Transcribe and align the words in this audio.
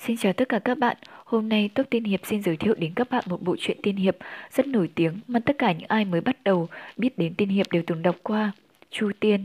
Xin 0.00 0.16
chào 0.16 0.32
tất 0.32 0.48
cả 0.48 0.58
các 0.58 0.78
bạn. 0.78 0.96
Hôm 1.24 1.48
nay 1.48 1.70
Tốt 1.74 1.82
Tiên 1.90 2.04
Hiệp 2.04 2.20
xin 2.26 2.42
giới 2.42 2.56
thiệu 2.56 2.74
đến 2.74 2.92
các 2.94 3.10
bạn 3.10 3.24
một 3.26 3.42
bộ 3.42 3.56
truyện 3.58 3.78
tiên 3.82 3.96
hiệp 3.96 4.16
rất 4.50 4.66
nổi 4.66 4.90
tiếng 4.94 5.20
mà 5.28 5.40
tất 5.40 5.58
cả 5.58 5.72
những 5.72 5.88
ai 5.88 6.04
mới 6.04 6.20
bắt 6.20 6.36
đầu 6.44 6.68
biết 6.96 7.18
đến 7.18 7.34
tiên 7.34 7.48
hiệp 7.48 7.72
đều 7.72 7.82
từng 7.86 8.02
đọc 8.02 8.16
qua. 8.22 8.52
Chu 8.90 9.10
Tiên 9.20 9.44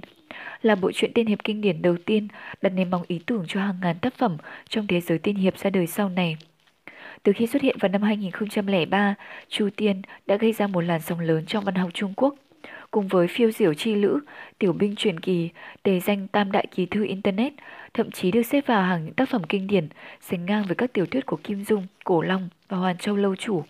là 0.62 0.76
bộ 0.76 0.92
truyện 0.92 1.14
tiên 1.14 1.28
hiệp 1.28 1.44
kinh 1.44 1.62
điển 1.62 1.82
đầu 1.82 1.96
tiên 2.06 2.28
đặt 2.62 2.70
nền 2.70 2.90
móng 2.90 3.04
ý 3.08 3.20
tưởng 3.26 3.46
cho 3.48 3.60
hàng 3.60 3.76
ngàn 3.82 3.96
tác 4.02 4.14
phẩm 4.18 4.38
trong 4.70 4.88
thế 4.88 5.02
giới 5.02 5.18
tiên 5.18 5.36
hiệp 5.36 5.58
ra 5.58 5.70
đời 5.70 5.88
sau 5.88 6.10
này. 6.10 6.38
Từ 7.24 7.34
khi 7.36 7.48
xuất 7.48 7.62
hiện 7.62 7.78
vào 7.80 7.90
năm 7.90 8.02
2003, 8.02 9.16
Chu 9.50 9.70
Tiên 9.76 10.02
đã 10.28 10.36
gây 10.36 10.54
ra 10.54 10.68
một 10.68 10.82
làn 10.82 11.02
sóng 11.02 11.20
lớn 11.20 11.46
trong 11.46 11.64
văn 11.64 11.76
học 11.76 11.90
Trung 11.94 12.14
Quốc. 12.16 12.36
Cùng 12.92 13.08
với 13.08 13.28
phiêu 13.28 13.52
diểu 13.52 13.74
chi 13.74 13.96
lữ, 13.96 14.20
tiểu 14.60 14.74
binh 14.74 14.96
truyền 14.96 15.20
kỳ, 15.20 15.50
đề 15.84 16.00
danh 16.00 16.28
tam 16.28 16.52
đại 16.52 16.68
kỳ 16.76 16.86
thư 16.86 17.06
Internet, 17.06 17.54
thậm 17.94 18.12
chí 18.12 18.32
được 18.32 18.44
xếp 18.44 18.68
vào 18.68 18.84
hàng 18.84 19.06
những 19.06 19.14
tác 19.14 19.30
phẩm 19.30 19.44
kinh 19.44 19.68
điển, 19.68 19.88
sánh 20.22 20.46
ngang 20.46 20.64
với 20.68 20.76
các 20.76 20.94
tiểu 20.94 21.06
thuyết 21.06 21.26
của 21.26 21.38
Kim 21.44 21.64
Dung, 21.64 21.88
Cổ 22.04 22.22
Long 22.22 22.50
và 22.68 22.78
Hoàn 22.78 22.98
Châu 22.98 23.16
Lâu 23.16 23.36
Chủ. 23.36 23.64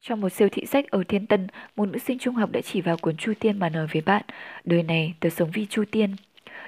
Trong 0.00 0.20
một 0.20 0.28
siêu 0.28 0.48
thị 0.52 0.66
sách 0.66 0.90
ở 0.90 1.02
Thiên 1.08 1.26
Tân, 1.26 1.46
một 1.76 1.86
nữ 1.86 1.98
sinh 1.98 2.18
trung 2.18 2.34
học 2.34 2.50
đã 2.52 2.60
chỉ 2.60 2.80
vào 2.80 2.96
cuốn 2.96 3.16
Chu 3.16 3.32
Tiên 3.40 3.58
mà 3.58 3.68
nói 3.68 3.86
với 3.92 4.02
bạn, 4.02 4.22
đời 4.64 4.82
này 4.82 5.14
tớ 5.20 5.28
sống 5.28 5.50
vì 5.50 5.66
Chu 5.66 5.84
Tiên. 5.90 6.16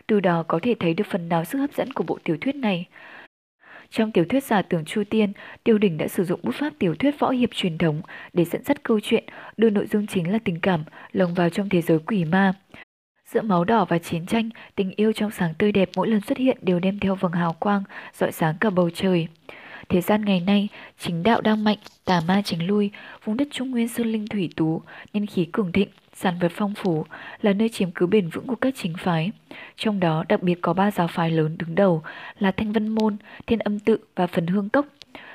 Từ 0.07 0.21
đó 0.21 0.43
có 0.49 0.59
thể 0.63 0.75
thấy 0.81 0.95
được 0.95 1.07
phần 1.11 1.29
nào 1.29 1.45
sức 1.45 1.59
hấp 1.59 1.75
dẫn 1.75 1.93
của 1.93 2.05
bộ 2.05 2.19
tiểu 2.25 2.37
thuyết 2.41 2.55
này. 2.57 2.87
Trong 3.91 4.13
tiểu 4.13 4.25
thuyết 4.29 4.45
giả 4.45 4.63
tưởng 4.63 4.85
Chu 4.85 5.03
Tiên, 5.11 5.33
Tiêu 5.65 5.79
Đình 5.79 5.99
đã 5.99 6.09
sử 6.09 6.25
dụng 6.25 6.41
bút 6.43 6.55
pháp 6.55 6.73
tiểu 6.79 6.95
thuyết 6.95 7.19
võ 7.19 7.31
hiệp 7.31 7.51
truyền 7.55 7.79
thống 7.79 8.03
để 8.33 8.45
dẫn 8.45 8.63
dắt 8.65 8.83
câu 8.83 9.01
chuyện, 9.01 9.25
đưa 9.57 9.71
nội 9.71 9.87
dung 9.87 10.07
chính 10.07 10.33
là 10.33 10.39
tình 10.45 10.61
cảm 10.61 10.85
lồng 11.13 11.35
vào 11.35 11.51
trong 11.51 11.69
thế 11.69 11.83
giới 11.83 11.99
quỷ 11.99 12.25
ma. 12.25 12.53
Giữa 13.33 13.43
máu 13.43 13.65
đỏ 13.65 13.85
và 13.85 13.99
chiến 13.99 14.27
tranh, 14.27 14.51
tình 14.75 14.93
yêu 14.97 15.13
trong 15.13 15.31
sáng 15.31 15.55
tươi 15.59 15.73
đẹp 15.73 15.91
mỗi 15.97 16.09
lần 16.09 16.21
xuất 16.21 16.39
hiện 16.39 16.59
đều 16.63 16.81
đem 16.81 16.99
theo 16.99 17.15
vầng 17.15 17.33
hào 17.33 17.53
quang, 17.53 17.83
rọi 18.15 18.33
sáng 18.33 18.55
cả 18.61 18.71
bầu 18.71 18.91
trời. 18.91 19.29
Thế 19.89 20.01
gian 20.01 20.25
ngày 20.25 20.41
nay, 20.41 20.69
chính 20.99 21.23
đạo 21.23 21.41
đang 21.41 21.65
mạnh, 21.65 21.79
tà 22.05 22.21
ma 22.29 22.43
tránh 22.45 22.67
lui, 22.67 22.91
vùng 23.25 23.37
đất 23.37 23.49
Trung 23.51 23.71
Nguyên 23.71 23.89
sơn 23.89 24.07
linh 24.07 24.27
thủy 24.27 24.51
tú, 24.57 24.83
nhân 25.13 25.27
khí 25.27 25.45
cường 25.53 25.73
thịnh, 25.73 25.89
sản 26.15 26.35
vật 26.41 26.53
phong 26.55 26.75
phú, 26.75 27.05
là 27.43 27.53
nơi 27.53 27.69
chiếm 27.69 27.91
cứ 27.91 28.07
bền 28.07 28.29
vững 28.29 28.47
của 28.47 28.57
các 28.57 28.75
chính 28.77 28.95
phái. 28.99 29.31
Trong 29.77 30.01
đó 30.01 30.25
đặc 30.29 30.43
biệt 30.43 30.59
có 30.63 30.73
ba 30.73 30.91
giáo 30.91 31.09
phái 31.09 31.31
lớn 31.31 31.57
đứng 31.59 31.75
đầu 31.75 32.03
là 32.39 32.51
Thanh 32.51 32.73
Vân 32.73 32.89
Môn, 32.89 33.17
Thiên 33.47 33.59
Âm 33.59 33.79
Tự 33.79 33.99
và 34.17 34.27
Phần 34.27 34.47
Hương 34.47 34.69
Cốc. 34.69 34.87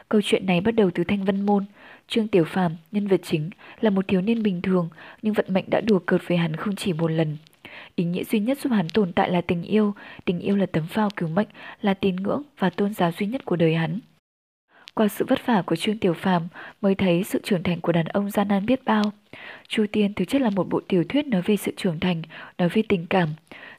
Câu 0.09 0.21
chuyện 0.23 0.45
này 0.45 0.61
bắt 0.61 0.71
đầu 0.71 0.91
từ 0.93 1.03
Thanh 1.03 1.25
Vân 1.25 1.41
Môn. 1.41 1.65
Trương 2.07 2.27
Tiểu 2.27 2.45
Phàm, 2.45 2.75
nhân 2.91 3.07
vật 3.07 3.21
chính, 3.23 3.49
là 3.81 3.89
một 3.89 4.07
thiếu 4.07 4.21
niên 4.21 4.43
bình 4.43 4.61
thường, 4.61 4.89
nhưng 5.21 5.33
vận 5.33 5.45
mệnh 5.49 5.65
đã 5.69 5.81
đùa 5.81 5.99
cợt 5.99 6.21
với 6.27 6.37
hắn 6.37 6.55
không 6.55 6.75
chỉ 6.75 6.93
một 6.93 7.11
lần. 7.11 7.37
Ý 7.95 8.03
nghĩa 8.03 8.23
duy 8.23 8.39
nhất 8.39 8.59
giúp 8.59 8.73
hắn 8.73 8.89
tồn 8.89 9.13
tại 9.13 9.31
là 9.31 9.41
tình 9.41 9.63
yêu, 9.63 9.93
tình 10.25 10.39
yêu 10.39 10.57
là 10.57 10.65
tấm 10.65 10.87
phao 10.87 11.09
cứu 11.15 11.29
mệnh, 11.29 11.47
là 11.81 11.93
tín 11.93 12.15
ngưỡng 12.15 12.43
và 12.57 12.69
tôn 12.69 12.93
giáo 12.93 13.11
duy 13.11 13.27
nhất 13.27 13.45
của 13.45 13.55
đời 13.55 13.75
hắn. 13.75 13.99
Qua 14.93 15.07
sự 15.07 15.25
vất 15.27 15.45
vả 15.45 15.61
của 15.65 15.75
Trương 15.75 15.97
Tiểu 15.97 16.13
Phàm 16.13 16.47
mới 16.81 16.95
thấy 16.95 17.23
sự 17.23 17.39
trưởng 17.43 17.63
thành 17.63 17.81
của 17.81 17.91
đàn 17.91 18.05
ông 18.05 18.31
gian 18.31 18.47
nan 18.47 18.65
biết 18.65 18.85
bao. 18.85 19.03
Chu 19.67 19.85
Tiên 19.91 20.13
thực 20.13 20.25
chất 20.27 20.41
là 20.41 20.49
một 20.49 20.69
bộ 20.69 20.81
tiểu 20.87 21.03
thuyết 21.09 21.27
nói 21.27 21.41
về 21.41 21.57
sự 21.57 21.73
trưởng 21.77 21.99
thành, 21.99 22.21
nói 22.57 22.69
về 22.69 22.83
tình 22.89 23.05
cảm. 23.09 23.29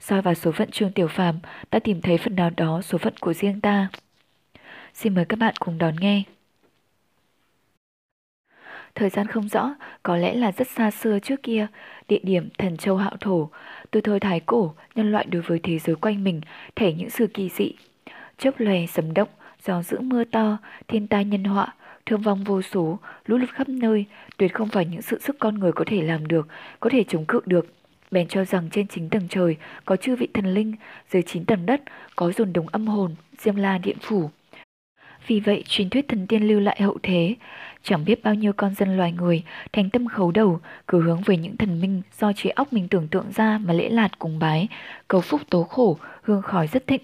soi 0.00 0.22
vào 0.22 0.34
số 0.34 0.52
phận 0.52 0.70
Trương 0.70 0.92
Tiểu 0.92 1.08
Phàm 1.08 1.38
ta 1.70 1.78
tìm 1.78 2.00
thấy 2.00 2.18
phần 2.18 2.36
nào 2.36 2.50
đó 2.56 2.82
số 2.82 2.98
phận 2.98 3.14
của 3.20 3.32
riêng 3.32 3.60
ta. 3.60 3.88
Xin 4.94 5.14
mời 5.14 5.24
các 5.24 5.38
bạn 5.38 5.54
cùng 5.58 5.78
đón 5.78 5.96
nghe. 6.00 6.22
Thời 8.94 9.10
gian 9.10 9.26
không 9.26 9.48
rõ, 9.48 9.74
có 10.02 10.16
lẽ 10.16 10.34
là 10.34 10.52
rất 10.52 10.68
xa 10.68 10.90
xưa 10.90 11.18
trước 11.18 11.42
kia, 11.42 11.66
địa 12.08 12.20
điểm 12.22 12.48
thần 12.58 12.76
châu 12.76 12.96
hạo 12.96 13.16
thổ, 13.20 13.50
từ 13.92 14.00
thời 14.00 14.20
thái 14.20 14.40
cổ, 14.40 14.74
nhân 14.94 15.12
loại 15.12 15.26
đối 15.30 15.42
với 15.42 15.60
thế 15.62 15.78
giới 15.78 15.96
quanh 15.96 16.24
mình 16.24 16.40
thể 16.76 16.92
những 16.92 17.10
sự 17.10 17.26
kỳ 17.26 17.48
dị. 17.48 17.72
Chớp 18.38 18.60
lòe 18.60 18.86
sấm 18.86 19.14
động, 19.14 19.28
gió 19.64 19.82
dữ 19.82 20.00
mưa 20.00 20.24
to, 20.24 20.58
thiên 20.88 21.06
tai 21.06 21.24
nhân 21.24 21.44
họa, 21.44 21.74
thương 22.06 22.20
vong 22.20 22.44
vô 22.44 22.62
số, 22.62 22.98
lũ 23.26 23.36
lụt 23.36 23.50
khắp 23.50 23.68
nơi, 23.68 24.04
tuyệt 24.36 24.54
không 24.54 24.68
phải 24.68 24.86
những 24.86 25.02
sự 25.02 25.20
sức 25.20 25.36
con 25.38 25.58
người 25.58 25.72
có 25.72 25.84
thể 25.86 26.02
làm 26.02 26.26
được, 26.26 26.48
có 26.80 26.90
thể 26.90 27.04
chống 27.08 27.24
cự 27.24 27.40
được. 27.46 27.66
Bèn 28.10 28.28
cho 28.28 28.44
rằng 28.44 28.68
trên 28.70 28.88
chính 28.88 29.08
tầng 29.08 29.26
trời 29.28 29.56
có 29.84 29.96
chư 29.96 30.16
vị 30.16 30.28
thần 30.34 30.54
linh, 30.54 30.74
dưới 31.10 31.22
chín 31.22 31.44
tầng 31.44 31.66
đất 31.66 31.82
có 32.16 32.32
dồn 32.32 32.52
đồng 32.52 32.68
âm 32.68 32.86
hồn, 32.86 33.14
diêm 33.38 33.56
la 33.56 33.78
điện 33.78 33.96
phủ. 34.00 34.30
Vì 35.26 35.40
vậy, 35.40 35.64
truyền 35.68 35.90
thuyết 35.90 36.08
thần 36.08 36.26
tiên 36.26 36.48
lưu 36.48 36.60
lại 36.60 36.82
hậu 36.82 36.98
thế, 37.02 37.34
chẳng 37.82 38.04
biết 38.04 38.22
bao 38.22 38.34
nhiêu 38.34 38.52
con 38.52 38.74
dân 38.74 38.96
loài 38.96 39.12
người 39.12 39.42
thành 39.72 39.90
tâm 39.90 40.08
khấu 40.08 40.30
đầu, 40.30 40.60
cứ 40.88 41.02
hướng 41.02 41.22
về 41.26 41.36
những 41.36 41.56
thần 41.56 41.80
minh 41.80 42.02
do 42.18 42.32
trí 42.32 42.48
óc 42.48 42.72
mình 42.72 42.88
tưởng 42.88 43.08
tượng 43.08 43.32
ra 43.34 43.58
mà 43.58 43.72
lễ 43.72 43.88
lạt 43.88 44.18
cùng 44.18 44.38
bái, 44.38 44.68
cầu 45.08 45.20
phúc 45.20 45.40
tố 45.50 45.62
khổ, 45.62 45.98
hương 46.22 46.42
khói 46.42 46.66
rất 46.66 46.86
thịnh. 46.86 47.02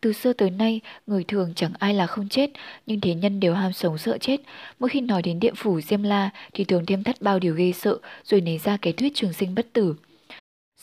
Từ 0.00 0.12
xưa 0.12 0.32
tới 0.32 0.50
nay, 0.50 0.80
người 1.06 1.24
thường 1.24 1.52
chẳng 1.56 1.72
ai 1.78 1.94
là 1.94 2.06
không 2.06 2.28
chết, 2.28 2.50
nhưng 2.86 3.00
thế 3.00 3.14
nhân 3.14 3.40
đều 3.40 3.54
ham 3.54 3.72
sống 3.72 3.98
sợ 3.98 4.18
chết. 4.18 4.40
Mỗi 4.78 4.90
khi 4.90 5.00
nói 5.00 5.22
đến 5.22 5.40
địa 5.40 5.54
phủ 5.56 5.80
Diêm 5.80 6.02
La 6.02 6.30
thì 6.54 6.64
thường 6.64 6.86
thêm 6.86 7.04
thắt 7.04 7.22
bao 7.22 7.38
điều 7.38 7.54
ghê 7.54 7.72
sợ 7.72 7.98
rồi 8.24 8.40
nảy 8.40 8.58
ra 8.58 8.76
cái 8.82 8.92
thuyết 8.92 9.14
trường 9.14 9.32
sinh 9.32 9.54
bất 9.54 9.72
tử. 9.72 9.94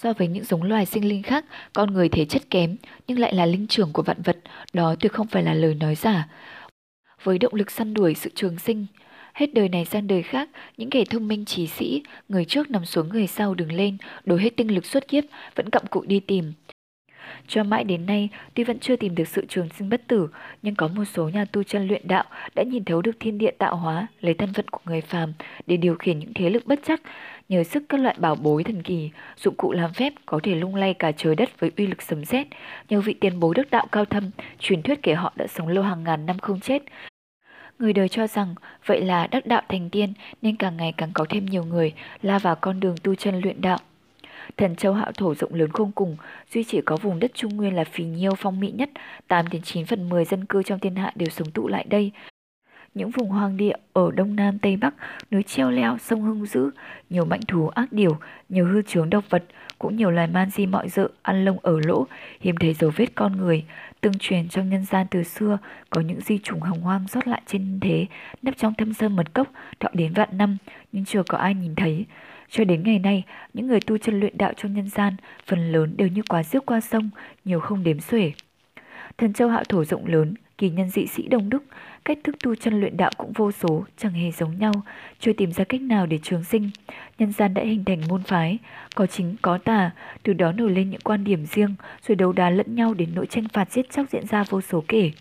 So 0.01 0.13
với 0.13 0.27
những 0.27 0.43
giống 0.43 0.63
loài 0.63 0.85
sinh 0.85 1.09
linh 1.09 1.23
khác, 1.23 1.45
con 1.73 1.93
người 1.93 2.09
thể 2.09 2.25
chất 2.25 2.49
kém 2.49 2.75
nhưng 3.07 3.19
lại 3.19 3.33
là 3.33 3.45
linh 3.45 3.67
trưởng 3.67 3.93
của 3.93 4.01
vạn 4.01 4.21
vật, 4.21 4.37
đó 4.73 4.95
tuyệt 4.99 5.13
không 5.13 5.27
phải 5.27 5.43
là 5.43 5.53
lời 5.53 5.75
nói 5.75 5.95
giả. 5.95 6.27
Với 7.23 7.39
động 7.39 7.53
lực 7.53 7.71
săn 7.71 7.93
đuổi 7.93 8.13
sự 8.13 8.29
trường 8.35 8.59
sinh, 8.59 8.85
hết 9.33 9.53
đời 9.53 9.69
này 9.69 9.85
sang 9.85 10.07
đời 10.07 10.23
khác, 10.23 10.49
những 10.77 10.89
kẻ 10.89 11.03
thông 11.05 11.27
minh 11.27 11.45
trí 11.45 11.67
sĩ, 11.67 12.03
người 12.29 12.45
trước 12.45 12.71
nằm 12.71 12.85
xuống 12.85 13.09
người 13.09 13.27
sau 13.27 13.53
đứng 13.53 13.71
lên, 13.71 13.97
đổ 14.25 14.35
hết 14.35 14.57
tinh 14.57 14.75
lực 14.75 14.85
xuất 14.85 15.07
kiếp, 15.07 15.23
vẫn 15.55 15.69
cặm 15.69 15.85
cụi 15.89 16.07
đi 16.07 16.19
tìm. 16.19 16.53
Cho 17.47 17.63
mãi 17.63 17.83
đến 17.83 18.05
nay, 18.05 18.29
tuy 18.53 18.63
vẫn 18.63 18.79
chưa 18.79 18.95
tìm 18.95 19.15
được 19.15 19.27
sự 19.27 19.45
trường 19.49 19.69
sinh 19.77 19.89
bất 19.89 20.07
tử, 20.07 20.27
nhưng 20.61 20.75
có 20.75 20.87
một 20.87 21.05
số 21.05 21.29
nhà 21.29 21.45
tu 21.45 21.63
chân 21.63 21.87
luyện 21.87 22.07
đạo 22.07 22.23
đã 22.55 22.63
nhìn 22.63 22.85
thấu 22.85 23.01
được 23.01 23.19
thiên 23.19 23.37
địa 23.37 23.51
tạo 23.51 23.75
hóa, 23.75 24.07
lấy 24.21 24.33
thân 24.33 24.53
phận 24.53 24.67
của 24.67 24.79
người 24.85 25.01
phàm 25.01 25.33
để 25.67 25.77
điều 25.77 25.95
khiển 25.95 26.19
những 26.19 26.33
thế 26.33 26.49
lực 26.49 26.65
bất 26.65 26.79
chắc, 26.83 27.01
nhờ 27.49 27.63
sức 27.63 27.83
các 27.89 27.99
loại 27.99 28.15
bảo 28.19 28.35
bối 28.35 28.63
thần 28.63 28.83
kỳ, 28.83 29.09
dụng 29.37 29.55
cụ 29.55 29.71
làm 29.71 29.93
phép 29.93 30.13
có 30.25 30.39
thể 30.43 30.55
lung 30.55 30.75
lay 30.75 30.93
cả 30.93 31.11
trời 31.11 31.35
đất 31.35 31.59
với 31.59 31.71
uy 31.77 31.87
lực 31.87 32.01
sấm 32.01 32.25
sét. 32.25 32.47
nhiều 32.89 33.01
vị 33.01 33.13
tiền 33.13 33.39
bối 33.39 33.55
đức 33.55 33.71
đạo 33.71 33.87
cao 33.91 34.05
thâm, 34.05 34.31
truyền 34.59 34.81
thuyết 34.81 35.03
kể 35.03 35.13
họ 35.13 35.33
đã 35.35 35.47
sống 35.47 35.67
lâu 35.67 35.83
hàng 35.83 36.03
ngàn 36.03 36.25
năm 36.25 36.39
không 36.39 36.59
chết. 36.59 36.83
Người 37.79 37.93
đời 37.93 38.09
cho 38.09 38.27
rằng 38.27 38.55
vậy 38.85 39.01
là 39.01 39.27
đắc 39.27 39.45
đạo 39.45 39.61
thành 39.69 39.89
tiên 39.89 40.13
nên 40.41 40.55
càng 40.55 40.77
ngày 40.77 40.93
càng 40.97 41.11
có 41.13 41.25
thêm 41.29 41.45
nhiều 41.45 41.63
người 41.63 41.93
la 42.21 42.39
vào 42.39 42.55
con 42.55 42.79
đường 42.79 42.95
tu 43.03 43.15
chân 43.15 43.41
luyện 43.41 43.61
đạo. 43.61 43.77
Thần 44.57 44.75
châu 44.75 44.93
hạo 44.93 45.11
thổ 45.11 45.35
rộng 45.35 45.53
lớn 45.53 45.69
không 45.71 45.91
cùng, 45.91 46.17
duy 46.53 46.63
chỉ 46.63 46.81
có 46.81 46.97
vùng 46.97 47.19
đất 47.19 47.31
Trung 47.33 47.57
Nguyên 47.57 47.75
là 47.75 47.83
phì 47.83 48.03
nhiêu 48.03 48.31
phong 48.37 48.59
mỹ 48.59 48.71
nhất, 48.71 48.89
8 49.27 49.47
đến 49.47 49.61
9 49.61 49.85
phần 49.85 50.09
10 50.09 50.25
dân 50.25 50.45
cư 50.45 50.63
trong 50.63 50.79
thiên 50.79 50.95
hạ 50.95 51.11
đều 51.15 51.29
sống 51.29 51.51
tụ 51.51 51.67
lại 51.67 51.85
đây. 51.89 52.11
Những 52.97 53.09
vùng 53.09 53.29
hoang 53.29 53.57
địa 53.57 53.75
ở 53.93 54.11
Đông 54.11 54.35
Nam 54.35 54.59
Tây 54.59 54.77
Bắc, 54.77 54.93
núi 55.31 55.43
treo 55.43 55.71
leo, 55.71 55.97
sông 55.97 56.21
hung 56.21 56.45
dữ, 56.45 56.69
nhiều 57.09 57.25
mãnh 57.25 57.41
thú 57.47 57.67
ác 57.67 57.87
điều, 57.91 58.17
nhiều 58.49 58.65
hư 58.65 58.81
chướng 58.81 59.09
độc 59.09 59.23
vật, 59.29 59.43
cũng 59.79 59.95
nhiều 59.95 60.11
loài 60.11 60.27
man 60.27 60.49
di 60.49 60.65
mọi 60.65 60.89
dự, 60.89 61.09
ăn 61.21 61.45
lông 61.45 61.59
ở 61.59 61.79
lỗ, 61.85 62.07
hiếm 62.41 62.55
thấy 62.59 62.73
dấu 62.73 62.91
vết 62.95 63.15
con 63.15 63.37
người. 63.37 63.65
Tương 64.01 64.17
truyền 64.19 64.49
trong 64.49 64.69
nhân 64.69 64.85
gian 64.85 65.07
từ 65.11 65.23
xưa, 65.23 65.57
có 65.89 66.01
những 66.01 66.21
di 66.21 66.37
trùng 66.37 66.59
hồng 66.59 66.81
hoang 66.81 67.07
rót 67.07 67.27
lại 67.27 67.41
trên 67.45 67.79
thế, 67.81 68.05
nấp 68.41 68.57
trong 68.57 68.73
thâm 68.73 68.93
sơn 68.93 69.15
mật 69.15 69.33
cốc, 69.33 69.47
thọ 69.79 69.89
đến 69.93 70.13
vạn 70.13 70.29
năm, 70.31 70.57
nhưng 70.91 71.05
chưa 71.05 71.23
có 71.23 71.37
ai 71.37 71.53
nhìn 71.55 71.75
thấy. 71.75 72.05
Cho 72.49 72.63
đến 72.63 72.83
ngày 72.83 72.99
nay, 72.99 73.23
những 73.53 73.67
người 73.67 73.79
tu 73.79 73.97
chân 73.97 74.19
luyện 74.19 74.37
đạo 74.37 74.53
trong 74.57 74.73
nhân 74.73 74.89
gian 74.89 75.15
phần 75.45 75.71
lớn 75.71 75.93
đều 75.97 76.07
như 76.07 76.21
quá 76.29 76.43
rước 76.43 76.65
qua 76.65 76.81
sông, 76.81 77.09
nhiều 77.45 77.59
không 77.59 77.83
đếm 77.83 77.99
xuể. 77.99 78.31
Thần 79.17 79.33
châu 79.33 79.49
hạo 79.49 79.63
thổ 79.63 79.85
rộng 79.85 80.05
lớn, 80.05 80.33
kỳ 80.57 80.69
nhân 80.69 80.89
dị 80.89 81.07
sĩ 81.07 81.27
đông 81.27 81.49
đúc, 81.49 81.63
cách 82.05 82.17
thức 82.23 82.35
tu 82.43 82.55
chân 82.55 82.79
luyện 82.79 82.97
đạo 82.97 83.11
cũng 83.17 83.31
vô 83.33 83.51
số, 83.51 83.85
chẳng 83.97 84.13
hề 84.13 84.31
giống 84.31 84.59
nhau, 84.59 84.71
chưa 85.19 85.33
tìm 85.33 85.51
ra 85.51 85.63
cách 85.63 85.81
nào 85.81 86.05
để 86.05 86.19
trường 86.23 86.43
sinh. 86.43 86.69
Nhân 87.19 87.31
gian 87.31 87.53
đã 87.53 87.63
hình 87.63 87.85
thành 87.85 88.01
môn 88.07 88.23
phái, 88.23 88.57
có 88.95 89.05
chính 89.05 89.35
có 89.41 89.57
tà, 89.57 89.91
từ 90.23 90.33
đó 90.33 90.51
nổi 90.51 90.71
lên 90.71 90.89
những 90.89 91.01
quan 91.01 91.23
điểm 91.23 91.45
riêng, 91.45 91.75
rồi 92.07 92.15
đấu 92.15 92.31
đá 92.31 92.49
lẫn 92.49 92.75
nhau 92.75 92.93
đến 92.93 93.09
nỗi 93.15 93.25
tranh 93.25 93.47
phạt 93.53 93.71
giết 93.71 93.89
chóc 93.91 94.05
diễn 94.11 94.27
ra 94.27 94.43
vô 94.49 94.61
số 94.61 94.83
kể. 94.87 95.11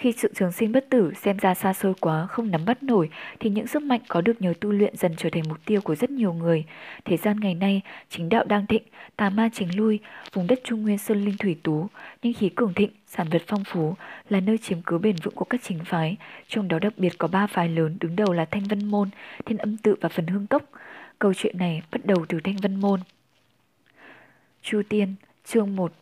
Khi 0.00 0.12
sự 0.12 0.30
trường 0.34 0.52
sinh 0.52 0.72
bất 0.72 0.90
tử 0.90 1.12
xem 1.22 1.36
ra 1.36 1.54
xa 1.54 1.72
xôi 1.72 1.94
quá 2.00 2.26
không 2.26 2.50
nắm 2.50 2.64
bắt 2.64 2.82
nổi 2.82 3.10
thì 3.40 3.50
những 3.50 3.66
sức 3.66 3.82
mạnh 3.82 4.00
có 4.08 4.20
được 4.20 4.42
nhờ 4.42 4.54
tu 4.60 4.72
luyện 4.72 4.96
dần 4.96 5.14
trở 5.16 5.30
thành 5.32 5.42
mục 5.48 5.58
tiêu 5.64 5.80
của 5.80 5.94
rất 5.94 6.10
nhiều 6.10 6.32
người. 6.32 6.64
Thế 7.04 7.16
gian 7.16 7.40
ngày 7.40 7.54
nay, 7.54 7.80
chính 8.08 8.28
đạo 8.28 8.44
đang 8.44 8.66
thịnh, 8.66 8.82
tà 9.16 9.30
ma 9.30 9.48
chính 9.52 9.76
lui, 9.76 9.98
vùng 10.32 10.46
đất 10.46 10.60
Trung 10.64 10.82
Nguyên 10.82 10.98
Sơn 10.98 11.24
Linh 11.24 11.36
Thủy 11.38 11.56
Tú, 11.62 11.88
nhưng 12.22 12.32
khí 12.32 12.48
cường 12.48 12.74
thịnh, 12.74 12.90
sản 13.06 13.26
vật 13.30 13.42
phong 13.46 13.64
phú 13.64 13.94
là 14.28 14.40
nơi 14.40 14.58
chiếm 14.58 14.82
cứ 14.82 14.98
bền 14.98 15.16
vững 15.22 15.34
của 15.34 15.44
các 15.44 15.60
chính 15.64 15.78
phái, 15.84 16.16
trong 16.48 16.68
đó 16.68 16.78
đặc 16.78 16.92
biệt 16.96 17.18
có 17.18 17.28
ba 17.28 17.46
phái 17.46 17.68
lớn 17.68 17.96
đứng 18.00 18.16
đầu 18.16 18.32
là 18.32 18.44
Thanh 18.44 18.64
Vân 18.64 18.84
Môn, 18.84 19.08
Thiên 19.44 19.58
Âm 19.58 19.76
Tự 19.76 19.96
và 20.00 20.08
Phần 20.08 20.26
Hương 20.26 20.46
Cốc. 20.46 20.62
Câu 21.18 21.34
chuyện 21.34 21.58
này 21.58 21.82
bắt 21.92 22.00
đầu 22.04 22.26
từ 22.28 22.40
Thanh 22.44 22.56
Vân 22.56 22.80
Môn. 22.80 23.00
Chu 24.62 24.82
Tiên, 24.88 25.14
chương 25.44 25.76
1 25.76 25.92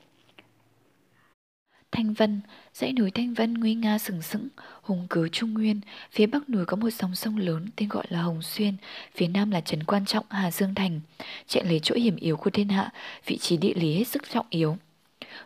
Thanh 1.99 2.13
Vân, 2.13 2.41
dãy 2.75 2.93
núi 2.93 3.11
Thanh 3.11 3.35
Vân 3.35 3.55
nguy 3.55 3.75
nga 3.75 3.99
sừng 3.99 4.23
sững, 4.23 4.49
hùng 4.83 5.07
cứ 5.11 5.29
Trung 5.29 5.55
Nguyên, 5.55 5.81
phía 6.13 6.27
bắc 6.27 6.51
núi 6.51 6.65
có 6.65 6.77
một 6.77 6.91
dòng 6.91 7.15
sông 7.15 7.37
lớn 7.37 7.67
tên 7.77 7.89
gọi 7.89 8.05
là 8.09 8.23
Hồng 8.23 8.43
Xuyên, 8.43 8.75
phía 9.15 9.29
nam 9.29 9.51
là 9.51 9.61
trấn 9.61 9.85
quan 9.85 10.07
trọng 10.07 10.25
Hà 10.29 10.51
Dương 10.51 10.75
Thành, 10.75 11.01
chạy 11.47 11.65
lấy 11.65 11.81
chỗ 11.83 11.95
hiểm 11.95 12.17
yếu 12.17 12.37
của 12.37 12.51
thiên 12.51 12.69
hạ, 12.69 12.91
vị 13.27 13.39
trí 13.39 13.57
địa 13.57 13.75
lý 13.75 13.95
hết 13.95 14.09
sức 14.09 14.23
trọng 14.31 14.47
yếu. 14.51 14.77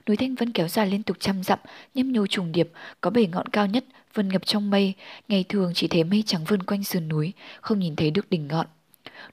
Núi 0.06 0.16
Thanh 0.16 0.34
Vân 0.34 0.52
kéo 0.52 0.68
dài 0.68 0.86
liên 0.86 1.02
tục 1.02 1.16
trăm 1.20 1.42
dặm, 1.42 1.58
nhấp 1.94 2.06
nhô 2.06 2.26
trùng 2.26 2.52
điệp, 2.52 2.70
có 3.00 3.10
bảy 3.10 3.26
ngọn 3.26 3.48
cao 3.48 3.66
nhất, 3.66 3.84
vân 4.14 4.28
ngập 4.28 4.46
trong 4.46 4.70
mây. 4.70 4.94
Ngày 5.28 5.44
thường 5.48 5.72
chỉ 5.74 5.88
thấy 5.88 6.04
mây 6.04 6.22
trắng 6.26 6.44
vươn 6.44 6.62
quanh 6.62 6.84
sườn 6.84 7.08
núi, 7.08 7.32
không 7.60 7.78
nhìn 7.78 7.96
thấy 7.96 8.10
được 8.10 8.30
đỉnh 8.30 8.48
ngọn. 8.48 8.66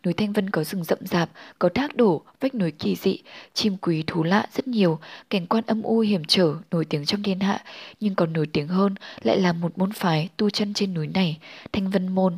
Núi 0.06 0.14
Thanh 0.14 0.34
Vân 0.34 0.50
có 0.50 0.64
rừng 0.64 0.84
rậm 0.84 1.00
rạp, 1.02 1.30
có 1.60 1.70
thác 1.70 1.96
đổ, 1.96 2.22
vách 2.40 2.56
núi 2.56 2.72
kỳ 2.72 2.96
dị, 2.96 3.20
chim 3.54 3.78
quý 3.82 4.04
thú 4.08 4.24
lạ 4.24 4.48
rất 4.54 4.68
nhiều, 4.68 5.00
cảnh 5.30 5.48
quan 5.48 5.64
âm 5.68 5.82
u 5.82 6.00
hiểm 6.00 6.22
trở, 6.28 6.56
nổi 6.72 6.86
tiếng 6.86 7.06
trong 7.06 7.24
thiên 7.24 7.40
hạ, 7.40 7.64
nhưng 8.00 8.16
còn 8.16 8.34
nổi 8.34 8.48
tiếng 8.54 8.68
hơn 8.68 8.96
lại 9.22 9.38
là 9.40 9.54
một 9.54 9.78
môn 9.78 9.92
phái 9.92 10.30
tu 10.38 10.50
chân 10.50 10.74
trên 10.74 10.94
núi 10.94 11.08
này, 11.08 11.38
Thanh 11.72 11.90
Vân 11.90 12.08
Môn. 12.08 12.38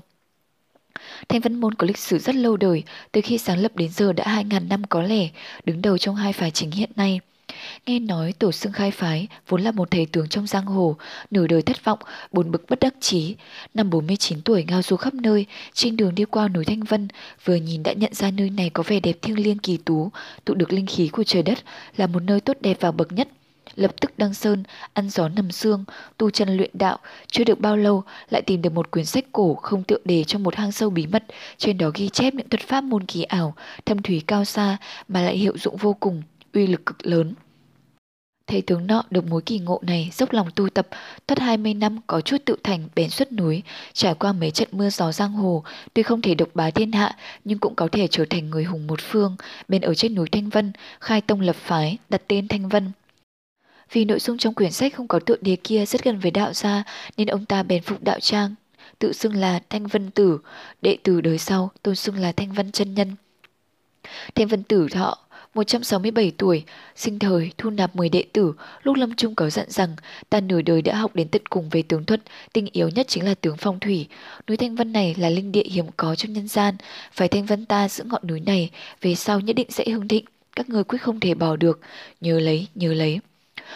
Thanh 1.29 1.41
Vân 1.41 1.55
Môn 1.55 1.73
có 1.73 1.87
lịch 1.87 1.97
sử 1.97 2.17
rất 2.17 2.35
lâu 2.35 2.57
đời, 2.57 2.83
từ 3.11 3.21
khi 3.23 3.37
sáng 3.37 3.59
lập 3.59 3.71
đến 3.75 3.89
giờ 3.89 4.13
đã 4.13 4.23
2.000 4.23 4.67
năm 4.67 4.83
có 4.83 5.01
lẽ, 5.01 5.29
đứng 5.65 5.81
đầu 5.81 5.97
trong 5.97 6.15
hai 6.15 6.33
phái 6.33 6.51
chính 6.51 6.71
hiện 6.71 6.89
nay. 6.95 7.19
Nghe 7.85 7.99
nói 7.99 8.33
tổ 8.39 8.51
xưng 8.51 8.71
khai 8.71 8.91
phái 8.91 9.27
vốn 9.47 9.61
là 9.61 9.71
một 9.71 9.91
thầy 9.91 10.05
tướng 10.05 10.27
trong 10.27 10.47
giang 10.47 10.65
hồ, 10.65 10.95
nửa 11.31 11.47
đời 11.47 11.61
thất 11.61 11.85
vọng, 11.85 11.99
buồn 12.31 12.51
bực 12.51 12.65
bất 12.69 12.79
đắc 12.79 12.93
chí. 12.99 13.35
Năm 13.73 13.89
49 13.89 14.41
tuổi 14.41 14.63
ngao 14.67 14.81
du 14.81 14.95
khắp 14.95 15.13
nơi, 15.13 15.45
trên 15.73 15.97
đường 15.97 16.15
đi 16.15 16.25
qua 16.25 16.47
núi 16.47 16.65
Thanh 16.65 16.83
Vân, 16.83 17.07
vừa 17.45 17.55
nhìn 17.55 17.83
đã 17.83 17.93
nhận 17.93 18.13
ra 18.13 18.31
nơi 18.31 18.49
này 18.49 18.69
có 18.69 18.83
vẻ 18.87 18.99
đẹp 18.99 19.21
thiêng 19.21 19.43
liêng 19.43 19.59
kỳ 19.59 19.77
tú, 19.77 20.11
tụ 20.45 20.53
được 20.53 20.73
linh 20.73 20.85
khí 20.85 21.07
của 21.07 21.23
trời 21.23 21.43
đất, 21.43 21.59
là 21.97 22.07
một 22.07 22.23
nơi 22.23 22.39
tốt 22.39 22.57
đẹp 22.61 22.77
và 22.79 22.91
bậc 22.91 23.11
nhất 23.11 23.27
lập 23.75 23.91
tức 24.01 24.11
đăng 24.17 24.33
sơn, 24.33 24.63
ăn 24.93 25.09
gió 25.09 25.29
nằm 25.29 25.51
xương, 25.51 25.83
tu 26.17 26.29
chân 26.29 26.57
luyện 26.57 26.71
đạo, 26.73 26.97
chưa 27.27 27.43
được 27.43 27.59
bao 27.59 27.77
lâu 27.77 28.03
lại 28.29 28.41
tìm 28.41 28.61
được 28.61 28.73
một 28.73 28.91
quyển 28.91 29.05
sách 29.05 29.25
cổ 29.31 29.53
không 29.53 29.83
tựa 29.83 29.97
đề 30.05 30.23
trong 30.23 30.43
một 30.43 30.55
hang 30.55 30.71
sâu 30.71 30.89
bí 30.89 31.07
mật, 31.07 31.23
trên 31.57 31.77
đó 31.77 31.91
ghi 31.93 32.09
chép 32.09 32.33
những 32.33 32.49
thuật 32.49 32.61
pháp 32.61 32.83
môn 32.83 33.05
kỳ 33.05 33.23
ảo, 33.23 33.55
thâm 33.85 34.01
thúy 34.01 34.21
cao 34.27 34.45
xa 34.45 34.77
mà 35.07 35.21
lại 35.21 35.37
hiệu 35.37 35.57
dụng 35.57 35.77
vô 35.77 35.93
cùng, 35.93 36.21
uy 36.53 36.67
lực 36.67 36.85
cực 36.85 37.07
lớn. 37.07 37.33
Thầy 38.51 38.61
tướng 38.61 38.87
nọ 38.87 39.03
được 39.09 39.27
mối 39.27 39.41
kỳ 39.41 39.59
ngộ 39.59 39.79
này 39.81 40.09
dốc 40.13 40.33
lòng 40.33 40.47
tu 40.55 40.69
tập, 40.69 40.87
thoát 41.27 41.39
20 41.39 41.73
năm 41.73 41.99
có 42.07 42.21
chút 42.21 42.37
tự 42.45 42.55
thành 42.63 42.89
bén 42.95 43.09
xuất 43.09 43.31
núi, 43.31 43.63
trải 43.93 44.13
qua 44.15 44.33
mấy 44.33 44.51
trận 44.51 44.67
mưa 44.71 44.89
gió 44.89 45.11
giang 45.11 45.31
hồ, 45.31 45.63
tuy 45.93 46.03
không 46.03 46.21
thể 46.21 46.35
độc 46.35 46.49
bá 46.53 46.71
thiên 46.71 46.91
hạ 46.91 47.15
nhưng 47.45 47.59
cũng 47.59 47.75
có 47.75 47.87
thể 47.91 48.07
trở 48.07 48.25
thành 48.29 48.49
người 48.49 48.63
hùng 48.63 48.87
một 48.87 48.99
phương, 49.01 49.35
bên 49.67 49.81
ở 49.81 49.93
trên 49.93 50.15
núi 50.15 50.27
Thanh 50.31 50.49
Vân, 50.49 50.71
khai 50.99 51.21
tông 51.21 51.41
lập 51.41 51.55
phái, 51.55 51.97
đặt 52.09 52.21
tên 52.27 52.47
Thanh 52.47 52.69
Vân. 52.69 52.91
Vì 53.91 54.05
nội 54.05 54.19
dung 54.19 54.37
trong 54.37 54.53
quyển 54.53 54.71
sách 54.71 54.93
không 54.95 55.07
có 55.07 55.19
tựa 55.19 55.37
đề 55.41 55.57
kia 55.63 55.85
rất 55.85 56.03
gần 56.03 56.19
với 56.19 56.31
đạo 56.31 56.53
gia 56.53 56.83
nên 57.17 57.27
ông 57.27 57.45
ta 57.45 57.63
bèn 57.63 57.83
phục 57.83 58.03
đạo 58.03 58.19
trang, 58.19 58.55
tự 58.99 59.13
xưng 59.13 59.35
là 59.35 59.59
Thanh 59.69 59.87
Vân 59.87 60.11
Tử, 60.11 60.39
đệ 60.81 60.97
tử 61.03 61.21
đời 61.21 61.37
sau 61.37 61.71
tôn 61.83 61.95
xưng 61.95 62.17
là 62.17 62.31
Thanh 62.31 62.51
Vân 62.51 62.71
chân 62.71 62.93
Nhân. 62.93 63.15
Thanh 64.35 64.47
Vân 64.47 64.63
Tử 64.63 64.87
thọ 64.91 65.17
167 65.53 66.31
tuổi, 66.37 66.63
sinh 66.95 67.19
thời 67.19 67.51
thu 67.57 67.69
nạp 67.69 67.95
10 67.95 68.09
đệ 68.09 68.23
tử, 68.33 68.53
lúc 68.83 68.95
lâm 68.97 69.15
trung 69.15 69.35
có 69.35 69.49
dặn 69.49 69.69
rằng 69.69 69.95
ta 70.29 70.39
nửa 70.39 70.61
đời 70.61 70.81
đã 70.81 70.95
học 70.95 71.15
đến 71.15 71.27
tận 71.27 71.41
cùng 71.49 71.69
về 71.69 71.81
tướng 71.81 72.05
thuật, 72.05 72.21
tinh 72.53 72.67
yếu 72.71 72.89
nhất 72.89 73.07
chính 73.09 73.25
là 73.25 73.33
tướng 73.33 73.57
phong 73.57 73.79
thủy. 73.79 74.07
Núi 74.47 74.57
Thanh 74.57 74.75
Vân 74.75 74.93
này 74.93 75.15
là 75.17 75.29
linh 75.29 75.51
địa 75.51 75.63
hiếm 75.63 75.85
có 75.97 76.15
trong 76.15 76.33
nhân 76.33 76.47
gian, 76.47 76.75
phải 77.11 77.27
Thanh 77.27 77.45
Vân 77.45 77.65
ta 77.65 77.89
giữ 77.89 78.03
ngọn 78.03 78.27
núi 78.27 78.39
này, 78.39 78.69
về 79.01 79.15
sau 79.15 79.39
nhất 79.39 79.55
định 79.55 79.71
sẽ 79.71 79.85
hưng 79.87 80.07
thịnh, 80.07 80.25
các 80.55 80.69
người 80.69 80.83
quyết 80.83 81.01
không 81.01 81.19
thể 81.19 81.33
bỏ 81.33 81.55
được, 81.55 81.79
nhớ 82.21 82.39
lấy, 82.39 82.67
nhớ 82.75 82.93
lấy. 82.93 83.19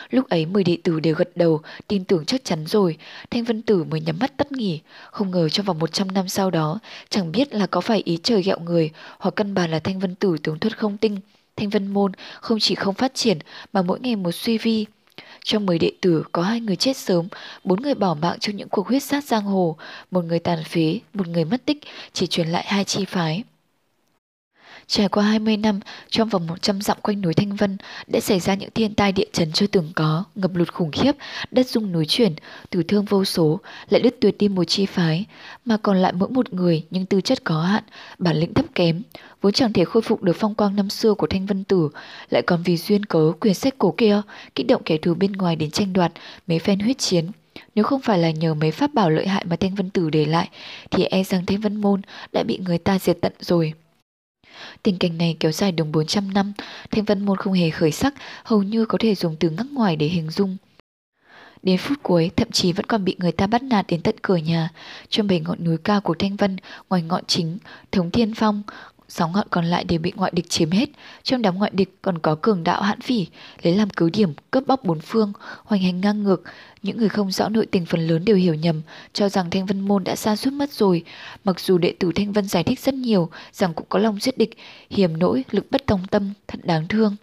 Lúc 0.10 0.30
ấy 0.30 0.45
mười 0.45 0.63
đệ 0.63 0.77
tử 0.83 1.00
đều 1.00 1.16
gật 1.16 1.30
đầu, 1.38 1.62
tin 1.88 2.04
tưởng 2.04 2.25
chắc 2.25 2.44
chắn 2.44 2.66
rồi, 2.68 2.98
Thanh 3.31 3.44
Vân 3.44 3.62
Tử 3.62 3.83
mới 3.83 4.01
nhắm 4.01 4.19
mắt 4.19 4.38
tắt 4.38 4.51
nghỉ. 4.51 4.81
Không 5.12 5.31
ngờ 5.31 5.50
trong 5.50 5.66
vòng 5.66 5.80
100 5.80 6.12
năm 6.12 6.27
sau 6.27 6.51
đó, 6.51 6.80
chẳng 7.10 7.31
biết 7.31 7.54
là 7.54 7.68
có 7.68 7.81
phải 7.81 8.01
ý 8.06 8.18
trời 8.24 8.42
gẹo 8.42 8.60
người, 8.60 8.92
hoặc 9.19 9.36
căn 9.36 9.54
bản 9.54 9.72
là 9.72 9.80
Thanh 9.80 10.00
Vân 10.00 10.16
Tử 10.16 10.38
tướng 10.44 10.60
thuật 10.60 10.77
không 10.77 10.98
tinh. 10.98 11.18
Thanh 11.57 11.69
Vân 11.69 11.87
Môn 11.87 12.11
không 12.41 12.59
chỉ 12.59 12.75
không 12.75 12.93
phát 12.93 13.13
triển 13.13 13.39
mà 13.73 13.81
mỗi 13.81 13.99
ngày 13.99 14.15
một 14.15 14.31
suy 14.31 14.57
vi. 14.57 14.85
Trong 15.43 15.65
10 15.65 15.79
đệ 15.79 15.91
tử 16.01 16.23
có 16.31 16.41
hai 16.41 16.59
người 16.59 16.75
chết 16.75 16.97
sớm, 16.97 17.27
bốn 17.63 17.81
người 17.81 17.95
bỏ 17.95 18.13
mạng 18.13 18.39
trong 18.39 18.55
những 18.55 18.69
cuộc 18.69 18.87
huyết 18.87 19.03
sát 19.03 19.23
giang 19.23 19.43
hồ, 19.43 19.77
một 20.11 20.25
người 20.25 20.39
tàn 20.39 20.63
phế, 20.63 20.99
một 21.13 21.27
người 21.27 21.45
mất 21.45 21.65
tích, 21.65 21.77
chỉ 22.13 22.27
truyền 22.27 22.47
lại 22.47 22.65
hai 22.67 22.83
chi 22.83 23.05
phái. 23.05 23.43
Trải 24.87 25.09
qua 25.09 25.23
20 25.23 25.57
năm, 25.57 25.79
trong 26.09 26.29
vòng 26.29 26.47
100 26.47 26.81
dặm 26.81 26.97
quanh 27.01 27.21
núi 27.21 27.33
Thanh 27.33 27.55
Vân 27.55 27.77
đã 28.07 28.19
xảy 28.19 28.39
ra 28.39 28.53
những 28.53 28.69
thiên 28.71 28.93
tai 28.95 29.11
địa 29.11 29.25
chấn 29.33 29.51
chưa 29.51 29.67
từng 29.67 29.91
có, 29.95 30.23
ngập 30.35 30.55
lụt 30.55 30.73
khủng 30.73 30.91
khiếp, 30.91 31.11
đất 31.51 31.67
rung 31.67 31.91
núi 31.91 32.05
chuyển, 32.05 32.33
tử 32.69 32.83
thương 32.83 33.05
vô 33.05 33.25
số, 33.25 33.59
lại 33.89 34.01
đứt 34.01 34.15
tuyệt 34.21 34.35
đi 34.39 34.47
một 34.47 34.63
chi 34.63 34.85
phái, 34.85 35.25
mà 35.65 35.77
còn 35.77 35.97
lại 35.97 36.13
mỗi 36.13 36.29
một 36.29 36.53
người 36.53 36.85
nhưng 36.89 37.05
tư 37.05 37.21
chất 37.21 37.43
có 37.43 37.61
hạn, 37.61 37.83
bản 38.17 38.37
lĩnh 38.37 38.53
thấp 38.53 38.65
kém, 38.75 39.01
vốn 39.45 39.53
chẳng 39.53 39.74
thể 39.74 39.86
khôi 39.86 40.01
phục 40.01 40.24
được 40.24 40.36
phong 40.39 40.56
quang 40.56 40.75
năm 40.75 40.89
xưa 40.89 41.13
của 41.13 41.27
Thanh 41.27 41.45
Vân 41.45 41.63
Tử, 41.63 41.89
lại 42.30 42.42
còn 42.42 42.63
vì 42.63 42.77
duyên 42.77 43.06
cớ 43.06 43.31
quyền 43.39 43.53
sách 43.53 43.75
cổ 43.77 43.94
kia, 43.97 44.21
kích 44.56 44.68
động 44.68 44.81
kẻ 44.86 44.97
thù 44.97 45.13
bên 45.13 45.31
ngoài 45.31 45.56
đến 45.56 45.71
tranh 45.71 45.94
đoạt, 45.94 46.12
mấy 46.47 46.59
phen 46.59 46.80
huyết 46.80 46.97
chiến. 46.97 47.31
Nếu 47.75 47.86
không 47.86 48.01
phải 48.01 48.19
là 48.19 48.31
nhờ 48.31 48.53
mấy 48.53 48.71
pháp 48.71 48.94
bảo 48.94 49.09
lợi 49.09 49.27
hại 49.27 49.45
mà 49.50 49.56
Thanh 49.56 49.75
Vân 49.75 49.89
Tử 49.89 50.09
để 50.09 50.25
lại, 50.25 50.50
thì 50.92 51.03
e 51.03 51.24
rằng 51.24 51.45
Thanh 51.45 51.62
Vân 51.62 51.75
Môn 51.81 52.01
đã 52.31 52.44
bị 52.44 52.59
người 52.65 52.77
ta 52.77 53.00
diệt 53.00 53.18
tận 53.21 53.33
rồi. 53.39 53.74
Tình 54.83 54.97
cảnh 54.97 55.18
này 55.18 55.38
kéo 55.39 55.51
dài 55.51 55.71
đồng 55.71 55.91
400 55.91 56.33
năm, 56.33 56.53
Thanh 56.91 57.06
Vân 57.06 57.25
Môn 57.25 57.38
không 57.38 57.53
hề 57.53 57.69
khởi 57.69 57.91
sắc, 57.91 58.13
hầu 58.44 58.63
như 58.63 58.86
có 58.86 58.98
thể 59.01 59.15
dùng 59.15 59.36
từ 59.39 59.50
ngắc 59.50 59.65
ngoài 59.71 59.95
để 59.95 60.07
hình 60.07 60.30
dung. 60.30 60.57
Đến 61.63 61.77
phút 61.77 61.98
cuối, 62.03 62.31
thậm 62.36 62.51
chí 62.51 62.74
vẫn 62.74 62.86
còn 62.86 63.06
bị 63.06 63.15
người 63.19 63.31
ta 63.31 63.48
bắt 63.48 63.63
nạt 63.63 63.86
đến 63.88 64.01
tận 64.01 64.15
cửa 64.21 64.36
nhà. 64.38 64.69
Trong 65.09 65.27
bảy 65.27 65.39
ngọn 65.39 65.63
núi 65.63 65.77
cao 65.83 66.01
của 66.01 66.15
Thanh 66.19 66.36
Vân, 66.36 66.57
ngoài 66.89 67.01
ngọn 67.01 67.24
chính, 67.27 67.57
Thống 67.91 68.12
Thiên 68.12 68.33
Phong, 68.33 68.63
sáu 69.09 69.29
ngọn 69.29 69.47
còn 69.49 69.65
lại 69.65 69.83
đều 69.83 69.99
bị 69.99 70.13
ngoại 70.15 70.31
địch 70.35 70.49
chiếm 70.49 70.71
hết. 70.71 70.89
Trong 71.23 71.41
đám 71.41 71.55
ngoại 71.57 71.71
địch 71.73 71.97
còn 72.01 72.19
có 72.19 72.35
cường 72.41 72.63
đạo 72.63 72.81
hãn 72.81 73.01
phỉ, 73.01 73.27
lấy 73.61 73.75
làm 73.75 73.89
cứ 73.89 74.09
điểm, 74.09 74.33
cướp 74.51 74.67
bóc 74.67 74.83
bốn 74.83 74.99
phương, 74.99 75.33
hoành 75.63 75.81
hành 75.81 76.01
ngang 76.01 76.23
ngược. 76.23 76.43
Những 76.81 76.97
người 76.97 77.09
không 77.09 77.31
rõ 77.31 77.49
nội 77.49 77.65
tình 77.65 77.85
phần 77.85 78.07
lớn 78.07 78.25
đều 78.25 78.35
hiểu 78.35 78.53
nhầm, 78.53 78.81
cho 79.13 79.29
rằng 79.29 79.49
Thanh 79.49 79.65
Vân 79.65 79.79
Môn 79.81 80.03
đã 80.03 80.15
xa 80.15 80.35
suốt 80.35 80.53
mất 80.53 80.71
rồi. 80.71 81.03
Mặc 81.43 81.59
dù 81.59 81.77
đệ 81.77 81.93
tử 81.99 82.11
Thanh 82.15 82.31
Vân 82.31 82.47
giải 82.47 82.63
thích 82.63 82.79
rất 82.79 82.93
nhiều, 82.93 83.29
rằng 83.51 83.73
cũng 83.73 83.85
có 83.89 83.99
lòng 83.99 84.19
giết 84.21 84.37
địch, 84.37 84.57
hiểm 84.89 85.17
nỗi, 85.17 85.43
lực 85.51 85.65
bất 85.71 85.85
tòng 85.85 86.07
tâm, 86.11 86.33
thật 86.47 86.59
đáng 86.63 86.87
thương. 86.87 87.15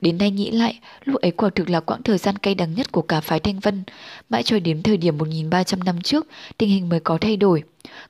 Đến 0.00 0.18
nay 0.18 0.30
nghĩ 0.30 0.50
lại, 0.50 0.78
lúc 1.04 1.20
ấy 1.20 1.30
quả 1.30 1.50
thực 1.54 1.70
là 1.70 1.80
quãng 1.80 2.02
thời 2.02 2.18
gian 2.18 2.36
cay 2.36 2.54
đắng 2.54 2.74
nhất 2.74 2.92
của 2.92 3.02
cả 3.02 3.20
phái 3.20 3.40
Thanh 3.40 3.60
Vân. 3.60 3.82
Mãi 4.28 4.42
cho 4.42 4.58
đến 4.58 4.82
thời 4.82 4.96
điểm 4.96 5.18
1.300 5.18 5.84
năm 5.84 6.00
trước, 6.00 6.26
tình 6.58 6.68
hình 6.68 6.88
mới 6.88 7.00
có 7.00 7.18
thay 7.20 7.36
đổi. 7.36 7.62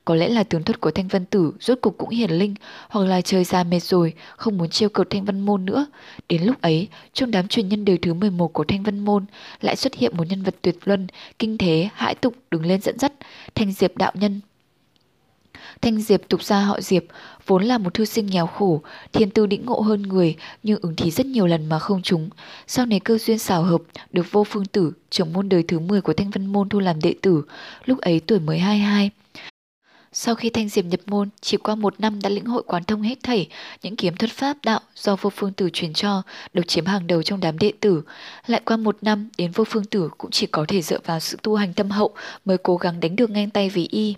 Có 0.05 0.15
lẽ 0.15 0.29
là 0.29 0.43
tướng 0.43 0.63
thuật 0.63 0.81
của 0.81 0.91
Thanh 0.91 1.07
Vân 1.07 1.25
Tử 1.25 1.53
rốt 1.59 1.77
cục 1.81 1.97
cũng 1.97 2.09
hiển 2.09 2.31
linh, 2.31 2.55
hoặc 2.89 3.05
là 3.05 3.21
trời 3.21 3.43
già 3.43 3.63
mệt 3.63 3.83
rồi, 3.83 4.13
không 4.35 4.57
muốn 4.57 4.69
chiêu 4.69 4.89
cợt 4.89 5.09
Thanh 5.09 5.25
Vân 5.25 5.39
Môn 5.39 5.65
nữa. 5.65 5.85
Đến 6.29 6.43
lúc 6.43 6.61
ấy, 6.61 6.87
trong 7.13 7.31
đám 7.31 7.47
truyền 7.47 7.69
nhân 7.69 7.85
đời 7.85 7.97
thứ 8.01 8.13
11 8.13 8.53
của 8.53 8.63
Thanh 8.63 8.83
Vân 8.83 8.99
Môn, 8.99 9.25
lại 9.61 9.75
xuất 9.75 9.95
hiện 9.95 10.17
một 10.17 10.23
nhân 10.29 10.43
vật 10.43 10.55
tuyệt 10.61 10.75
luân, 10.85 11.07
kinh 11.39 11.57
thế, 11.57 11.89
hãi 11.93 12.15
tục 12.15 12.33
đứng 12.51 12.65
lên 12.65 12.81
dẫn 12.81 12.99
dắt, 12.99 13.13
Thanh 13.55 13.71
Diệp 13.71 13.97
Đạo 13.97 14.11
Nhân 14.15 14.41
Thanh 15.81 16.01
Diệp 16.01 16.21
tục 16.29 16.43
ra 16.43 16.61
họ 16.61 16.81
Diệp, 16.81 17.03
vốn 17.49 17.63
là 17.63 17.77
một 17.77 17.93
thư 17.93 18.05
sinh 18.05 18.25
nghèo 18.25 18.47
khổ, 18.47 18.81
thiên 19.13 19.29
tư 19.29 19.45
đĩnh 19.45 19.65
ngộ 19.65 19.81
hơn 19.81 20.01
người, 20.01 20.35
nhưng 20.63 20.79
ứng 20.81 20.95
thí 20.95 21.11
rất 21.11 21.25
nhiều 21.25 21.47
lần 21.47 21.69
mà 21.69 21.79
không 21.79 22.01
trúng. 22.01 22.29
Sau 22.67 22.85
này 22.85 22.99
cơ 22.99 23.17
duyên 23.17 23.39
xảo 23.39 23.63
hợp, 23.63 23.81
được 24.11 24.31
vô 24.31 24.43
phương 24.43 24.65
tử, 24.65 24.93
trưởng 25.09 25.33
môn 25.33 25.49
đời 25.49 25.63
thứ 25.63 25.79
10 25.79 26.01
của 26.01 26.13
Thanh 26.13 26.29
Vân 26.29 26.45
Môn 26.45 26.69
thu 26.69 26.79
làm 26.79 27.01
đệ 27.01 27.13
tử, 27.21 27.43
lúc 27.85 27.99
ấy 27.99 28.19
tuổi 28.19 28.39
mới 28.39 28.59
22. 28.59 29.11
Sau 30.13 30.35
khi 30.35 30.49
Thanh 30.49 30.69
Diệp 30.69 30.85
nhập 30.85 30.99
môn, 31.05 31.29
chỉ 31.41 31.57
qua 31.57 31.75
một 31.75 31.99
năm 31.99 32.21
đã 32.21 32.29
lĩnh 32.29 32.45
hội 32.45 32.63
quán 32.67 32.83
thông 32.83 33.01
hết 33.01 33.23
thảy, 33.23 33.47
những 33.83 33.95
kiếm 33.95 34.15
thuật 34.15 34.31
pháp 34.31 34.57
đạo 34.63 34.79
do 34.95 35.15
vô 35.15 35.29
phương 35.29 35.53
tử 35.53 35.69
truyền 35.73 35.93
cho, 35.93 36.21
được 36.53 36.67
chiếm 36.67 36.85
hàng 36.85 37.07
đầu 37.07 37.23
trong 37.23 37.39
đám 37.39 37.57
đệ 37.57 37.71
tử. 37.79 38.01
Lại 38.47 38.61
qua 38.65 38.77
một 38.77 38.97
năm, 39.01 39.29
đến 39.37 39.51
vô 39.51 39.63
phương 39.63 39.85
tử 39.85 40.09
cũng 40.17 40.31
chỉ 40.31 40.45
có 40.45 40.65
thể 40.67 40.81
dựa 40.81 40.99
vào 41.05 41.19
sự 41.19 41.37
tu 41.43 41.55
hành 41.55 41.73
tâm 41.73 41.89
hậu 41.89 42.15
mới 42.45 42.57
cố 42.57 42.77
gắng 42.77 42.99
đánh 42.99 43.15
được 43.15 43.29
ngang 43.29 43.49
tay 43.49 43.69
với 43.69 43.87
y. 43.91 44.15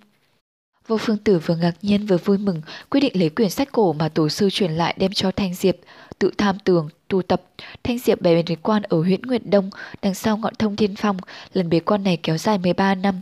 Vô 0.91 0.97
Phương 0.97 1.17
Tử 1.17 1.39
vừa 1.39 1.55
ngạc 1.55 1.73
nhiên 1.81 2.05
vừa 2.05 2.17
vui 2.17 2.37
mừng, 2.37 2.61
quyết 2.89 2.99
định 2.99 3.19
lấy 3.19 3.29
quyển 3.29 3.49
sách 3.49 3.71
cổ 3.71 3.93
mà 3.93 4.09
tổ 4.09 4.29
sư 4.29 4.49
truyền 4.49 4.71
lại 4.71 4.95
đem 4.97 5.11
cho 5.11 5.31
Thanh 5.31 5.53
Diệp, 5.53 5.75
tự 6.19 6.31
tham 6.37 6.59
tường, 6.59 6.89
tu 7.07 7.21
tập. 7.21 7.41
Thanh 7.83 7.99
Diệp 7.99 8.21
bè 8.21 8.43
bế 8.43 8.55
quan 8.61 8.83
ở 8.83 9.01
huyện 9.01 9.21
Nguyện 9.21 9.49
Đông, 9.49 9.69
đằng 10.01 10.13
sau 10.13 10.37
ngọn 10.37 10.55
thông 10.55 10.75
thiên 10.75 10.95
phong, 10.95 11.17
lần 11.53 11.69
bế 11.69 11.79
quan 11.79 12.03
này 12.03 12.17
kéo 12.23 12.37
dài 12.37 12.57
13 12.57 12.95
năm. 12.95 13.21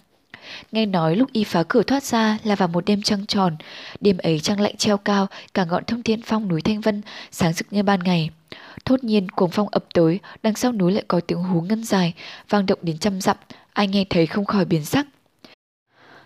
Nghe 0.71 0.85
nói 0.85 1.15
lúc 1.15 1.29
y 1.33 1.43
phá 1.43 1.63
cửa 1.67 1.83
thoát 1.83 2.03
ra 2.03 2.37
là 2.43 2.55
vào 2.55 2.67
một 2.67 2.85
đêm 2.85 3.01
trăng 3.01 3.25
tròn, 3.25 3.55
đêm 4.01 4.17
ấy 4.17 4.39
trăng 4.39 4.59
lạnh 4.59 4.77
treo 4.77 4.97
cao, 4.97 5.27
cả 5.53 5.65
ngọn 5.65 5.85
thông 5.85 6.03
thiên 6.03 6.21
phong 6.21 6.47
núi 6.47 6.61
Thanh 6.61 6.81
Vân 6.81 7.01
sáng 7.31 7.53
rực 7.53 7.67
như 7.71 7.83
ban 7.83 7.99
ngày. 7.99 8.29
Thốt 8.85 9.03
nhiên 9.03 9.29
cuồng 9.29 9.51
phong 9.51 9.67
ập 9.71 9.85
tới, 9.93 10.19
đằng 10.43 10.55
sau 10.55 10.71
núi 10.71 10.91
lại 10.91 11.03
có 11.07 11.19
tiếng 11.19 11.43
hú 11.43 11.61
ngân 11.61 11.83
dài, 11.83 12.13
vang 12.49 12.65
động 12.65 12.79
đến 12.81 12.97
trăm 12.97 13.21
dặm, 13.21 13.37
ai 13.73 13.87
nghe 13.87 14.05
thấy 14.09 14.25
không 14.25 14.45
khỏi 14.45 14.65
biến 14.65 14.85
sắc. 14.85 15.05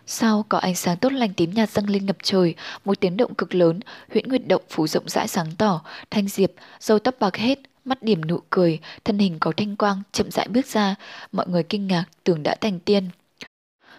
Sau 0.08 0.46
có 0.50 0.58
ánh 0.58 0.76
sáng 0.76 0.98
tốt 0.98 1.14
lành 1.14 1.34
tím 1.34 1.52
nhạt 1.52 1.70
dâng 1.70 1.90
lên 1.90 2.06
ngập 2.06 2.18
trời, 2.24 2.56
một 2.86 3.00
tiếng 3.00 3.18
động 3.18 3.36
cực 3.36 3.56
lớn, 3.56 3.80
huyễn 4.12 4.28
nguyệt 4.28 4.48
động 4.48 4.62
phủ 4.70 4.88
rộng 4.88 5.10
rãi 5.10 5.28
sáng 5.28 5.56
tỏ, 5.58 5.82
thanh 6.12 6.28
diệp, 6.28 6.52
dâu 6.80 7.00
tóc 7.00 7.16
bạc 7.20 7.36
hết, 7.36 7.60
mắt 7.86 8.04
điểm 8.04 8.28
nụ 8.28 8.40
cười, 8.50 8.80
thân 9.06 9.20
hình 9.20 9.38
có 9.40 9.52
thanh 9.58 9.76
quang, 9.76 10.02
chậm 10.12 10.32
rãi 10.32 10.48
bước 10.48 10.66
ra, 10.66 10.96
mọi 11.32 11.48
người 11.48 11.64
kinh 11.64 11.88
ngạc, 11.88 12.06
tưởng 12.24 12.44
đã 12.44 12.56
thành 12.62 12.80
tiên. 12.80 13.10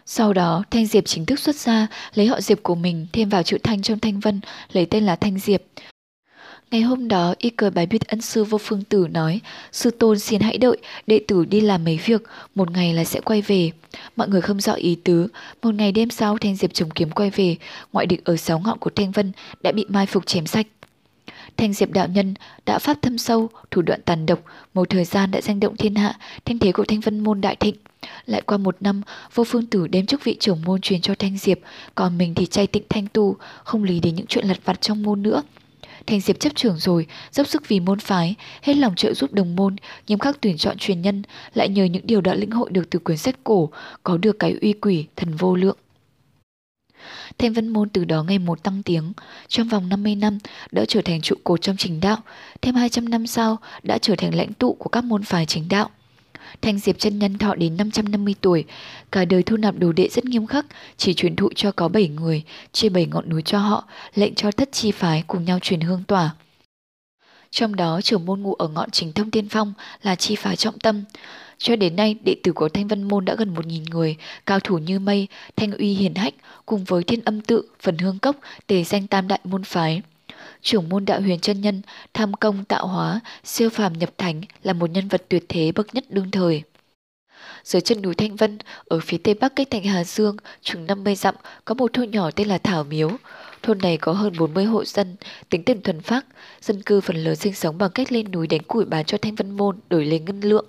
Sau 0.06 0.32
đó, 0.32 0.64
Thanh 0.70 0.86
Diệp 0.86 1.04
chính 1.06 1.26
thức 1.26 1.38
xuất 1.38 1.56
ra, 1.56 1.86
lấy 2.14 2.26
họ 2.26 2.40
Diệp 2.40 2.62
của 2.62 2.74
mình 2.74 3.06
thêm 3.12 3.28
vào 3.28 3.42
chữ 3.42 3.58
Thanh 3.62 3.82
trong 3.82 3.98
Thanh 3.98 4.20
Vân, 4.20 4.40
lấy 4.72 4.86
tên 4.86 5.06
là 5.06 5.16
Thanh 5.16 5.38
Diệp. 5.38 5.62
Ngày 6.74 6.82
hôm 6.82 7.08
đó, 7.08 7.34
y 7.38 7.50
cười 7.50 7.70
bài 7.70 7.86
biết 7.86 8.08
ân 8.08 8.20
sư 8.20 8.44
vô 8.44 8.58
phương 8.58 8.82
tử 8.82 9.08
nói, 9.10 9.40
sư 9.72 9.90
tôn 9.90 10.18
xin 10.18 10.40
hãy 10.40 10.58
đợi, 10.58 10.76
đệ 11.06 11.20
tử 11.28 11.44
đi 11.44 11.60
làm 11.60 11.84
mấy 11.84 12.00
việc, 12.04 12.22
một 12.54 12.70
ngày 12.70 12.94
là 12.94 13.04
sẽ 13.04 13.20
quay 13.20 13.42
về. 13.42 13.70
Mọi 14.16 14.28
người 14.28 14.40
không 14.40 14.60
rõ 14.60 14.72
ý 14.72 14.94
tứ, 15.04 15.28
một 15.62 15.74
ngày 15.74 15.92
đêm 15.92 16.10
sau 16.10 16.38
Thanh 16.38 16.56
Diệp 16.56 16.74
trùng 16.74 16.90
kiếm 16.90 17.10
quay 17.10 17.30
về, 17.30 17.56
ngoại 17.92 18.06
địch 18.06 18.24
ở 18.24 18.36
sáu 18.36 18.58
ngọn 18.58 18.78
của 18.78 18.90
Thanh 18.90 19.10
Vân 19.10 19.32
đã 19.62 19.72
bị 19.72 19.84
mai 19.88 20.06
phục 20.06 20.26
chém 20.26 20.46
sạch. 20.46 20.66
Thanh 21.56 21.72
Diệp 21.72 21.90
đạo 21.90 22.08
nhân 22.08 22.34
đã 22.66 22.78
pháp 22.78 23.02
thâm 23.02 23.18
sâu, 23.18 23.48
thủ 23.70 23.82
đoạn 23.82 24.00
tàn 24.04 24.26
độc, 24.26 24.40
một 24.74 24.90
thời 24.90 25.04
gian 25.04 25.30
đã 25.30 25.40
danh 25.40 25.60
động 25.60 25.76
thiên 25.76 25.94
hạ, 25.94 26.14
thanh 26.44 26.58
thế 26.58 26.72
của 26.72 26.84
Thanh 26.84 27.00
Vân 27.00 27.20
môn 27.20 27.40
đại 27.40 27.56
thịnh. 27.56 27.76
Lại 28.26 28.40
qua 28.40 28.58
một 28.58 28.76
năm, 28.80 29.02
vô 29.34 29.44
phương 29.44 29.66
tử 29.66 29.86
đem 29.86 30.06
chức 30.06 30.24
vị 30.24 30.36
trưởng 30.40 30.62
môn 30.64 30.80
truyền 30.80 31.00
cho 31.00 31.14
Thanh 31.18 31.38
Diệp, 31.38 31.58
còn 31.94 32.18
mình 32.18 32.34
thì 32.34 32.46
chay 32.46 32.66
tịnh 32.66 32.84
thanh 32.88 33.06
tu, 33.12 33.36
không 33.64 33.84
lý 33.84 34.00
đến 34.00 34.14
những 34.14 34.26
chuyện 34.26 34.46
lặt 34.46 34.58
vặt 34.64 34.80
trong 34.80 35.02
môn 35.02 35.22
nữa 35.22 35.42
thành 36.06 36.20
Diệp 36.20 36.40
chấp 36.40 36.54
trưởng 36.54 36.76
rồi, 36.78 37.06
dốc 37.32 37.46
sức 37.46 37.68
vì 37.68 37.80
môn 37.80 37.98
phái, 37.98 38.34
hết 38.62 38.74
lòng 38.74 38.94
trợ 38.94 39.14
giúp 39.14 39.32
đồng 39.32 39.56
môn, 39.56 39.76
nghiêm 40.06 40.18
khắc 40.18 40.40
tuyển 40.40 40.56
chọn 40.56 40.78
truyền 40.78 41.02
nhân, 41.02 41.22
lại 41.54 41.68
nhờ 41.68 41.84
những 41.84 42.06
điều 42.06 42.20
đã 42.20 42.34
lĩnh 42.34 42.50
hội 42.50 42.70
được 42.70 42.90
từ 42.90 42.98
quyển 42.98 43.18
sách 43.18 43.36
cổ, 43.44 43.70
có 44.02 44.16
được 44.16 44.38
cái 44.38 44.56
uy 44.60 44.72
quỷ 44.72 45.06
thần 45.16 45.36
vô 45.36 45.56
lượng. 45.56 45.76
Thanh 47.38 47.52
Vân 47.52 47.68
Môn 47.68 47.88
từ 47.88 48.04
đó 48.04 48.22
ngày 48.22 48.38
một 48.38 48.62
tăng 48.62 48.82
tiếng, 48.82 49.12
trong 49.48 49.68
vòng 49.68 49.88
50 49.88 50.14
năm 50.14 50.38
đã 50.70 50.84
trở 50.88 51.00
thành 51.02 51.20
trụ 51.20 51.34
cột 51.44 51.62
trong 51.62 51.76
chính 51.76 52.00
đạo, 52.00 52.16
thêm 52.62 52.74
200 52.74 53.08
năm 53.08 53.26
sau 53.26 53.58
đã 53.82 53.98
trở 53.98 54.14
thành 54.16 54.34
lãnh 54.34 54.52
tụ 54.52 54.72
của 54.72 54.88
các 54.88 55.04
môn 55.04 55.22
phái 55.22 55.46
chính 55.46 55.68
đạo. 55.68 55.90
Thanh 56.62 56.78
Diệp 56.78 56.98
chân 56.98 57.18
nhân 57.18 57.38
thọ 57.38 57.54
đến 57.54 57.76
550 57.76 58.34
tuổi, 58.40 58.64
cả 59.12 59.24
đời 59.24 59.42
thu 59.42 59.56
nạp 59.56 59.78
đồ 59.78 59.92
đệ 59.92 60.08
rất 60.08 60.24
nghiêm 60.24 60.46
khắc, 60.46 60.66
chỉ 60.96 61.14
truyền 61.14 61.36
thụ 61.36 61.48
cho 61.54 61.72
có 61.72 61.88
7 61.88 62.08
người, 62.08 62.42
chia 62.72 62.88
7 62.88 63.06
ngọn 63.06 63.28
núi 63.28 63.42
cho 63.42 63.58
họ, 63.58 63.88
lệnh 64.14 64.34
cho 64.34 64.50
thất 64.50 64.72
chi 64.72 64.90
phái 64.90 65.24
cùng 65.26 65.44
nhau 65.44 65.58
truyền 65.58 65.80
hương 65.80 66.02
tỏa. 66.04 66.30
Trong 67.50 67.76
đó 67.76 68.00
trưởng 68.00 68.26
môn 68.26 68.42
ngụ 68.42 68.54
ở 68.54 68.68
ngọn 68.68 68.90
chính 68.90 69.12
thông 69.12 69.30
tiên 69.30 69.48
phong 69.48 69.72
là 70.02 70.14
chi 70.16 70.36
phái 70.36 70.56
trọng 70.56 70.78
tâm. 70.78 71.04
Cho 71.58 71.76
đến 71.76 71.96
nay, 71.96 72.16
đệ 72.24 72.36
tử 72.42 72.52
của 72.52 72.68
Thanh 72.68 72.88
Văn 72.88 73.02
Môn 73.02 73.24
đã 73.24 73.34
gần 73.34 73.54
1.000 73.54 73.84
người, 73.90 74.16
cao 74.46 74.60
thủ 74.60 74.78
như 74.78 74.98
mây, 74.98 75.28
thanh 75.56 75.72
uy 75.72 75.94
hiển 75.94 76.14
hách, 76.14 76.34
cùng 76.66 76.84
với 76.84 77.04
thiên 77.04 77.20
âm 77.24 77.40
tự, 77.40 77.62
phần 77.80 77.98
hương 77.98 78.18
cốc, 78.18 78.36
tề 78.66 78.84
danh 78.84 79.06
tam 79.06 79.28
đại 79.28 79.40
môn 79.44 79.64
phái. 79.64 80.02
Trưởng 80.64 80.88
môn 80.88 81.04
đạo 81.04 81.20
huyền 81.20 81.40
chân 81.40 81.60
nhân, 81.60 81.82
tham 82.14 82.34
công 82.34 82.64
tạo 82.64 82.86
hóa, 82.86 83.20
siêu 83.44 83.70
phàm 83.70 83.92
nhập 83.92 84.10
thánh 84.18 84.40
là 84.62 84.72
một 84.72 84.90
nhân 84.90 85.08
vật 85.08 85.24
tuyệt 85.28 85.44
thế 85.48 85.72
bậc 85.72 85.94
nhất 85.94 86.04
đương 86.08 86.30
thời. 86.30 86.62
Dưới 87.64 87.80
chân 87.80 88.02
núi 88.02 88.14
Thanh 88.14 88.36
Vân, 88.36 88.58
ở 88.88 89.00
phía 89.00 89.18
tây 89.18 89.34
bắc 89.34 89.56
cách 89.56 89.66
thành 89.70 89.84
Hà 89.84 90.04
Dương, 90.04 90.36
chừng 90.62 90.86
50 90.86 91.14
dặm, 91.14 91.34
có 91.64 91.74
một 91.74 91.92
thôn 91.92 92.10
nhỏ 92.10 92.30
tên 92.30 92.48
là 92.48 92.58
Thảo 92.58 92.84
Miếu. 92.84 93.10
Thôn 93.62 93.78
này 93.78 93.96
có 93.96 94.12
hơn 94.12 94.32
40 94.38 94.64
hộ 94.64 94.84
dân, 94.84 95.16
tính 95.48 95.64
tiền 95.64 95.82
thuần 95.82 96.00
phát, 96.00 96.26
dân 96.60 96.82
cư 96.82 97.00
phần 97.00 97.16
lớn 97.16 97.36
sinh 97.36 97.54
sống 97.54 97.78
bằng 97.78 97.90
cách 97.90 98.12
lên 98.12 98.30
núi 98.30 98.46
đánh 98.46 98.62
củi 98.62 98.84
bán 98.84 99.04
cho 99.04 99.18
Thanh 99.18 99.34
Vân 99.34 99.50
Môn 99.50 99.78
đổi 99.88 100.04
lấy 100.04 100.18
ngân 100.18 100.40
lượng. 100.40 100.66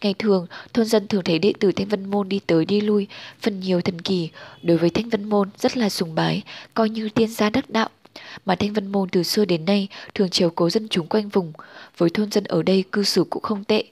Ngày 0.00 0.14
thường, 0.18 0.46
thôn 0.72 0.86
dân 0.86 1.08
thường 1.08 1.22
thấy 1.24 1.38
đệ 1.38 1.52
tử 1.60 1.72
Thanh 1.72 1.88
Vân 1.88 2.10
Môn 2.10 2.28
đi 2.28 2.40
tới 2.46 2.64
đi 2.64 2.80
lui, 2.80 3.06
phần 3.40 3.60
nhiều 3.60 3.80
thần 3.80 4.00
kỳ, 4.00 4.30
đối 4.62 4.76
với 4.76 4.90
Thanh 4.90 5.08
Vân 5.08 5.24
Môn 5.24 5.48
rất 5.58 5.76
là 5.76 5.88
sùng 5.88 6.14
bái, 6.14 6.42
coi 6.74 6.88
như 6.88 7.08
tiên 7.08 7.28
gia 7.28 7.50
đắc 7.50 7.70
đạo. 7.70 7.88
Mà 8.44 8.54
Thanh 8.54 8.72
Vân 8.72 8.92
Môn 8.92 9.08
từ 9.08 9.22
xưa 9.22 9.44
đến 9.44 9.64
nay 9.64 9.88
thường 10.14 10.30
chiều 10.30 10.50
cố 10.50 10.70
dân 10.70 10.88
chúng 10.88 11.06
quanh 11.06 11.28
vùng, 11.28 11.52
với 11.96 12.10
thôn 12.10 12.30
dân 12.30 12.44
ở 12.44 12.62
đây 12.62 12.84
cư 12.92 13.02
xử 13.02 13.24
cũng 13.30 13.42
không 13.42 13.64
tệ. 13.64 13.84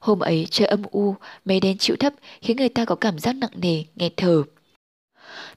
Hôm 0.00 0.20
ấy 0.20 0.46
trời 0.50 0.68
âm 0.68 0.82
u, 0.90 1.14
mây 1.44 1.60
đen 1.60 1.78
chịu 1.78 1.96
thấp 1.96 2.12
khiến 2.40 2.56
người 2.56 2.68
ta 2.68 2.84
có 2.84 2.94
cảm 2.94 3.18
giác 3.18 3.32
nặng 3.32 3.50
nề, 3.60 3.84
nghẹt 3.96 4.12
thở. 4.16 4.42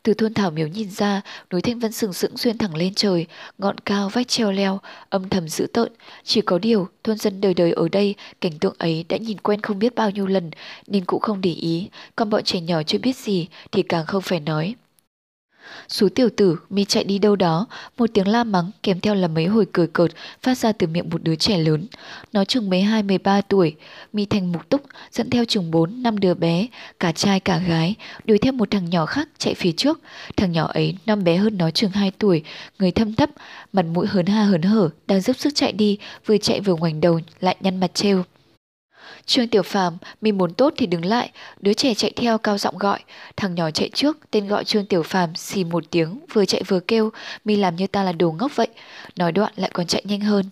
Từ 0.04 0.14
thôn 0.14 0.34
Thảo 0.34 0.52
Miếu 0.52 0.68
nhìn 0.68 0.90
ra, 0.90 1.22
núi 1.52 1.62
Thanh 1.62 1.80
Vân 1.80 1.92
sừng 1.92 2.14
sững 2.14 2.38
xuyên 2.38 2.58
thẳng 2.58 2.76
lên 2.76 2.94
trời, 2.94 3.26
ngọn 3.58 3.78
cao 3.78 4.10
vách 4.10 4.28
treo 4.28 4.52
leo, 4.52 4.80
âm 5.10 5.30
thầm 5.30 5.48
dữ 5.48 5.68
tợn. 5.74 5.92
Chỉ 6.24 6.42
có 6.42 6.60
điều, 6.60 6.88
thôn 7.04 7.18
dân 7.18 7.42
đời 7.42 7.54
đời 7.54 7.72
ở 7.72 7.90
đây, 7.90 8.16
cảnh 8.42 8.60
tượng 8.60 8.76
ấy 8.78 9.06
đã 9.10 9.18
nhìn 9.18 9.38
quen 9.38 9.62
không 9.62 9.80
biết 9.80 9.96
bao 9.96 10.12
nhiêu 10.12 10.28
lần, 10.28 10.52
nên 10.88 11.06
cũng 11.06 11.20
không 11.20 11.42
để 11.42 11.52
ý, 11.52 11.90
còn 12.16 12.30
bọn 12.30 12.44
trẻ 12.44 12.62
nhỏ 12.62 12.84
chưa 12.84 12.98
biết 12.98 13.16
gì 13.18 13.48
thì 13.72 13.84
càng 13.84 14.06
không 14.06 14.22
phải 14.22 14.40
nói. 14.40 14.76
Số 15.88 16.10
tiểu 16.10 16.30
tử, 16.38 16.58
mi 16.70 16.86
chạy 16.86 17.04
đi 17.04 17.20
đâu 17.20 17.36
đó, 17.36 17.68
một 17.98 18.10
tiếng 18.14 18.28
la 18.28 18.44
mắng 18.44 18.72
kèm 18.84 19.00
theo 19.00 19.16
là 19.16 19.28
mấy 19.28 19.46
hồi 19.46 19.66
cười 19.74 19.88
cợt 19.88 20.12
phát 20.42 20.58
ra 20.58 20.72
từ 20.72 20.88
miệng 20.88 21.10
một 21.10 21.24
đứa 21.24 21.36
trẻ 21.36 21.58
lớn. 21.58 21.88
Nó 22.34 22.46
chừng 22.46 22.70
mấy 22.70 22.82
hai, 22.82 23.04
mười 23.04 23.18
ba 23.18 23.42
tuổi, 23.42 23.76
mi 24.14 24.26
thành 24.26 24.52
mục 24.52 24.70
túc, 24.70 24.82
dẫn 25.12 25.30
theo 25.30 25.46
chừng 25.46 25.72
bốn, 25.72 26.04
năm 26.04 26.20
đứa 26.20 26.34
bé, 26.34 26.68
cả 27.00 27.12
trai 27.12 27.40
cả 27.40 27.58
gái, 27.58 27.96
đuổi 28.26 28.38
theo 28.38 28.54
một 28.54 28.72
thằng 28.72 28.90
nhỏ 28.90 29.06
khác 29.06 29.30
chạy 29.38 29.54
phía 29.54 29.72
trước. 29.72 30.00
Thằng 30.38 30.52
nhỏ 30.52 30.66
ấy 30.66 30.98
năm 31.06 31.24
bé 31.24 31.36
hơn 31.36 31.58
nó 31.58 31.72
chừng 31.72 31.92
hai 31.92 32.12
tuổi, 32.18 32.44
người 32.80 32.92
thâm 32.92 33.14
thấp, 33.14 33.30
mặt 33.74 33.86
mũi 33.86 34.08
hớn 34.08 34.26
ha 34.26 34.44
hớn 34.44 34.62
hở, 34.62 34.90
đang 35.08 35.22
giúp 35.22 35.36
sức 35.40 35.56
chạy 35.56 35.72
đi, 35.72 35.98
vừa 36.26 36.38
chạy 36.38 36.62
vừa 36.62 36.76
ngoảnh 36.76 37.02
đầu, 37.02 37.20
lại 37.40 37.56
nhăn 37.60 37.80
mặt 37.80 37.94
trêu. 37.94 38.24
Trương 39.26 39.48
Tiểu 39.48 39.64
Phàm, 39.64 39.98
mình 40.22 40.38
muốn 40.38 40.54
tốt 40.54 40.74
thì 40.78 40.86
đứng 40.86 41.06
lại, 41.06 41.32
đứa 41.60 41.74
trẻ 41.74 41.94
chạy 41.94 42.12
theo 42.16 42.38
cao 42.38 42.58
giọng 42.58 42.78
gọi, 42.78 43.00
thằng 43.38 43.56
nhỏ 43.56 43.72
chạy 43.72 43.90
trước, 43.94 44.18
tên 44.32 44.48
gọi 44.48 44.64
Trương 44.64 44.86
Tiểu 44.86 45.04
Phàm 45.04 45.36
xì 45.36 45.64
một 45.64 45.84
tiếng, 45.92 46.20
vừa 46.34 46.46
chạy 46.46 46.64
vừa 46.68 46.80
kêu, 46.80 47.10
mi 47.46 47.56
làm 47.56 47.76
như 47.76 47.88
ta 47.88 48.04
là 48.04 48.12
đồ 48.12 48.32
ngốc 48.32 48.56
vậy, 48.56 48.68
nói 49.16 49.32
đoạn 49.32 49.54
lại 49.56 49.72
còn 49.74 49.88
chạy 49.88 50.02
nhanh 50.06 50.22
hơn. 50.22 50.46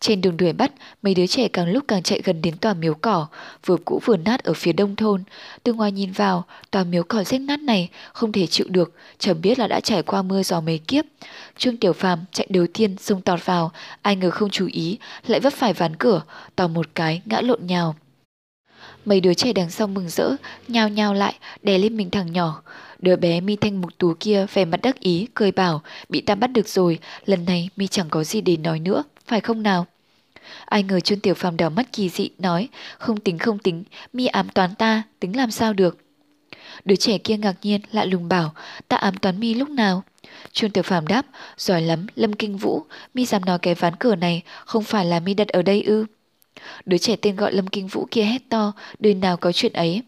Trên 0.00 0.20
đường 0.20 0.36
đuổi 0.36 0.52
bắt, 0.52 0.72
mấy 1.02 1.14
đứa 1.14 1.26
trẻ 1.26 1.48
càng 1.48 1.72
lúc 1.72 1.84
càng 1.88 2.02
chạy 2.02 2.20
gần 2.24 2.42
đến 2.42 2.56
tòa 2.56 2.74
miếu 2.74 2.94
cỏ, 2.94 3.26
vừa 3.66 3.76
cũ 3.84 4.00
vừa 4.04 4.16
nát 4.16 4.44
ở 4.44 4.52
phía 4.52 4.72
đông 4.72 4.96
thôn. 4.96 5.22
Từ 5.62 5.72
ngoài 5.72 5.92
nhìn 5.92 6.12
vào, 6.12 6.44
tòa 6.70 6.84
miếu 6.84 7.02
cỏ 7.02 7.24
rách 7.24 7.40
nát 7.40 7.60
này 7.60 7.88
không 8.12 8.32
thể 8.32 8.46
chịu 8.46 8.66
được, 8.70 8.92
chẳng 9.18 9.40
biết 9.40 9.58
là 9.58 9.66
đã 9.66 9.80
trải 9.80 10.02
qua 10.02 10.22
mưa 10.22 10.42
gió 10.42 10.60
mấy 10.60 10.78
kiếp. 10.78 11.04
Trương 11.58 11.76
Tiểu 11.76 11.92
Phàm 11.92 12.18
chạy 12.32 12.46
đầu 12.50 12.66
tiên 12.74 12.96
xông 12.98 13.20
tọt 13.20 13.46
vào, 13.46 13.72
ai 14.02 14.16
ngờ 14.16 14.30
không 14.30 14.50
chú 14.50 14.68
ý, 14.72 14.98
lại 15.26 15.40
vấp 15.40 15.52
phải 15.52 15.72
ván 15.72 15.96
cửa, 15.96 16.22
tò 16.56 16.68
một 16.68 16.86
cái 16.94 17.22
ngã 17.24 17.40
lộn 17.40 17.66
nhào. 17.66 17.94
Mấy 19.04 19.20
đứa 19.20 19.34
trẻ 19.34 19.52
đằng 19.52 19.70
sau 19.70 19.86
mừng 19.86 20.08
rỡ, 20.08 20.30
nhào 20.68 20.88
nhào 20.88 21.14
lại, 21.14 21.34
đè 21.62 21.78
lên 21.78 21.96
mình 21.96 22.10
thằng 22.10 22.32
nhỏ. 22.32 22.62
Đứa 22.98 23.16
bé 23.16 23.40
mi 23.40 23.56
thanh 23.56 23.80
mục 23.80 23.90
tú 23.98 24.14
kia 24.20 24.46
vẻ 24.54 24.64
mặt 24.64 24.80
đắc 24.82 25.00
ý, 25.00 25.28
cười 25.34 25.52
bảo, 25.52 25.82
bị 26.08 26.20
ta 26.20 26.34
bắt 26.34 26.46
được 26.46 26.68
rồi, 26.68 26.98
lần 27.24 27.44
này 27.44 27.68
mi 27.76 27.86
chẳng 27.86 28.06
có 28.10 28.24
gì 28.24 28.40
để 28.40 28.56
nói 28.56 28.80
nữa, 28.80 29.02
phải 29.26 29.40
không 29.40 29.62
nào? 29.62 29.86
Ai 30.64 30.82
ngờ 30.82 31.00
Trương 31.00 31.20
Tiểu 31.20 31.34
Phàm 31.34 31.56
đảo 31.56 31.70
mắt 31.70 31.92
kỳ 31.92 32.08
dị, 32.08 32.30
nói, 32.38 32.68
không 32.98 33.20
tính 33.20 33.38
không 33.38 33.58
tính, 33.58 33.84
mi 34.12 34.26
ám 34.26 34.48
toán 34.48 34.74
ta, 34.74 35.02
tính 35.20 35.36
làm 35.36 35.50
sao 35.50 35.72
được? 35.72 35.98
Đứa 36.84 36.96
trẻ 36.96 37.18
kia 37.18 37.36
ngạc 37.36 37.54
nhiên 37.62 37.80
lạ 37.92 38.04
lùng 38.04 38.28
bảo, 38.28 38.54
ta 38.88 38.96
ám 38.96 39.16
toán 39.16 39.40
mi 39.40 39.54
lúc 39.54 39.70
nào? 39.70 40.02
Trương 40.52 40.70
Tiểu 40.70 40.82
Phàm 40.82 41.06
đáp, 41.06 41.26
giỏi 41.56 41.82
lắm, 41.82 42.06
Lâm 42.16 42.32
Kinh 42.32 42.56
Vũ, 42.56 42.82
mi 43.14 43.26
dám 43.26 43.44
nói 43.44 43.58
cái 43.58 43.74
ván 43.74 43.96
cửa 43.96 44.14
này, 44.14 44.42
không 44.64 44.84
phải 44.84 45.04
là 45.04 45.20
mi 45.20 45.34
đặt 45.34 45.48
ở 45.48 45.62
đây 45.62 45.82
ư? 45.82 46.06
Đứa 46.86 46.98
trẻ 46.98 47.16
tên 47.16 47.36
gọi 47.36 47.52
Lâm 47.52 47.66
Kinh 47.66 47.86
Vũ 47.86 48.06
kia 48.10 48.22
hét 48.22 48.42
to, 48.48 48.72
đời 48.98 49.14
nào 49.14 49.36
có 49.36 49.52
chuyện 49.52 49.72
ấy. 49.72 50.02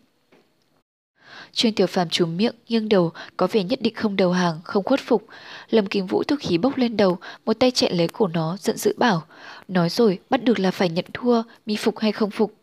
Trương 1.52 1.72
Tiểu 1.72 1.86
Phàm 1.86 2.08
trùm 2.08 2.36
miệng, 2.36 2.54
nghiêng 2.68 2.88
đầu, 2.88 3.12
có 3.36 3.46
vẻ 3.46 3.64
nhất 3.64 3.82
định 3.82 3.94
không 3.94 4.16
đầu 4.16 4.32
hàng, 4.32 4.60
không 4.64 4.84
khuất 4.84 5.00
phục. 5.00 5.26
Lâm 5.70 5.86
Kinh 5.86 6.06
Vũ 6.06 6.22
tức 6.22 6.40
khí 6.40 6.58
bốc 6.58 6.76
lên 6.76 6.96
đầu, 6.96 7.18
một 7.44 7.52
tay 7.52 7.70
chạy 7.70 7.92
lấy 7.92 8.08
cổ 8.08 8.26
nó, 8.26 8.56
giận 8.60 8.76
dữ 8.76 8.92
bảo. 8.96 9.22
Nói 9.68 9.88
rồi, 9.88 10.18
bắt 10.30 10.44
được 10.44 10.58
là 10.58 10.70
phải 10.70 10.88
nhận 10.88 11.04
thua, 11.12 11.42
mi 11.66 11.76
phục 11.76 11.98
hay 11.98 12.12
không 12.12 12.30
phục. 12.30 12.54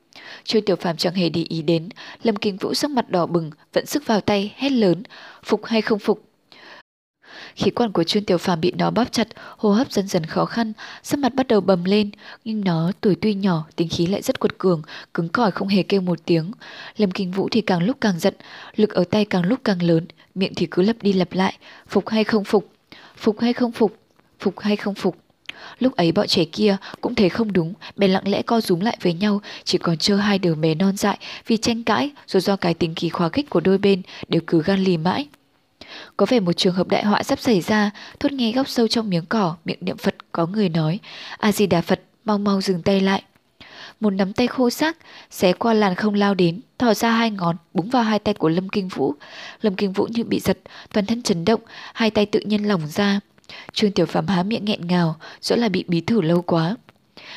Trương 0.43 0.65
Tiểu 0.65 0.75
Phàm 0.75 0.97
chẳng 0.97 1.13
hề 1.13 1.29
để 1.29 1.45
ý 1.49 1.61
đến, 1.61 1.89
Lâm 2.23 2.35
Kinh 2.35 2.57
Vũ 2.57 2.73
sắc 2.73 2.91
mặt 2.91 3.09
đỏ 3.09 3.25
bừng, 3.25 3.51
vẫn 3.73 3.85
sức 3.85 4.05
vào 4.05 4.21
tay, 4.21 4.53
hét 4.55 4.71
lớn, 4.71 5.03
phục 5.43 5.65
hay 5.65 5.81
không 5.81 5.99
phục. 5.99 6.24
Khí 7.55 7.71
quản 7.71 7.91
của 7.91 8.03
Trương 8.03 8.23
Tiểu 8.23 8.37
Phàm 8.37 8.61
bị 8.61 8.73
nó 8.77 8.91
bóp 8.91 9.11
chặt, 9.11 9.27
hô 9.57 9.71
hấp 9.71 9.91
dần 9.91 10.07
dần 10.07 10.25
khó 10.25 10.45
khăn, 10.45 10.73
sắc 11.03 11.19
mặt 11.19 11.35
bắt 11.35 11.47
đầu 11.47 11.61
bầm 11.61 11.83
lên, 11.83 12.11
nhưng 12.45 12.63
nó 12.63 12.91
tuổi 13.01 13.15
tuy 13.21 13.33
nhỏ, 13.33 13.65
tính 13.75 13.89
khí 13.89 14.07
lại 14.07 14.21
rất 14.21 14.39
quật 14.39 14.57
cường, 14.57 14.81
cứng 15.13 15.29
cỏi 15.29 15.51
không 15.51 15.67
hề 15.67 15.83
kêu 15.83 16.01
một 16.01 16.19
tiếng. 16.25 16.51
Lâm 16.97 17.11
Kinh 17.11 17.31
Vũ 17.31 17.49
thì 17.51 17.61
càng 17.61 17.83
lúc 17.83 17.97
càng 18.01 18.19
giận, 18.19 18.33
lực 18.75 18.89
ở 18.89 19.03
tay 19.03 19.25
càng 19.25 19.45
lúc 19.45 19.59
càng 19.63 19.83
lớn, 19.83 20.05
miệng 20.35 20.55
thì 20.55 20.67
cứ 20.71 20.81
lặp 20.81 20.95
đi 21.01 21.13
lặp 21.13 21.33
lại, 21.33 21.57
phục 21.87 22.09
hay 22.09 22.23
không 22.23 22.43
phục, 22.43 22.69
phục 23.17 23.39
hay 23.39 23.53
không 23.53 23.71
phục, 23.71 23.97
phục 24.39 24.59
hay 24.59 24.75
không 24.75 24.95
phục. 24.95 25.17
Lúc 25.79 25.95
ấy 25.95 26.11
bọn 26.11 26.27
trẻ 26.27 26.45
kia 26.45 26.77
cũng 27.01 27.15
thấy 27.15 27.29
không 27.29 27.53
đúng, 27.53 27.73
bèn 27.95 28.11
lặng 28.11 28.27
lẽ 28.27 28.41
co 28.41 28.61
rúm 28.61 28.79
lại 28.79 28.97
với 29.01 29.13
nhau, 29.13 29.41
chỉ 29.63 29.77
còn 29.77 29.97
trơ 29.97 30.15
hai 30.15 30.39
đứa 30.39 30.55
bé 30.55 30.75
non 30.75 30.97
dại 30.97 31.17
vì 31.47 31.57
tranh 31.57 31.83
cãi 31.83 32.11
rồi 32.27 32.41
do 32.41 32.55
cái 32.55 32.73
tính 32.73 32.95
khí 32.95 33.09
khóa 33.09 33.29
khích 33.29 33.49
của 33.49 33.59
đôi 33.59 33.77
bên 33.77 34.01
đều 34.27 34.41
cứ 34.47 34.61
gan 34.61 34.79
lì 34.79 34.97
mãi. 34.97 35.27
Có 36.17 36.25
vẻ 36.29 36.39
một 36.39 36.53
trường 36.53 36.73
hợp 36.73 36.87
đại 36.87 37.05
họa 37.05 37.23
sắp 37.23 37.39
xảy 37.39 37.61
ra, 37.61 37.91
thốt 38.19 38.31
nghe 38.31 38.51
góc 38.51 38.69
sâu 38.69 38.87
trong 38.87 39.09
miếng 39.09 39.25
cỏ, 39.25 39.55
miệng 39.65 39.77
niệm 39.81 39.97
Phật 39.97 40.15
có 40.31 40.45
người 40.45 40.69
nói, 40.69 40.99
A-di-đà 41.37 41.81
Phật, 41.81 42.01
mau 42.25 42.37
mau 42.37 42.61
dừng 42.61 42.81
tay 42.81 43.01
lại. 43.01 43.23
Một 43.99 44.09
nắm 44.09 44.33
tay 44.33 44.47
khô 44.47 44.69
xác, 44.69 44.97
xé 45.31 45.53
qua 45.53 45.73
làn 45.73 45.95
không 45.95 46.13
lao 46.13 46.33
đến, 46.33 46.61
thò 46.77 46.93
ra 46.93 47.11
hai 47.11 47.31
ngón, 47.31 47.55
búng 47.73 47.89
vào 47.89 48.03
hai 48.03 48.19
tay 48.19 48.33
của 48.33 48.49
Lâm 48.49 48.69
Kinh 48.69 48.87
Vũ. 48.87 49.13
Lâm 49.61 49.75
Kinh 49.75 49.93
Vũ 49.93 50.07
như 50.11 50.23
bị 50.23 50.39
giật, 50.39 50.57
toàn 50.93 51.05
thân 51.05 51.21
chấn 51.21 51.45
động, 51.45 51.61
hai 51.93 52.11
tay 52.11 52.25
tự 52.25 52.39
nhiên 52.39 52.67
lỏng 52.67 52.87
ra. 52.87 53.19
Trương 53.73 53.91
Tiểu 53.91 54.05
Phạm 54.05 54.27
há 54.27 54.43
miệng 54.43 54.65
nghẹn 54.65 54.87
ngào, 54.87 55.15
rõ 55.41 55.55
là 55.55 55.69
bị 55.69 55.85
bí 55.87 56.01
thử 56.01 56.21
lâu 56.21 56.41
quá. 56.41 56.75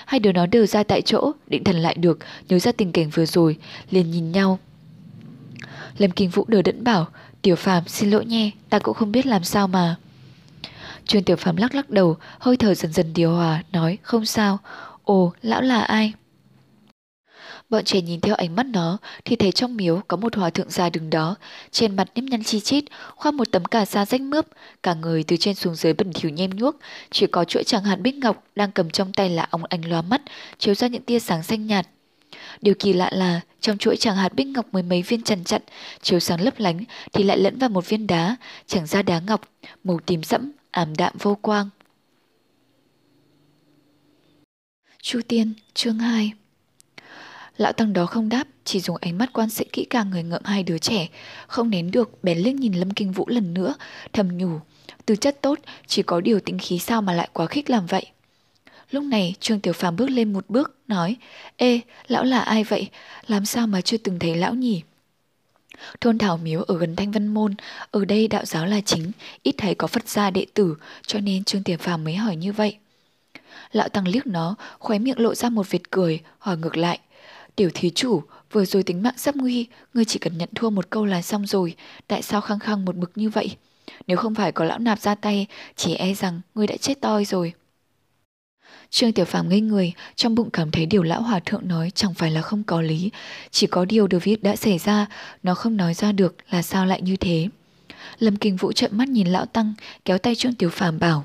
Hai 0.06 0.20
đứa 0.20 0.32
nó 0.32 0.46
đều 0.46 0.66
ra 0.66 0.82
tại 0.82 1.02
chỗ, 1.02 1.32
định 1.46 1.64
thần 1.64 1.76
lại 1.76 1.94
được, 1.94 2.18
nhớ 2.48 2.58
ra 2.58 2.72
tình 2.72 2.92
cảnh 2.92 3.10
vừa 3.10 3.26
rồi, 3.26 3.56
liền 3.90 4.10
nhìn 4.10 4.32
nhau. 4.32 4.58
Lâm 5.98 6.10
Kinh 6.10 6.30
Vũ 6.30 6.44
đờ 6.48 6.62
đẫn 6.62 6.84
bảo, 6.84 7.06
Tiểu 7.42 7.56
Phạm 7.56 7.88
xin 7.88 8.10
lỗi 8.10 8.24
nhé, 8.24 8.50
ta 8.70 8.78
cũng 8.78 8.94
không 8.94 9.12
biết 9.12 9.26
làm 9.26 9.44
sao 9.44 9.68
mà. 9.68 9.96
Trương 11.06 11.22
Tiểu 11.22 11.36
Phạm 11.36 11.56
lắc 11.56 11.74
lắc 11.74 11.90
đầu, 11.90 12.16
hơi 12.38 12.56
thở 12.56 12.74
dần 12.74 12.92
dần 12.92 13.12
điều 13.12 13.34
hòa, 13.34 13.62
nói 13.72 13.98
không 14.02 14.24
sao. 14.26 14.58
Ồ, 15.04 15.32
lão 15.42 15.62
là 15.62 15.80
ai? 15.80 16.12
Bọn 17.68 17.84
trẻ 17.84 18.00
nhìn 18.00 18.20
theo 18.20 18.34
ánh 18.34 18.56
mắt 18.56 18.66
nó 18.66 18.98
thì 19.24 19.36
thấy 19.36 19.52
trong 19.52 19.76
miếu 19.76 20.00
có 20.08 20.16
một 20.16 20.36
hòa 20.36 20.50
thượng 20.50 20.70
già 20.70 20.90
đứng 20.90 21.10
đó, 21.10 21.36
trên 21.70 21.96
mặt 21.96 22.08
nếp 22.14 22.24
nhăn 22.24 22.44
chi 22.44 22.60
chít, 22.60 22.84
khoác 23.16 23.34
một 23.34 23.44
tấm 23.52 23.64
cà 23.64 23.84
sa 23.84 24.06
rách 24.06 24.20
mướp, 24.20 24.46
cả 24.82 24.94
người 24.94 25.22
từ 25.22 25.36
trên 25.36 25.54
xuống 25.54 25.74
dưới 25.74 25.92
bẩn 25.92 26.12
thỉu 26.12 26.30
nhem 26.30 26.50
nhuốc, 26.50 26.76
chỉ 27.10 27.26
có 27.26 27.44
chuỗi 27.44 27.64
chẳng 27.64 27.84
hạn 27.84 28.02
bích 28.02 28.14
ngọc 28.14 28.44
đang 28.54 28.72
cầm 28.72 28.90
trong 28.90 29.12
tay 29.12 29.30
là 29.30 29.46
ông 29.50 29.64
ánh 29.64 29.90
loa 29.90 30.02
mắt, 30.02 30.22
chiếu 30.58 30.74
ra 30.74 30.88
những 30.88 31.02
tia 31.02 31.18
sáng 31.18 31.42
xanh 31.42 31.66
nhạt. 31.66 31.86
Điều 32.60 32.74
kỳ 32.78 32.92
lạ 32.92 33.10
là 33.12 33.40
trong 33.60 33.78
chuỗi 33.78 33.96
chẳng 33.96 34.16
hạt 34.16 34.34
bích 34.34 34.46
ngọc 34.46 34.66
mười 34.72 34.82
mấy 34.82 35.02
viên 35.02 35.22
trần 35.22 35.44
chặn, 35.44 35.62
chiếu 36.02 36.20
sáng 36.20 36.40
lấp 36.40 36.54
lánh 36.58 36.84
thì 37.12 37.24
lại 37.24 37.38
lẫn 37.38 37.58
vào 37.58 37.70
một 37.70 37.88
viên 37.88 38.06
đá, 38.06 38.36
chẳng 38.66 38.86
ra 38.86 39.02
đá 39.02 39.20
ngọc, 39.20 39.40
màu 39.84 40.00
tím 40.06 40.22
sẫm, 40.22 40.52
ảm 40.70 40.96
đạm 40.96 41.12
vô 41.18 41.34
quang. 41.34 41.68
Chu 45.02 45.20
Tiên, 45.28 45.54
chương 45.74 45.98
2 45.98 46.32
Lão 47.56 47.72
tăng 47.72 47.92
đó 47.92 48.06
không 48.06 48.28
đáp, 48.28 48.44
chỉ 48.64 48.80
dùng 48.80 48.96
ánh 49.00 49.18
mắt 49.18 49.32
quan 49.32 49.50
sát 49.50 49.72
kỹ 49.72 49.86
càng 49.90 50.10
người 50.10 50.22
ngợm 50.22 50.42
hai 50.44 50.62
đứa 50.62 50.78
trẻ, 50.78 51.08
không 51.46 51.70
nén 51.70 51.90
được 51.90 52.24
bèn 52.24 52.38
liếc 52.38 52.54
nhìn 52.54 52.72
Lâm 52.72 52.90
Kinh 52.90 53.12
Vũ 53.12 53.24
lần 53.28 53.54
nữa, 53.54 53.74
thầm 54.12 54.38
nhủ, 54.38 54.60
từ 55.06 55.16
chất 55.16 55.42
tốt, 55.42 55.58
chỉ 55.86 56.02
có 56.02 56.20
điều 56.20 56.40
tính 56.40 56.58
khí 56.58 56.78
sao 56.78 57.02
mà 57.02 57.12
lại 57.12 57.28
quá 57.32 57.46
khích 57.46 57.70
làm 57.70 57.86
vậy. 57.86 58.06
Lúc 58.90 59.04
này 59.04 59.34
Trương 59.40 59.60
Tiểu 59.60 59.72
Phàm 59.72 59.96
bước 59.96 60.10
lên 60.10 60.32
một 60.32 60.44
bước, 60.48 60.76
nói, 60.88 61.16
Ê, 61.56 61.80
lão 62.06 62.24
là 62.24 62.40
ai 62.40 62.64
vậy? 62.64 62.88
Làm 63.26 63.44
sao 63.44 63.66
mà 63.66 63.80
chưa 63.80 63.96
từng 63.96 64.18
thấy 64.18 64.34
lão 64.34 64.54
nhỉ? 64.54 64.82
Thôn 66.00 66.18
Thảo 66.18 66.36
Miếu 66.36 66.62
ở 66.62 66.78
gần 66.78 66.96
Thanh 66.96 67.10
Văn 67.10 67.26
Môn, 67.26 67.54
ở 67.90 68.04
đây 68.04 68.28
đạo 68.28 68.44
giáo 68.44 68.66
là 68.66 68.80
chính, 68.80 69.12
ít 69.42 69.54
thấy 69.58 69.74
có 69.74 69.86
Phật 69.86 70.08
gia 70.08 70.30
đệ 70.30 70.46
tử, 70.54 70.76
cho 71.06 71.20
nên 71.20 71.44
Trương 71.44 71.62
Tiểu 71.62 71.76
Phàm 71.80 72.04
mới 72.04 72.14
hỏi 72.14 72.36
như 72.36 72.52
vậy. 72.52 72.78
Lão 73.72 73.88
Tăng 73.88 74.08
liếc 74.08 74.26
nó, 74.26 74.54
khóe 74.78 74.98
miệng 74.98 75.20
lộ 75.20 75.34
ra 75.34 75.48
một 75.48 75.70
vệt 75.70 75.90
cười, 75.90 76.20
hỏi 76.38 76.56
ngược 76.56 76.76
lại. 76.76 76.98
Tiểu 77.56 77.70
thí 77.74 77.90
chủ, 77.90 78.22
vừa 78.52 78.64
rồi 78.64 78.82
tính 78.82 79.02
mạng 79.02 79.14
sắp 79.16 79.36
nguy, 79.36 79.66
ngươi 79.94 80.04
chỉ 80.04 80.18
cần 80.18 80.38
nhận 80.38 80.48
thua 80.54 80.70
một 80.70 80.90
câu 80.90 81.04
là 81.04 81.22
xong 81.22 81.46
rồi, 81.46 81.74
tại 82.06 82.22
sao 82.22 82.40
khăng 82.40 82.58
khăng 82.58 82.84
một 82.84 82.96
mực 82.96 83.10
như 83.14 83.30
vậy? 83.30 83.56
Nếu 84.06 84.16
không 84.16 84.34
phải 84.34 84.52
có 84.52 84.64
lão 84.64 84.78
nạp 84.78 85.00
ra 85.00 85.14
tay, 85.14 85.46
chỉ 85.76 85.94
e 85.94 86.14
rằng 86.14 86.40
ngươi 86.54 86.66
đã 86.66 86.76
chết 86.76 87.00
toi 87.00 87.24
rồi. 87.24 87.52
Trương 88.90 89.12
Tiểu 89.12 89.24
Phàm 89.24 89.48
ngây 89.48 89.60
người, 89.60 89.92
trong 90.16 90.34
bụng 90.34 90.50
cảm 90.50 90.70
thấy 90.70 90.86
điều 90.86 91.02
lão 91.02 91.22
hòa 91.22 91.40
thượng 91.40 91.68
nói 91.68 91.90
chẳng 91.94 92.14
phải 92.14 92.30
là 92.30 92.42
không 92.42 92.62
có 92.62 92.80
lý, 92.80 93.10
chỉ 93.50 93.66
có 93.66 93.84
điều 93.84 94.06
được 94.06 94.24
viết 94.24 94.42
đã 94.42 94.56
xảy 94.56 94.78
ra, 94.78 95.06
nó 95.42 95.54
không 95.54 95.76
nói 95.76 95.94
ra 95.94 96.12
được 96.12 96.36
là 96.50 96.62
sao 96.62 96.86
lại 96.86 97.02
như 97.02 97.16
thế. 97.16 97.48
Lâm 98.18 98.36
Kinh 98.36 98.56
Vũ 98.56 98.72
trợn 98.72 98.98
mắt 98.98 99.08
nhìn 99.08 99.26
lão 99.26 99.46
tăng, 99.46 99.74
kéo 100.04 100.18
tay 100.18 100.34
Trương 100.34 100.54
Tiểu 100.54 100.70
Phàm 100.70 100.98
bảo: 100.98 101.24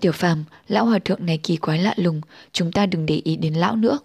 "Tiểu 0.00 0.12
Phàm, 0.12 0.44
lão 0.68 0.86
hòa 0.86 0.98
thượng 0.98 1.26
này 1.26 1.38
kỳ 1.38 1.56
quái 1.56 1.78
lạ 1.78 1.94
lùng, 1.96 2.20
chúng 2.52 2.72
ta 2.72 2.86
đừng 2.86 3.06
để 3.06 3.20
ý 3.24 3.36
đến 3.36 3.54
lão 3.54 3.76
nữa." 3.76 3.98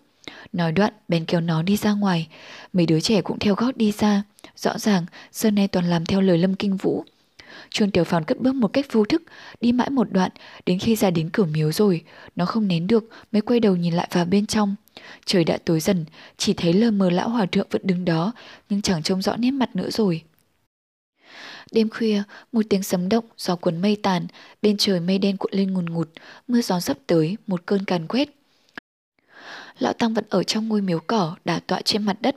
Nói 0.53 0.71
đoạn, 0.71 0.93
bèn 1.07 1.25
kéo 1.25 1.41
nó 1.41 1.61
đi 1.61 1.77
ra 1.77 1.93
ngoài, 1.93 2.27
mấy 2.73 2.85
đứa 2.85 2.99
trẻ 2.99 3.21
cũng 3.21 3.39
theo 3.39 3.55
gót 3.55 3.77
đi 3.77 3.91
ra, 3.91 4.23
rõ 4.55 4.77
ràng 4.77 5.05
Sơn 5.31 5.55
nay 5.55 5.67
toàn 5.67 5.89
làm 5.89 6.05
theo 6.05 6.21
lời 6.21 6.37
Lâm 6.37 6.55
Kinh 6.55 6.77
Vũ. 6.77 7.05
Trương 7.69 7.91
Tiểu 7.91 8.03
Phàm 8.03 8.23
cất 8.23 8.39
bước 8.39 8.55
một 8.55 8.67
cách 8.67 8.85
vô 8.91 9.05
thức, 9.05 9.23
đi 9.61 9.71
mãi 9.71 9.89
một 9.89 10.07
đoạn, 10.11 10.31
đến 10.65 10.79
khi 10.79 10.95
ra 10.95 11.11
đến 11.11 11.29
cửa 11.33 11.45
miếu 11.45 11.71
rồi, 11.71 12.03
nó 12.35 12.45
không 12.45 12.67
nén 12.67 12.87
được, 12.87 13.09
mới 13.31 13.41
quay 13.41 13.59
đầu 13.59 13.75
nhìn 13.75 13.93
lại 13.93 14.07
vào 14.11 14.25
bên 14.25 14.45
trong. 14.45 14.75
Trời 15.25 15.43
đã 15.43 15.57
tối 15.65 15.79
dần, 15.79 16.05
chỉ 16.37 16.53
thấy 16.53 16.73
lờ 16.73 16.91
mờ 16.91 17.09
lão 17.09 17.29
hòa 17.29 17.45
thượng 17.45 17.67
vẫn 17.69 17.81
đứng 17.85 18.05
đó, 18.05 18.31
nhưng 18.69 18.81
chẳng 18.81 19.03
trông 19.03 19.21
rõ 19.21 19.35
nét 19.35 19.51
mặt 19.51 19.75
nữa 19.75 19.89
rồi. 19.89 20.23
Đêm 21.71 21.89
khuya, 21.89 22.23
một 22.51 22.61
tiếng 22.69 22.83
sấm 22.83 23.09
động, 23.09 23.25
gió 23.37 23.55
cuốn 23.55 23.81
mây 23.81 23.97
tàn, 24.03 24.27
bên 24.61 24.75
trời 24.77 24.99
mây 24.99 25.17
đen 25.17 25.37
cuộn 25.37 25.51
lên 25.53 25.73
ngùn 25.73 25.85
ngụt, 25.85 26.09
mưa 26.47 26.61
gió 26.61 26.79
sắp 26.79 26.97
tới, 27.07 27.37
một 27.47 27.65
cơn 27.65 27.85
càn 27.85 28.07
quét. 28.07 28.29
Lão 29.79 29.93
Tăng 29.93 30.13
vẫn 30.13 30.25
ở 30.29 30.43
trong 30.43 30.67
ngôi 30.67 30.81
miếu 30.81 30.99
cỏ, 31.07 31.35
đà 31.45 31.59
tọa 31.59 31.81
trên 31.81 32.03
mặt 32.03 32.21
đất. 32.21 32.35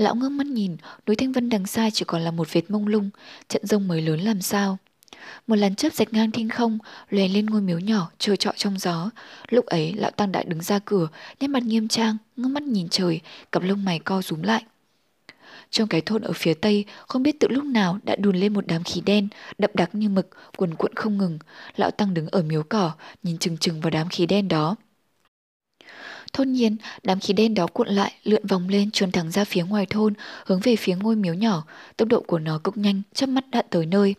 Lão 0.00 0.14
ngước 0.14 0.32
mắt 0.32 0.46
nhìn, 0.46 0.76
núi 1.06 1.16
Thanh 1.16 1.32
Vân 1.32 1.48
đằng 1.48 1.66
xa 1.66 1.90
chỉ 1.90 2.04
còn 2.04 2.22
là 2.22 2.30
một 2.30 2.52
vệt 2.52 2.70
mông 2.70 2.86
lung, 2.86 3.10
trận 3.48 3.66
rông 3.66 3.88
mới 3.88 4.02
lớn 4.02 4.20
làm 4.20 4.40
sao. 4.40 4.78
Một 5.46 5.56
làn 5.56 5.74
chớp 5.74 5.92
rạch 5.92 6.12
ngang 6.12 6.30
thiên 6.30 6.48
không, 6.48 6.78
lè 7.10 7.28
lên 7.28 7.46
ngôi 7.46 7.60
miếu 7.60 7.78
nhỏ, 7.78 8.10
trôi 8.18 8.36
trọi 8.36 8.54
trong 8.56 8.78
gió. 8.78 9.10
Lúc 9.48 9.66
ấy, 9.66 9.92
lão 9.92 10.10
Tăng 10.10 10.32
đã 10.32 10.42
đứng 10.42 10.62
ra 10.62 10.78
cửa, 10.78 11.08
nét 11.40 11.48
mặt 11.48 11.62
nghiêm 11.62 11.88
trang, 11.88 12.16
ngước 12.36 12.50
mắt 12.50 12.62
nhìn 12.62 12.88
trời, 12.88 13.20
cặp 13.52 13.62
lông 13.62 13.84
mày 13.84 13.98
co 13.98 14.22
rúm 14.22 14.42
lại. 14.42 14.64
Trong 15.70 15.88
cái 15.88 16.00
thôn 16.00 16.22
ở 16.22 16.32
phía 16.32 16.54
tây, 16.54 16.84
không 17.08 17.22
biết 17.22 17.36
từ 17.40 17.48
lúc 17.48 17.64
nào 17.64 17.98
đã 18.02 18.16
đùn 18.16 18.36
lên 18.36 18.52
một 18.52 18.66
đám 18.66 18.84
khí 18.84 19.00
đen, 19.00 19.28
đậm 19.58 19.70
đặc 19.74 19.90
như 19.92 20.08
mực, 20.08 20.28
cuồn 20.56 20.74
cuộn 20.74 20.94
không 20.94 21.18
ngừng. 21.18 21.38
Lão 21.76 21.90
Tăng 21.90 22.14
đứng 22.14 22.26
ở 22.26 22.42
miếu 22.42 22.62
cỏ, 22.62 22.92
nhìn 23.22 23.38
chừng 23.38 23.56
chừng 23.56 23.80
vào 23.80 23.90
đám 23.90 24.08
khí 24.08 24.26
đen 24.26 24.48
đó. 24.48 24.76
Thôn 26.32 26.52
nhiên, 26.52 26.76
đám 27.02 27.20
khí 27.20 27.32
đen 27.34 27.54
đó 27.54 27.66
cuộn 27.66 27.88
lại, 27.88 28.12
lượn 28.24 28.46
vòng 28.46 28.68
lên, 28.68 28.90
trốn 28.90 29.12
thẳng 29.12 29.30
ra 29.30 29.44
phía 29.44 29.62
ngoài 29.62 29.86
thôn, 29.90 30.14
hướng 30.46 30.60
về 30.60 30.76
phía 30.76 30.96
ngôi 30.96 31.16
miếu 31.16 31.34
nhỏ. 31.34 31.64
Tốc 31.96 32.08
độ 32.08 32.20
của 32.26 32.38
nó 32.38 32.58
cực 32.64 32.76
nhanh, 32.76 33.02
chớp 33.14 33.26
mắt 33.26 33.44
đã 33.50 33.62
tới 33.62 33.86
nơi. 33.86 34.14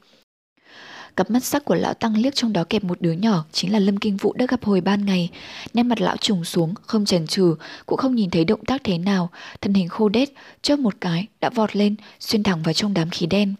Cặp 1.15 1.31
mắt 1.31 1.43
sắc 1.43 1.65
của 1.65 1.75
lão 1.75 1.93
tăng 1.93 2.17
liếc 2.17 2.35
trong 2.35 2.53
đó 2.53 2.63
kẹp 2.63 2.83
một 2.83 3.01
đứa 3.01 3.11
nhỏ, 3.11 3.45
chính 3.51 3.73
là 3.73 3.79
Lâm 3.79 3.97
Kinh 3.97 4.17
Vũ 4.17 4.33
đã 4.33 4.45
gặp 4.49 4.63
hồi 4.63 4.81
ban 4.81 5.05
ngày. 5.05 5.29
Nét 5.73 5.83
mặt 5.83 6.01
lão 6.01 6.17
trùng 6.17 6.43
xuống, 6.43 6.73
không 6.81 7.05
chần 7.05 7.27
chừ, 7.27 7.55
cũng 7.85 7.97
không 7.97 8.15
nhìn 8.15 8.29
thấy 8.29 8.45
động 8.45 8.65
tác 8.65 8.81
thế 8.83 8.97
nào, 8.97 9.29
thân 9.61 9.73
hình 9.73 9.89
khô 9.89 10.09
đét, 10.09 10.29
chớp 10.61 10.79
một 10.79 10.95
cái, 11.01 11.27
đã 11.41 11.49
vọt 11.49 11.75
lên, 11.75 11.95
xuyên 12.19 12.43
thẳng 12.43 12.63
vào 12.63 12.73
trong 12.73 12.93
đám 12.93 13.09
khí 13.09 13.25
đen. 13.25 13.55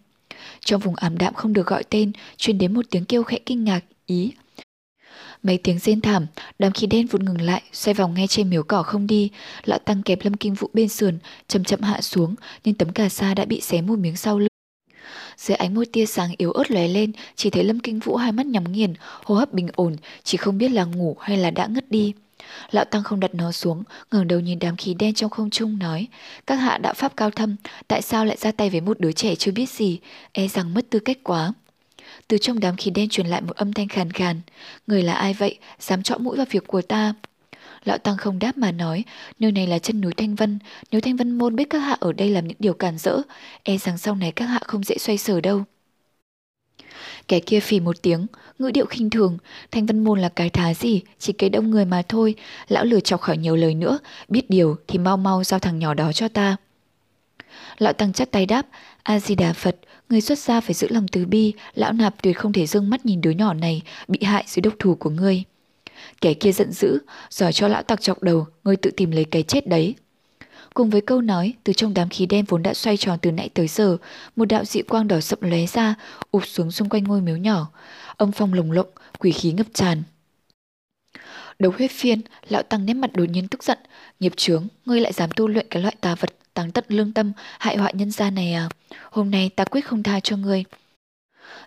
Trong 0.60 0.82
vùng 0.82 0.96
ảm 0.96 1.18
đạm 1.18 1.34
không 1.34 1.54
được 1.54 1.68
gọi 1.68 1.84
tên, 1.84 2.12
truyền 2.38 2.58
đến 2.58 2.74
một 2.74 2.86
tiếng 2.90 3.06
kêu 3.06 3.24
khẽ 3.24 3.40
kinh 3.46 3.64
ngạc, 3.64 3.82
ý, 4.06 4.32
Mấy 5.44 5.58
tiếng 5.58 5.80
rên 5.80 6.02
thảm, 6.02 6.28
đám 6.60 6.72
khí 6.72 6.88
đen 6.88 7.08
vụt 7.08 7.22
ngừng 7.22 7.42
lại, 7.42 7.62
xoay 7.72 7.94
vòng 7.94 8.14
ngay 8.14 8.28
trên 8.28 8.50
miếu 8.50 8.64
cỏ 8.64 8.84
không 8.84 9.08
đi. 9.08 9.30
Lão 9.64 9.80
tăng 9.80 10.04
kẹp 10.04 10.20
lâm 10.24 10.34
kinh 10.34 10.54
vũ 10.54 10.70
bên 10.74 10.90
sườn, 10.90 11.20
chậm 11.48 11.64
chậm 11.64 11.82
hạ 11.82 12.02
xuống, 12.02 12.36
nhưng 12.64 12.76
tấm 12.76 12.92
cà 12.92 13.10
sa 13.10 13.34
đã 13.34 13.46
bị 13.46 13.62
xé 13.62 13.82
một 13.82 14.00
miếng 14.00 14.16
sau 14.16 14.40
lưng. 14.40 14.48
Dưới 15.38 15.56
ánh 15.56 15.74
một 15.74 15.84
tia 15.94 16.06
sáng 16.06 16.32
yếu 16.38 16.52
ớt 16.52 16.72
lóe 16.72 16.88
lên, 16.88 17.12
chỉ 17.36 17.50
thấy 17.50 17.64
Lâm 17.64 17.80
Kinh 17.80 18.00
Vũ 18.00 18.16
hai 18.16 18.32
mắt 18.32 18.46
nhắm 18.46 18.72
nghiền, 18.72 18.94
hô 19.24 19.36
hấp 19.36 19.54
bình 19.54 19.68
ổn, 19.74 19.96
chỉ 20.24 20.38
không 20.38 20.58
biết 20.58 20.72
là 20.72 20.84
ngủ 20.86 21.16
hay 21.20 21.38
là 21.38 21.52
đã 21.52 21.68
ngất 21.68 21.92
đi. 21.92 22.14
Lão 22.72 22.86
Tăng 22.86 23.04
không 23.04 23.20
đặt 23.20 23.36
nó 23.36 23.52
xuống, 23.52 23.84
ngẩng 24.12 24.28
đầu 24.28 24.40
nhìn 24.40 24.60
đám 24.60 24.76
khí 24.78 24.94
đen 24.94 25.14
trong 25.14 25.30
không 25.30 25.50
trung 25.50 25.80
nói, 25.80 26.08
các 26.48 26.56
hạ 26.56 26.78
đạo 26.78 26.94
pháp 26.94 27.16
cao 27.18 27.32
thâm, 27.32 27.56
tại 27.88 28.02
sao 28.02 28.26
lại 28.26 28.38
ra 28.38 28.52
tay 28.52 28.70
với 28.70 28.82
một 28.82 29.00
đứa 29.00 29.12
trẻ 29.12 29.36
chưa 29.36 29.52
biết 29.52 29.70
gì, 29.70 30.00
e 30.32 30.48
rằng 30.48 30.74
mất 30.74 30.90
tư 30.90 31.00
cách 31.00 31.18
quá. 31.24 31.54
Từ 32.32 32.38
trong 32.38 32.60
đám 32.60 32.76
khí 32.76 32.92
đen 32.92 33.10
truyền 33.10 33.28
lại 33.28 33.42
một 33.42 33.56
âm 33.56 33.74
thanh 33.74 33.88
khàn 33.88 34.12
khàn. 34.12 34.42
Người 34.88 35.04
là 35.04 35.14
ai 35.14 35.34
vậy? 35.34 35.58
Dám 35.80 36.04
trọ 36.04 36.18
mũi 36.18 36.38
vào 36.38 36.46
việc 36.50 36.68
của 36.68 36.82
ta. 36.82 37.14
Lão 37.84 37.98
Tăng 37.98 38.18
không 38.18 38.40
đáp 38.40 38.58
mà 38.58 38.72
nói, 38.72 39.04
nơi 39.40 39.52
này 39.52 39.68
là 39.68 39.80
chân 39.80 40.02
núi 40.02 40.14
Thanh 40.14 40.36
Vân, 40.36 40.60
nếu 40.92 41.02
Thanh 41.02 41.16
Vân 41.16 41.38
môn 41.38 41.56
biết 41.56 41.70
các 41.70 41.80
hạ 41.80 41.98
ở 42.00 42.14
đây 42.14 42.30
làm 42.30 42.48
những 42.48 42.58
điều 42.60 42.74
cản 42.74 42.98
rỡ, 42.98 43.18
e 43.64 43.78
rằng 43.78 43.98
sau 43.98 44.16
này 44.16 44.32
các 44.32 44.46
hạ 44.46 44.60
không 44.64 44.84
dễ 44.84 44.98
xoay 44.98 45.18
sở 45.18 45.42
đâu. 45.42 45.64
Kẻ 47.28 47.40
kia 47.40 47.60
phì 47.60 47.80
một 47.80 48.02
tiếng, 48.02 48.28
ngữ 48.60 48.72
điệu 48.72 48.86
khinh 48.86 49.10
thường, 49.10 49.38
Thanh 49.72 49.86
Vân 49.86 50.04
môn 50.04 50.20
là 50.20 50.30
cái 50.30 50.50
thá 50.50 50.74
gì, 50.74 51.02
chỉ 51.20 51.34
cái 51.34 51.50
đông 51.50 51.72
người 51.72 51.86
mà 51.86 52.02
thôi, 52.10 52.36
lão 52.68 52.86
lừa 52.86 53.00
chọc 53.00 53.22
khỏi 53.22 53.38
nhiều 53.38 53.56
lời 53.56 53.76
nữa, 53.76 54.00
biết 54.28 54.50
điều 54.50 54.76
thì 54.88 55.00
mau 55.00 55.18
mau 55.18 55.44
giao 55.44 55.60
thằng 55.60 55.80
nhỏ 55.80 55.94
đó 55.94 56.12
cho 56.14 56.28
ta. 56.28 56.58
Lão 57.78 57.94
Tăng 57.94 58.14
chắt 58.14 58.32
tay 58.32 58.46
đáp, 58.46 58.68
A-di-đà 59.04 59.54
Phật, 59.54 59.76
Người 60.12 60.22
xuất 60.22 60.40
gia 60.40 60.62
phải 60.62 60.74
giữ 60.74 60.88
lòng 60.90 61.08
từ 61.08 61.26
bi, 61.26 61.54
lão 61.74 61.94
nạp 61.94 62.22
tuyệt 62.24 62.38
không 62.38 62.54
thể 62.54 62.68
dương 62.68 62.90
mắt 62.90 63.06
nhìn 63.06 63.22
đứa 63.22 63.30
nhỏ 63.30 63.54
này 63.54 63.82
bị 64.08 64.20
hại 64.24 64.44
dưới 64.48 64.62
độc 64.62 64.74
thủ 64.80 64.96
của 64.96 65.10
ngươi. 65.10 65.44
Kẻ 66.22 66.34
kia 66.34 66.52
giận 66.52 66.72
dữ, 66.72 67.00
giỏi 67.30 67.54
cho 67.54 67.68
lão 67.68 67.84
tặc 67.84 68.02
chọc 68.02 68.24
đầu, 68.24 68.48
ngươi 68.64 68.76
tự 68.76 68.92
tìm 68.92 69.12
lấy 69.12 69.26
cái 69.26 69.44
chết 69.44 69.68
đấy. 69.68 69.96
Cùng 70.74 70.90
với 70.90 71.02
câu 71.02 71.22
nói, 71.22 71.54
từ 71.64 71.74
trong 71.74 71.94
đám 71.94 72.10
khí 72.10 72.26
đen 72.26 72.46
vốn 72.48 72.64
đã 72.64 72.74
xoay 72.74 72.98
tròn 72.98 73.20
từ 73.22 73.32
nãy 73.32 73.50
tới 73.54 73.68
giờ, 73.68 73.98
một 74.36 74.46
đạo 74.46 74.66
dị 74.66 74.82
quang 74.82 75.08
đỏ 75.08 75.20
sậm 75.20 75.40
lóe 75.42 75.66
ra, 75.66 75.96
ụp 76.32 76.48
xuống 76.48 76.72
xung 76.72 76.90
quanh 76.90 77.04
ngôi 77.04 77.22
miếu 77.22 77.38
nhỏ. 77.38 77.72
Âm 78.18 78.32
phong 78.32 78.54
lồng 78.54 78.72
lộng, 78.72 78.90
quỷ 79.20 79.32
khí 79.32 79.52
ngập 79.52 79.68
tràn. 79.74 80.04
Đấu 81.60 81.72
huyết 81.78 81.92
phiên, 81.92 82.22
lão 82.50 82.64
tăng 82.64 82.86
nét 82.86 82.94
mặt 82.94 83.12
đột 83.14 83.30
nhiên 83.30 83.48
tức 83.48 83.64
giận, 83.64 83.78
nghiệp 84.20 84.34
chướng, 84.36 84.68
ngươi 84.86 85.02
lại 85.02 85.14
dám 85.14 85.30
tu 85.36 85.48
luyện 85.48 85.66
cái 85.70 85.82
loại 85.82 85.96
tà 86.02 86.16
vật 86.16 86.30
táng 86.54 86.72
tận 86.72 86.86
lương 86.88 87.14
tâm, 87.14 87.32
hại 87.60 87.78
họa 87.78 87.92
nhân 87.94 88.12
gia 88.12 88.30
này 88.30 88.54
à? 88.54 88.70
Hôm 89.12 89.32
nay 89.32 89.50
ta 89.56 89.66
quyết 89.66 89.86
không 89.86 90.04
tha 90.04 90.20
cho 90.20 90.38
ngươi. 90.38 90.64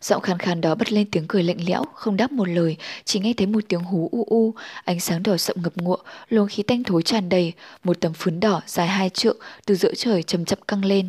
Giọng 0.00 0.22
khàn 0.22 0.38
khàn 0.38 0.60
đó 0.60 0.74
bật 0.74 0.92
lên 0.92 1.10
tiếng 1.10 1.24
cười 1.28 1.42
lạnh 1.42 1.56
lẽo, 1.66 1.84
không 1.94 2.16
đáp 2.16 2.32
một 2.32 2.48
lời, 2.48 2.76
chỉ 3.04 3.20
nghe 3.20 3.32
thấy 3.36 3.46
một 3.46 3.64
tiếng 3.68 3.80
hú 3.80 4.08
u 4.12 4.24
u, 4.24 4.54
ánh 4.84 5.00
sáng 5.00 5.22
đỏ 5.22 5.36
sậm 5.36 5.56
ngập 5.62 5.76
ngụa, 5.76 5.96
luồng 6.28 6.48
khí 6.48 6.62
tanh 6.62 6.84
thối 6.84 7.02
tràn 7.02 7.28
đầy, 7.28 7.52
một 7.84 8.00
tấm 8.00 8.12
phấn 8.12 8.40
đỏ 8.40 8.62
dài 8.66 8.88
hai 8.88 9.10
trượng 9.10 9.36
từ 9.66 9.74
giữa 9.74 9.94
trời 9.94 10.22
chầm 10.22 10.44
chậm 10.44 10.58
căng 10.68 10.84
lên. 10.84 11.08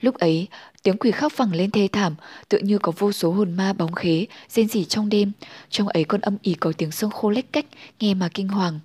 Lúc 0.00 0.14
ấy, 0.18 0.46
tiếng 0.82 0.96
quỷ 0.96 1.10
khóc 1.10 1.32
vẳng 1.36 1.54
lên 1.54 1.70
thê 1.70 1.88
thảm, 1.92 2.14
tựa 2.48 2.58
như 2.58 2.78
có 2.78 2.92
vô 2.98 3.12
số 3.12 3.32
hồn 3.32 3.56
ma 3.56 3.72
bóng 3.72 3.92
khế, 3.92 4.26
rên 4.48 4.68
rỉ 4.68 4.84
trong 4.84 5.08
đêm. 5.08 5.32
Trong 5.70 5.88
ấy 5.88 6.04
con 6.04 6.20
âm 6.20 6.36
ỉ 6.42 6.54
có 6.54 6.72
tiếng 6.78 6.90
sông 6.90 7.10
khô 7.10 7.30
lách 7.30 7.52
cách, 7.52 7.66
nghe 8.00 8.14
mà 8.14 8.28
kinh 8.34 8.48
hoàng. 8.48 8.80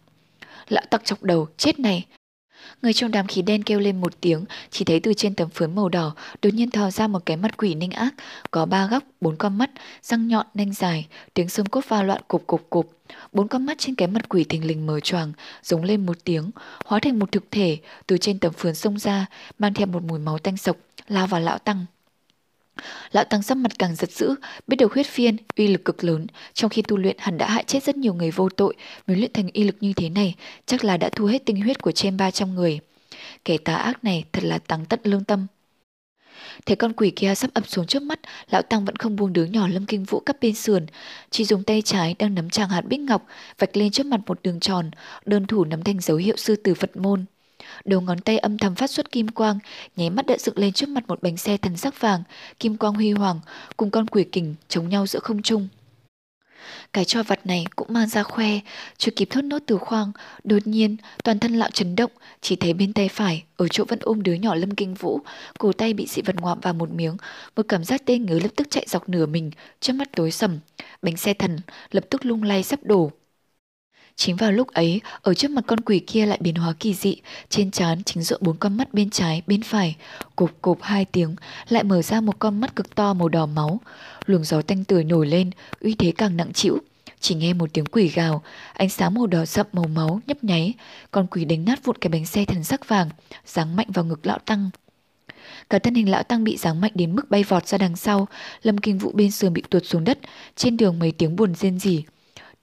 Lão 0.69 0.83
tặc 0.89 1.05
chọc 1.05 1.23
đầu, 1.23 1.47
chết 1.57 1.79
này, 1.79 2.05
Người 2.81 2.93
trong 2.93 3.11
đám 3.11 3.27
khí 3.27 3.41
đen 3.41 3.63
kêu 3.63 3.79
lên 3.79 4.01
một 4.01 4.21
tiếng, 4.21 4.45
chỉ 4.69 4.85
thấy 4.85 4.99
từ 4.99 5.13
trên 5.13 5.35
tấm 5.35 5.49
phướn 5.49 5.75
màu 5.75 5.89
đỏ 5.89 6.15
đột 6.41 6.53
nhiên 6.53 6.71
thò 6.71 6.91
ra 6.91 7.07
một 7.07 7.25
cái 7.25 7.37
mặt 7.37 7.57
quỷ 7.57 7.75
ninh 7.75 7.91
ác, 7.91 8.13
có 8.51 8.65
ba 8.65 8.87
góc, 8.87 9.03
bốn 9.21 9.35
con 9.35 9.57
mắt, 9.57 9.69
răng 10.01 10.27
nhọn, 10.27 10.45
nanh 10.53 10.73
dài, 10.73 11.07
tiếng 11.33 11.49
xương 11.49 11.65
cốt 11.65 11.81
va 11.87 12.03
loạn 12.03 12.21
cục 12.27 12.47
cục 12.47 12.69
cục. 12.69 12.97
Bốn 13.31 13.47
con 13.47 13.65
mắt 13.65 13.77
trên 13.77 13.95
cái 13.95 14.07
mặt 14.07 14.29
quỷ 14.29 14.43
thình 14.43 14.67
lình 14.67 14.85
mở 14.85 14.99
choàng, 14.99 15.33
giống 15.63 15.83
lên 15.83 16.05
một 16.05 16.17
tiếng, 16.23 16.51
hóa 16.85 16.99
thành 16.99 17.19
một 17.19 17.31
thực 17.31 17.51
thể, 17.51 17.77
từ 18.07 18.17
trên 18.17 18.39
tấm 18.39 18.53
phướn 18.53 18.75
xông 18.75 18.99
ra, 18.99 19.25
mang 19.59 19.73
theo 19.73 19.87
một 19.87 20.03
mùi 20.03 20.19
máu 20.19 20.37
tanh 20.37 20.57
sộc, 20.57 20.77
lao 21.07 21.27
vào 21.27 21.41
lão 21.41 21.57
tăng. 21.57 21.85
Lão 23.11 23.23
Tăng 23.23 23.43
sắc 23.43 23.57
mặt 23.57 23.71
càng 23.79 23.95
giật 23.95 24.11
dữ, 24.11 24.35
biết 24.67 24.75
được 24.75 24.93
huyết 24.93 25.05
phiên, 25.05 25.37
uy 25.57 25.67
lực 25.67 25.85
cực 25.85 26.03
lớn, 26.03 26.27
trong 26.53 26.69
khi 26.69 26.81
tu 26.81 26.97
luyện 26.97 27.15
hắn 27.19 27.37
đã 27.37 27.49
hại 27.49 27.63
chết 27.67 27.83
rất 27.83 27.97
nhiều 27.97 28.13
người 28.13 28.31
vô 28.31 28.49
tội, 28.49 28.75
mới 29.07 29.17
luyện 29.17 29.33
thành 29.33 29.49
y 29.53 29.63
lực 29.63 29.75
như 29.79 29.93
thế 29.93 30.09
này, 30.09 30.35
chắc 30.65 30.83
là 30.83 30.97
đã 30.97 31.09
thu 31.09 31.25
hết 31.25 31.45
tinh 31.45 31.61
huyết 31.61 31.81
của 31.81 31.91
trên 31.91 32.17
300 32.17 32.55
người. 32.55 32.79
Kẻ 33.45 33.57
tà 33.57 33.75
ác 33.75 34.03
này 34.03 34.23
thật 34.33 34.43
là 34.43 34.57
tăng 34.57 34.85
tận 34.85 34.99
lương 35.03 35.23
tâm. 35.23 35.47
Thấy 36.65 36.75
con 36.75 36.93
quỷ 36.93 37.11
kia 37.15 37.35
sắp 37.35 37.51
ập 37.53 37.67
xuống 37.67 37.87
trước 37.87 38.01
mắt, 38.03 38.19
lão 38.49 38.61
Tăng 38.61 38.85
vẫn 38.85 38.95
không 38.95 39.15
buông 39.15 39.33
đứa 39.33 39.45
nhỏ 39.45 39.67
Lâm 39.67 39.85
Kinh 39.85 40.03
Vũ 40.03 40.19
cắp 40.19 40.37
bên 40.41 40.55
sườn, 40.55 40.85
chỉ 41.29 41.45
dùng 41.45 41.63
tay 41.63 41.81
trái 41.81 42.15
đang 42.19 42.35
nắm 42.35 42.49
tràng 42.49 42.69
hạt 42.69 42.81
bích 42.81 42.99
ngọc, 42.99 43.25
vạch 43.59 43.77
lên 43.77 43.91
trước 43.91 44.05
mặt 44.05 44.19
một 44.25 44.39
đường 44.43 44.59
tròn, 44.59 44.91
đơn 45.25 45.45
thủ 45.47 45.65
nắm 45.65 45.83
thành 45.83 45.99
dấu 45.99 46.17
hiệu 46.17 46.37
sư 46.37 46.55
tử 46.55 46.73
Phật 46.73 46.97
môn. 46.97 47.25
Đầu 47.85 48.01
ngón 48.01 48.19
tay 48.19 48.37
âm 48.37 48.57
thầm 48.57 48.75
phát 48.75 48.89
xuất 48.89 49.11
kim 49.11 49.27
quang, 49.27 49.59
nháy 49.95 50.09
mắt 50.09 50.25
đã 50.25 50.37
dựng 50.39 50.57
lên 50.57 50.73
trước 50.73 50.89
mặt 50.89 51.03
một 51.07 51.21
bánh 51.21 51.37
xe 51.37 51.57
thần 51.57 51.77
sắc 51.77 52.01
vàng, 52.01 52.23
kim 52.59 52.77
quang 52.77 52.93
huy 52.93 53.11
hoàng, 53.11 53.39
cùng 53.77 53.91
con 53.91 54.07
quỷ 54.07 54.23
kình 54.23 54.55
chống 54.67 54.89
nhau 54.89 55.07
giữa 55.07 55.19
không 55.19 55.41
trung. 55.41 55.67
Cái 56.93 57.05
cho 57.05 57.23
vật 57.23 57.39
này 57.45 57.65
cũng 57.75 57.93
mang 57.93 58.07
ra 58.07 58.23
khoe, 58.23 58.59
chưa 58.97 59.11
kịp 59.15 59.27
thốt 59.31 59.41
nốt 59.41 59.59
từ 59.65 59.77
khoang, 59.77 60.11
đột 60.43 60.67
nhiên 60.67 60.97
toàn 61.23 61.39
thân 61.39 61.53
lão 61.53 61.69
chấn 61.69 61.95
động, 61.95 62.11
chỉ 62.41 62.55
thấy 62.55 62.73
bên 62.73 62.93
tay 62.93 63.09
phải, 63.09 63.43
ở 63.57 63.67
chỗ 63.67 63.83
vẫn 63.87 63.99
ôm 64.01 64.23
đứa 64.23 64.33
nhỏ 64.33 64.55
lâm 64.55 64.71
kinh 64.71 64.93
vũ, 64.93 65.19
cổ 65.59 65.73
tay 65.73 65.93
bị 65.93 66.07
dị 66.07 66.21
vật 66.21 66.35
ngoạm 66.35 66.59
vào 66.59 66.73
một 66.73 66.91
miếng, 66.93 67.17
một 67.55 67.65
cảm 67.67 67.83
giác 67.83 68.05
tê 68.05 68.17
ngứa 68.17 68.39
lập 68.39 68.51
tức 68.55 68.67
chạy 68.69 68.85
dọc 68.89 69.09
nửa 69.09 69.25
mình, 69.25 69.51
trước 69.79 69.93
mắt 69.93 70.07
tối 70.15 70.31
sầm, 70.31 70.59
bánh 71.01 71.17
xe 71.17 71.33
thần 71.33 71.59
lập 71.91 72.05
tức 72.09 72.25
lung 72.25 72.43
lay 72.43 72.63
sắp 72.63 72.79
đổ. 72.83 73.11
Chính 74.15 74.35
vào 74.35 74.51
lúc 74.51 74.67
ấy, 74.67 75.01
ở 75.21 75.33
trước 75.33 75.51
mặt 75.51 75.63
con 75.67 75.79
quỷ 75.79 75.99
kia 75.99 76.25
lại 76.25 76.37
biến 76.41 76.55
hóa 76.55 76.73
kỳ 76.79 76.93
dị, 76.93 77.15
trên 77.49 77.71
trán 77.71 78.03
chính 78.03 78.23
giữa 78.23 78.37
bốn 78.41 78.57
con 78.57 78.77
mắt 78.77 78.93
bên 78.93 79.09
trái, 79.09 79.41
bên 79.47 79.61
phải, 79.61 79.95
cục 80.35 80.61
cục 80.61 80.81
hai 80.81 81.05
tiếng, 81.05 81.35
lại 81.69 81.83
mở 81.83 82.01
ra 82.01 82.21
một 82.21 82.39
con 82.39 82.61
mắt 82.61 82.75
cực 82.75 82.95
to 82.95 83.13
màu 83.13 83.29
đỏ 83.29 83.45
máu. 83.45 83.79
Luồng 84.25 84.43
gió 84.43 84.61
tanh 84.61 84.83
tưởi 84.83 85.03
nổi 85.03 85.27
lên, 85.27 85.51
uy 85.81 85.95
thế 85.95 86.13
càng 86.17 86.37
nặng 86.37 86.53
chịu. 86.53 86.77
Chỉ 87.19 87.35
nghe 87.35 87.53
một 87.53 87.69
tiếng 87.73 87.85
quỷ 87.85 88.07
gào, 88.07 88.43
ánh 88.73 88.89
sáng 88.89 89.13
màu 89.13 89.27
đỏ 89.27 89.45
sậm 89.45 89.67
màu 89.73 89.85
máu 89.87 90.19
nhấp 90.27 90.43
nháy, 90.43 90.73
con 91.11 91.27
quỷ 91.27 91.45
đánh 91.45 91.65
nát 91.65 91.83
vụn 91.83 91.97
cái 91.97 92.09
bánh 92.09 92.25
xe 92.25 92.45
thần 92.45 92.63
sắc 92.63 92.87
vàng, 92.87 93.09
giáng 93.45 93.75
mạnh 93.75 93.87
vào 93.93 94.05
ngực 94.05 94.25
lão 94.25 94.39
tăng. 94.39 94.69
Cả 95.69 95.79
thân 95.79 95.95
hình 95.95 96.11
lão 96.11 96.23
tăng 96.23 96.43
bị 96.43 96.57
giáng 96.57 96.81
mạnh 96.81 96.91
đến 96.95 97.15
mức 97.15 97.29
bay 97.29 97.43
vọt 97.43 97.67
ra 97.67 97.77
đằng 97.77 97.95
sau, 97.95 98.27
lâm 98.63 98.77
kinh 98.77 98.97
vụ 98.97 99.11
bên 99.11 99.31
sườn 99.31 99.53
bị 99.53 99.63
tuột 99.69 99.83
xuống 99.85 100.03
đất, 100.03 100.19
trên 100.55 100.77
đường 100.77 100.99
mấy 100.99 101.11
tiếng 101.11 101.35
buồn 101.35 101.55
rên 101.55 101.79
rỉ, 101.79 102.03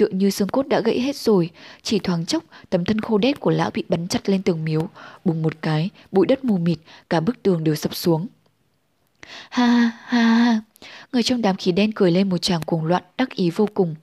tựa 0.01 0.09
như 0.09 0.31
xương 0.31 0.49
cốt 0.49 0.69
đã 0.69 0.81
gãy 0.81 1.01
hết 1.01 1.17
rồi. 1.17 1.51
Chỉ 1.83 1.99
thoáng 1.99 2.27
chốc, 2.27 2.45
tấm 2.71 2.85
thân 2.85 3.01
khô 3.01 3.19
đét 3.19 3.41
của 3.41 3.51
lão 3.51 3.71
bị 3.71 3.85
bắn 3.89 4.09
chặt 4.09 4.29
lên 4.29 4.43
tường 4.43 4.65
miếu. 4.65 4.89
Bùng 5.25 5.43
một 5.43 5.63
cái, 5.63 5.91
bụi 6.13 6.27
đất 6.27 6.45
mù 6.45 6.59
mịt, 6.59 6.79
cả 7.11 7.21
bức 7.21 7.43
tường 7.43 7.65
đều 7.65 7.75
sập 7.75 7.95
xuống. 7.95 8.27
Ha 9.51 9.67
ha 9.67 9.91
ha 10.05 10.23
ha, 10.23 10.61
người 11.13 11.23
trong 11.23 11.43
đám 11.43 11.57
khí 11.57 11.73
đen 11.73 11.93
cười 11.93 12.11
lên 12.11 12.29
một 12.29 12.39
tràng 12.39 12.63
cuồng 12.63 12.85
loạn, 12.85 13.03
đắc 13.19 13.31
ý 13.31 13.51
vô 13.51 13.69
cùng. 13.75 13.95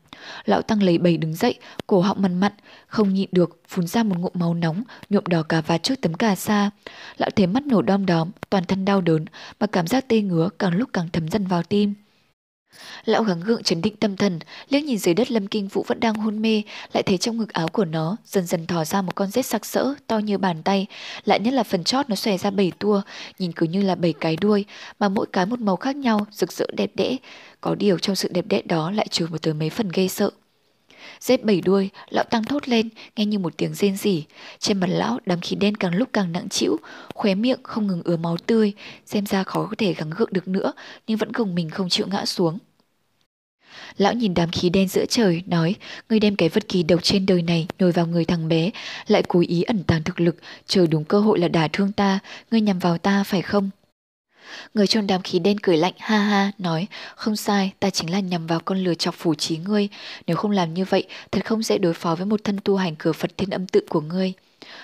Lão 0.45 0.62
Tăng 0.62 0.83
lấy 0.83 0.97
bầy 0.97 1.17
đứng 1.17 1.33
dậy, 1.33 1.55
cổ 1.88 2.01
họng 2.01 2.21
mằn 2.21 2.39
mặn, 2.39 2.51
không 2.88 3.13
nhịn 3.13 3.29
được, 3.31 3.62
phun 3.67 3.88
ra 3.88 4.03
một 4.03 4.15
ngụm 4.19 4.31
máu 4.33 4.53
nóng, 4.53 4.83
nhuộm 5.10 5.23
đỏ 5.25 5.43
cả 5.43 5.62
vạt 5.62 5.83
trước 5.83 6.01
tấm 6.01 6.13
cà 6.13 6.36
sa. 6.36 6.69
Lão 7.17 7.29
thấy 7.36 7.47
mắt 7.47 7.67
nổ 7.67 7.81
đom 7.81 8.05
đóm, 8.05 8.31
toàn 8.49 8.65
thân 8.65 8.86
đau 8.86 9.01
đớn, 9.01 9.25
mà 9.60 9.67
cảm 9.67 9.88
giác 9.88 10.07
tê 10.07 10.21
ngứa 10.21 10.49
càng 10.60 10.75
lúc 10.75 10.89
càng 10.93 11.10
thấm 11.13 11.27
dần 11.27 11.47
vào 11.47 11.63
tim. 11.63 11.93
Lão 13.05 13.23
gắng 13.23 13.39
gượng 13.39 13.63
chấn 13.63 13.81
định 13.81 13.95
tâm 13.95 14.17
thần, 14.17 14.39
liếc 14.69 14.83
nhìn 14.83 14.97
dưới 14.97 15.13
đất 15.13 15.31
Lâm 15.31 15.47
Kinh 15.47 15.67
Vũ 15.67 15.83
vẫn 15.87 15.99
đang 15.99 16.13
hôn 16.13 16.41
mê, 16.41 16.61
lại 16.93 17.03
thấy 17.03 17.17
trong 17.17 17.37
ngực 17.37 17.53
áo 17.53 17.67
của 17.67 17.85
nó 17.85 18.17
dần 18.25 18.45
dần 18.45 18.67
thò 18.67 18.85
ra 18.85 19.01
một 19.01 19.15
con 19.15 19.27
rết 19.27 19.45
sặc 19.45 19.65
sỡ, 19.65 19.93
to 20.07 20.17
như 20.17 20.37
bàn 20.37 20.63
tay, 20.63 20.85
lại 21.25 21.39
nhất 21.39 21.53
là 21.53 21.63
phần 21.63 21.83
chót 21.83 22.09
nó 22.09 22.15
xòe 22.15 22.37
ra 22.37 22.51
bảy 22.51 22.71
tua, 22.79 23.01
nhìn 23.39 23.51
cứ 23.51 23.65
như 23.65 23.81
là 23.81 23.95
bảy 23.95 24.13
cái 24.13 24.35
đuôi, 24.41 24.65
mà 24.99 25.09
mỗi 25.09 25.25
cái 25.33 25.45
một 25.45 25.59
màu 25.59 25.75
khác 25.75 25.95
nhau, 25.95 26.25
rực 26.31 26.51
rỡ 26.51 26.65
đẹp 26.77 26.91
đẽ. 26.95 27.17
Có 27.61 27.75
điều 27.75 27.99
trong 27.99 28.15
sự 28.15 28.29
đẹp 28.31 28.45
đẽ 28.47 28.61
đó 28.61 28.91
lại 28.91 29.07
trừ 29.11 29.27
một 29.31 29.41
tới 29.41 29.53
mấy 29.53 29.69
phần 29.69 29.89
gây 29.89 30.09
sợ. 30.09 30.29
Dép 31.20 31.43
bảy 31.43 31.62
đuôi, 31.62 31.89
lão 32.10 32.24
tăng 32.24 32.43
thốt 32.43 32.67
lên, 32.70 32.89
nghe 33.15 33.26
như 33.26 33.39
một 33.39 33.54
tiếng 33.58 33.74
rên 33.74 33.98
rỉ. 33.98 34.24
Trên 34.60 34.80
mặt 34.80 34.88
lão, 34.89 35.20
đám 35.26 35.41
khí 35.41 35.56
đen 35.56 35.76
càng 35.76 35.96
lúc 35.96 36.10
càng 36.13 36.32
nặng 36.32 36.50
trĩu, 36.50 36.78
khóe 37.13 37.36
miệng 37.36 37.60
không 37.63 37.88
ngừng 37.88 38.02
ứa 38.04 38.17
máu 38.17 38.38
tươi, 38.46 38.74
xem 39.06 39.26
ra 39.26 39.43
khó 39.43 39.67
có 39.70 39.76
thể 39.78 39.93
gắng 39.93 40.10
gượng 40.10 40.34
được 40.34 40.48
nữa, 40.48 40.74
nhưng 41.08 41.17
vẫn 41.17 41.32
gồng 41.32 41.56
mình 41.56 41.70
không 41.70 41.89
chịu 41.89 42.08
ngã 42.08 42.26
xuống. 42.26 42.58
Lão 43.98 44.13
nhìn 44.13 44.34
đám 44.34 44.52
khí 44.52 44.70
đen 44.70 44.88
giữa 44.88 45.06
trời, 45.10 45.43
nói, 45.46 45.76
ngươi 46.10 46.20
đem 46.20 46.36
cái 46.36 46.50
vật 46.50 46.67
kỳ 46.67 46.84
độc 46.84 47.04
trên 47.04 47.26
đời 47.26 47.41
này 47.41 47.67
nồi 47.80 47.91
vào 47.91 48.08
người 48.08 48.26
thằng 48.26 48.48
bé, 48.48 48.72
lại 49.08 49.24
cố 49.28 49.43
ý 49.48 49.63
ẩn 49.63 49.84
tàng 49.84 50.04
thực 50.04 50.20
lực, 50.20 50.36
chờ 50.65 50.88
đúng 50.88 51.04
cơ 51.04 51.20
hội 51.20 51.39
là 51.39 51.48
đả 51.48 51.67
thương 51.74 51.91
ta, 51.91 52.20
ngươi 52.52 52.62
nhằm 52.62 52.80
vào 52.80 52.98
ta 52.98 53.24
phải 53.24 53.41
không? 53.41 53.70
Người 54.73 54.88
trong 54.88 55.07
đám 55.07 55.21
khí 55.21 55.39
đen 55.39 55.60
cười 55.60 55.77
lạnh 55.77 55.93
ha 55.97 56.17
ha, 56.17 56.51
nói, 56.57 56.88
không 57.15 57.36
sai, 57.36 57.71
ta 57.79 57.89
chính 57.89 58.12
là 58.12 58.19
nhằm 58.19 58.47
vào 58.47 58.60
con 58.65 58.77
lừa 58.77 58.93
chọc 58.93 59.15
phủ 59.15 59.36
trí 59.36 59.57
ngươi, 59.57 59.89
nếu 60.27 60.38
không 60.38 60.51
làm 60.51 60.73
như 60.73 60.86
vậy, 60.86 61.07
thật 61.31 61.45
không 61.45 61.63
dễ 61.63 61.77
đối 61.77 61.93
phó 61.93 62.15
với 62.15 62.25
một 62.25 62.43
thân 62.43 62.60
tu 62.63 62.75
hành 62.75 62.95
cửa 62.95 63.12
Phật 63.12 63.38
thiên 63.38 63.49
âm 63.49 63.67
tự 63.67 63.81
của 63.89 64.01
ngươi. 64.01 64.33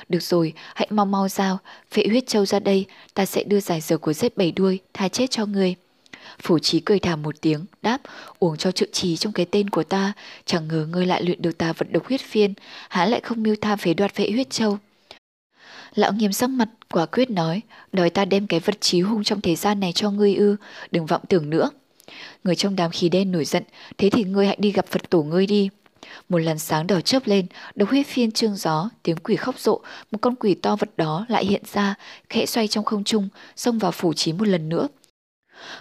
Được 0.10 0.24
rồi, 0.24 0.54
hãy 0.76 0.88
mau 0.92 1.06
mau 1.06 1.28
giao, 1.28 1.58
phệ 1.92 2.04
huyết 2.08 2.28
châu 2.28 2.46
ra 2.46 2.60
đây, 2.60 2.86
ta 3.14 3.26
sẽ 3.26 3.44
đưa 3.44 3.60
giải 3.60 3.82
dược 3.82 4.02
của 4.02 4.14
rết 4.14 4.38
bảy 4.38 4.52
đuôi, 4.52 4.80
tha 4.94 5.08
chết 5.08 5.32
cho 5.32 5.46
ngươi. 5.46 5.76
Phủ 6.42 6.60
trí 6.60 6.80
cười 6.80 7.00
thảm 7.00 7.22
một 7.22 7.36
tiếng, 7.42 7.66
đáp, 7.82 8.02
uống 8.40 8.58
cho 8.58 8.72
trợ 8.72 8.86
trí 8.92 9.18
trong 9.18 9.34
cái 9.34 9.46
tên 9.46 9.70
của 9.70 9.84
ta, 9.84 10.14
chẳng 10.46 10.68
ngờ 10.68 10.88
ngươi 10.90 11.06
lại 11.06 11.24
luyện 11.24 11.42
được 11.42 11.58
ta 11.58 11.74
vật 11.74 11.88
độc 11.92 12.08
huyết 12.08 12.22
phiên, 12.22 12.54
há 12.90 13.06
lại 13.06 13.22
không 13.24 13.44
mưu 13.44 13.56
tham 13.62 13.78
phế 13.80 13.94
đoạt 13.94 14.16
phệ 14.16 14.32
huyết 14.32 14.50
châu. 14.50 14.78
Lão 15.96 16.14
nghiêm 16.14 16.34
sắc 16.34 16.50
mặt, 16.50 16.70
quả 16.92 17.06
quyết 17.06 17.30
nói, 17.30 17.62
đòi 17.92 18.10
ta 18.10 18.26
đem 18.26 18.48
cái 18.48 18.60
vật 18.60 18.82
trí 18.82 19.02
hung 19.02 19.24
trong 19.24 19.42
thế 19.42 19.56
gian 19.56 19.80
này 19.80 19.92
cho 19.92 20.12
ngươi 20.12 20.36
ư, 20.36 20.56
đừng 20.92 21.06
vọng 21.06 21.22
tưởng 21.30 21.50
nữa. 21.50 21.70
Người 22.44 22.56
trong 22.56 22.76
đám 22.76 22.92
khí 22.92 23.10
đen 23.10 23.32
nổi 23.32 23.46
giận, 23.46 23.64
thế 23.98 24.10
thì 24.10 24.24
ngươi 24.24 24.48
hãy 24.48 24.58
đi 24.60 24.72
gặp 24.72 24.86
Phật 24.88 25.10
tổ 25.10 25.24
ngươi 25.24 25.48
đi. 25.48 25.70
Một 26.30 26.38
lần 26.38 26.60
sáng 26.60 26.88
đỏ 26.88 27.02
chớp 27.02 27.28
lên, 27.28 27.46
độc 27.76 27.90
huyết 27.90 28.08
phiên 28.08 28.32
trương 28.32 28.56
gió, 28.56 28.90
tiếng 29.04 29.18
quỷ 29.18 29.36
khóc 29.36 29.60
rộ, 29.60 29.82
một 30.12 30.18
con 30.22 30.36
quỷ 30.36 30.54
to 30.54 30.76
vật 30.76 30.90
đó 30.98 31.26
lại 31.30 31.46
hiện 31.46 31.62
ra, 31.74 31.96
khẽ 32.30 32.46
xoay 32.46 32.68
trong 32.68 32.84
không 32.84 33.04
trung, 33.04 33.30
xông 33.56 33.80
vào 33.80 33.92
phủ 33.92 34.14
trí 34.14 34.34
một 34.34 34.48
lần 34.48 34.70
nữa. 34.70 34.88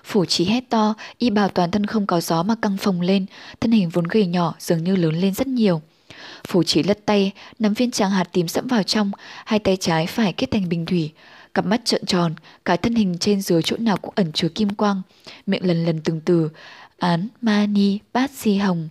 Phủ 0.04 0.24
trí 0.24 0.44
hét 0.44 0.64
to, 0.70 0.94
y 1.18 1.30
bào 1.30 1.48
toàn 1.48 1.70
thân 1.70 1.86
không 1.86 2.06
có 2.06 2.20
gió 2.20 2.42
mà 2.42 2.54
căng 2.62 2.76
phồng 2.76 3.00
lên, 3.00 3.26
thân 3.60 3.72
hình 3.72 3.88
vốn 3.88 4.04
gầy 4.04 4.26
nhỏ 4.26 4.54
dường 4.58 4.84
như 4.84 4.96
lớn 4.96 5.20
lên 5.20 5.34
rất 5.34 5.46
nhiều. 5.46 5.82
Phủ 6.48 6.62
chỉ 6.62 6.82
lật 6.82 6.98
tay, 7.06 7.32
nắm 7.58 7.74
viên 7.74 7.90
tràng 7.90 8.10
hạt 8.10 8.24
tím 8.32 8.48
sẫm 8.48 8.66
vào 8.66 8.82
trong, 8.82 9.10
hai 9.44 9.58
tay 9.58 9.76
trái 9.76 10.06
phải 10.06 10.32
kết 10.32 10.50
thành 10.50 10.68
bình 10.68 10.86
thủy, 10.86 11.12
cặp 11.54 11.66
mắt 11.66 11.84
trợn 11.84 12.06
tròn, 12.06 12.34
cả 12.64 12.76
thân 12.76 12.94
hình 12.94 13.18
trên 13.18 13.40
dưới 13.40 13.62
chỗ 13.62 13.76
nào 13.76 13.96
cũng 13.96 14.12
ẩn 14.16 14.32
chứa 14.32 14.48
kim 14.48 14.74
quang, 14.74 15.02
miệng 15.46 15.66
lần 15.66 15.84
lần 15.84 16.00
từng 16.04 16.20
từ, 16.20 16.48
án, 16.98 17.28
ma 17.40 17.66
ni, 17.66 17.98
bát 18.12 18.30
si 18.30 18.56
hồng. 18.56 18.88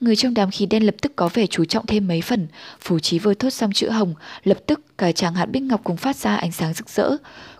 Người 0.00 0.16
trong 0.16 0.34
đám 0.34 0.50
khí 0.50 0.66
đen 0.66 0.86
lập 0.86 0.94
tức 1.02 1.12
có 1.16 1.28
vẻ 1.34 1.46
chú 1.46 1.64
trọng 1.64 1.86
thêm 1.86 2.08
mấy 2.08 2.20
phần, 2.20 2.46
phủ 2.80 2.98
trí 2.98 3.18
vừa 3.18 3.34
thốt 3.34 3.50
xong 3.50 3.72
chữ 3.72 3.90
hồng, 3.90 4.14
lập 4.44 4.58
tức 4.66 4.80
cả 4.98 5.12
tràng 5.12 5.34
hạt 5.34 5.46
bích 5.46 5.62
ngọc 5.62 5.80
cùng 5.84 5.96
phát 5.96 6.16
ra 6.16 6.36
ánh 6.36 6.52
sáng 6.52 6.74
rực 6.74 6.90
rỡ. 6.90 7.10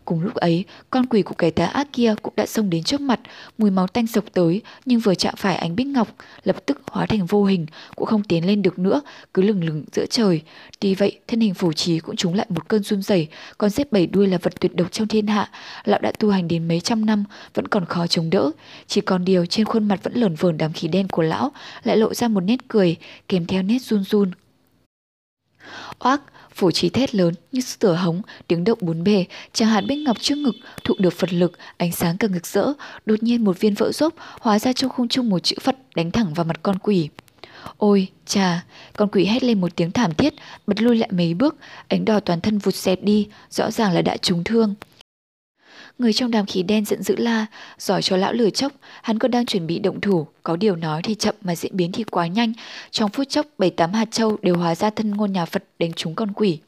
Cùng 0.07 0.21
lúc 0.21 0.35
ấy, 0.35 0.65
con 0.91 1.07
quỷ 1.07 1.23
của 1.23 1.35
kẻ 1.39 1.51
tá 1.51 1.67
ác 1.67 1.89
kia 1.93 2.15
cũng 2.23 2.33
đã 2.37 2.47
xông 2.47 2.71
đến 2.71 2.83
trước 2.83 3.01
mặt, 3.01 3.21
mùi 3.59 3.71
máu 3.71 3.87
tanh 3.87 4.07
sộc 4.07 4.25
tới, 4.33 4.63
nhưng 4.85 5.01
vừa 5.01 5.15
chạm 5.15 5.35
phải 5.37 5.57
ánh 5.57 5.77
bích 5.77 5.87
ngọc, 5.87 6.09
lập 6.45 6.57
tức 6.67 6.81
hóa 6.91 7.07
thành 7.07 7.27
vô 7.27 7.45
hình, 7.45 7.67
cũng 7.97 8.07
không 8.07 8.23
tiến 8.23 8.47
lên 8.47 8.63
được 8.63 8.79
nữa, 8.79 9.01
cứ 9.35 9.43
lừng 9.43 9.65
lừng 9.65 9.85
giữa 9.93 10.07
trời. 10.07 10.43
Tuy 10.81 10.95
vậy, 10.95 11.21
thân 11.29 11.41
hình 11.41 11.55
phủ 11.55 11.73
trí 11.73 11.99
cũng 11.99 12.17
trúng 12.17 12.35
lại 12.35 12.47
một 12.49 12.69
cơn 12.69 12.83
run 12.83 13.03
rẩy, 13.03 13.29
con 13.59 13.71
xếp 13.71 13.93
bảy 13.93 14.07
đuôi 14.07 14.27
là 14.27 14.39
vật 14.43 14.61
tuyệt 14.61 14.77
độc 14.77 14.93
trong 14.93 15.09
thiên 15.09 15.27
hạ, 15.27 15.51
lão 15.85 16.01
đã 16.01 16.13
tu 16.19 16.31
hành 16.31 16.49
đến 16.49 16.69
mấy 16.69 16.81
trăm 16.81 17.07
năm, 17.07 17.25
vẫn 17.55 17.69
còn 17.69 17.85
khó 17.85 18.07
chống 18.07 18.31
đỡ. 18.31 18.51
Chỉ 18.87 19.01
còn 19.01 19.25
điều 19.25 19.47
trên 19.47 19.67
khuôn 19.67 19.89
mặt 19.89 20.01
vẫn 20.03 20.15
lởn 20.15 20.35
vởn 20.35 20.59
đám 20.59 20.73
khí 20.73 20.89
đen 20.89 21.09
của 21.09 21.23
lão, 21.23 21.53
lại 21.85 21.97
lộ 21.97 22.15
ra 22.15 22.29
một 22.29 22.41
nét 22.41 22.69
cười, 22.69 22.97
kèm 23.29 23.47
theo 23.47 23.63
nét 23.63 23.79
run 23.79 24.05
run. 24.05 24.31
Oác, 25.99 26.21
Phủ 26.57 26.71
trí 26.71 26.89
thét 26.89 27.15
lớn 27.15 27.35
như 27.53 27.61
tửa 27.79 27.95
hống, 27.95 28.23
tiếng 28.47 28.65
động 28.65 28.79
bốn 28.83 29.05
bề, 29.05 29.25
chẳng 29.53 29.69
hạt 29.69 29.81
bích 29.81 29.99
ngọc 29.99 30.17
trước 30.21 30.39
ngực, 30.39 30.55
thụ 30.85 30.95
được 30.99 31.13
Phật 31.13 31.33
lực, 31.33 31.53
ánh 31.77 31.93
sáng 31.93 32.17
càng 32.19 32.33
ngực 32.33 32.47
rỡ, 32.47 32.73
đột 33.07 33.23
nhiên 33.23 33.45
một 33.45 33.61
viên 33.61 33.75
vỡ 33.75 33.93
rốc, 33.93 34.15
hóa 34.41 34.59
ra 34.59 34.73
trong 34.73 34.91
không 34.91 35.09
trung 35.09 35.29
một 35.29 35.39
chữ 35.39 35.57
Phật 35.61 35.77
đánh 35.95 36.11
thẳng 36.11 36.35
vào 36.35 36.45
mặt 36.45 36.61
con 36.63 36.79
quỷ. 36.79 37.09
Ôi, 37.77 38.09
chà, 38.27 38.65
con 38.97 39.09
quỷ 39.09 39.25
hét 39.25 39.45
lên 39.45 39.61
một 39.61 39.77
tiếng 39.77 39.91
thảm 39.91 40.15
thiết, 40.15 40.35
bật 40.67 40.83
lui 40.83 40.97
lại 40.97 41.09
mấy 41.13 41.35
bước, 41.35 41.57
ánh 41.89 42.05
đỏ 42.05 42.21
toàn 42.21 42.41
thân 42.41 42.59
vụt 42.59 42.75
xẹt 42.75 43.03
đi, 43.03 43.29
rõ 43.51 43.71
ràng 43.71 43.93
là 43.93 44.03
đã 44.03 44.17
trúng 44.17 44.45
thương. 44.45 44.75
Người 45.99 46.13
trong 46.13 46.31
đám 46.31 46.47
khí 46.47 46.63
đen 46.63 46.85
giận 46.85 47.03
dữ 47.03 47.17
la, 47.17 47.47
giỏi 47.79 48.03
cho 48.03 48.17
lão 48.17 48.33
lửa 48.33 48.51
chốc, 48.51 48.73
hắn 49.03 49.19
còn 49.19 49.31
đang 49.31 49.47
chuẩn 49.47 49.67
bị 49.67 49.79
động 49.79 50.01
thủ, 50.01 50.27
có 50.43 50.57
điều 50.57 50.77
nói 50.77 51.03
thì 51.05 51.15
chậm 51.15 51.35
mà 51.41 51.57
diễn 51.57 51.77
biến 51.77 51.93
thì 51.93 52.05
quá 52.05 52.27
nhanh, 52.27 52.53
trong 52.91 53.11
phút 53.11 53.29
chốc 53.29 53.47
bảy 53.59 53.71
tám 53.71 53.93
hạt 53.93 54.09
châu 54.11 54.37
đều 54.43 54.57
hóa 54.57 54.75
ra 54.75 54.91
thân 54.91 55.11
ngôn 55.11 55.33
nhà 55.33 55.45
Phật 55.45 55.65
đánh 55.79 55.93
trúng 55.93 56.15
con 56.15 56.33
quỷ. 56.33 56.59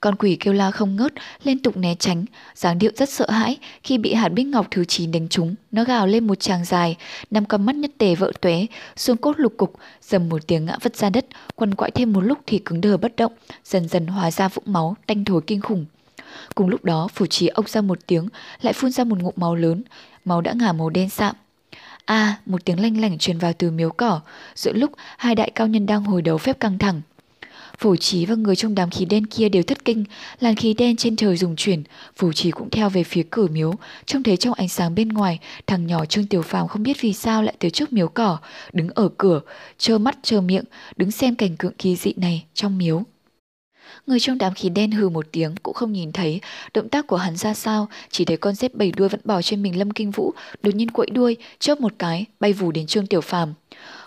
Con 0.00 0.14
quỷ 0.14 0.36
kêu 0.40 0.54
la 0.54 0.70
không 0.70 0.96
ngớt, 0.96 1.12
liên 1.44 1.58
tục 1.58 1.76
né 1.76 1.94
tránh, 1.94 2.24
dáng 2.54 2.78
điệu 2.78 2.90
rất 2.96 3.08
sợ 3.08 3.30
hãi. 3.30 3.58
Khi 3.82 3.98
bị 3.98 4.14
hạt 4.14 4.28
bích 4.28 4.46
ngọc 4.46 4.66
thứ 4.70 4.84
9 4.84 5.10
đánh 5.12 5.28
trúng, 5.28 5.54
nó 5.72 5.84
gào 5.84 6.06
lên 6.06 6.26
một 6.26 6.40
tràng 6.40 6.64
dài, 6.64 6.96
năm 7.30 7.44
con 7.44 7.66
mắt 7.66 7.76
nhất 7.76 7.90
tề 7.98 8.14
vỡ 8.14 8.32
tuế, 8.40 8.66
xương 8.96 9.16
cốt 9.16 9.34
lục 9.36 9.54
cục, 9.56 9.74
dầm 10.02 10.28
một 10.28 10.46
tiếng 10.46 10.64
ngã 10.64 10.76
vứt 10.82 10.96
ra 10.96 11.10
đất, 11.10 11.26
quằn 11.54 11.74
quại 11.74 11.90
thêm 11.90 12.12
một 12.12 12.20
lúc 12.20 12.38
thì 12.46 12.58
cứng 12.58 12.80
đờ 12.80 12.96
bất 12.96 13.16
động, 13.16 13.32
dần 13.64 13.88
dần 13.88 14.06
hóa 14.06 14.30
ra 14.30 14.48
vũng 14.48 14.72
máu, 14.72 14.96
tanh 15.06 15.24
thối 15.24 15.40
kinh 15.46 15.60
khủng. 15.60 15.86
Cùng 16.54 16.68
lúc 16.68 16.84
đó, 16.84 17.08
phủ 17.14 17.26
trí 17.26 17.46
ốc 17.46 17.68
ra 17.68 17.80
một 17.80 17.98
tiếng, 18.06 18.28
lại 18.60 18.72
phun 18.72 18.90
ra 18.90 19.04
một 19.04 19.18
ngụm 19.22 19.34
máu 19.36 19.54
lớn, 19.54 19.82
máu 20.24 20.40
đã 20.40 20.52
ngả 20.52 20.72
màu 20.72 20.90
đen 20.90 21.08
sạm. 21.08 21.34
A, 22.04 22.14
à, 22.14 22.38
một 22.46 22.64
tiếng 22.64 22.80
lanh 22.80 23.00
lảnh 23.00 23.18
truyền 23.18 23.38
vào 23.38 23.52
từ 23.52 23.70
miếu 23.70 23.90
cỏ, 23.90 24.20
giữa 24.54 24.72
lúc 24.72 24.92
hai 25.18 25.34
đại 25.34 25.50
cao 25.54 25.66
nhân 25.66 25.86
đang 25.86 26.04
hồi 26.04 26.22
đầu 26.22 26.38
phép 26.38 26.60
căng 26.60 26.78
thẳng. 26.78 27.00
Phổ 27.78 27.96
trí 27.96 28.26
và 28.26 28.34
người 28.34 28.56
trong 28.56 28.74
đám 28.74 28.90
khí 28.90 29.04
đen 29.04 29.26
kia 29.26 29.48
đều 29.48 29.62
thất 29.62 29.84
kinh, 29.84 30.04
làn 30.40 30.56
khí 30.56 30.74
đen 30.74 30.96
trên 30.96 31.16
trời 31.16 31.36
dùng 31.36 31.56
chuyển, 31.56 31.82
phổ 32.16 32.32
trí 32.32 32.50
cũng 32.50 32.70
theo 32.70 32.90
về 32.90 33.04
phía 33.04 33.22
cửa 33.30 33.46
miếu, 33.46 33.74
trông 34.06 34.22
thấy 34.22 34.36
trong 34.36 34.54
ánh 34.54 34.68
sáng 34.68 34.94
bên 34.94 35.08
ngoài, 35.08 35.38
thằng 35.66 35.86
nhỏ 35.86 36.04
Trương 36.04 36.26
Tiểu 36.26 36.42
Phàm 36.42 36.68
không 36.68 36.82
biết 36.82 37.00
vì 37.00 37.12
sao 37.12 37.42
lại 37.42 37.54
tới 37.58 37.70
trước 37.70 37.92
miếu 37.92 38.08
cỏ, 38.08 38.38
đứng 38.72 38.88
ở 38.94 39.08
cửa, 39.18 39.40
trơ 39.78 39.98
mắt 39.98 40.18
trơ 40.22 40.40
miệng, 40.40 40.64
đứng 40.96 41.10
xem 41.10 41.34
cảnh 41.34 41.56
tượng 41.56 41.72
kỳ 41.78 41.96
dị 41.96 42.12
này 42.16 42.44
trong 42.54 42.78
miếu. 42.78 43.02
Người 44.06 44.20
trong 44.20 44.38
đám 44.38 44.54
khí 44.54 44.68
đen 44.68 44.90
hừ 44.90 45.08
một 45.08 45.26
tiếng 45.32 45.54
cũng 45.62 45.74
không 45.74 45.92
nhìn 45.92 46.12
thấy 46.12 46.40
động 46.74 46.88
tác 46.88 47.06
của 47.06 47.16
hắn 47.16 47.36
ra 47.36 47.54
sao, 47.54 47.88
chỉ 48.10 48.24
thấy 48.24 48.36
con 48.36 48.54
dép 48.54 48.74
bảy 48.74 48.92
đuôi 48.92 49.08
vẫn 49.08 49.20
bò 49.24 49.42
trên 49.42 49.62
mình 49.62 49.78
Lâm 49.78 49.90
Kinh 49.90 50.10
Vũ, 50.10 50.34
đột 50.62 50.74
nhiên 50.74 50.90
quẫy 50.90 51.10
đuôi, 51.10 51.36
chớp 51.58 51.80
một 51.80 51.92
cái, 51.98 52.24
bay 52.40 52.52
vù 52.52 52.72
đến 52.72 52.86
Trương 52.86 53.06
Tiểu 53.06 53.20
Phàm. 53.20 53.54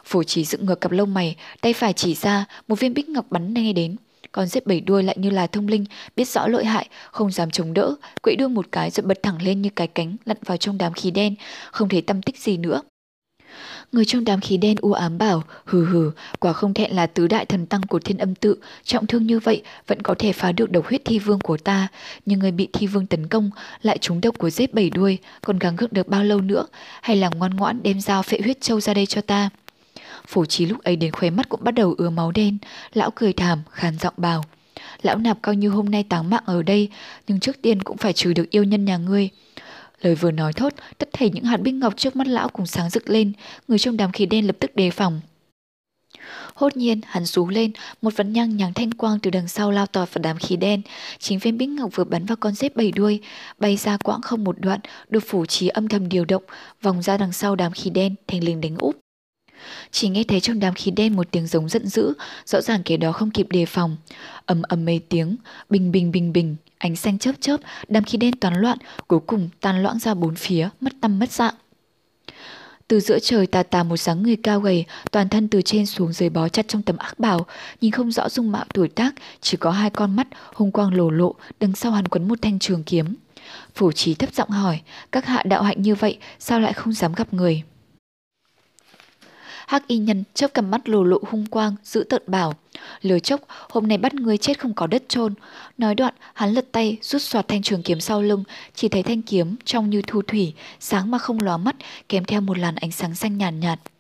Phổ 0.06 0.24
chỉ 0.24 0.46
dựng 0.46 0.66
ngược 0.66 0.82
cặp 0.82 0.92
lông 0.92 1.14
mày, 1.14 1.36
tay 1.62 1.74
phải 1.74 1.94
chỉ 1.94 2.14
ra, 2.16 2.46
một 2.68 2.80
viên 2.80 2.94
bích 2.94 3.10
ngọc 3.10 3.26
bắn 3.30 3.54
ngay 3.54 3.74
đến. 3.74 3.96
Con 4.32 4.48
dép 4.48 4.66
bảy 4.66 4.82
đuôi 4.82 5.04
lại 5.04 5.16
như 5.20 5.30
là 5.30 5.48
thông 5.48 5.68
linh, 5.68 5.86
biết 6.16 6.28
rõ 6.28 6.48
lợi 6.48 6.66
hại, 6.66 6.88
không 7.12 7.32
dám 7.32 7.52
chống 7.52 7.74
đỡ, 7.74 7.96
quẫy 8.22 8.36
đuôi 8.36 8.50
một 8.50 8.68
cái 8.72 8.90
rồi 8.90 9.06
bật 9.06 9.24
thẳng 9.24 9.42
lên 9.42 9.62
như 9.62 9.70
cái 9.76 9.88
cánh 9.88 10.16
lặn 10.26 10.38
vào 10.46 10.58
trong 10.58 10.78
đám 10.78 10.94
khí 10.94 11.12
đen, 11.12 11.36
không 11.72 11.90
thấy 11.90 12.02
tâm 12.02 12.22
tích 12.22 12.40
gì 12.40 12.58
nữa. 12.58 12.82
Người 13.92 14.06
trong 14.06 14.26
đám 14.26 14.42
khí 14.42 14.58
đen 14.58 14.76
u 14.82 14.92
ám 14.94 15.18
bảo, 15.18 15.44
hừ 15.66 15.86
hừ, 15.86 16.12
quả 16.40 16.54
không 16.54 16.74
thẹn 16.74 16.92
là 16.92 17.08
tứ 17.08 17.28
đại 17.28 17.46
thần 17.46 17.66
tăng 17.66 17.82
của 17.82 18.00
thiên 18.00 18.18
âm 18.18 18.36
tự, 18.36 18.56
trọng 18.84 19.08
thương 19.08 19.28
như 19.28 19.40
vậy 19.40 19.64
vẫn 19.88 20.02
có 20.02 20.16
thể 20.20 20.34
phá 20.34 20.52
được 20.52 20.72
độc 20.72 20.88
huyết 20.88 21.02
thi 21.06 21.20
vương 21.20 21.40
của 21.40 21.58
ta, 21.58 21.88
nhưng 22.26 22.40
người 22.40 22.52
bị 22.52 22.68
thi 22.74 22.88
vương 22.88 23.08
tấn 23.08 23.28
công 23.28 23.50
lại 23.82 23.98
trúng 23.98 24.22
độc 24.22 24.38
của 24.38 24.50
giết 24.50 24.74
bảy 24.74 24.90
đuôi, 24.90 25.18
còn 25.42 25.60
gắng 25.60 25.76
gượng 25.76 25.94
được 25.94 26.08
bao 26.08 26.24
lâu 26.24 26.42
nữa, 26.42 26.66
hay 27.02 27.16
là 27.16 27.30
ngoan 27.30 27.56
ngoãn 27.56 27.84
đem 27.84 28.02
dao 28.02 28.24
phệ 28.24 28.40
huyết 28.44 28.62
châu 28.62 28.82
ra 28.82 28.94
đây 28.94 29.06
cho 29.06 29.22
ta. 29.22 29.50
Phổ 30.28 30.46
trí 30.46 30.66
lúc 30.66 30.84
ấy 30.84 30.96
đến 30.96 31.12
khóe 31.12 31.30
mắt 31.30 31.50
cũng 31.50 31.64
bắt 31.64 31.72
đầu 31.72 31.96
ứa 31.98 32.10
máu 32.10 32.32
đen, 32.32 32.58
lão 32.94 33.12
cười 33.12 33.34
thảm, 33.34 33.60
khàn 33.72 33.98
giọng 34.00 34.14
bảo. 34.18 34.46
Lão 35.02 35.18
nạp 35.18 35.42
coi 35.42 35.56
như 35.56 35.70
hôm 35.70 35.86
nay 35.86 36.04
táng 36.04 36.30
mạng 36.30 36.44
ở 36.46 36.64
đây, 36.64 36.90
nhưng 37.28 37.40
trước 37.40 37.62
tiên 37.62 37.84
cũng 37.84 37.98
phải 37.98 38.14
trừ 38.14 38.34
được 38.34 38.50
yêu 38.50 38.64
nhân 38.64 38.86
nhà 38.86 38.98
ngươi. 38.98 39.30
Lời 40.02 40.16
vừa 40.16 40.32
nói 40.32 40.54
thốt, 40.54 40.74
tất 40.98 41.10
thảy 41.14 41.30
những 41.30 41.44
hạt 41.44 41.58
bích 41.58 41.74
ngọc 41.74 41.94
trước 41.98 42.16
mắt 42.16 42.28
lão 42.28 42.50
cùng 42.50 42.66
sáng 42.66 42.90
rực 42.90 43.10
lên, 43.10 43.34
người 43.68 43.80
trong 43.80 43.98
đám 43.98 44.12
khí 44.12 44.26
đen 44.26 44.48
lập 44.48 44.56
tức 44.60 44.76
đề 44.76 44.92
phòng. 44.92 45.22
Hốt 46.56 46.78
nhiên, 46.78 47.02
hắn 47.06 47.26
rú 47.26 47.48
lên, 47.48 47.72
một 48.02 48.14
vật 48.16 48.24
nhang 48.24 48.58
nháng 48.58 48.74
thanh 48.74 48.92
quang 48.92 49.20
từ 49.20 49.32
đằng 49.32 49.48
sau 49.48 49.72
lao 49.72 49.86
tọt 49.86 50.14
vào 50.14 50.22
đám 50.22 50.38
khí 50.38 50.56
đen. 50.56 50.82
Chính 51.20 51.40
viên 51.40 51.58
bích 51.58 51.70
ngọc 51.70 51.90
vừa 51.96 52.04
bắn 52.04 52.26
vào 52.26 52.36
con 52.36 52.54
dép 52.54 52.76
bảy 52.76 52.92
đuôi, 52.92 53.22
bay 53.58 53.78
ra 53.78 53.98
quãng 53.98 54.22
không 54.22 54.44
một 54.44 54.56
đoạn, 54.60 54.80
được 55.10 55.24
phủ 55.28 55.46
trí 55.46 55.68
âm 55.68 55.88
thầm 55.88 56.10
điều 56.10 56.26
động, 56.26 56.44
vòng 56.82 57.02
ra 57.02 57.18
đằng 57.18 57.32
sau 57.32 57.56
đám 57.56 57.72
khí 57.72 57.90
đen, 57.90 58.16
thành 58.28 58.44
linh 58.44 58.62
đánh 58.62 58.78
úp. 58.78 59.09
Chỉ 59.92 60.10
nghe 60.10 60.24
thấy 60.24 60.40
trong 60.40 60.60
đám 60.60 60.74
khí 60.74 60.92
đen 60.92 61.16
một 61.16 61.28
tiếng 61.32 61.48
giống 61.48 61.70
giận 61.70 61.88
dữ, 61.88 62.14
rõ 62.46 62.62
ràng 62.62 62.84
kẻ 62.86 62.98
đó 62.98 63.12
không 63.12 63.32
kịp 63.32 63.48
đề 63.50 63.66
phòng. 63.66 63.98
ầm 64.46 64.62
ầm 64.62 64.86
mấy 64.86 65.00
tiếng, 65.10 65.36
bình 65.70 65.92
bình 65.92 66.12
bình 66.12 66.34
bình, 66.34 66.56
ánh 66.78 66.96
xanh 66.96 67.20
chớp 67.20 67.32
chớp, 67.40 67.58
đám 67.88 68.04
khí 68.04 68.18
đen 68.18 68.36
toán 68.36 68.62
loạn, 68.62 68.78
cuối 69.08 69.20
cùng 69.28 69.50
tan 69.62 69.84
loãng 69.84 70.00
ra 70.00 70.14
bốn 70.14 70.36
phía, 70.36 70.70
mất 70.82 70.94
tâm 71.02 71.20
mất 71.20 71.32
dạng. 71.32 71.56
Từ 72.88 73.00
giữa 73.00 73.20
trời 73.20 73.48
tà 73.48 73.64
tà 73.64 73.84
một 73.84 73.98
dáng 73.98 74.24
người 74.24 74.36
cao 74.36 74.60
gầy, 74.60 74.86
toàn 75.12 75.30
thân 75.30 75.48
từ 75.48 75.62
trên 75.62 75.86
xuống 75.86 76.14
dưới 76.14 76.30
bó 76.30 76.50
chặt 76.50 76.68
trong 76.68 76.82
tấm 76.82 76.98
ác 76.98 77.20
bào, 77.20 77.46
nhìn 77.82 77.92
không 77.92 78.12
rõ 78.12 78.30
dung 78.30 78.52
mạo 78.52 78.66
tuổi 78.74 78.88
tác, 78.88 79.16
chỉ 79.42 79.58
có 79.58 79.72
hai 79.72 79.90
con 79.90 80.16
mắt, 80.16 80.28
hung 80.54 80.72
quang 80.72 80.94
lồ 80.94 81.10
lộ, 81.10 81.36
đằng 81.60 81.76
sau 81.76 81.92
hắn 81.92 82.08
quấn 82.08 82.28
một 82.28 82.42
thanh 82.42 82.60
trường 82.60 82.84
kiếm. 82.84 83.16
Phủ 83.76 83.92
trí 83.92 84.14
thấp 84.14 84.34
giọng 84.34 84.50
hỏi, 84.50 84.82
các 85.12 85.26
hạ 85.26 85.44
đạo 85.46 85.64
hạnh 85.64 85.82
như 85.82 85.96
vậy, 85.96 86.18
sao 86.40 86.60
lại 86.60 86.74
không 86.74 86.94
dám 86.94 87.14
gặp 87.14 87.34
người? 87.34 87.64
Hắc 89.70 89.88
y 89.88 89.98
nhân 89.98 90.24
chớp 90.34 90.54
cầm 90.54 90.72
mắt 90.72 90.90
lồ 90.90 91.04
lộ 91.04 91.18
hung 91.28 91.46
quang, 91.46 91.76
giữ 91.84 92.04
tợn 92.10 92.22
bảo. 92.28 92.54
Lừa 93.02 93.20
chốc, 93.20 93.42
hôm 93.48 93.88
nay 93.88 93.98
bắt 93.98 94.14
người 94.14 94.38
chết 94.38 94.60
không 94.60 94.74
có 94.74 94.88
đất 94.88 95.04
chôn 95.10 95.34
Nói 95.78 95.96
đoạn, 95.96 96.14
hắn 96.34 96.54
lật 96.54 96.66
tay, 96.72 96.98
rút 97.02 97.22
soạt 97.22 97.48
thanh 97.48 97.62
trường 97.62 97.84
kiếm 97.84 98.00
sau 98.00 98.22
lưng, 98.22 98.44
chỉ 98.76 98.88
thấy 98.88 99.04
thanh 99.04 99.22
kiếm 99.22 99.56
trong 99.66 99.90
như 99.90 100.02
thu 100.08 100.22
thủy, 100.22 100.54
sáng 100.80 101.12
mà 101.12 101.18
không 101.18 101.40
lóa 101.40 101.58
mắt, 101.58 101.76
kèm 102.10 102.24
theo 102.26 102.42
một 102.42 102.58
làn 102.58 102.76
ánh 102.76 102.92
sáng 102.92 103.16
xanh 103.16 103.38
nhàn 103.38 103.60
nhạt, 103.60 103.80
nhạt. 103.80 103.92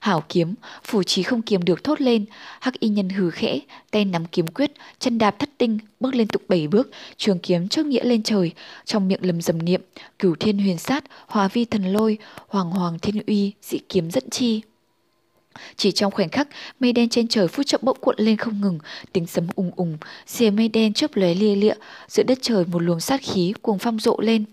Hảo 0.00 0.24
kiếm, 0.28 0.54
phủ 0.84 1.02
trí 1.02 1.22
không 1.22 1.42
kiềm 1.42 1.64
được 1.64 1.84
thốt 1.84 2.00
lên, 2.00 2.24
hắc 2.60 2.80
y 2.80 2.88
nhân 2.88 3.08
hừ 3.08 3.30
khẽ, 3.30 3.58
tay 3.90 4.04
nắm 4.04 4.24
kiếm 4.26 4.46
quyết, 4.46 4.72
chân 4.98 5.18
đạp 5.18 5.38
thất 5.38 5.50
tinh, 5.58 5.78
bước 6.00 6.14
liên 6.14 6.28
tục 6.28 6.42
bảy 6.48 6.68
bước, 6.68 6.90
trường 7.16 7.38
kiếm 7.38 7.68
trước 7.68 7.86
nghĩa 7.86 8.04
lên 8.04 8.22
trời, 8.22 8.52
trong 8.84 9.08
miệng 9.08 9.24
lầm 9.26 9.40
dầm 9.40 9.64
niệm, 9.64 9.80
cửu 10.18 10.34
thiên 10.34 10.58
huyền 10.58 10.78
sát, 10.78 11.04
hòa 11.26 11.48
vi 11.48 11.64
thần 11.64 11.92
lôi, 11.92 12.18
hoàng 12.48 12.70
hoàng 12.70 12.98
thiên 12.98 13.22
uy, 13.26 13.52
dị 13.62 13.78
kiếm 13.88 14.10
dẫn 14.10 14.30
chi. 14.30 14.62
Chỉ 15.76 15.92
trong 15.92 16.12
khoảnh 16.12 16.28
khắc, 16.28 16.48
mây 16.80 16.92
đen 16.92 17.08
trên 17.08 17.28
trời 17.28 17.48
phút 17.48 17.66
chậm 17.66 17.80
bỗng 17.84 17.98
cuộn 18.00 18.14
lên 18.18 18.36
không 18.36 18.60
ngừng, 18.60 18.78
tiếng 19.12 19.26
sấm 19.26 19.46
ùng 19.54 19.70
ùng, 19.76 19.98
xìa 20.26 20.50
mây 20.50 20.68
đen 20.68 20.92
chớp 20.92 21.16
lóe 21.16 21.34
lia 21.34 21.56
lịa, 21.56 21.74
giữa 22.08 22.22
đất 22.22 22.38
trời 22.42 22.64
một 22.64 22.78
luồng 22.78 23.00
sát 23.00 23.20
khí 23.22 23.54
cuồng 23.62 23.78
phong 23.78 23.98
rộ 23.98 24.16
lên. 24.20 24.44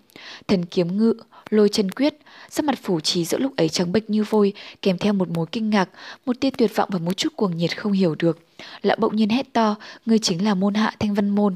Thần 0.48 0.66
kiếm 0.66 0.98
ngự, 0.98 1.14
lôi 1.50 1.70
chân 1.70 1.92
quyết, 1.92 2.18
sắc 2.50 2.66
mặt 2.66 2.80
phủ 2.84 3.00
trí 3.00 3.26
giữa 3.26 3.38
lúc 3.38 3.56
ấy 3.56 3.70
trắng 3.70 3.92
bệch 3.92 4.10
như 4.10 4.24
vôi, 4.30 4.54
kèm 4.82 4.98
theo 4.98 5.14
một 5.14 5.30
mối 5.30 5.46
kinh 5.52 5.70
ngạc, 5.70 5.90
một 6.26 6.40
tia 6.40 6.50
tuyệt 6.50 6.76
vọng 6.76 6.90
và 6.92 7.00
một 7.00 7.14
chút 7.14 7.36
cuồng 7.36 7.58
nhiệt 7.58 7.78
không 7.78 7.92
hiểu 7.92 8.16
được. 8.20 8.40
Lão 8.82 8.98
bỗng 9.00 9.16
nhiên 9.16 9.30
hét 9.30 9.54
to, 9.54 9.76
ngươi 10.06 10.20
chính 10.20 10.46
là 10.46 10.54
môn 10.54 10.74
hạ 10.74 10.96
thanh 11.00 11.14
văn 11.14 11.30
môn. 11.30 11.56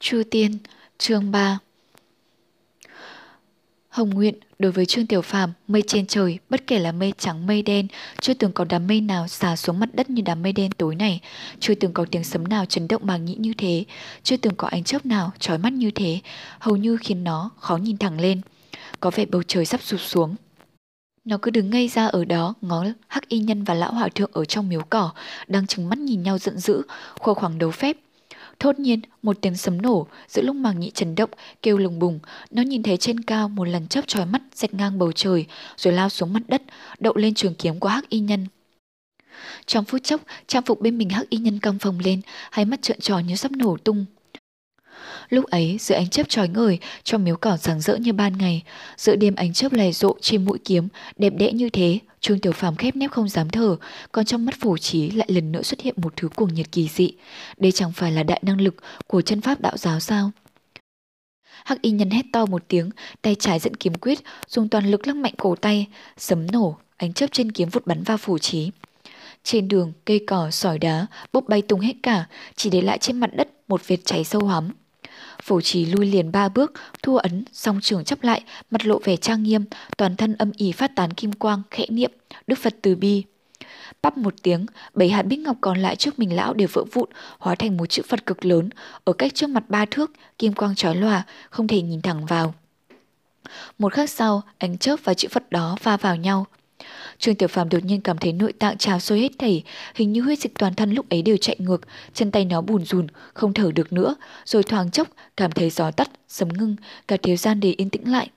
Chu 0.00 0.22
Tiên, 0.30 0.58
chương 0.98 1.30
3 1.30 1.58
Hồng 3.88 4.10
nguyện, 4.10 4.34
đối 4.58 4.72
với 4.72 4.86
Trương 4.86 5.06
Tiểu 5.06 5.22
Phàm, 5.22 5.52
mây 5.68 5.82
trên 5.86 6.06
trời, 6.06 6.38
bất 6.50 6.66
kể 6.66 6.78
là 6.78 6.92
mây 6.92 7.12
trắng 7.18 7.46
mây 7.46 7.62
đen, 7.62 7.86
chưa 8.20 8.34
từng 8.34 8.52
có 8.52 8.64
đám 8.64 8.86
mây 8.86 9.00
nào 9.00 9.28
xả 9.28 9.56
xuống 9.56 9.80
mặt 9.80 9.88
đất 9.92 10.10
như 10.10 10.22
đám 10.22 10.42
mây 10.42 10.52
đen 10.52 10.70
tối 10.70 10.94
này, 10.94 11.20
chưa 11.60 11.74
từng 11.74 11.92
có 11.92 12.06
tiếng 12.10 12.24
sấm 12.24 12.44
nào 12.44 12.64
chấn 12.64 12.88
động 12.88 13.06
màng 13.06 13.24
nhĩ 13.24 13.34
như 13.34 13.52
thế, 13.58 13.84
chưa 14.22 14.36
từng 14.36 14.54
có 14.56 14.68
ánh 14.68 14.84
chớp 14.84 15.06
nào 15.06 15.32
trói 15.38 15.58
mắt 15.58 15.72
như 15.72 15.90
thế, 15.90 16.20
hầu 16.58 16.76
như 16.76 16.96
khiến 16.96 17.24
nó 17.24 17.50
khó 17.58 17.76
nhìn 17.76 17.98
thẳng 17.98 18.20
lên. 18.20 18.40
Có 19.00 19.10
vẻ 19.10 19.26
bầu 19.26 19.42
trời 19.42 19.64
sắp 19.64 19.82
sụp 19.82 20.00
xuống. 20.00 20.36
Nó 21.24 21.38
cứ 21.42 21.50
đứng 21.50 21.70
ngây 21.70 21.88
ra 21.88 22.06
ở 22.06 22.24
đó, 22.24 22.54
ngó 22.60 22.84
hắc 23.08 23.28
y 23.28 23.38
nhân 23.38 23.64
và 23.64 23.74
lão 23.74 23.92
hòa 23.92 24.08
thượng 24.14 24.30
ở 24.32 24.44
trong 24.44 24.68
miếu 24.68 24.82
cỏ, 24.90 25.10
đang 25.46 25.66
trừng 25.66 25.88
mắt 25.88 25.98
nhìn 25.98 26.22
nhau 26.22 26.38
giận 26.38 26.58
dữ, 26.58 26.82
khô 27.20 27.34
khoảng 27.34 27.58
đấu 27.58 27.70
phép, 27.70 27.96
Thốt 28.60 28.78
nhiên, 28.78 29.00
một 29.22 29.38
tiếng 29.40 29.56
sấm 29.56 29.82
nổ, 29.82 30.06
giữa 30.28 30.42
lúc 30.42 30.56
màng 30.56 30.80
nhị 30.80 30.90
chấn 30.90 31.14
động, 31.14 31.30
kêu 31.62 31.78
lùng 31.78 31.98
bùng, 31.98 32.18
nó 32.50 32.62
nhìn 32.62 32.82
thấy 32.82 32.96
trên 32.96 33.20
cao 33.20 33.48
một 33.48 33.64
lần 33.64 33.86
chớp 33.86 34.06
trói 34.06 34.26
mắt 34.26 34.42
rạch 34.54 34.74
ngang 34.74 34.98
bầu 34.98 35.12
trời, 35.12 35.46
rồi 35.76 35.94
lao 35.94 36.08
xuống 36.08 36.32
mặt 36.32 36.42
đất, 36.48 36.62
đậu 37.00 37.16
lên 37.16 37.34
trường 37.34 37.54
kiếm 37.54 37.80
của 37.80 37.88
hắc 37.88 38.08
y 38.08 38.18
nhân. 38.18 38.46
Trong 39.66 39.84
phút 39.84 40.02
chốc, 40.04 40.20
trang 40.46 40.62
phục 40.62 40.80
bên 40.80 40.98
mình 40.98 41.10
hắc 41.10 41.30
y 41.30 41.38
nhân 41.38 41.58
căng 41.58 41.78
phồng 41.78 41.98
lên, 41.98 42.20
hai 42.50 42.64
mắt 42.64 42.82
trợn 42.82 43.00
tròn 43.00 43.26
như 43.26 43.36
sắp 43.36 43.52
nổ 43.52 43.76
tung. 43.84 44.04
Lúc 45.30 45.44
ấy, 45.44 45.76
giữa 45.80 45.94
ánh 45.94 46.08
chớp 46.08 46.28
trói 46.28 46.48
ngời, 46.48 46.78
trong 47.04 47.24
miếu 47.24 47.36
cỏ 47.36 47.56
sáng 47.56 47.80
rỡ 47.80 47.96
như 47.96 48.12
ban 48.12 48.38
ngày, 48.38 48.62
giữa 48.96 49.16
đêm 49.16 49.34
ánh 49.34 49.52
chớp 49.52 49.72
lè 49.72 49.92
rộ 49.92 50.16
trên 50.20 50.44
mũi 50.44 50.58
kiếm, 50.64 50.88
đẹp 51.16 51.32
đẽ 51.36 51.52
như 51.52 51.70
thế, 51.70 51.98
Trương 52.20 52.38
Tiểu 52.40 52.52
Phàm 52.52 52.76
khép 52.76 52.96
nép 52.96 53.10
không 53.10 53.28
dám 53.28 53.50
thở, 53.50 53.76
còn 54.12 54.24
trong 54.24 54.44
mắt 54.44 54.54
phổ 54.60 54.78
trí 54.78 55.10
lại 55.10 55.28
lần 55.30 55.52
nữa 55.52 55.62
xuất 55.62 55.80
hiện 55.80 55.94
một 55.96 56.12
thứ 56.16 56.28
cuồng 56.28 56.54
nhiệt 56.54 56.72
kỳ 56.72 56.88
dị. 56.88 57.12
Đây 57.56 57.72
chẳng 57.72 57.92
phải 57.92 58.12
là 58.12 58.22
đại 58.22 58.40
năng 58.44 58.60
lực 58.60 58.74
của 59.06 59.22
chân 59.22 59.40
pháp 59.40 59.60
đạo 59.60 59.76
giáo 59.76 60.00
sao? 60.00 60.30
Hắc 61.64 61.82
y 61.82 61.90
nhân 61.90 62.10
hét 62.10 62.22
to 62.32 62.46
một 62.46 62.62
tiếng, 62.68 62.90
tay 63.22 63.34
trái 63.34 63.58
dẫn 63.58 63.74
kiếm 63.74 63.94
quyết, 63.94 64.18
dùng 64.48 64.68
toàn 64.68 64.90
lực 64.90 65.06
lắc 65.06 65.16
mạnh 65.16 65.34
cổ 65.36 65.54
tay, 65.54 65.86
sấm 66.16 66.46
nổ, 66.52 66.78
ánh 66.96 67.12
chớp 67.12 67.26
trên 67.32 67.52
kiếm 67.52 67.68
vụt 67.68 67.86
bắn 67.86 68.02
vào 68.02 68.16
phủ 68.16 68.38
trí. 68.38 68.70
Trên 69.44 69.68
đường, 69.68 69.92
cây 70.04 70.24
cỏ, 70.26 70.50
sỏi 70.50 70.78
đá, 70.78 71.06
bốc 71.32 71.44
bay 71.48 71.62
tung 71.62 71.80
hết 71.80 71.94
cả, 72.02 72.26
chỉ 72.56 72.70
để 72.70 72.80
lại 72.80 72.98
trên 72.98 73.20
mặt 73.20 73.30
đất 73.36 73.48
một 73.68 73.88
vệt 73.88 73.98
cháy 74.04 74.24
sâu 74.24 74.46
hắm. 74.46 74.70
Phổ 75.42 75.60
trì 75.60 75.84
lui 75.84 76.06
liền 76.06 76.32
ba 76.32 76.48
bước, 76.48 76.72
thua 77.02 77.16
ấn, 77.16 77.44
song 77.52 77.78
trường 77.82 78.04
chấp 78.04 78.22
lại, 78.22 78.42
mặt 78.70 78.86
lộ 78.86 78.98
vẻ 79.04 79.16
trang 79.16 79.42
nghiêm, 79.42 79.64
toàn 79.96 80.16
thân 80.16 80.34
âm 80.34 80.50
ỉ 80.56 80.72
phát 80.72 80.96
tán 80.96 81.10
kim 81.10 81.32
quang, 81.32 81.62
khẽ 81.70 81.86
niệm, 81.88 82.10
Đức 82.46 82.58
Phật 82.58 82.74
từ 82.82 82.96
bi. 82.96 83.24
Bắp 84.02 84.16
một 84.16 84.34
tiếng, 84.42 84.66
bảy 84.94 85.08
hạt 85.08 85.22
bích 85.22 85.38
ngọc 85.38 85.56
còn 85.60 85.78
lại 85.78 85.96
trước 85.96 86.18
mình 86.18 86.36
lão 86.36 86.54
đều 86.54 86.68
vỡ 86.72 86.84
vụn, 86.92 87.08
hóa 87.38 87.54
thành 87.54 87.76
một 87.76 87.86
chữ 87.86 88.02
Phật 88.08 88.26
cực 88.26 88.44
lớn, 88.44 88.70
ở 89.04 89.12
cách 89.12 89.34
trước 89.34 89.50
mặt 89.50 89.64
ba 89.68 89.84
thước, 89.84 90.10
kim 90.38 90.52
quang 90.52 90.74
chói 90.74 90.94
lòa, 90.94 91.24
không 91.50 91.68
thể 91.68 91.82
nhìn 91.82 92.02
thẳng 92.02 92.26
vào. 92.26 92.54
Một 93.78 93.92
khắc 93.92 94.10
sau, 94.10 94.42
ánh 94.58 94.78
chớp 94.78 94.96
và 95.04 95.14
chữ 95.14 95.28
Phật 95.30 95.50
đó 95.50 95.76
va 95.82 95.96
vào 95.96 96.16
nhau. 96.16 96.46
Trương 97.18 97.34
Tiểu 97.34 97.48
Phàm 97.48 97.68
đột 97.68 97.84
nhiên 97.84 98.00
cảm 98.00 98.18
thấy 98.18 98.32
nội 98.32 98.52
tạng 98.52 98.78
trào 98.78 99.00
sôi 99.00 99.18
hết 99.20 99.32
thảy, 99.38 99.62
hình 99.94 100.12
như 100.12 100.22
huyết 100.22 100.38
dịch 100.38 100.54
toàn 100.58 100.74
thân 100.74 100.90
lúc 100.92 101.08
ấy 101.08 101.22
đều 101.22 101.36
chạy 101.36 101.56
ngược, 101.58 101.80
chân 102.14 102.30
tay 102.30 102.44
nó 102.44 102.60
bùn 102.60 102.84
rùn, 102.84 103.06
không 103.34 103.54
thở 103.54 103.70
được 103.74 103.92
nữa, 103.92 104.14
rồi 104.44 104.62
thoáng 104.62 104.90
chốc 104.90 105.08
cảm 105.36 105.52
thấy 105.52 105.70
gió 105.70 105.90
tắt, 105.90 106.10
sấm 106.28 106.48
ngưng, 106.48 106.76
cả 107.08 107.16
thiếu 107.22 107.36
gian 107.36 107.60
để 107.60 107.74
yên 107.76 107.90
tĩnh 107.90 108.12
lại. 108.12 108.30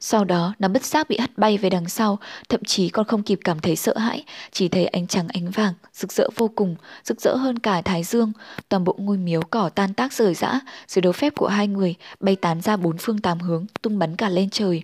Sau 0.00 0.24
đó 0.24 0.54
nó 0.58 0.68
bất 0.68 0.84
giác 0.84 1.08
bị 1.08 1.18
hất 1.18 1.38
bay 1.38 1.58
về 1.58 1.70
đằng 1.70 1.88
sau, 1.88 2.18
thậm 2.48 2.64
chí 2.64 2.88
còn 2.88 3.06
không 3.06 3.22
kịp 3.22 3.38
cảm 3.44 3.60
thấy 3.60 3.76
sợ 3.76 3.98
hãi, 3.98 4.24
chỉ 4.52 4.68
thấy 4.68 4.86
ánh 4.86 5.06
trắng 5.06 5.28
ánh 5.28 5.50
vàng, 5.50 5.74
rực 5.92 6.12
rỡ 6.12 6.28
vô 6.36 6.50
cùng, 6.54 6.76
rực 7.04 7.20
rỡ 7.20 7.34
hơn 7.34 7.58
cả 7.58 7.82
thái 7.82 8.04
dương. 8.04 8.32
Toàn 8.68 8.84
bộ 8.84 8.96
ngôi 8.98 9.16
miếu 9.16 9.42
cỏ 9.42 9.70
tan 9.74 9.94
tác 9.94 10.12
rời 10.12 10.34
rã, 10.34 10.60
dưới 10.88 11.02
đấu 11.02 11.12
phép 11.12 11.34
của 11.36 11.48
hai 11.48 11.68
người 11.68 11.94
bay 12.20 12.36
tán 12.36 12.60
ra 12.60 12.76
bốn 12.76 12.98
phương 12.98 13.18
tám 13.18 13.40
hướng, 13.40 13.66
tung 13.82 13.98
bắn 13.98 14.16
cả 14.16 14.28
lên 14.28 14.50
trời. 14.50 14.82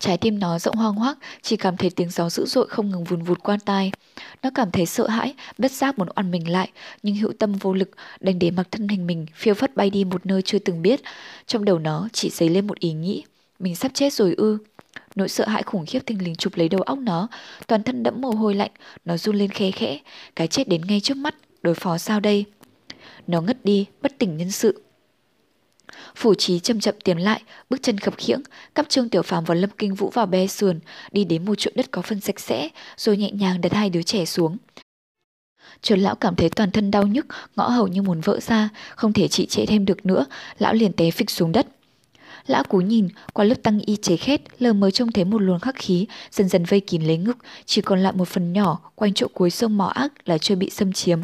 Trái 0.00 0.18
tim 0.18 0.38
nó 0.38 0.58
rộng 0.58 0.76
hoang 0.76 0.94
hoác, 0.94 1.18
chỉ 1.42 1.56
cảm 1.56 1.76
thấy 1.76 1.90
tiếng 1.90 2.10
gió 2.10 2.30
dữ 2.30 2.46
dội 2.46 2.66
không 2.68 2.90
ngừng 2.90 3.04
vùn 3.04 3.22
vụt 3.22 3.42
qua 3.42 3.58
tai. 3.64 3.92
Nó 4.42 4.50
cảm 4.54 4.70
thấy 4.70 4.86
sợ 4.86 5.06
hãi, 5.06 5.34
bất 5.58 5.72
giác 5.72 5.98
muốn 5.98 6.08
oằn 6.14 6.30
mình 6.30 6.50
lại, 6.50 6.70
nhưng 7.02 7.14
hữu 7.14 7.32
tâm 7.38 7.52
vô 7.52 7.72
lực, 7.72 7.90
đành 8.20 8.38
để 8.38 8.50
mặc 8.50 8.68
thân 8.70 8.88
hình 8.88 9.06
mình 9.06 9.26
phiêu 9.34 9.54
phất 9.54 9.76
bay 9.76 9.90
đi 9.90 10.04
một 10.04 10.26
nơi 10.26 10.42
chưa 10.42 10.58
từng 10.58 10.82
biết. 10.82 11.00
Trong 11.46 11.64
đầu 11.64 11.78
nó 11.78 12.08
chỉ 12.12 12.30
dấy 12.30 12.48
lên 12.48 12.66
một 12.66 12.78
ý 12.78 12.92
nghĩ, 12.92 13.24
mình 13.58 13.76
sắp 13.76 13.90
chết 13.94 14.12
rồi 14.12 14.34
ư. 14.36 14.58
Nỗi 15.14 15.28
sợ 15.28 15.48
hãi 15.48 15.62
khủng 15.62 15.86
khiếp 15.86 16.06
thình 16.06 16.24
lình 16.24 16.36
chụp 16.36 16.56
lấy 16.56 16.68
đầu 16.68 16.82
óc 16.82 16.98
nó, 16.98 17.28
toàn 17.66 17.82
thân 17.82 18.02
đẫm 18.02 18.20
mồ 18.20 18.30
hôi 18.30 18.54
lạnh, 18.54 18.70
nó 19.04 19.16
run 19.16 19.36
lên 19.36 19.50
khe 19.50 19.70
khẽ, 19.70 19.98
cái 20.36 20.46
chết 20.46 20.68
đến 20.68 20.80
ngay 20.88 21.00
trước 21.00 21.16
mắt, 21.16 21.34
đối 21.62 21.74
phó 21.74 21.98
sao 21.98 22.20
đây? 22.20 22.44
Nó 23.26 23.40
ngất 23.40 23.64
đi, 23.64 23.86
bất 24.02 24.18
tỉnh 24.18 24.36
nhân 24.36 24.50
sự. 24.50 24.82
Phủ 26.16 26.34
trí 26.34 26.58
chậm 26.58 26.80
chậm 26.80 26.94
tiến 27.04 27.18
lại, 27.18 27.42
bước 27.70 27.82
chân 27.82 27.98
khập 27.98 28.14
khiễng, 28.18 28.40
cắp 28.74 28.88
trương 28.88 29.08
tiểu 29.08 29.22
phàm 29.22 29.44
và 29.44 29.54
lâm 29.54 29.70
kinh 29.78 29.94
vũ 29.94 30.10
vào 30.10 30.26
be 30.26 30.46
sườn, 30.46 30.80
đi 31.12 31.24
đến 31.24 31.44
một 31.44 31.54
chỗ 31.58 31.70
đất 31.74 31.90
có 31.90 32.02
phân 32.02 32.20
sạch 32.20 32.40
sẽ, 32.40 32.68
rồi 32.96 33.16
nhẹ 33.16 33.30
nhàng 33.30 33.60
đặt 33.60 33.72
hai 33.72 33.90
đứa 33.90 34.02
trẻ 34.02 34.24
xuống. 34.24 34.56
Trần 35.82 36.00
lão 36.00 36.14
cảm 36.14 36.36
thấy 36.36 36.48
toàn 36.48 36.70
thân 36.70 36.90
đau 36.90 37.06
nhức, 37.06 37.26
ngõ 37.56 37.68
hầu 37.68 37.86
như 37.86 38.02
muốn 38.02 38.20
vỡ 38.20 38.40
ra, 38.40 38.68
không 38.96 39.12
thể 39.12 39.28
trị 39.28 39.46
trễ 39.46 39.66
thêm 39.66 39.84
được 39.84 40.06
nữa, 40.06 40.26
lão 40.58 40.74
liền 40.74 40.92
té 40.92 41.10
phịch 41.10 41.30
xuống 41.30 41.52
đất. 41.52 41.66
Lão 42.46 42.64
cú 42.64 42.78
nhìn, 42.78 43.08
qua 43.32 43.44
lớp 43.44 43.54
tăng 43.62 43.80
y 43.80 43.96
chế 43.96 44.16
khét, 44.16 44.40
lờ 44.58 44.72
mới 44.72 44.90
trông 44.90 45.12
thấy 45.12 45.24
một 45.24 45.42
luồng 45.42 45.60
khắc 45.60 45.74
khí, 45.76 46.06
dần 46.30 46.48
dần 46.48 46.64
vây 46.64 46.80
kín 46.80 47.02
lấy 47.02 47.16
ngực, 47.16 47.36
chỉ 47.64 47.80
còn 47.80 48.00
lại 48.00 48.12
một 48.12 48.28
phần 48.28 48.52
nhỏ, 48.52 48.90
quanh 48.94 49.14
chỗ 49.14 49.26
cuối 49.34 49.50
sông 49.50 49.78
mỏ 49.78 49.86
ác 49.86 50.12
là 50.28 50.38
chưa 50.38 50.54
bị 50.54 50.70
xâm 50.70 50.92
chiếm. 50.92 51.20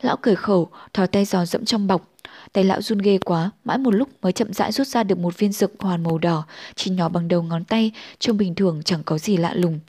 Lão 0.00 0.16
cười 0.16 0.36
khẩu, 0.36 0.68
thò 0.92 1.06
tay 1.06 1.24
giò 1.24 1.44
dẫm 1.44 1.64
trong 1.64 1.86
bọc. 1.86 2.08
Tay 2.56 2.64
lão 2.64 2.82
run 2.82 2.98
ghê 2.98 3.18
quá, 3.18 3.50
mãi 3.64 3.78
một 3.78 3.90
lúc 3.90 4.08
mới 4.22 4.32
chậm 4.32 4.52
rãi 4.52 4.72
rút 4.72 4.86
ra 4.86 5.02
được 5.02 5.18
một 5.18 5.38
viên 5.38 5.52
dược 5.52 5.70
hoàn 5.78 6.02
màu 6.02 6.18
đỏ, 6.18 6.46
chỉ 6.74 6.90
nhỏ 6.90 7.08
bằng 7.08 7.28
đầu 7.28 7.42
ngón 7.42 7.64
tay, 7.64 7.92
trông 8.18 8.36
bình 8.36 8.54
thường 8.54 8.82
chẳng 8.84 9.02
có 9.04 9.18
gì 9.18 9.36
lạ 9.36 9.54
lùng. 9.54 9.80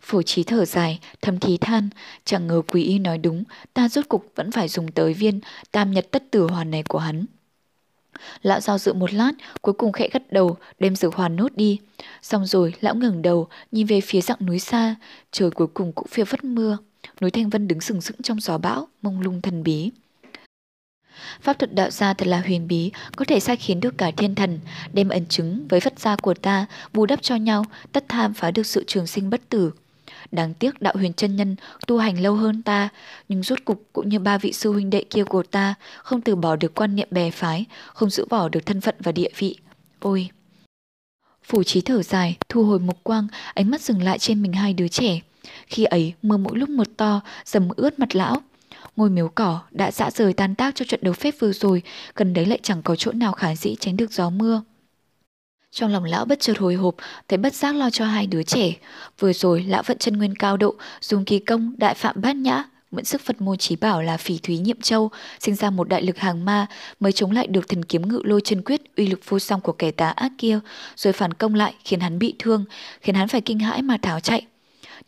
Phổ 0.00 0.22
trí 0.22 0.42
thở 0.42 0.64
dài, 0.64 1.00
thầm 1.22 1.38
thí 1.38 1.56
than, 1.56 1.88
chẳng 2.24 2.46
ngờ 2.46 2.62
quý 2.68 2.82
y 2.82 2.98
nói 2.98 3.18
đúng, 3.18 3.44
ta 3.74 3.88
rốt 3.88 4.08
cục 4.08 4.32
vẫn 4.34 4.52
phải 4.52 4.68
dùng 4.68 4.92
tới 4.92 5.14
viên 5.14 5.40
tam 5.72 5.90
nhật 5.90 6.06
tất 6.10 6.30
tử 6.30 6.46
hoàn 6.46 6.70
này 6.70 6.82
của 6.82 6.98
hắn. 6.98 7.26
Lão 8.42 8.60
giao 8.60 8.78
dự 8.78 8.92
một 8.92 9.12
lát, 9.12 9.32
cuối 9.62 9.74
cùng 9.74 9.92
khẽ 9.92 10.08
gật 10.12 10.32
đầu, 10.32 10.56
đem 10.78 10.96
dược 10.96 11.14
hoàn 11.14 11.36
nốt 11.36 11.52
đi. 11.56 11.78
Xong 12.22 12.46
rồi, 12.46 12.74
lão 12.80 12.94
ngẩng 12.94 13.22
đầu, 13.22 13.48
nhìn 13.72 13.86
về 13.86 14.00
phía 14.00 14.20
dặng 14.20 14.46
núi 14.46 14.58
xa, 14.58 14.96
trời 15.32 15.50
cuối 15.50 15.66
cùng 15.66 15.92
cũng 15.92 16.08
phiêu 16.08 16.24
phất 16.24 16.44
mưa. 16.44 16.78
Núi 17.20 17.30
Thanh 17.30 17.50
Vân 17.50 17.68
đứng 17.68 17.80
sừng 17.80 18.00
sững 18.00 18.22
trong 18.22 18.40
gió 18.40 18.58
bão, 18.58 18.88
mông 19.02 19.20
lung 19.20 19.42
thần 19.42 19.62
bí. 19.62 19.90
Pháp 21.40 21.58
thuật 21.58 21.74
đạo 21.74 21.90
gia 21.90 22.14
thật 22.14 22.26
là 22.28 22.40
huyền 22.40 22.68
bí, 22.68 22.90
có 23.16 23.24
thể 23.24 23.40
sai 23.40 23.56
khiến 23.56 23.80
được 23.80 23.98
cả 23.98 24.10
thiên 24.16 24.34
thần, 24.34 24.58
đem 24.92 25.08
ẩn 25.08 25.26
chứng 25.26 25.66
với 25.68 25.80
Phật 25.80 25.98
gia 25.98 26.16
của 26.16 26.34
ta, 26.34 26.66
bù 26.92 27.06
đắp 27.06 27.22
cho 27.22 27.36
nhau, 27.36 27.64
tất 27.92 28.04
tham 28.08 28.34
phá 28.34 28.50
được 28.50 28.66
sự 28.66 28.84
trường 28.86 29.06
sinh 29.06 29.30
bất 29.30 29.48
tử. 29.48 29.72
Đáng 30.32 30.54
tiếc 30.54 30.82
đạo 30.82 30.94
huyền 30.96 31.12
chân 31.12 31.36
nhân 31.36 31.56
tu 31.86 31.98
hành 31.98 32.20
lâu 32.20 32.34
hơn 32.34 32.62
ta, 32.62 32.88
nhưng 33.28 33.42
rốt 33.42 33.58
cục 33.64 33.82
cũng 33.92 34.08
như 34.08 34.18
ba 34.18 34.38
vị 34.38 34.52
sư 34.52 34.72
huynh 34.72 34.90
đệ 34.90 35.04
kia 35.10 35.24
của 35.24 35.42
ta, 35.42 35.74
không 36.02 36.20
từ 36.20 36.36
bỏ 36.36 36.56
được 36.56 36.74
quan 36.74 36.96
niệm 36.96 37.08
bè 37.10 37.30
phái, 37.30 37.64
không 37.94 38.10
giữ 38.10 38.24
bỏ 38.30 38.48
được 38.48 38.66
thân 38.66 38.80
phận 38.80 38.94
và 38.98 39.12
địa 39.12 39.30
vị. 39.38 39.56
Ôi! 40.00 40.28
Phủ 41.44 41.62
trí 41.62 41.80
thở 41.80 42.02
dài, 42.02 42.36
thu 42.48 42.64
hồi 42.64 42.78
mục 42.78 42.98
quang, 43.02 43.26
ánh 43.54 43.70
mắt 43.70 43.80
dừng 43.80 44.02
lại 44.02 44.18
trên 44.18 44.42
mình 44.42 44.52
hai 44.52 44.74
đứa 44.74 44.88
trẻ. 44.88 45.20
Khi 45.66 45.84
ấy, 45.84 46.14
mưa 46.22 46.36
mỗi 46.36 46.58
lúc 46.58 46.68
một 46.68 46.86
to, 46.96 47.20
dầm 47.44 47.68
ướt 47.76 47.98
mặt 47.98 48.16
lão. 48.16 48.42
Ngôi 48.96 49.10
miếu 49.10 49.28
cỏ 49.28 49.60
đã 49.70 49.90
dã 49.90 50.10
rời 50.10 50.32
tan 50.32 50.54
tác 50.54 50.74
cho 50.74 50.84
trận 50.88 51.00
đấu 51.02 51.14
phép 51.14 51.34
vừa 51.38 51.52
rồi, 51.52 51.82
gần 52.14 52.34
đấy 52.34 52.46
lại 52.46 52.58
chẳng 52.62 52.82
có 52.82 52.96
chỗ 52.96 53.12
nào 53.12 53.32
khả 53.32 53.54
dĩ 53.54 53.76
tránh 53.80 53.96
được 53.96 54.12
gió 54.12 54.30
mưa. 54.30 54.62
Trong 55.70 55.92
lòng 55.92 56.04
lão 56.04 56.24
bất 56.24 56.40
chợt 56.40 56.58
hồi 56.58 56.74
hộp, 56.74 56.94
thấy 57.28 57.38
bất 57.38 57.54
giác 57.54 57.74
lo 57.74 57.90
cho 57.90 58.06
hai 58.06 58.26
đứa 58.26 58.42
trẻ. 58.42 58.72
Vừa 59.18 59.32
rồi 59.32 59.62
lão 59.62 59.82
vận 59.86 59.98
chân 59.98 60.16
nguyên 60.16 60.34
cao 60.34 60.56
độ, 60.56 60.74
dùng 61.00 61.24
kỳ 61.24 61.38
công 61.38 61.74
đại 61.78 61.94
phạm 61.94 62.20
bát 62.20 62.36
nhã, 62.36 62.64
mượn 62.90 63.04
sức 63.04 63.20
Phật 63.20 63.40
môn 63.40 63.58
trí 63.58 63.76
bảo 63.76 64.02
là 64.02 64.16
phỉ 64.16 64.38
thúy 64.38 64.58
nhiệm 64.58 64.80
châu, 64.80 65.10
sinh 65.40 65.54
ra 65.54 65.70
một 65.70 65.88
đại 65.88 66.02
lực 66.02 66.18
hàng 66.18 66.44
ma, 66.44 66.66
mới 67.00 67.12
chống 67.12 67.30
lại 67.30 67.46
được 67.46 67.68
thần 67.68 67.84
kiếm 67.84 68.08
ngự 68.08 68.20
lôi 68.24 68.40
chân 68.44 68.62
quyết 68.62 68.96
uy 68.96 69.06
lực 69.06 69.20
vô 69.28 69.38
song 69.38 69.60
của 69.60 69.72
kẻ 69.72 69.90
tá 69.90 70.08
ác 70.08 70.32
kia, 70.38 70.60
rồi 70.96 71.12
phản 71.12 71.32
công 71.32 71.54
lại 71.54 71.74
khiến 71.84 72.00
hắn 72.00 72.18
bị 72.18 72.34
thương, 72.38 72.64
khiến 73.00 73.14
hắn 73.14 73.28
phải 73.28 73.40
kinh 73.40 73.58
hãi 73.58 73.82
mà 73.82 73.96
tháo 74.02 74.20
chạy. 74.20 74.46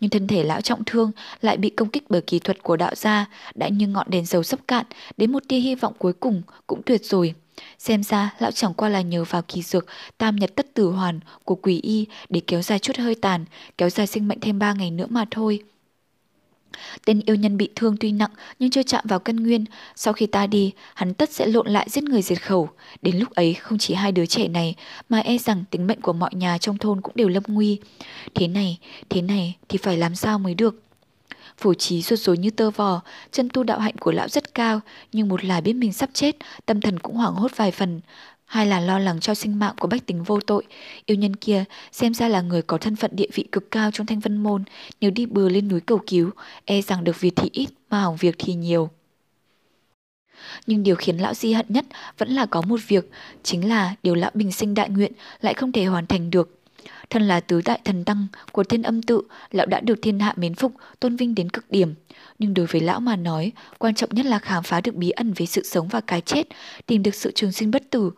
Nhưng 0.01 0.11
thân 0.11 0.27
thể 0.27 0.43
lão 0.43 0.61
trọng 0.61 0.85
thương 0.85 1.11
lại 1.41 1.57
bị 1.57 1.71
công 1.71 1.89
kích 1.89 2.05
bởi 2.09 2.21
kỳ 2.21 2.39
thuật 2.39 2.63
của 2.63 2.77
đạo 2.77 2.95
gia, 2.95 3.27
đã 3.55 3.69
như 3.69 3.87
ngọn 3.87 4.07
đèn 4.11 4.25
dầu 4.25 4.43
sắp 4.43 4.61
cạn, 4.69 4.87
đến 5.17 5.33
một 5.33 5.43
tia 5.49 5.59
hy 5.59 5.75
vọng 5.75 5.93
cuối 5.99 6.13
cùng 6.13 6.43
cũng 6.67 6.83
tuyệt 6.83 7.05
rồi. 7.05 7.35
Xem 7.79 8.03
ra 8.03 8.35
lão 8.39 8.51
chẳng 8.51 8.75
qua 8.75 8.89
là 8.89 9.01
nhờ 9.01 9.25
vào 9.25 9.43
kỳ 9.49 9.63
dược 9.63 9.87
tam 10.19 10.37
nhật 10.37 10.55
tất 10.55 10.75
tử 10.75 10.91
hoàn 10.91 11.21
của 11.45 11.55
quỷ 11.55 11.81
y 11.83 12.07
để 12.29 12.41
kéo 12.47 12.63
dài 12.63 12.79
chút 12.79 12.97
hơi 12.97 13.15
tàn, 13.15 13.45
kéo 13.79 13.91
dài 13.91 14.07
sinh 14.07 14.29
mệnh 14.29 14.41
thêm 14.41 14.59
ba 14.59 14.73
ngày 14.73 14.91
nữa 14.91 15.07
mà 15.11 15.25
thôi. 15.31 15.63
Tên 17.05 17.21
yêu 17.27 17.37
nhân 17.37 17.57
bị 17.57 17.69
thương 17.77 17.97
tuy 18.01 18.13
nặng 18.13 18.31
nhưng 18.59 18.71
chưa 18.71 18.83
chạm 18.83 19.05
vào 19.09 19.19
căn 19.19 19.37
nguyên. 19.37 19.65
Sau 19.97 20.13
khi 20.13 20.27
ta 20.27 20.47
đi, 20.47 20.73
hắn 20.95 21.15
tất 21.15 21.31
sẽ 21.31 21.47
lộn 21.47 21.69
lại 21.69 21.87
giết 21.91 22.05
người 22.05 22.23
diệt 22.23 22.43
khẩu. 22.43 22.69
Đến 23.03 23.19
lúc 23.19 23.31
ấy 23.31 23.55
không 23.55 23.79
chỉ 23.79 23.95
hai 23.95 24.13
đứa 24.13 24.27
trẻ 24.27 24.49
này 24.49 24.75
mà 25.09 25.19
e 25.19 25.39
rằng 25.39 25.65
tính 25.71 25.87
mệnh 25.87 26.01
của 26.01 26.13
mọi 26.13 26.35
nhà 26.35 26.59
trong 26.59 26.79
thôn 26.79 27.01
cũng 27.01 27.13
đều 27.17 27.29
lâm 27.29 27.43
nguy. 27.47 27.79
Thế 28.35 28.49
này, 28.49 28.79
thế 29.09 29.23
này 29.23 29.57
thì 29.69 29.79
phải 29.79 29.97
làm 29.97 30.15
sao 30.15 30.39
mới 30.39 30.55
được. 30.55 30.83
Phổ 31.59 31.75
trí 31.75 32.03
ruột 32.03 32.19
rối 32.19 32.39
như 32.39 32.51
tơ 32.51 32.71
vò, 32.71 33.01
chân 33.33 33.49
tu 33.49 33.63
đạo 33.63 33.79
hạnh 33.79 33.97
của 34.01 34.13
lão 34.13 34.29
rất 34.29 34.55
cao, 34.55 34.81
nhưng 35.13 35.29
một 35.29 35.45
là 35.45 35.61
biết 35.61 35.73
mình 35.73 35.93
sắp 35.93 36.11
chết, 36.13 36.37
tâm 36.67 36.81
thần 36.81 36.99
cũng 36.99 37.17
hoảng 37.17 37.35
hốt 37.35 37.51
vài 37.57 37.71
phần. 37.71 38.01
Hai 38.49 38.67
là 38.67 38.81
lo 38.81 38.99
lắng 38.99 39.21
cho 39.21 39.35
sinh 39.35 39.59
mạng 39.59 39.75
của 39.81 39.89
bách 39.89 40.07
tính 40.07 40.23
vô 40.23 40.41
tội. 40.41 40.65
Yêu 41.07 41.17
nhân 41.17 41.37
kia 41.37 41.65
xem 41.93 42.15
ra 42.15 42.29
là 42.29 42.41
người 42.41 42.63
có 42.63 42.79
thân 42.79 42.97
phận 42.97 43.11
địa 43.15 43.27
vị 43.35 43.45
cực 43.53 43.71
cao 43.71 43.91
trong 43.91 44.07
thanh 44.07 44.21
vân 44.21 44.37
môn, 44.37 44.65
nếu 45.01 45.11
đi 45.11 45.27
bừa 45.27 45.49
lên 45.49 45.69
núi 45.69 45.81
cầu 45.81 46.01
cứu, 46.07 46.31
e 46.65 46.83
rằng 46.83 47.05
được 47.05 47.21
việc 47.21 47.33
thì 47.37 47.49
ít 47.53 47.67
mà 47.91 48.01
hỏng 48.01 48.17
việc 48.17 48.35
thì 48.39 48.55
nhiều. 48.55 48.91
Nhưng 50.67 50.83
điều 50.83 50.97
khiến 50.97 51.17
lão 51.17 51.35
di 51.35 51.53
hận 51.53 51.67
nhất 51.69 51.85
vẫn 52.19 52.29
là 52.29 52.47
có 52.47 52.63
một 52.63 52.81
việc, 52.89 53.11
chính 53.43 53.69
là 53.69 53.95
điều 54.03 54.15
lão 54.15 54.31
bình 54.35 54.53
sinh 54.53 54.75
đại 54.75 54.91
nguyện 54.91 55.13
lại 55.41 55.55
không 55.55 55.73
thể 55.73 55.85
hoàn 55.85 56.07
thành 56.07 56.31
được. 56.31 56.55
Thân 57.11 57.23
là 57.23 57.41
tứ 57.41 57.61
đại 57.65 57.81
thần 57.85 58.05
tăng 58.05 58.27
của 58.53 58.65
thiên 58.65 58.83
âm 58.83 59.03
tự, 59.03 59.23
lão 59.51 59.67
đã 59.67 59.81
được 59.81 59.99
thiên 60.03 60.19
hạ 60.19 60.35
mến 60.37 60.55
phục, 60.55 60.73
tôn 61.01 61.17
vinh 61.17 61.35
đến 61.35 61.51
cực 61.51 61.71
điểm. 61.71 61.95
Nhưng 62.39 62.55
đối 62.55 62.67
với 62.67 62.81
lão 62.81 63.01
mà 63.01 63.17
nói, 63.17 63.53
quan 63.79 63.95
trọng 63.95 64.11
nhất 64.13 64.27
là 64.27 64.39
khám 64.39 64.63
phá 64.63 64.81
được 64.81 64.95
bí 64.95 65.11
ẩn 65.11 65.33
về 65.33 65.47
sự 65.47 65.63
sống 65.65 65.89
và 65.89 66.01
cái 66.01 66.21
chết, 66.21 66.43
tìm 66.87 67.03
được 67.03 67.15
sự 67.15 67.33
trường 67.35 67.53
sinh 67.53 67.71
bất 67.71 67.91
tử. 67.91 68.11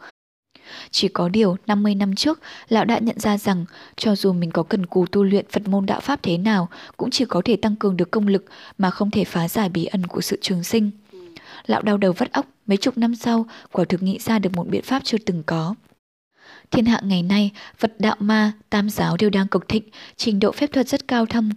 Chỉ 0.91 1.09
có 1.09 1.29
điều 1.29 1.57
50 1.67 1.95
năm 1.95 2.15
trước, 2.15 2.41
lão 2.69 2.85
đã 2.85 2.99
nhận 2.99 3.19
ra 3.19 3.39
rằng 3.39 3.65
cho 3.97 4.17
dù 4.17 4.33
mình 4.33 4.51
có 4.51 4.63
cần 4.63 4.87
cù 4.87 5.07
tu 5.07 5.25
luyện 5.25 5.47
Phật 5.51 5.69
môn 5.69 5.87
đạo 5.87 6.01
Pháp 6.01 6.23
thế 6.23 6.39
nào, 6.39 6.69
cũng 6.97 7.11
chỉ 7.11 7.25
có 7.25 7.43
thể 7.45 7.57
tăng 7.57 7.77
cường 7.77 7.97
được 7.97 8.11
công 8.11 8.29
lực 8.29 8.45
mà 8.79 8.91
không 8.91 9.11
thể 9.11 9.25
phá 9.25 9.49
giải 9.49 9.69
bí 9.69 9.85
ẩn 9.85 10.07
của 10.07 10.21
sự 10.21 10.39
trường 10.43 10.65
sinh. 10.65 10.91
Lão 11.67 11.83
đau 11.83 11.97
đầu 11.97 12.13
vắt 12.13 12.33
óc, 12.33 12.47
mấy 12.67 12.77
chục 12.77 12.99
năm 12.99 13.15
sau, 13.15 13.47
quả 13.73 13.85
thực 13.85 14.03
nghĩ 14.03 14.19
ra 14.19 14.39
được 14.39 14.57
một 14.57 14.69
biện 14.69 14.83
pháp 14.83 15.05
chưa 15.05 15.19
từng 15.27 15.43
có. 15.47 15.75
Thiên 16.71 16.85
hạ 16.85 17.01
ngày 17.05 17.23
nay, 17.23 17.51
Phật 17.79 17.93
đạo 17.99 18.17
ma, 18.19 18.53
tam 18.71 18.91
giáo 18.91 19.17
đều 19.17 19.31
đang 19.31 19.49
cực 19.49 19.69
thịnh, 19.69 19.83
trình 20.17 20.41
độ 20.41 20.53
phép 20.53 20.73
thuật 20.73 20.89
rất 20.89 21.09
cao 21.09 21.27
thâm. 21.27 21.51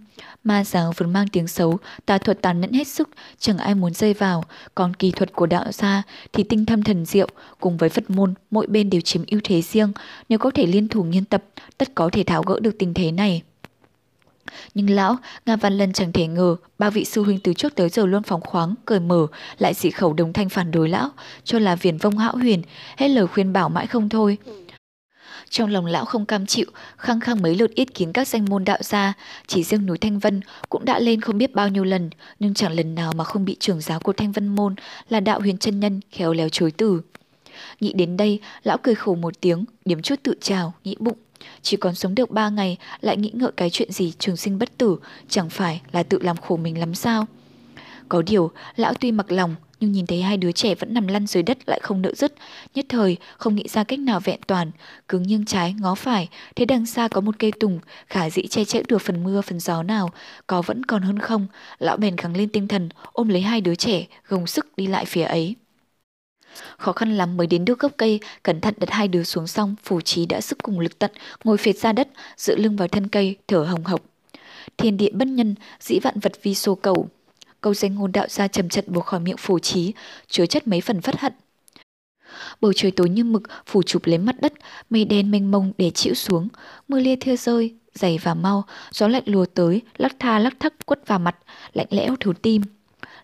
Ma 0.44 0.64
giáo 0.64 0.92
vốn 0.96 1.12
mang 1.12 1.28
tiếng 1.28 1.46
xấu, 1.46 1.78
tà 2.06 2.18
thuật 2.18 2.42
tàn 2.42 2.60
nhẫn 2.60 2.72
hết 2.72 2.88
sức, 2.88 3.08
chẳng 3.38 3.58
ai 3.58 3.74
muốn 3.74 3.94
rơi 3.94 4.14
vào. 4.14 4.44
Còn 4.74 4.94
kỳ 4.94 5.10
thuật 5.10 5.32
của 5.32 5.46
đạo 5.46 5.72
gia 5.72 6.02
thì 6.32 6.42
tinh 6.42 6.66
thâm 6.66 6.82
thần 6.82 7.04
diệu, 7.04 7.28
cùng 7.60 7.76
với 7.76 7.88
Phật 7.88 8.10
môn, 8.10 8.34
mỗi 8.50 8.66
bên 8.66 8.90
đều 8.90 9.00
chiếm 9.00 9.22
ưu 9.30 9.40
thế 9.44 9.62
riêng. 9.62 9.92
Nếu 10.28 10.38
có 10.38 10.50
thể 10.50 10.66
liên 10.66 10.88
thủ 10.88 11.02
nghiên 11.04 11.24
tập, 11.24 11.44
tất 11.78 11.94
có 11.94 12.10
thể 12.12 12.22
tháo 12.22 12.42
gỡ 12.42 12.60
được 12.60 12.78
tình 12.78 12.94
thế 12.94 13.12
này. 13.12 13.42
Nhưng 14.74 14.90
lão, 14.90 15.16
Nga 15.46 15.56
Văn 15.56 15.78
Lân 15.78 15.92
chẳng 15.92 16.12
thể 16.12 16.26
ngờ 16.26 16.56
ba 16.78 16.90
vị 16.90 17.04
sư 17.04 17.22
huynh 17.22 17.38
từ 17.40 17.54
trước 17.54 17.74
tới 17.74 17.88
giờ 17.88 18.06
luôn 18.06 18.22
phóng 18.22 18.40
khoáng, 18.40 18.74
cởi 18.84 19.00
mở, 19.00 19.26
lại 19.58 19.74
dị 19.74 19.90
khẩu 19.90 20.12
đồng 20.12 20.32
thanh 20.32 20.48
phản 20.48 20.70
đối 20.70 20.88
lão, 20.88 21.10
cho 21.44 21.58
là 21.58 21.76
viền 21.76 21.96
vông 21.96 22.18
hão 22.18 22.36
huyền, 22.36 22.62
hết 22.96 23.08
lời 23.08 23.26
khuyên 23.26 23.52
bảo 23.52 23.68
mãi 23.68 23.86
không 23.86 24.08
thôi. 24.08 24.38
Trong 25.54 25.70
lòng 25.70 25.86
lão 25.86 26.04
không 26.04 26.26
cam 26.26 26.46
chịu, 26.46 26.66
khăng 26.96 27.20
khăng 27.20 27.42
mấy 27.42 27.54
lượt 27.54 27.74
ít 27.74 27.94
kiến 27.94 28.12
các 28.12 28.28
danh 28.28 28.44
môn 28.44 28.64
đạo 28.64 28.78
gia, 28.80 29.12
chỉ 29.46 29.64
riêng 29.64 29.86
núi 29.86 29.98
Thanh 29.98 30.18
Vân 30.18 30.40
cũng 30.68 30.84
đã 30.84 30.98
lên 30.98 31.20
không 31.20 31.38
biết 31.38 31.54
bao 31.54 31.68
nhiêu 31.68 31.84
lần, 31.84 32.10
nhưng 32.38 32.54
chẳng 32.54 32.72
lần 32.72 32.94
nào 32.94 33.12
mà 33.12 33.24
không 33.24 33.44
bị 33.44 33.56
trưởng 33.60 33.80
giáo 33.80 34.00
của 34.00 34.12
Thanh 34.12 34.32
Vân 34.32 34.48
môn 34.48 34.74
là 35.08 35.20
đạo 35.20 35.40
huyền 35.40 35.58
chân 35.58 35.80
nhân 35.80 36.00
khéo 36.10 36.32
léo 36.32 36.48
chối 36.48 36.70
từ. 36.70 37.00
Nghĩ 37.80 37.92
đến 37.92 38.16
đây, 38.16 38.40
lão 38.62 38.78
cười 38.82 38.94
khổ 38.94 39.14
một 39.14 39.40
tiếng, 39.40 39.64
điểm 39.84 40.02
chút 40.02 40.14
tự 40.22 40.34
trào, 40.40 40.74
nghĩ 40.84 40.96
bụng. 40.98 41.18
Chỉ 41.62 41.76
còn 41.76 41.94
sống 41.94 42.14
được 42.14 42.30
ba 42.30 42.48
ngày 42.48 42.76
lại 43.00 43.16
nghĩ 43.16 43.30
ngợi 43.34 43.52
cái 43.56 43.70
chuyện 43.70 43.92
gì 43.92 44.12
trường 44.18 44.36
sinh 44.36 44.58
bất 44.58 44.78
tử, 44.78 44.96
chẳng 45.28 45.50
phải 45.50 45.80
là 45.92 46.02
tự 46.02 46.18
làm 46.22 46.36
khổ 46.36 46.56
mình 46.56 46.78
lắm 46.78 46.94
sao? 46.94 47.26
Có 48.08 48.22
điều, 48.22 48.50
lão 48.76 48.94
tuy 48.94 49.12
mặc 49.12 49.32
lòng, 49.32 49.54
nhưng 49.80 49.92
nhìn 49.92 50.06
thấy 50.06 50.22
hai 50.22 50.36
đứa 50.36 50.52
trẻ 50.52 50.74
vẫn 50.74 50.94
nằm 50.94 51.06
lăn 51.06 51.26
dưới 51.26 51.42
đất 51.42 51.58
lại 51.66 51.80
không 51.82 52.02
nỡ 52.02 52.12
dứt, 52.14 52.34
nhất 52.74 52.86
thời 52.88 53.16
không 53.36 53.54
nghĩ 53.54 53.68
ra 53.68 53.84
cách 53.84 53.98
nào 53.98 54.20
vẹn 54.20 54.40
toàn, 54.46 54.70
cứ 55.08 55.18
nghiêng 55.18 55.44
trái 55.44 55.74
ngó 55.80 55.94
phải, 55.94 56.28
thấy 56.56 56.66
đằng 56.66 56.86
xa 56.86 57.08
có 57.08 57.20
một 57.20 57.34
cây 57.38 57.52
tùng, 57.60 57.78
khả 58.06 58.30
dĩ 58.30 58.46
che 58.46 58.64
chở 58.64 58.82
được 58.88 58.98
phần 58.98 59.24
mưa 59.24 59.40
phần 59.40 59.60
gió 59.60 59.82
nào, 59.82 60.10
có 60.46 60.62
vẫn 60.62 60.84
còn 60.84 61.02
hơn 61.02 61.18
không, 61.18 61.46
lão 61.78 61.96
bèn 61.96 62.16
gắng 62.16 62.36
lên 62.36 62.48
tinh 62.48 62.68
thần, 62.68 62.88
ôm 63.12 63.28
lấy 63.28 63.42
hai 63.42 63.60
đứa 63.60 63.74
trẻ, 63.74 64.06
gồng 64.28 64.46
sức 64.46 64.76
đi 64.76 64.86
lại 64.86 65.04
phía 65.04 65.22
ấy. 65.22 65.54
Khó 66.78 66.92
khăn 66.92 67.16
lắm 67.16 67.36
mới 67.36 67.46
đến 67.46 67.64
được 67.64 67.78
gốc 67.78 67.92
cây, 67.96 68.20
cẩn 68.42 68.60
thận 68.60 68.74
đặt 68.76 68.90
hai 68.90 69.08
đứa 69.08 69.22
xuống 69.22 69.46
xong, 69.46 69.76
phù 69.82 70.00
trí 70.00 70.26
đã 70.26 70.40
sức 70.40 70.58
cùng 70.62 70.80
lực 70.80 70.98
tận, 70.98 71.10
ngồi 71.44 71.58
phệt 71.58 71.76
ra 71.76 71.92
đất, 71.92 72.08
dựa 72.36 72.56
lưng 72.56 72.76
vào 72.76 72.88
thân 72.88 73.08
cây, 73.08 73.36
thở 73.48 73.58
hồng 73.58 73.84
hộc. 73.84 74.00
Thiên 74.76 74.96
địa 74.96 75.10
bất 75.12 75.28
nhân, 75.28 75.54
dĩ 75.80 75.98
vạn 75.98 76.20
vật 76.20 76.32
vi 76.42 76.54
sô 76.54 76.74
cầu. 76.74 77.08
Câu 77.64 77.74
danh 77.74 77.94
ngôn 77.94 78.12
đạo 78.12 78.26
ra 78.28 78.48
trầm 78.48 78.68
trận 78.68 78.84
buộc 78.88 79.04
khỏi 79.04 79.20
miệng 79.20 79.36
phổ 79.36 79.58
trí, 79.58 79.92
chứa 80.28 80.46
chất 80.46 80.68
mấy 80.68 80.80
phần 80.80 81.00
phất 81.00 81.20
hận. 81.20 81.32
Bầu 82.60 82.72
trời 82.76 82.90
tối 82.90 83.08
như 83.08 83.24
mực 83.24 83.42
phủ 83.66 83.82
chụp 83.82 84.02
lấy 84.04 84.18
mặt 84.18 84.36
đất, 84.40 84.52
mây 84.90 85.04
đen 85.04 85.30
mênh 85.30 85.50
mông 85.50 85.72
để 85.78 85.90
chịu 85.90 86.14
xuống, 86.14 86.48
mưa 86.88 87.00
lia 87.00 87.16
thưa 87.16 87.36
rơi, 87.36 87.74
dày 87.94 88.18
và 88.22 88.34
mau, 88.34 88.64
gió 88.90 89.08
lạnh 89.08 89.22
lùa 89.26 89.46
tới, 89.46 89.82
lắc 89.96 90.16
tha 90.18 90.38
lắc 90.38 90.60
thắc 90.60 90.86
quất 90.86 91.06
vào 91.06 91.18
mặt, 91.18 91.36
lạnh 91.72 91.86
lẽo 91.90 92.16
thấu 92.20 92.32
tim. 92.32 92.62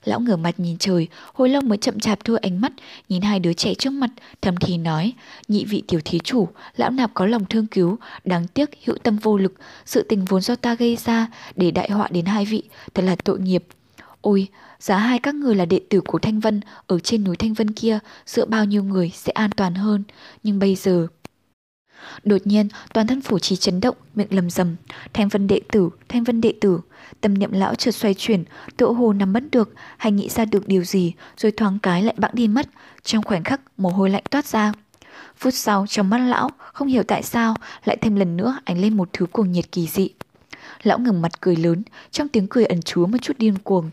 Lão 0.05 0.21
ngửa 0.21 0.37
mặt 0.37 0.61
nhìn 0.61 0.77
trời, 0.79 1.09
hồi 1.35 1.49
lâu 1.49 1.63
mới 1.63 1.79
chậm 1.79 2.01
chạp 2.01 2.25
thua 2.25 2.37
ánh 2.37 2.61
mắt, 2.61 2.73
nhìn 3.09 3.23
hai 3.23 3.41
đứa 3.41 3.53
trẻ 3.53 3.75
trước 3.75 3.91
mặt, 3.91 4.11
thầm 4.43 4.57
thì 4.57 4.79
nói, 4.79 5.13
nhị 5.49 5.65
vị 5.65 5.83
tiểu 5.89 6.01
thí 6.05 6.19
chủ, 6.19 6.49
lão 6.77 6.91
nạp 6.91 7.15
có 7.15 7.27
lòng 7.27 7.45
thương 7.45 7.67
cứu, 7.67 7.97
đáng 8.25 8.47
tiếc 8.49 8.71
hữu 8.85 8.97
tâm 9.03 9.17
vô 9.17 9.37
lực, 9.37 9.53
sự 9.85 10.03
tình 10.09 10.25
vốn 10.25 10.41
do 10.41 10.57
ta 10.57 10.75
gây 10.75 10.97
ra, 10.97 11.27
để 11.57 11.71
đại 11.71 11.91
họa 11.91 12.09
đến 12.11 12.25
hai 12.25 12.45
vị, 12.45 12.63
thật 12.95 13.03
là 13.03 13.17
tội 13.25 13.41
nghiệp. 13.41 13.65
Ôi, 14.21 14.49
giá 14.79 14.97
hai 14.97 15.19
các 15.19 15.35
người 15.35 15.55
là 15.55 15.65
đệ 15.65 15.81
tử 15.91 16.01
của 16.01 16.19
Thanh 16.19 16.41
Vân, 16.41 16.61
ở 16.87 16.99
trên 16.99 17.25
núi 17.25 17.37
Thanh 17.37 17.55
Vân 17.55 17.71
kia, 17.71 17.99
dựa 18.27 18.45
bao 18.45 18.65
nhiêu 18.65 18.85
người 18.85 19.13
sẽ 19.15 19.33
an 19.33 19.51
toàn 19.51 19.75
hơn, 19.75 20.03
nhưng 20.43 20.59
bây 20.59 20.75
giờ... 20.75 21.07
Đột 22.25 22.39
nhiên, 22.45 22.69
toàn 22.93 23.07
thân 23.07 23.21
phủ 23.21 23.39
trí 23.39 23.57
chấn 23.57 23.81
động, 23.81 23.97
miệng 24.15 24.27
lầm 24.31 24.51
rầm. 24.51 24.77
Thanh 25.13 25.29
vân 25.29 25.47
đệ 25.47 25.61
tử, 25.73 25.91
thanh 26.09 26.25
vân 26.25 26.41
đệ 26.41 26.55
tử. 26.61 26.81
Tâm 27.21 27.39
niệm 27.39 27.53
lão 27.53 27.75
chợt 27.75 27.91
xoay 27.91 28.15
chuyển, 28.15 28.45
tựa 28.77 28.93
hồ 28.93 29.13
nắm 29.13 29.33
bắt 29.33 29.43
được, 29.53 29.75
hay 29.97 30.13
nghĩ 30.13 30.29
ra 30.29 30.45
được 30.45 30.69
điều 30.69 30.85
gì, 30.85 31.13
rồi 31.37 31.53
thoáng 31.53 31.79
cái 31.79 32.03
lại 32.03 32.15
bẵng 32.19 32.31
đi 32.35 32.49
mất. 32.49 32.67
Trong 33.03 33.23
khoảnh 33.23 33.45
khắc, 33.45 33.61
mồ 33.77 33.89
hôi 33.89 34.11
lạnh 34.11 34.23
toát 34.31 34.47
ra. 34.47 34.73
Phút 35.37 35.55
sau, 35.55 35.87
trong 35.89 36.11
mắt 36.11 36.19
lão, 36.19 36.51
không 36.73 36.89
hiểu 36.89 37.03
tại 37.03 37.23
sao, 37.23 37.55
lại 37.85 37.97
thêm 38.01 38.17
lần 38.17 38.37
nữa 38.37 38.59
ánh 38.65 38.81
lên 38.81 38.97
một 38.97 39.09
thứ 39.13 39.27
cuồng 39.27 39.53
nhiệt 39.53 39.73
kỳ 39.73 39.87
dị. 39.87 40.09
Lão 40.83 40.99
ngừng 40.99 41.23
mặt 41.23 41.41
cười 41.41 41.57
lớn, 41.57 41.83
trong 42.11 42.29
tiếng 42.29 42.47
cười 42.51 42.65
ẩn 42.65 42.83
chứa 42.83 43.07
một 43.07 43.19
chút 43.23 43.39
điên 43.39 43.59
cuồng. 43.59 43.91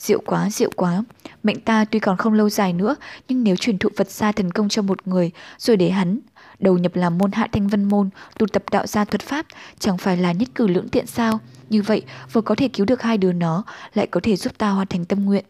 Diệu 0.00 0.20
quá, 0.26 0.50
diệu 0.50 0.70
quá. 0.76 1.02
Mệnh 1.42 1.60
ta 1.60 1.84
tuy 1.84 1.98
còn 1.98 2.16
không 2.16 2.32
lâu 2.32 2.48
dài 2.48 2.72
nữa, 2.72 2.96
nhưng 3.28 3.44
nếu 3.44 3.56
truyền 3.56 3.78
thụ 3.78 3.88
Phật 3.96 4.10
gia 4.10 4.32
thần 4.32 4.50
công 4.50 4.68
cho 4.68 4.82
một 4.82 5.06
người, 5.06 5.30
rồi 5.58 5.76
để 5.76 5.90
hắn 5.90 6.20
đầu 6.58 6.78
nhập 6.78 6.96
làm 6.96 7.18
môn 7.18 7.32
hạ 7.32 7.48
thanh 7.52 7.68
vân 7.68 7.84
môn, 7.84 8.10
tu 8.38 8.46
tập 8.46 8.64
đạo 8.70 8.86
gia 8.86 9.04
thuật 9.04 9.22
pháp, 9.22 9.46
chẳng 9.78 9.98
phải 9.98 10.16
là 10.16 10.32
nhất 10.32 10.48
cử 10.54 10.66
lưỡng 10.66 10.88
tiện 10.88 11.06
sao? 11.06 11.40
Như 11.70 11.82
vậy, 11.82 12.02
vừa 12.32 12.40
có 12.40 12.54
thể 12.54 12.68
cứu 12.68 12.86
được 12.86 13.02
hai 13.02 13.18
đứa 13.18 13.32
nó, 13.32 13.64
lại 13.94 14.06
có 14.06 14.20
thể 14.22 14.36
giúp 14.36 14.58
ta 14.58 14.70
hoàn 14.70 14.86
thành 14.86 15.04
tâm 15.04 15.24
nguyện. 15.24 15.44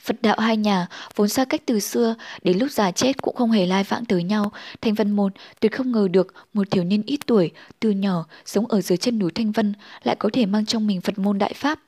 Phật 0.00 0.16
đạo 0.22 0.36
hai 0.38 0.56
nhà 0.56 0.86
vốn 1.16 1.28
xa 1.28 1.44
cách 1.44 1.62
từ 1.66 1.80
xưa, 1.80 2.14
đến 2.42 2.58
lúc 2.58 2.70
già 2.70 2.90
chết 2.90 3.22
cũng 3.22 3.36
không 3.36 3.50
hề 3.50 3.66
lai 3.66 3.84
vãng 3.84 4.04
tới 4.04 4.22
nhau. 4.22 4.52
Thanh 4.80 4.94
Vân 4.94 5.10
Môn 5.10 5.32
tuyệt 5.60 5.72
không 5.72 5.92
ngờ 5.92 6.08
được 6.08 6.34
một 6.52 6.70
thiếu 6.70 6.84
niên 6.84 7.02
ít 7.06 7.20
tuổi, 7.26 7.50
từ 7.80 7.90
nhỏ, 7.90 8.26
sống 8.44 8.66
ở 8.66 8.80
dưới 8.80 8.96
chân 8.98 9.18
núi 9.18 9.30
Thanh 9.34 9.52
Vân, 9.52 9.74
lại 10.02 10.16
có 10.18 10.30
thể 10.32 10.46
mang 10.46 10.66
trong 10.66 10.86
mình 10.86 11.00
Phật 11.00 11.18
môn 11.18 11.38
đại 11.38 11.52
pháp. 11.54 11.78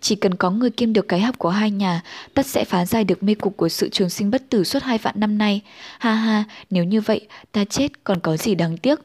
Chỉ 0.00 0.16
cần 0.16 0.34
có 0.34 0.50
người 0.50 0.70
kiêm 0.70 0.92
được 0.92 1.08
cái 1.08 1.20
học 1.20 1.38
của 1.38 1.50
hai 1.50 1.70
nhà, 1.70 2.02
tất 2.34 2.46
sẽ 2.46 2.64
phá 2.64 2.86
giải 2.86 3.04
được 3.04 3.22
mê 3.22 3.34
cục 3.34 3.56
của 3.56 3.68
sự 3.68 3.88
trường 3.88 4.10
sinh 4.10 4.30
bất 4.30 4.42
tử 4.50 4.64
suốt 4.64 4.82
hai 4.82 4.98
vạn 4.98 5.14
năm 5.18 5.38
nay. 5.38 5.60
Ha 5.98 6.14
ha, 6.14 6.44
nếu 6.70 6.84
như 6.84 7.00
vậy, 7.00 7.28
ta 7.52 7.64
chết 7.64 8.04
còn 8.04 8.20
có 8.20 8.36
gì 8.36 8.54
đáng 8.54 8.76
tiếc. 8.76 9.00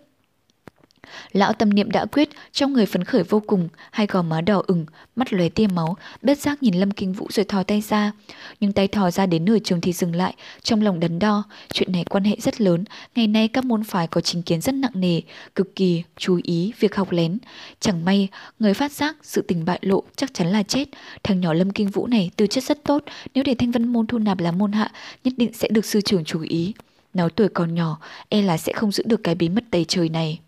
Lão 1.32 1.54
tâm 1.54 1.74
niệm 1.74 1.92
đã 1.92 2.06
quyết, 2.06 2.30
trong 2.52 2.74
người 2.74 2.86
phấn 2.86 3.04
khởi 3.04 3.24
vô 3.24 3.40
cùng, 3.48 3.70
hai 3.92 4.08
gò 4.08 4.22
má 4.22 4.42
đỏ 4.42 4.64
ửng, 4.68 4.86
mắt 5.16 5.34
lóe 5.34 5.50
tia 5.50 5.68
máu, 5.68 5.98
bất 6.22 6.40
giác 6.40 6.64
nhìn 6.64 6.76
Lâm 6.76 6.92
Kinh 6.92 7.14
Vũ 7.14 7.28
rồi 7.30 7.46
thò 7.46 7.64
tay 7.64 7.82
ra. 7.82 8.12
Nhưng 8.60 8.72
tay 8.72 8.88
thò 8.88 9.12
ra 9.12 9.26
đến 9.26 9.46
nửa 9.46 9.60
trường 9.60 9.82
thì 9.82 9.94
dừng 9.94 10.16
lại, 10.16 10.34
trong 10.62 10.82
lòng 10.82 11.00
đắn 11.00 11.20
đo, 11.20 11.44
chuyện 11.74 11.92
này 11.92 12.04
quan 12.04 12.24
hệ 12.24 12.36
rất 12.40 12.62
lớn, 12.62 12.84
ngày 13.16 13.28
nay 13.28 13.48
các 13.48 13.66
môn 13.66 13.84
phái 13.84 14.08
có 14.08 14.22
chính 14.22 14.42
kiến 14.42 14.62
rất 14.62 14.76
nặng 14.76 14.92
nề, 14.94 15.22
cực 15.56 15.76
kỳ 15.76 16.04
chú 16.18 16.40
ý 16.44 16.74
việc 16.80 16.96
học 16.96 17.12
lén. 17.12 17.38
Chẳng 17.80 18.06
may, 18.06 18.28
người 18.60 18.74
phát 18.74 18.92
giác 18.92 19.16
sự 19.22 19.42
tình 19.42 19.66
bại 19.66 19.80
lộ 19.82 20.04
chắc 20.16 20.34
chắn 20.34 20.48
là 20.48 20.64
chết. 20.64 20.86
Thằng 21.24 21.42
nhỏ 21.42 21.54
Lâm 21.54 21.70
Kinh 21.70 21.90
Vũ 21.90 22.08
này 22.08 22.32
tư 22.36 22.48
chất 22.48 22.64
rất 22.64 22.84
tốt, 22.84 23.04
nếu 23.34 23.44
để 23.44 23.56
Thanh 23.56 23.72
Vân 23.72 23.88
môn 23.88 24.08
thu 24.08 24.18
nạp 24.18 24.40
làm 24.40 24.58
môn 24.58 24.72
hạ, 24.72 24.92
nhất 25.24 25.34
định 25.38 25.54
sẽ 25.54 25.68
được 25.72 25.86
sư 25.86 26.02
trưởng 26.02 26.26
chú 26.26 26.42
ý. 26.42 26.74
Nó 27.14 27.30
tuổi 27.30 27.48
còn 27.50 27.76
nhỏ, 27.76 28.00
e 28.30 28.42
là 28.42 28.58
sẽ 28.58 28.74
không 28.74 28.92
giữ 28.92 29.04
được 29.08 29.24
cái 29.24 29.36
bí 29.36 29.50
mật 29.50 29.64
tày 29.72 29.86
trời 29.88 30.10
này. 30.10 30.40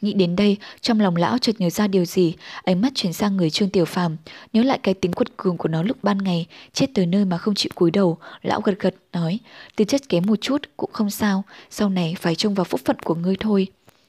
Nghĩ 0.00 0.12
đến 0.12 0.36
đây, 0.36 0.56
trong 0.80 1.00
lòng 1.00 1.16
lão 1.16 1.38
chợt 1.38 1.52
nhớ 1.58 1.70
ra 1.70 1.86
điều 1.86 2.04
gì, 2.04 2.34
ánh 2.64 2.80
mắt 2.80 2.92
chuyển 2.94 3.12
sang 3.12 3.36
người 3.36 3.50
Trương 3.50 3.70
Tiểu 3.70 3.84
Phàm, 3.84 4.16
nhớ 4.52 4.62
lại 4.62 4.78
cái 4.82 4.94
tính 4.94 5.12
quật 5.12 5.36
cường 5.36 5.56
của 5.56 5.68
nó 5.68 5.82
lúc 5.82 5.96
ban 6.02 6.18
ngày, 6.18 6.46
chết 6.72 6.86
tới 6.94 7.06
nơi 7.06 7.24
mà 7.24 7.38
không 7.38 7.54
chịu 7.54 7.70
cúi 7.74 7.90
đầu, 7.90 8.18
lão 8.42 8.60
gật 8.60 8.74
gật 8.78 8.94
nói, 9.12 9.38
tư 9.76 9.84
chất 9.84 10.08
kém 10.08 10.26
một 10.26 10.40
chút 10.40 10.62
cũng 10.76 10.90
không 10.92 11.10
sao, 11.10 11.44
sau 11.70 11.88
này 11.88 12.16
phải 12.20 12.34
trông 12.34 12.54
vào 12.54 12.64
phúc 12.64 12.80
phận 12.84 12.98
của 12.98 13.14
ngươi 13.14 13.36
thôi. 13.40 13.66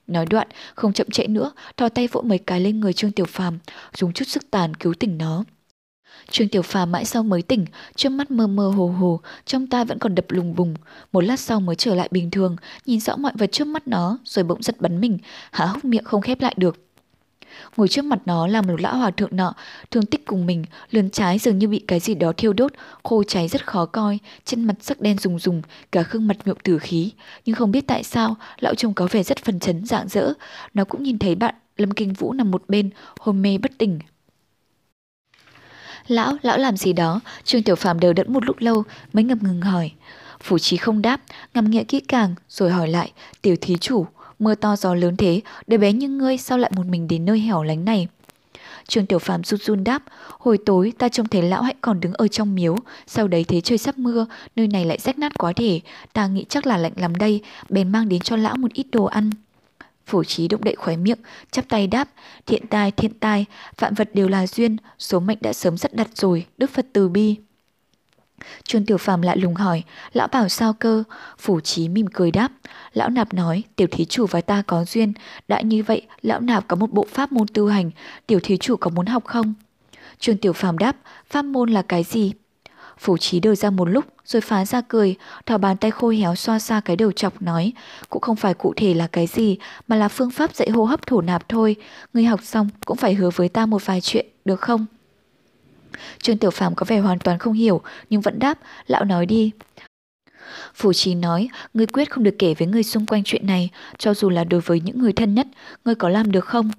Nói 0.07 0.26
đoạn, 0.26 0.47
không 0.76 0.93
chậm 0.93 1.09
trễ 1.09 1.28
nữa, 1.28 1.51
thò 1.78 1.89
tay 1.89 2.07
vỗ 2.07 2.22
mấy 2.22 2.38
cái 2.38 2.59
lên 2.59 2.80
người 2.80 2.93
Trương 2.93 3.12
Tiểu 3.12 3.26
Phàm, 3.26 3.59
dùng 3.97 4.14
chút 4.14 4.26
sức 4.28 4.51
tàn 4.51 4.74
cứu 4.74 4.93
tỉnh 4.93 5.18
nó. 5.18 5.43
Trương 6.30 6.47
Tiểu 6.47 6.61
Phàm 6.61 6.91
mãi 6.91 7.05
sau 7.05 7.24
mới 7.24 7.41
tỉnh, 7.41 7.65
trước 7.95 8.09
mắt 8.09 8.32
mơ 8.32 8.47
mơ 8.47 8.69
hồ 8.69 8.88
hồ, 8.88 9.19
trong 9.45 9.67
tai 9.67 9.86
vẫn 9.86 9.99
còn 9.99 10.15
đập 10.15 10.26
lùng 10.30 10.55
bùng. 10.55 10.76
Một 11.11 11.22
lát 11.22 11.39
sau 11.39 11.59
mới 11.59 11.76
trở 11.76 11.95
lại 11.95 12.07
bình 12.11 12.32
thường, 12.32 12.55
nhìn 12.86 12.99
rõ 12.99 13.15
mọi 13.15 13.32
vật 13.36 13.51
trước 13.51 13.67
mắt 13.67 13.88
nó, 13.88 14.17
rồi 14.26 14.45
bỗng 14.45 14.63
giật 14.63 14.82
bắn 14.82 15.01
mình, 15.01 15.17
há 15.51 15.65
hốc 15.65 15.86
miệng 15.86 16.03
không 16.03 16.22
khép 16.22 16.41
lại 16.41 16.53
được. 16.57 16.88
Ngồi 17.78 17.88
trước 17.88 18.05
mặt 18.05 18.19
nó 18.26 18.47
là 18.47 18.61
một 18.61 18.82
lão 18.82 18.97
hòa 18.97 19.11
thượng 19.11 19.36
nọ, 19.36 19.53
thương 19.91 20.05
tích 20.05 20.26
cùng 20.26 20.45
mình, 20.45 20.65
lườn 20.91 21.09
trái 21.09 21.39
dường 21.39 21.57
như 21.57 21.67
bị 21.67 21.84
cái 21.88 21.99
gì 21.99 22.15
đó 22.15 22.32
thiêu 22.38 22.53
đốt, 22.53 22.72
khô 23.03 23.24
cháy 23.24 23.47
rất 23.47 23.67
khó 23.67 23.86
coi, 23.86 24.19
trên 24.45 24.63
mặt 24.63 24.76
sắc 24.82 25.01
đen 25.01 25.17
rùng 25.17 25.39
rùng, 25.39 25.61
cả 25.91 26.03
gương 26.09 26.28
mặt 26.28 26.38
nhuộm 26.45 26.57
tử 26.63 26.78
khí. 26.80 27.11
Nhưng 27.45 27.55
không 27.55 27.72
biết 27.72 27.88
tại 27.88 28.03
sao, 28.03 28.36
lão 28.59 28.76
trông 28.76 28.93
có 28.93 29.07
vẻ 29.11 29.24
rất 29.24 29.38
phần 29.38 29.59
chấn 29.59 29.86
dạng 29.86 30.07
dỡ. 30.07 30.34
Nó 30.74 30.84
cũng 30.84 31.03
nhìn 31.03 31.19
thấy 31.19 31.36
bạn 31.36 31.55
Lâm 31.78 31.91
Kinh 31.91 32.13
Vũ 32.13 32.34
nằm 32.34 32.51
một 32.51 32.63
bên, 32.67 32.89
hôn 33.19 33.41
mê 33.41 33.57
bất 33.57 33.72
tỉnh, 33.78 33.99
Lão, 36.12 36.38
lão 36.41 36.57
làm 36.57 36.78
gì 36.78 36.93
đó? 36.93 37.20
Trương 37.43 37.64
Tiểu 37.64 37.76
Phàm 37.76 37.99
đều 37.99 38.14
đẫn 38.14 38.34
một 38.34 38.45
lúc 38.45 38.55
lâu 38.59 38.84
mới 39.14 39.24
ngập 39.24 39.38
ngừng 39.43 39.62
hỏi. 39.62 39.91
Phủ 40.43 40.57
trí 40.57 40.78
không 40.78 41.01
đáp, 41.01 41.22
ngắm 41.53 41.70
nghĩa 41.70 41.84
kỹ 41.84 41.99
càng 41.99 42.36
rồi 42.49 42.72
hỏi 42.72 42.88
lại, 42.88 43.12
tiểu 43.41 43.55
thí 43.62 43.78
chủ, 43.78 44.05
mưa 44.39 44.55
to 44.55 44.76
gió 44.76 44.93
lớn 44.93 45.18
thế, 45.18 45.41
đứa 45.68 45.78
bé 45.78 45.93
như 45.93 46.09
ngươi 46.09 46.38
sao 46.38 46.57
lại 46.57 46.72
một 46.76 46.86
mình 46.86 47.07
đến 47.07 47.26
nơi 47.26 47.39
hẻo 47.39 47.64
lánh 47.64 47.86
này? 47.86 48.07
Trương 48.88 49.05
Tiểu 49.05 49.20
Phàm 49.20 49.43
run 49.43 49.59
run 49.59 49.84
đáp, 49.84 50.03
hồi 50.39 50.57
tối 50.66 50.93
ta 50.97 51.09
trông 51.09 51.28
thấy 51.28 51.41
lão 51.41 51.62
hãy 51.62 51.76
còn 51.82 51.99
đứng 51.99 52.14
ở 52.14 52.28
trong 52.28 52.55
miếu, 52.55 52.76
sau 53.07 53.28
đấy 53.28 53.43
thấy 53.43 53.62
trời 53.62 53.78
sắp 53.78 53.97
mưa, 53.97 54.26
nơi 54.55 54.68
này 54.68 54.86
lại 54.86 54.97
rách 54.97 55.20
nát 55.20 55.32
quá 55.38 55.53
thể, 55.55 55.80
ta 56.14 56.28
nghĩ 56.28 56.45
chắc 56.49 56.68
là 56.68 56.78
lạnh 56.78 56.93
lắm 56.95 57.16
đây, 57.16 57.41
bèn 57.70 57.91
mang 57.91 58.09
đến 58.09 58.22
cho 58.22 58.36
lão 58.36 58.55
một 58.55 58.74
ít 58.74 58.86
đồ 58.91 59.05
ăn. 59.05 59.30
Phủ 60.12 60.24
trí 60.24 60.47
động 60.47 60.64
đậy 60.64 60.76
khóe 60.76 60.97
miệng, 60.97 61.20
chắp 61.51 61.66
tay 61.70 61.88
đáp, 61.88 62.09
thiện 62.45 62.68
tai, 62.68 62.91
thiện 62.91 63.20
tai, 63.20 63.45
vạn 63.78 63.93
vật 63.93 64.09
đều 64.14 64.28
là 64.28 64.47
duyên, 64.47 64.78
số 64.99 65.20
mệnh 65.20 65.38
đã 65.41 65.53
sớm 65.53 65.78
sắp 65.78 65.93
đặt 65.93 66.07
rồi, 66.16 66.45
Đức 66.57 66.70
Phật 66.70 66.86
từ 66.93 67.09
bi. 67.09 67.36
Trương 68.64 68.86
Tiểu 68.86 68.97
Phàm 68.97 69.22
lại 69.22 69.38
lùng 69.38 69.55
hỏi, 69.55 69.84
lão 70.14 70.28
bảo 70.28 70.49
sao 70.49 70.74
cơ? 70.74 71.03
Phủ 71.38 71.59
trí 71.59 71.89
mỉm 71.89 72.07
cười 72.14 72.32
đáp, 72.32 72.51
lão 72.93 73.09
nạp 73.09 73.34
nói, 73.34 73.64
tiểu 73.76 73.88
thí 73.91 74.05
chủ 74.05 74.26
và 74.26 74.41
ta 74.41 74.64
có 74.68 74.86
duyên, 74.86 75.14
đã 75.47 75.62
như 75.62 75.84
vậy, 75.84 76.01
lão 76.22 76.39
nạp 76.39 76.68
có 76.68 76.76
một 76.76 76.91
bộ 76.91 77.05
pháp 77.09 77.32
môn 77.32 77.47
tu 77.53 77.68
hành, 77.68 77.91
tiểu 78.28 78.39
thí 78.43 78.57
chủ 78.57 78.76
có 78.76 78.89
muốn 78.89 79.05
học 79.05 79.26
không? 79.26 79.53
Trương 80.20 80.38
Tiểu 80.38 80.53
Phàm 80.53 80.78
đáp, 80.78 80.95
pháp 81.30 81.45
môn 81.45 81.70
là 81.70 81.82
cái 81.82 82.03
gì? 82.03 82.34
Phủ 83.02 83.18
trí 83.18 83.39
đờ 83.39 83.56
ra 83.56 83.70
một 83.70 83.86
lúc 83.86 84.06
rồi 84.26 84.41
phá 84.41 84.66
ra 84.66 84.82
cười, 84.82 85.16
thỏ 85.45 85.58
bàn 85.58 85.78
tay 85.78 85.91
khô 85.91 86.10
héo 86.10 86.36
xoa 86.36 86.60
xa 86.60 86.82
cái 86.86 86.95
đầu 86.95 87.12
chọc 87.12 87.41
nói, 87.41 87.74
cũng 88.10 88.22
không 88.22 88.36
phải 88.36 88.54
cụ 88.54 88.74
thể 88.76 88.93
là 88.93 89.08
cái 89.08 89.28
gì, 89.28 89.58
mà 89.88 89.95
là 89.95 90.08
phương 90.08 90.32
pháp 90.32 90.56
dạy 90.56 90.70
hô 90.70 90.84
hấp 90.86 91.08
thổ 91.08 91.22
nạp 91.22 91.49
thôi, 91.49 91.76
người 92.14 92.24
học 92.24 92.39
xong 92.43 92.70
cũng 92.86 92.97
phải 92.97 93.14
hứa 93.14 93.30
với 93.30 93.49
ta 93.49 93.66
một 93.66 93.86
vài 93.86 94.02
chuyện, 94.02 94.26
được 94.45 94.62
không? 94.62 94.86
Trương 96.22 96.38
Tiểu 96.38 96.52
Phàm 96.52 96.76
có 96.76 96.86
vẻ 96.89 96.99
hoàn 96.99 97.20
toàn 97.20 97.39
không 97.39 97.54
hiểu, 97.54 97.82
nhưng 98.10 98.22
vẫn 98.22 98.39
đáp, 98.39 98.60
lão 98.88 99.06
nói 99.06 99.26
đi. 99.26 99.52
Phủ 100.74 100.93
trí 100.93 101.16
nói, 101.16 101.49
ngươi 101.74 101.86
quyết 101.86 102.12
không 102.12 102.24
được 102.24 102.36
kể 102.39 102.54
với 102.54 102.68
người 102.68 102.84
xung 102.84 103.06
quanh 103.06 103.24
chuyện 103.24 103.47
này, 103.47 103.70
cho 103.97 104.14
dù 104.14 104.30
là 104.30 104.43
đối 104.43 104.62
với 104.62 104.80
những 104.80 104.99
người 104.99 105.14
thân 105.14 105.36
nhất, 105.36 105.47
ngươi 105.86 105.95
có 105.95 106.10
làm 106.10 106.32
được 106.32 106.45
không? 106.45 106.72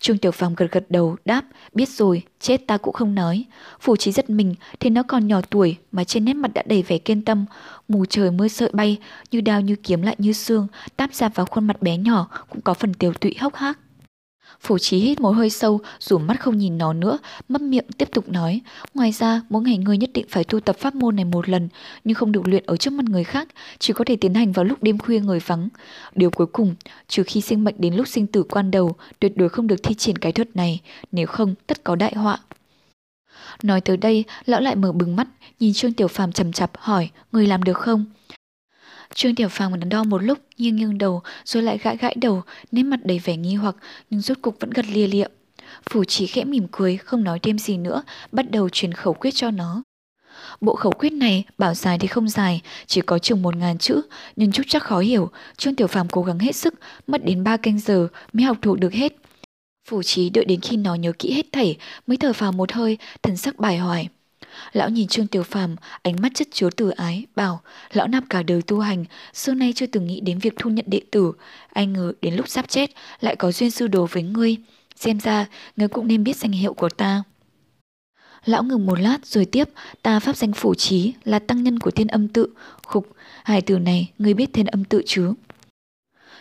Trương 0.00 0.18
Tiểu 0.18 0.32
Phàm 0.32 0.54
gật 0.54 0.66
gật 0.70 0.84
đầu, 0.88 1.16
đáp, 1.24 1.44
biết 1.74 1.88
rồi, 1.88 2.22
chết 2.40 2.66
ta 2.66 2.76
cũng 2.76 2.94
không 2.94 3.14
nói. 3.14 3.44
Phủ 3.80 3.96
trí 3.96 4.12
giật 4.12 4.30
mình, 4.30 4.54
thì 4.80 4.90
nó 4.90 5.02
còn 5.02 5.26
nhỏ 5.26 5.40
tuổi 5.50 5.76
mà 5.92 6.04
trên 6.04 6.24
nét 6.24 6.34
mặt 6.34 6.50
đã 6.54 6.62
đầy 6.66 6.82
vẻ 6.82 6.98
kiên 6.98 7.22
tâm. 7.22 7.44
Mù 7.88 8.04
trời 8.04 8.30
mưa 8.30 8.48
sợi 8.48 8.70
bay, 8.72 8.98
như 9.30 9.40
đao 9.40 9.60
như 9.60 9.76
kiếm 9.76 10.02
lại 10.02 10.16
như 10.18 10.32
xương, 10.32 10.66
táp 10.96 11.14
ra 11.14 11.28
vào 11.28 11.46
khuôn 11.46 11.66
mặt 11.66 11.82
bé 11.82 11.96
nhỏ, 11.96 12.28
cũng 12.48 12.60
có 12.60 12.74
phần 12.74 12.94
tiểu 12.94 13.12
tụy 13.12 13.34
hốc 13.40 13.54
hác. 13.54 13.78
Phổ 14.60 14.78
trí 14.78 14.98
hít 14.98 15.20
một 15.20 15.30
hơi 15.30 15.50
sâu, 15.50 15.80
dù 16.00 16.18
mắt 16.18 16.40
không 16.40 16.58
nhìn 16.58 16.78
nó 16.78 16.92
nữa, 16.92 17.18
mấp 17.48 17.62
miệng 17.62 17.84
tiếp 17.98 18.08
tục 18.12 18.28
nói. 18.28 18.60
Ngoài 18.94 19.12
ra, 19.12 19.40
mỗi 19.48 19.62
ngày 19.62 19.76
ngươi 19.78 19.98
nhất 19.98 20.10
định 20.14 20.26
phải 20.28 20.44
tu 20.44 20.60
tập 20.60 20.76
pháp 20.78 20.94
môn 20.94 21.16
này 21.16 21.24
một 21.24 21.48
lần, 21.48 21.68
nhưng 22.04 22.14
không 22.14 22.32
được 22.32 22.48
luyện 22.48 22.64
ở 22.66 22.76
trước 22.76 22.92
mặt 22.92 23.04
người 23.04 23.24
khác, 23.24 23.48
chỉ 23.78 23.92
có 23.92 24.04
thể 24.04 24.16
tiến 24.16 24.34
hành 24.34 24.52
vào 24.52 24.64
lúc 24.64 24.82
đêm 24.82 24.98
khuya 24.98 25.20
người 25.20 25.40
vắng. 25.46 25.68
Điều 26.14 26.30
cuối 26.30 26.46
cùng, 26.46 26.74
trừ 27.08 27.22
khi 27.26 27.40
sinh 27.40 27.64
mệnh 27.64 27.74
đến 27.78 27.94
lúc 27.94 28.08
sinh 28.08 28.26
tử 28.26 28.42
quan 28.42 28.70
đầu, 28.70 28.92
tuyệt 29.20 29.36
đối 29.36 29.48
không 29.48 29.66
được 29.66 29.82
thi 29.82 29.94
triển 29.94 30.18
cái 30.18 30.32
thuật 30.32 30.56
này, 30.56 30.80
nếu 31.12 31.26
không 31.26 31.54
tất 31.66 31.84
có 31.84 31.96
đại 31.96 32.14
họa. 32.14 32.38
Nói 33.62 33.80
tới 33.80 33.96
đây, 33.96 34.24
lão 34.46 34.60
lại 34.60 34.76
mở 34.76 34.92
bừng 34.92 35.16
mắt, 35.16 35.28
nhìn 35.60 35.72
Trương 35.72 35.92
Tiểu 35.92 36.08
Phàm 36.08 36.32
chầm 36.32 36.52
chập 36.52 36.70
hỏi, 36.78 37.10
người 37.32 37.46
làm 37.46 37.62
được 37.62 37.76
không? 37.76 38.04
Trương 39.14 39.34
Tiểu 39.34 39.48
Phàm 39.48 39.80
đắn 39.80 39.88
đo 39.88 40.04
một 40.04 40.22
lúc, 40.22 40.38
nghiêng 40.58 40.76
nghiêng 40.76 40.98
đầu, 40.98 41.22
rồi 41.44 41.62
lại 41.62 41.78
gãi 41.78 41.96
gãi 41.96 42.14
đầu, 42.20 42.42
nét 42.72 42.82
mặt 42.82 43.00
đầy 43.04 43.18
vẻ 43.18 43.36
nghi 43.36 43.54
hoặc, 43.54 43.76
nhưng 44.10 44.20
rốt 44.20 44.38
cục 44.42 44.56
vẫn 44.60 44.70
gật 44.70 44.86
lia 44.88 45.06
lịa. 45.06 45.26
Phủ 45.90 46.04
chỉ 46.04 46.26
khẽ 46.26 46.44
mỉm 46.44 46.66
cười, 46.72 46.96
không 46.96 47.24
nói 47.24 47.38
thêm 47.38 47.58
gì 47.58 47.76
nữa, 47.76 48.02
bắt 48.32 48.50
đầu 48.50 48.68
truyền 48.68 48.92
khẩu 48.92 49.14
quyết 49.14 49.30
cho 49.34 49.50
nó. 49.50 49.82
Bộ 50.60 50.74
khẩu 50.74 50.92
quyết 50.92 51.12
này 51.12 51.44
bảo 51.58 51.74
dài 51.74 51.98
thì 51.98 52.08
không 52.08 52.28
dài, 52.28 52.60
chỉ 52.86 53.00
có 53.00 53.18
chừng 53.18 53.42
một 53.42 53.56
ngàn 53.56 53.78
chữ, 53.78 54.02
nhưng 54.36 54.52
chút 54.52 54.62
chắc 54.68 54.82
khó 54.82 54.98
hiểu. 54.98 55.30
Trương 55.56 55.74
Tiểu 55.74 55.86
Phàm 55.86 56.08
cố 56.08 56.22
gắng 56.22 56.38
hết 56.38 56.56
sức, 56.56 56.74
mất 57.06 57.24
đến 57.24 57.44
ba 57.44 57.56
canh 57.56 57.78
giờ 57.78 58.08
mới 58.32 58.44
học 58.44 58.56
thuộc 58.62 58.80
được 58.80 58.92
hết. 58.92 59.12
Phủ 59.88 60.02
trí 60.02 60.30
đợi 60.30 60.44
đến 60.44 60.60
khi 60.60 60.76
nó 60.76 60.94
nhớ 60.94 61.12
kỹ 61.18 61.32
hết 61.32 61.46
thảy 61.52 61.76
mới 62.06 62.16
thở 62.16 62.32
phào 62.32 62.52
một 62.52 62.72
hơi, 62.72 62.98
thần 63.22 63.36
sắc 63.36 63.56
bài 63.56 63.78
hoài. 63.78 64.08
Lão 64.72 64.90
nhìn 64.90 65.08
Trương 65.08 65.26
Tiểu 65.26 65.42
Phàm, 65.42 65.76
ánh 66.02 66.16
mắt 66.22 66.32
chất 66.34 66.48
chứa 66.52 66.70
từ 66.76 66.90
ái, 66.90 67.26
bảo, 67.36 67.60
lão 67.92 68.08
nạp 68.08 68.24
cả 68.30 68.42
đời 68.42 68.62
tu 68.62 68.80
hành, 68.80 69.04
xưa 69.32 69.54
nay 69.54 69.72
chưa 69.76 69.86
từng 69.86 70.06
nghĩ 70.06 70.20
đến 70.20 70.38
việc 70.38 70.52
thu 70.56 70.70
nhận 70.70 70.84
đệ 70.88 71.00
tử, 71.10 71.32
ai 71.72 71.86
ngờ 71.86 72.12
đến 72.22 72.34
lúc 72.34 72.48
sắp 72.48 72.68
chết 72.68 72.90
lại 73.20 73.36
có 73.36 73.52
duyên 73.52 73.70
sư 73.70 73.86
đồ 73.86 74.06
với 74.06 74.22
ngươi, 74.22 74.56
xem 74.96 75.20
ra 75.20 75.46
ngươi 75.76 75.88
cũng 75.88 76.06
nên 76.06 76.24
biết 76.24 76.36
danh 76.36 76.52
hiệu 76.52 76.74
của 76.74 76.88
ta. 76.88 77.22
Lão 78.44 78.62
ngừng 78.62 78.86
một 78.86 79.00
lát 79.00 79.26
rồi 79.26 79.44
tiếp, 79.44 79.68
ta 80.02 80.20
pháp 80.20 80.36
danh 80.36 80.52
phủ 80.52 80.74
trí 80.74 81.12
là 81.24 81.38
tăng 81.38 81.62
nhân 81.62 81.78
của 81.78 81.90
thiên 81.90 82.06
âm 82.06 82.28
tự, 82.28 82.46
khục, 82.84 83.12
hai 83.44 83.60
từ 83.60 83.78
này 83.78 84.10
ngươi 84.18 84.34
biết 84.34 84.50
thiên 84.52 84.66
âm 84.66 84.84
tự 84.84 85.02
chứ? 85.06 85.32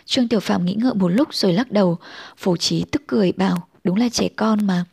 Trương 0.06 0.28
Tiểu 0.28 0.40
Phạm 0.40 0.66
nghĩ 0.66 0.74
ngợi 0.74 0.94
một 0.94 1.08
lúc 1.08 1.34
rồi 1.34 1.54
lắc 1.54 1.72
đầu, 1.72 1.98
phổ 2.38 2.58
trí 2.58 2.86
tức 2.92 3.02
cười 3.08 3.32
bảo, 3.32 3.68
đúng 3.84 3.98
là 3.98 4.10
trẻ 4.10 4.30
con 4.36 4.68
mà. 4.68 4.86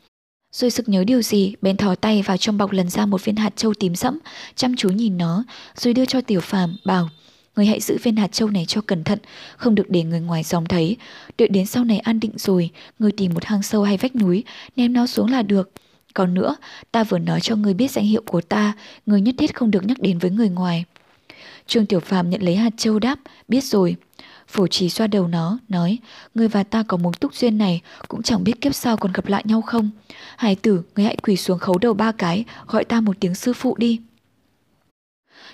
Rồi 0.52 0.70
sực 0.70 0.88
nhớ 0.88 1.04
điều 1.04 1.22
gì, 1.22 1.54
bèn 1.62 1.76
thò 1.76 1.94
tay 1.94 2.22
vào 2.22 2.36
trong 2.36 2.58
bọc 2.58 2.72
lần 2.72 2.88
ra 2.88 3.06
một 3.06 3.24
viên 3.24 3.36
hạt 3.36 3.56
châu 3.56 3.74
tím 3.74 3.94
sẫm, 3.94 4.18
chăm 4.54 4.76
chú 4.76 4.88
nhìn 4.88 5.18
nó, 5.18 5.44
rồi 5.74 5.94
đưa 5.94 6.04
cho 6.04 6.20
Tiểu 6.20 6.40
Phàm, 6.40 6.76
bảo: 6.84 7.08
"Người 7.56 7.66
hãy 7.66 7.80
giữ 7.80 7.98
viên 8.02 8.16
hạt 8.16 8.32
châu 8.32 8.50
này 8.50 8.64
cho 8.68 8.80
cẩn 8.80 9.04
thận, 9.04 9.18
không 9.56 9.74
được 9.74 9.90
để 9.90 10.02
người 10.02 10.20
ngoài 10.20 10.42
dòm 10.42 10.66
thấy. 10.66 10.96
Đợi 11.38 11.48
đến 11.48 11.66
sau 11.66 11.84
này 11.84 11.98
an 11.98 12.20
định 12.20 12.32
rồi, 12.36 12.70
người 12.98 13.12
tìm 13.12 13.34
một 13.34 13.44
hang 13.44 13.62
sâu 13.62 13.82
hay 13.82 13.96
vách 13.96 14.16
núi, 14.16 14.44
ném 14.76 14.92
nó 14.92 15.06
xuống 15.06 15.30
là 15.30 15.42
được." 15.42 15.70
Còn 16.14 16.34
nữa, 16.34 16.56
ta 16.92 17.04
vừa 17.04 17.18
nói 17.18 17.40
cho 17.40 17.56
người 17.56 17.74
biết 17.74 17.90
danh 17.90 18.04
hiệu 18.04 18.22
của 18.26 18.40
ta, 18.40 18.72
người 19.06 19.20
nhất 19.20 19.34
thiết 19.38 19.54
không 19.54 19.70
được 19.70 19.84
nhắc 19.84 20.00
đến 20.00 20.18
với 20.18 20.30
người 20.30 20.48
ngoài. 20.48 20.84
Trương 21.66 21.86
Tiểu 21.86 22.00
Phàm 22.00 22.30
nhận 22.30 22.42
lấy 22.42 22.56
hạt 22.56 22.70
châu 22.76 22.98
đáp, 22.98 23.18
biết 23.48 23.64
rồi. 23.64 23.96
Phổ 24.52 24.66
trì 24.66 24.88
xoa 24.88 25.06
đầu 25.06 25.28
nó, 25.28 25.58
nói, 25.68 25.98
người 26.34 26.48
và 26.48 26.62
ta 26.62 26.82
có 26.82 26.96
mối 26.96 27.12
túc 27.20 27.34
duyên 27.34 27.58
này, 27.58 27.80
cũng 28.08 28.22
chẳng 28.22 28.44
biết 28.44 28.60
kiếp 28.60 28.74
sau 28.74 28.96
còn 28.96 29.12
gặp 29.12 29.26
lại 29.26 29.42
nhau 29.46 29.62
không. 29.62 29.90
Hải 30.36 30.54
tử, 30.54 30.82
người 30.96 31.04
hãy 31.04 31.16
quỳ 31.16 31.36
xuống 31.36 31.58
khấu 31.58 31.78
đầu 31.78 31.94
ba 31.94 32.12
cái, 32.12 32.44
gọi 32.66 32.84
ta 32.84 33.00
một 33.00 33.16
tiếng 33.20 33.34
sư 33.34 33.52
phụ 33.52 33.76
đi. 33.76 34.00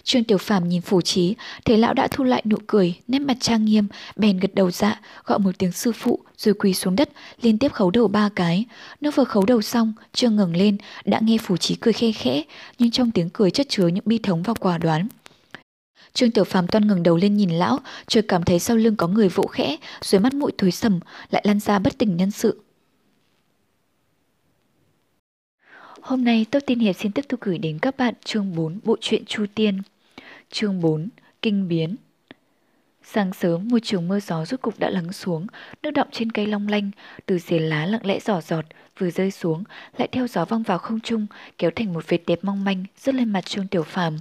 Trương 0.03 0.25
Tiểu 0.25 0.39
Phàm 0.39 0.69
nhìn 0.69 0.83
Phủ 0.83 1.01
Trí, 1.01 1.35
thấy 1.65 1.79
lão 1.79 1.95
đã 1.95 2.09
thu 2.11 2.25
lại 2.25 2.43
nụ 2.45 2.57
cười, 2.67 2.95
nét 3.09 3.19
mặt 3.19 3.37
trang 3.41 3.65
nghiêm, 3.65 3.87
bèn 4.17 4.39
gật 4.39 4.55
đầu 4.55 4.71
dạ, 4.71 5.01
gọi 5.25 5.39
một 5.39 5.59
tiếng 5.59 5.73
sư 5.73 5.93
phụ, 5.93 6.19
rồi 6.37 6.55
quỳ 6.55 6.75
xuống 6.75 6.97
đất, 6.97 7.09
liên 7.43 7.59
tiếp 7.59 7.73
khấu 7.73 7.91
đầu 7.91 8.09
ba 8.09 8.29
cái. 8.37 8.65
Nó 9.01 9.11
vừa 9.11 9.25
khấu 9.25 9.45
đầu 9.47 9.63
xong, 9.63 9.93
chưa 10.13 10.31
ngừng 10.31 10.57
lên, 10.57 10.77
đã 11.05 11.21
nghe 11.23 11.39
Phủ 11.39 11.57
Trí 11.57 11.75
cười 11.75 11.93
khe 11.93 12.13
khẽ, 12.13 12.43
nhưng 12.79 12.91
trong 12.91 13.11
tiếng 13.11 13.31
cười 13.31 13.51
chất 13.51 13.67
chứa 13.69 13.87
những 13.89 14.05
bi 14.07 14.19
thống 14.19 14.43
và 14.43 14.55
quả 14.55 14.79
đoán. 14.79 15.09
Trương 16.19 16.31
Tiểu 16.31 16.45
Phàm 16.45 16.67
toan 16.67 16.87
ngừng 16.89 17.03
đầu 17.03 17.17
lên 17.17 17.37
nhìn 17.37 17.51
lão, 17.51 17.79
rồi 18.09 18.23
cảm 18.23 18.43
thấy 18.43 18.59
sau 18.59 18.77
lưng 18.77 18.97
có 18.97 19.07
người 19.07 19.29
vỗ 19.29 19.47
khẽ, 19.47 19.77
rồi 20.03 20.21
mắt 20.21 20.35
mũi 20.35 20.53
thối 20.59 20.71
sầm, 20.71 21.01
lại 21.31 21.43
lăn 21.47 21.61
ra 21.61 21.79
bất 21.79 21.99
tỉnh 21.99 22.17
nhân 22.17 22.31
sự. 22.31 22.63
Hôm 26.01 26.25
nay 26.25 26.47
Tốt 26.51 26.59
Tin 26.67 26.79
Hiệp 26.79 26.97
xin 26.97 27.13
tiếp 27.13 27.25
tục 27.29 27.41
gửi 27.41 27.59
đến 27.59 27.79
các 27.79 27.97
bạn 27.97 28.15
chương 28.25 28.55
4 28.57 28.81
bộ 28.85 28.97
truyện 29.01 29.25
Chu 29.25 29.47
Tiên. 29.55 29.83
Chương 30.51 30.81
4 30.81 31.09
Kinh 31.43 31.69
biến 31.69 31.97
Sáng 33.03 33.33
sớm, 33.33 33.69
một 33.69 33.79
trường 33.83 34.09
mưa 34.09 34.21
gió 34.21 34.45
rút 34.45 34.63
cục 34.63 34.79
đã 34.79 34.91
lắng 34.91 35.13
xuống, 35.13 35.47
nước 35.83 35.91
động 35.91 36.09
trên 36.13 36.33
cây 36.33 36.47
long 36.47 36.69
lanh, 36.69 36.91
từ 37.27 37.39
dề 37.39 37.59
lá 37.59 37.87
lặng 37.87 38.07
lẽ 38.07 38.19
giỏ 38.21 38.41
giọt, 38.41 38.65
vừa 38.99 39.11
rơi 39.11 39.31
xuống, 39.31 39.65
lại 39.99 40.09
theo 40.13 40.27
gió 40.27 40.45
văng 40.45 40.63
vào 40.63 40.79
không 40.79 41.01
trung, 41.01 41.27
kéo 41.59 41.71
thành 41.77 41.93
một 41.93 42.09
vệt 42.09 42.21
đẹp 42.27 42.39
mong 42.43 42.65
manh, 42.65 42.85
rớt 42.97 43.15
lên 43.15 43.33
mặt 43.33 43.47
Trương 43.47 43.69
Tiểu 43.69 43.83
Phàm. 43.83 44.19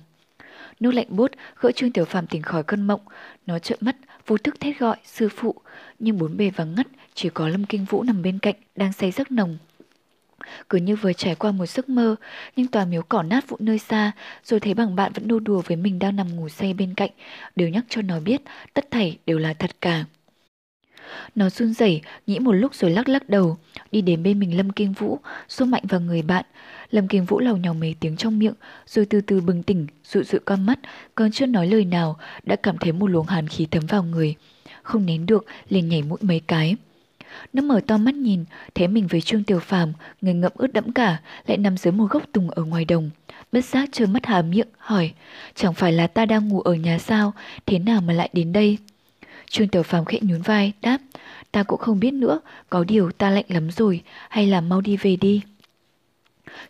Nước 0.79 0.91
lạnh 0.91 1.07
bút 1.09 1.31
gỡ 1.59 1.71
Trương 1.71 1.91
Tiểu 1.91 2.05
Phàm 2.05 2.27
tỉnh 2.27 2.41
khỏi 2.41 2.63
cơn 2.63 2.87
mộng, 2.87 3.01
nó 3.45 3.59
trợn 3.59 3.77
mắt, 3.81 3.95
vô 4.27 4.37
thức 4.37 4.59
thét 4.59 4.79
gọi 4.79 4.97
sư 5.05 5.29
phụ, 5.29 5.55
nhưng 5.99 6.17
bốn 6.17 6.37
bề 6.37 6.49
vắng 6.49 6.75
ngắt, 6.75 6.87
chỉ 7.13 7.29
có 7.29 7.47
Lâm 7.47 7.65
Kinh 7.65 7.85
Vũ 7.85 8.03
nằm 8.03 8.21
bên 8.21 8.39
cạnh, 8.39 8.55
đang 8.75 8.93
say 8.93 9.11
giấc 9.11 9.31
nồng. 9.31 9.57
Cứ 10.69 10.77
như 10.77 10.95
vừa 10.95 11.13
trải 11.13 11.35
qua 11.35 11.51
một 11.51 11.65
giấc 11.65 11.89
mơ, 11.89 12.15
nhưng 12.55 12.67
tòa 12.67 12.85
miếu 12.85 13.01
cỏ 13.01 13.23
nát 13.23 13.49
vụ 13.49 13.57
nơi 13.59 13.79
xa, 13.79 14.11
rồi 14.43 14.59
thấy 14.59 14.73
bằng 14.73 14.95
bạn 14.95 15.11
vẫn 15.13 15.27
nô 15.27 15.39
đùa 15.39 15.61
với 15.65 15.77
mình 15.77 15.99
đang 15.99 16.15
nằm 16.15 16.35
ngủ 16.35 16.49
say 16.49 16.73
bên 16.73 16.93
cạnh, 16.93 17.11
đều 17.55 17.69
nhắc 17.69 17.85
cho 17.89 18.01
nó 18.01 18.19
biết 18.19 18.41
tất 18.73 18.91
thảy 18.91 19.17
đều 19.25 19.37
là 19.37 19.53
thật 19.53 19.71
cả. 19.81 20.05
Nó 21.35 21.49
run 21.49 21.73
rẩy, 21.73 22.01
nghĩ 22.27 22.39
một 22.39 22.51
lúc 22.51 22.75
rồi 22.75 22.91
lắc 22.91 23.09
lắc 23.09 23.29
đầu, 23.29 23.57
đi 23.91 24.01
đến 24.01 24.23
bên 24.23 24.39
mình 24.39 24.57
Lâm 24.57 24.71
Kinh 24.71 24.93
Vũ, 24.93 25.19
xô 25.47 25.65
mạnh 25.65 25.83
vào 25.89 25.99
người 25.99 26.21
bạn. 26.21 26.45
Lâm 26.91 27.07
Kinh 27.07 27.25
Vũ 27.25 27.39
lầu 27.39 27.57
nhào 27.57 27.73
mấy 27.73 27.95
tiếng 27.99 28.17
trong 28.17 28.39
miệng, 28.39 28.53
rồi 28.87 29.05
từ 29.05 29.21
từ 29.21 29.41
bừng 29.41 29.63
tỉnh, 29.63 29.87
dụi 30.03 30.23
dụi 30.23 30.39
con 30.45 30.65
mắt, 30.65 30.79
còn 31.15 31.31
chưa 31.31 31.45
nói 31.45 31.67
lời 31.67 31.85
nào, 31.85 32.17
đã 32.43 32.55
cảm 32.55 32.77
thấy 32.77 32.91
một 32.91 33.07
luồng 33.07 33.27
hàn 33.27 33.47
khí 33.47 33.67
thấm 33.71 33.85
vào 33.85 34.03
người. 34.03 34.35
Không 34.83 35.05
nén 35.05 35.25
được, 35.25 35.45
liền 35.69 35.89
nhảy 35.89 36.01
mũi 36.01 36.17
mấy 36.21 36.39
cái. 36.39 36.75
Nó 37.53 37.61
mở 37.61 37.81
to 37.87 37.97
mắt 37.97 38.15
nhìn, 38.15 38.45
thấy 38.75 38.87
mình 38.87 39.07
với 39.07 39.21
Trương 39.21 39.43
Tiểu 39.43 39.59
Phàm, 39.59 39.93
người 40.21 40.33
ngậm 40.33 40.51
ướt 40.55 40.73
đẫm 40.73 40.91
cả, 40.91 41.17
lại 41.47 41.57
nằm 41.57 41.77
dưới 41.77 41.91
một 41.91 42.07
gốc 42.09 42.23
tùng 42.31 42.49
ở 42.49 42.63
ngoài 42.63 42.85
đồng. 42.85 43.09
Bất 43.51 43.65
giác 43.65 43.89
trơ 43.91 44.05
mắt 44.05 44.25
hà 44.25 44.41
miệng, 44.41 44.67
hỏi, 44.77 45.11
chẳng 45.55 45.73
phải 45.73 45.93
là 45.93 46.07
ta 46.07 46.25
đang 46.25 46.47
ngủ 46.49 46.61
ở 46.61 46.73
nhà 46.73 46.99
sao, 46.99 47.33
thế 47.65 47.79
nào 47.79 48.01
mà 48.01 48.13
lại 48.13 48.29
đến 48.33 48.53
đây? 48.53 48.77
Trương 49.49 49.67
Tiểu 49.67 49.83
Phàm 49.83 50.05
khẽ 50.05 50.19
nhún 50.21 50.41
vai, 50.41 50.73
đáp, 50.81 50.97
ta 51.51 51.63
cũng 51.63 51.79
không 51.79 51.99
biết 51.99 52.13
nữa, 52.13 52.39
có 52.69 52.83
điều 52.83 53.11
ta 53.11 53.29
lạnh 53.29 53.45
lắm 53.47 53.71
rồi, 53.71 54.01
hay 54.29 54.47
là 54.47 54.61
mau 54.61 54.81
đi 54.81 54.97
về 54.97 55.15
đi. 55.15 55.41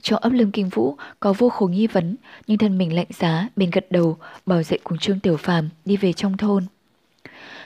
Trong 0.01 0.21
ấp 0.21 0.31
Lâm 0.33 0.51
kinh 0.51 0.69
vũ 0.69 0.95
có 1.19 1.33
vô 1.33 1.49
khổ 1.49 1.67
nghi 1.67 1.87
vấn, 1.87 2.15
nhưng 2.47 2.57
thân 2.57 2.77
mình 2.77 2.95
lạnh 2.95 3.07
giá, 3.09 3.49
bên 3.55 3.69
gật 3.69 3.91
đầu, 3.91 4.17
bảo 4.45 4.63
dậy 4.63 4.79
cùng 4.83 4.97
Trương 4.97 5.19
Tiểu 5.19 5.37
Phàm 5.37 5.69
đi 5.85 5.97
về 5.97 6.13
trong 6.13 6.37
thôn. 6.37 6.65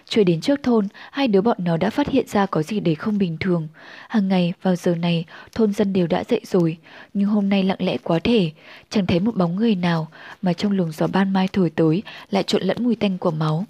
Chưa 0.05 0.23
đến 0.23 0.41
trước 0.41 0.63
thôn, 0.63 0.87
hai 1.11 1.27
đứa 1.27 1.41
bọn 1.41 1.57
nó 1.59 1.77
đã 1.77 1.89
phát 1.89 2.09
hiện 2.09 2.27
ra 2.27 2.45
có 2.45 2.63
gì 2.63 2.79
đấy 2.79 2.95
không 2.95 3.17
bình 3.17 3.37
thường. 3.39 3.67
Hàng 4.07 4.27
ngày 4.27 4.53
vào 4.61 4.75
giờ 4.75 4.95
này, 4.95 5.25
thôn 5.51 5.73
dân 5.73 5.93
đều 5.93 6.07
đã 6.07 6.23
dậy 6.23 6.41
rồi, 6.43 6.77
nhưng 7.13 7.29
hôm 7.29 7.49
nay 7.49 7.63
lặng 7.63 7.77
lẽ 7.79 7.97
quá 8.03 8.19
thể, 8.19 8.51
chẳng 8.89 9.05
thấy 9.05 9.19
một 9.19 9.35
bóng 9.35 9.55
người 9.55 9.75
nào 9.75 10.07
mà 10.41 10.53
trong 10.53 10.71
luồng 10.71 10.91
gió 10.91 11.07
ban 11.07 11.33
mai 11.33 11.47
thổi 11.53 11.69
tới 11.69 12.03
lại 12.29 12.43
trộn 12.43 12.61
lẫn 12.61 12.83
mùi 12.83 12.95
tanh 12.95 13.17
của 13.17 13.31
máu. 13.31 13.65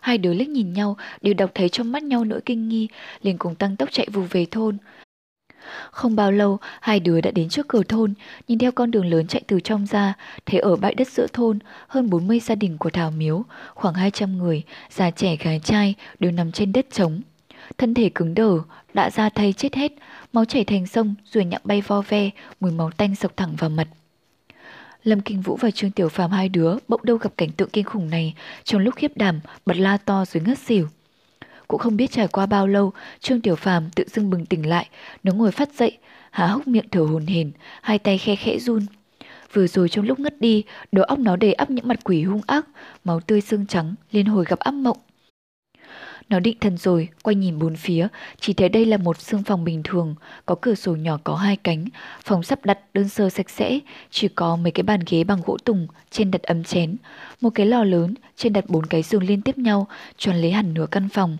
Hai 0.00 0.18
đứa 0.18 0.34
liếc 0.34 0.48
nhìn 0.48 0.72
nhau, 0.72 0.96
đều 1.22 1.34
đọc 1.34 1.50
thấy 1.54 1.68
trong 1.68 1.92
mắt 1.92 2.02
nhau 2.02 2.24
nỗi 2.24 2.40
kinh 2.40 2.68
nghi, 2.68 2.88
liền 3.22 3.38
cùng 3.38 3.54
tăng 3.54 3.76
tốc 3.76 3.88
chạy 3.92 4.08
vù 4.12 4.22
về 4.22 4.46
thôn. 4.50 4.78
Không 5.90 6.16
bao 6.16 6.32
lâu, 6.32 6.58
hai 6.80 7.00
đứa 7.00 7.20
đã 7.20 7.30
đến 7.30 7.48
trước 7.48 7.68
cửa 7.68 7.82
thôn, 7.82 8.14
nhìn 8.48 8.58
theo 8.58 8.72
con 8.72 8.90
đường 8.90 9.06
lớn 9.06 9.26
chạy 9.26 9.42
từ 9.46 9.60
trong 9.60 9.86
ra, 9.86 10.14
thấy 10.46 10.60
ở 10.60 10.76
bãi 10.76 10.94
đất 10.94 11.08
giữa 11.08 11.26
thôn, 11.32 11.58
hơn 11.88 12.10
40 12.10 12.40
gia 12.40 12.54
đình 12.54 12.78
của 12.78 12.90
Thảo 12.90 13.10
Miếu, 13.10 13.42
khoảng 13.74 13.94
200 13.94 14.38
người, 14.38 14.62
già 14.90 15.10
trẻ 15.10 15.36
gái 15.36 15.60
trai 15.64 15.94
đều 16.20 16.32
nằm 16.32 16.52
trên 16.52 16.72
đất 16.72 16.86
trống. 16.92 17.20
Thân 17.78 17.94
thể 17.94 18.10
cứng 18.14 18.34
đờ, 18.34 18.58
đã 18.94 19.10
ra 19.10 19.28
thay 19.28 19.52
chết 19.52 19.74
hết, 19.74 19.92
máu 20.32 20.44
chảy 20.44 20.64
thành 20.64 20.86
sông, 20.86 21.14
rồi 21.24 21.44
nhặng 21.44 21.60
bay 21.64 21.80
vo 21.80 22.02
ve, 22.08 22.30
mùi 22.60 22.72
máu 22.72 22.90
tanh 22.90 23.14
sộc 23.14 23.36
thẳng 23.36 23.56
vào 23.58 23.70
mặt. 23.70 23.88
Lâm 25.04 25.20
Kinh 25.20 25.40
Vũ 25.40 25.56
và 25.56 25.70
Trương 25.70 25.90
Tiểu 25.90 26.08
Phàm 26.08 26.30
hai 26.30 26.48
đứa 26.48 26.76
bỗng 26.88 27.00
đâu 27.04 27.16
gặp 27.16 27.30
cảnh 27.36 27.52
tượng 27.52 27.70
kinh 27.70 27.84
khủng 27.84 28.10
này, 28.10 28.34
trong 28.64 28.80
lúc 28.80 28.94
khiếp 28.96 29.12
đảm, 29.16 29.40
bật 29.66 29.76
la 29.76 29.96
to 29.96 30.24
rồi 30.24 30.42
ngất 30.46 30.58
xỉu. 30.58 30.88
Cũng 31.68 31.80
không 31.80 31.96
biết 31.96 32.10
trải 32.12 32.28
qua 32.28 32.46
bao 32.46 32.66
lâu, 32.66 32.92
Trương 33.20 33.40
Tiểu 33.40 33.56
Phàm 33.56 33.90
tự 33.90 34.04
dưng 34.08 34.30
bừng 34.30 34.46
tỉnh 34.46 34.68
lại, 34.68 34.88
nó 35.22 35.32
ngồi 35.32 35.52
phát 35.52 35.74
dậy, 35.74 35.98
há 36.30 36.46
hốc 36.46 36.66
miệng 36.66 36.88
thở 36.90 37.00
hồn 37.00 37.26
hển, 37.26 37.50
hai 37.82 37.98
tay 37.98 38.18
khe 38.18 38.36
khẽ 38.36 38.58
run. 38.58 38.86
Vừa 39.52 39.66
rồi 39.66 39.88
trong 39.88 40.06
lúc 40.06 40.20
ngất 40.20 40.40
đi, 40.40 40.64
đầu 40.92 41.04
óc 41.04 41.18
nó 41.18 41.36
đầy 41.36 41.52
ắp 41.52 41.70
những 41.70 41.88
mặt 41.88 42.04
quỷ 42.04 42.22
hung 42.22 42.40
ác, 42.46 42.66
máu 43.04 43.20
tươi 43.20 43.40
xương 43.40 43.66
trắng, 43.66 43.94
liên 44.10 44.26
hồi 44.26 44.44
gặp 44.48 44.58
ác 44.58 44.74
mộng. 44.74 44.96
Nó 46.28 46.40
định 46.40 46.56
thần 46.60 46.76
rồi, 46.76 47.08
quay 47.22 47.34
nhìn 47.34 47.58
bốn 47.58 47.76
phía, 47.76 48.08
chỉ 48.40 48.52
thấy 48.52 48.68
đây 48.68 48.84
là 48.84 48.96
một 48.96 49.20
xương 49.20 49.42
phòng 49.42 49.64
bình 49.64 49.82
thường, 49.84 50.14
có 50.46 50.54
cửa 50.60 50.74
sổ 50.74 50.96
nhỏ 50.96 51.18
có 51.24 51.34
hai 51.36 51.56
cánh, 51.56 51.84
phòng 52.24 52.42
sắp 52.42 52.64
đặt 52.64 52.78
đơn 52.94 53.08
sơ 53.08 53.30
sạch 53.30 53.50
sẽ, 53.50 53.78
chỉ 54.10 54.28
có 54.28 54.56
mấy 54.56 54.72
cái 54.72 54.82
bàn 54.82 55.00
ghế 55.10 55.24
bằng 55.24 55.40
gỗ 55.46 55.56
tùng, 55.64 55.86
trên 56.10 56.30
đặt 56.30 56.42
ấm 56.42 56.64
chén, 56.64 56.96
một 57.40 57.50
cái 57.50 57.66
lò 57.66 57.84
lớn, 57.84 58.14
trên 58.36 58.52
đặt 58.52 58.64
bốn 58.68 58.86
cái 58.86 59.02
giường 59.02 59.22
liên 59.22 59.42
tiếp 59.42 59.58
nhau, 59.58 59.86
tròn 60.16 60.36
lấy 60.36 60.52
hẳn 60.52 60.74
nửa 60.74 60.86
căn 60.90 61.08
phòng. 61.08 61.36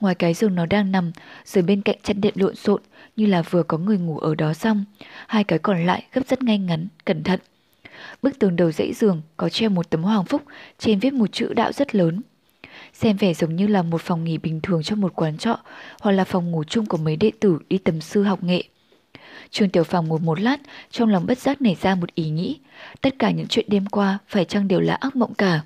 Ngoài 0.00 0.14
cái 0.14 0.34
giường 0.34 0.54
nó 0.54 0.66
đang 0.66 0.92
nằm, 0.92 1.12
rồi 1.44 1.62
bên 1.62 1.82
cạnh 1.82 1.96
chăn 2.02 2.20
điện 2.20 2.34
lộn 2.36 2.54
xộn, 2.54 2.82
như 3.16 3.26
là 3.26 3.42
vừa 3.42 3.62
có 3.62 3.78
người 3.78 3.98
ngủ 3.98 4.18
ở 4.18 4.34
đó 4.34 4.54
xong. 4.54 4.84
Hai 5.26 5.44
cái 5.44 5.58
còn 5.58 5.86
lại 5.86 6.04
gấp 6.12 6.22
rất 6.28 6.42
ngay 6.42 6.58
ngắn, 6.58 6.88
cẩn 7.04 7.24
thận. 7.24 7.40
Bức 8.22 8.38
tường 8.38 8.56
đầu 8.56 8.72
dãy 8.72 8.92
giường 8.92 9.22
có 9.36 9.48
treo 9.48 9.70
một 9.70 9.90
tấm 9.90 10.02
hoàng 10.02 10.24
phúc, 10.24 10.42
trên 10.78 10.98
viết 10.98 11.12
một 11.12 11.32
chữ 11.32 11.52
đạo 11.54 11.72
rất 11.72 11.94
lớn. 11.94 12.22
Xem 12.92 13.16
vẻ 13.16 13.34
giống 13.34 13.56
như 13.56 13.66
là 13.66 13.82
một 13.82 14.00
phòng 14.00 14.24
nghỉ 14.24 14.38
bình 14.38 14.60
thường 14.60 14.82
trong 14.82 15.00
một 15.00 15.12
quán 15.16 15.38
trọ, 15.38 15.58
hoặc 16.00 16.12
là 16.12 16.24
phòng 16.24 16.50
ngủ 16.50 16.64
chung 16.64 16.86
của 16.86 16.96
mấy 16.96 17.16
đệ 17.16 17.30
tử 17.40 17.58
đi 17.68 17.78
tầm 17.78 18.00
sư 18.00 18.22
học 18.22 18.42
nghệ. 18.42 18.62
Trương 19.50 19.68
Tiểu 19.68 19.84
Phòng 19.84 20.08
ngồi 20.08 20.18
một 20.18 20.40
lát, 20.40 20.60
trong 20.90 21.08
lòng 21.08 21.26
bất 21.26 21.38
giác 21.38 21.62
nảy 21.62 21.76
ra 21.82 21.94
một 21.94 22.14
ý 22.14 22.30
nghĩ. 22.30 22.58
Tất 23.00 23.14
cả 23.18 23.30
những 23.30 23.46
chuyện 23.46 23.66
đêm 23.68 23.86
qua 23.86 24.18
phải 24.28 24.44
chăng 24.44 24.68
đều 24.68 24.80
là 24.80 24.94
ác 24.94 25.16
mộng 25.16 25.34
cả. 25.34 25.60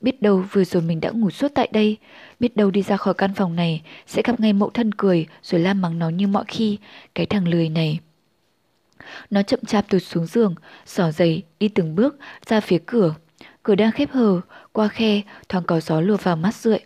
Biết 0.00 0.22
đâu 0.22 0.44
vừa 0.52 0.64
rồi 0.64 0.82
mình 0.82 1.00
đã 1.00 1.10
ngủ 1.10 1.30
suốt 1.30 1.48
tại 1.54 1.68
đây, 1.72 1.96
biết 2.40 2.56
đâu 2.56 2.70
đi 2.70 2.82
ra 2.82 2.96
khỏi 2.96 3.14
căn 3.14 3.34
phòng 3.34 3.56
này 3.56 3.82
sẽ 4.06 4.22
gặp 4.24 4.40
ngay 4.40 4.52
mẫu 4.52 4.70
thân 4.70 4.94
cười 4.94 5.26
rồi 5.42 5.60
la 5.60 5.74
mắng 5.74 5.98
nó 5.98 6.08
như 6.08 6.26
mọi 6.26 6.44
khi, 6.48 6.78
cái 7.14 7.26
thằng 7.26 7.48
lười 7.48 7.68
này. 7.68 7.98
Nó 9.30 9.42
chậm 9.42 9.60
chạp 9.66 9.88
tụt 9.88 10.02
xuống 10.02 10.26
giường, 10.26 10.54
xỏ 10.86 11.10
giày, 11.10 11.42
đi 11.60 11.68
từng 11.68 11.94
bước 11.94 12.18
ra 12.46 12.60
phía 12.60 12.78
cửa. 12.86 13.14
Cửa 13.62 13.74
đang 13.74 13.92
khép 13.92 14.10
hờ, 14.10 14.40
qua 14.72 14.88
khe, 14.88 15.20
thoáng 15.48 15.64
có 15.64 15.80
gió 15.80 16.00
lùa 16.00 16.16
vào 16.16 16.36
mắt 16.36 16.54
rượi. 16.54 16.78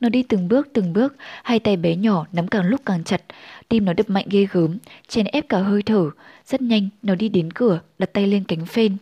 Nó 0.00 0.08
đi 0.08 0.22
từng 0.22 0.48
bước 0.48 0.68
từng 0.72 0.92
bước, 0.92 1.16
hai 1.42 1.58
tay 1.58 1.76
bé 1.76 1.96
nhỏ 1.96 2.26
nắm 2.32 2.48
càng 2.48 2.66
lúc 2.66 2.80
càng 2.86 3.04
chặt, 3.04 3.22
tim 3.68 3.84
nó 3.84 3.92
đập 3.92 4.10
mạnh 4.10 4.26
ghê 4.30 4.46
gớm, 4.52 4.78
chèn 5.08 5.26
ép 5.26 5.48
cả 5.48 5.58
hơi 5.58 5.82
thở. 5.82 6.10
Rất 6.46 6.62
nhanh, 6.62 6.88
nó 7.02 7.14
đi 7.14 7.28
đến 7.28 7.52
cửa, 7.52 7.80
đặt 7.98 8.12
tay 8.12 8.26
lên 8.26 8.44
cánh 8.44 8.66
phên. 8.66 8.96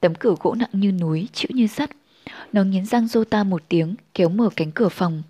Tấm 0.00 0.14
cửa 0.14 0.34
gỗ 0.40 0.54
nặng 0.54 0.70
như 0.72 0.92
núi, 0.92 1.28
chịu 1.32 1.48
như 1.54 1.66
sắt. 1.66 1.90
Nó 2.52 2.62
nghiến 2.62 2.86
răng 2.86 3.08
rô 3.08 3.24
ta 3.24 3.44
một 3.44 3.62
tiếng, 3.68 3.94
kéo 4.14 4.28
mở 4.28 4.48
cánh 4.56 4.72
cửa 4.72 4.88
phòng. 4.88 5.22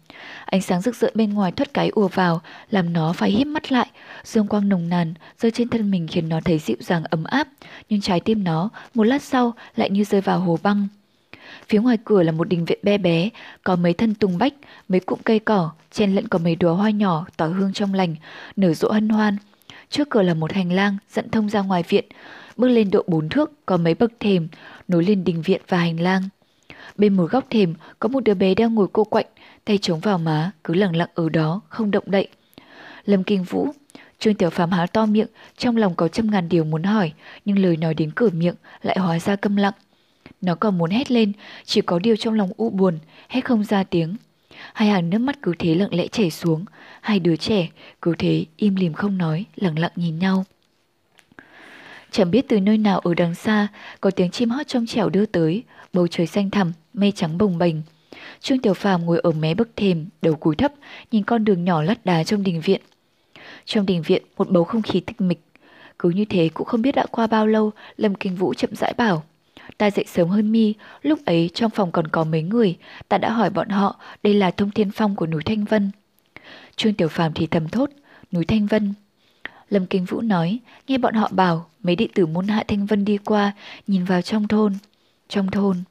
Ánh 0.44 0.62
sáng 0.62 0.80
rực 0.80 0.96
rỡ 0.96 1.10
bên 1.14 1.34
ngoài 1.34 1.52
thoát 1.52 1.74
cái 1.74 1.88
ùa 1.88 2.08
vào, 2.08 2.40
làm 2.70 2.92
nó 2.92 3.12
phải 3.12 3.30
híp 3.30 3.46
mắt 3.46 3.72
lại. 3.72 3.86
Dương 4.24 4.46
quang 4.46 4.68
nồng 4.68 4.88
nàn 4.88 5.14
rơi 5.38 5.50
trên 5.52 5.68
thân 5.68 5.90
mình 5.90 6.06
khiến 6.10 6.28
nó 6.28 6.40
thấy 6.44 6.58
dịu 6.58 6.76
dàng 6.80 7.04
ấm 7.04 7.24
áp, 7.24 7.48
nhưng 7.88 8.00
trái 8.00 8.20
tim 8.20 8.44
nó 8.44 8.68
một 8.94 9.04
lát 9.04 9.22
sau 9.22 9.54
lại 9.76 9.90
như 9.90 10.04
rơi 10.04 10.20
vào 10.20 10.40
hồ 10.40 10.58
băng. 10.62 10.88
Phía 11.68 11.78
ngoài 11.78 11.98
cửa 12.04 12.22
là 12.22 12.32
một 12.32 12.48
đình 12.48 12.64
viện 12.64 12.78
bé 12.82 12.98
bé, 12.98 13.28
có 13.64 13.76
mấy 13.76 13.92
thân 13.92 14.14
tùng 14.14 14.38
bách, 14.38 14.54
mấy 14.88 15.00
cụm 15.00 15.18
cây 15.24 15.38
cỏ, 15.38 15.70
chen 15.92 16.14
lẫn 16.14 16.28
có 16.28 16.38
mấy 16.38 16.56
đóa 16.56 16.72
hoa 16.72 16.90
nhỏ 16.90 17.26
tỏa 17.36 17.48
hương 17.48 17.72
trong 17.72 17.94
lành, 17.94 18.14
nở 18.56 18.74
rộ 18.74 18.90
hân 18.90 19.08
hoan. 19.08 19.36
Trước 19.90 20.10
cửa 20.10 20.22
là 20.22 20.34
một 20.34 20.52
hành 20.52 20.72
lang 20.72 20.96
dẫn 21.10 21.30
thông 21.30 21.48
ra 21.48 21.60
ngoài 21.60 21.82
viện, 21.88 22.04
bước 22.56 22.68
lên 22.68 22.90
độ 22.90 23.04
bốn 23.06 23.28
thước 23.28 23.66
có 23.66 23.76
mấy 23.76 23.94
bậc 23.94 24.12
thềm 24.20 24.48
nối 24.88 25.04
lên 25.04 25.24
đình 25.24 25.42
viện 25.42 25.60
và 25.68 25.78
hành 25.78 26.00
lang. 26.00 26.22
Bên 26.96 27.16
một 27.16 27.30
góc 27.30 27.44
thềm 27.50 27.74
có 27.98 28.08
một 28.08 28.20
đứa 28.20 28.34
bé 28.34 28.54
đang 28.54 28.74
ngồi 28.74 28.86
cô 28.92 29.04
quạnh, 29.04 29.26
tay 29.64 29.78
chống 29.78 30.00
vào 30.00 30.18
má, 30.18 30.50
cứ 30.64 30.74
lặng 30.74 30.96
lặng 30.96 31.08
ở 31.14 31.28
đó, 31.28 31.60
không 31.68 31.90
động 31.90 32.04
đậy. 32.06 32.28
Lâm 33.04 33.24
Kinh 33.24 33.44
Vũ, 33.44 33.68
Trương 34.18 34.34
Tiểu 34.34 34.50
Phàm 34.50 34.70
há 34.70 34.86
to 34.86 35.06
miệng, 35.06 35.26
trong 35.56 35.76
lòng 35.76 35.94
có 35.94 36.08
trăm 36.08 36.30
ngàn 36.30 36.48
điều 36.48 36.64
muốn 36.64 36.82
hỏi, 36.82 37.12
nhưng 37.44 37.58
lời 37.58 37.76
nói 37.76 37.94
đến 37.94 38.10
cửa 38.14 38.30
miệng 38.30 38.54
lại 38.82 38.98
hóa 38.98 39.18
ra 39.18 39.36
câm 39.36 39.56
lặng. 39.56 39.74
Nó 40.40 40.54
còn 40.54 40.78
muốn 40.78 40.90
hét 40.90 41.10
lên, 41.10 41.32
chỉ 41.64 41.80
có 41.80 41.98
điều 41.98 42.16
trong 42.16 42.34
lòng 42.34 42.50
u 42.56 42.70
buồn, 42.70 42.98
hét 43.28 43.40
không 43.44 43.64
ra 43.64 43.84
tiếng. 43.84 44.16
Hai 44.72 44.88
hàng 44.88 45.10
nước 45.10 45.18
mắt 45.18 45.36
cứ 45.42 45.52
thế 45.58 45.74
lặng 45.74 45.94
lẽ 45.94 46.06
chảy 46.06 46.30
xuống, 46.30 46.64
hai 47.00 47.18
đứa 47.18 47.36
trẻ 47.36 47.68
cứ 48.02 48.14
thế 48.18 48.44
im 48.56 48.74
lìm 48.74 48.92
không 48.92 49.18
nói, 49.18 49.44
lặng 49.56 49.78
lặng 49.78 49.92
nhìn 49.96 50.18
nhau. 50.18 50.44
Chẳng 52.10 52.30
biết 52.30 52.48
từ 52.48 52.60
nơi 52.60 52.78
nào 52.78 52.98
ở 52.98 53.14
đằng 53.14 53.34
xa, 53.34 53.68
có 54.00 54.10
tiếng 54.10 54.30
chim 54.30 54.50
hót 54.50 54.66
trong 54.66 54.86
trẻo 54.86 55.08
đưa 55.08 55.26
tới, 55.26 55.62
bầu 55.94 56.06
trời 56.06 56.26
xanh 56.26 56.50
thẳm, 56.50 56.72
mây 56.94 57.12
trắng 57.12 57.38
bồng 57.38 57.58
bềnh. 57.58 57.76
Trương 58.40 58.58
Tiểu 58.58 58.74
Phàm 58.74 59.06
ngồi 59.06 59.20
ở 59.22 59.32
mé 59.32 59.54
bậc 59.54 59.68
thềm, 59.76 60.06
đầu 60.22 60.34
cúi 60.34 60.56
thấp, 60.56 60.72
nhìn 61.10 61.24
con 61.24 61.44
đường 61.44 61.64
nhỏ 61.64 61.82
lát 61.82 62.04
đá 62.06 62.24
trong 62.24 62.42
đình 62.42 62.60
viện. 62.60 62.80
Trong 63.64 63.86
đình 63.86 64.02
viện, 64.02 64.22
một 64.36 64.50
bầu 64.50 64.64
không 64.64 64.82
khí 64.82 65.00
tịch 65.00 65.20
mịch. 65.20 65.40
Cứ 65.98 66.10
như 66.10 66.24
thế 66.24 66.50
cũng 66.54 66.66
không 66.66 66.82
biết 66.82 66.94
đã 66.94 67.06
qua 67.10 67.26
bao 67.26 67.46
lâu, 67.46 67.70
Lâm 67.96 68.14
Kinh 68.14 68.36
Vũ 68.36 68.54
chậm 68.54 68.76
rãi 68.76 68.94
bảo. 68.96 69.22
Ta 69.78 69.90
dậy 69.90 70.04
sớm 70.08 70.28
hơn 70.28 70.52
mi, 70.52 70.74
lúc 71.02 71.18
ấy 71.24 71.50
trong 71.54 71.70
phòng 71.70 71.92
còn 71.92 72.06
có 72.06 72.24
mấy 72.24 72.42
người, 72.42 72.76
ta 73.08 73.18
đã 73.18 73.30
hỏi 73.30 73.50
bọn 73.50 73.68
họ 73.68 73.96
đây 74.22 74.34
là 74.34 74.50
thông 74.50 74.70
thiên 74.70 74.90
phong 74.90 75.16
của 75.16 75.26
núi 75.26 75.42
Thanh 75.42 75.64
Vân. 75.64 75.90
Trương 76.76 76.94
Tiểu 76.94 77.08
Phàm 77.08 77.32
thì 77.32 77.46
thầm 77.46 77.68
thốt, 77.68 77.90
núi 78.32 78.44
Thanh 78.44 78.66
Vân. 78.66 78.94
Lâm 79.70 79.86
Kinh 79.86 80.04
Vũ 80.04 80.20
nói, 80.20 80.58
nghe 80.88 80.98
bọn 80.98 81.14
họ 81.14 81.28
bảo 81.32 81.66
mấy 81.82 81.96
đệ 81.96 82.08
tử 82.14 82.26
môn 82.26 82.48
hạ 82.48 82.64
Thanh 82.68 82.86
Vân 82.86 83.04
đi 83.04 83.18
qua, 83.18 83.52
nhìn 83.86 84.04
vào 84.04 84.22
trong 84.22 84.48
thôn. 84.48 84.72
Trong 85.28 85.50
thôn. 85.50 85.82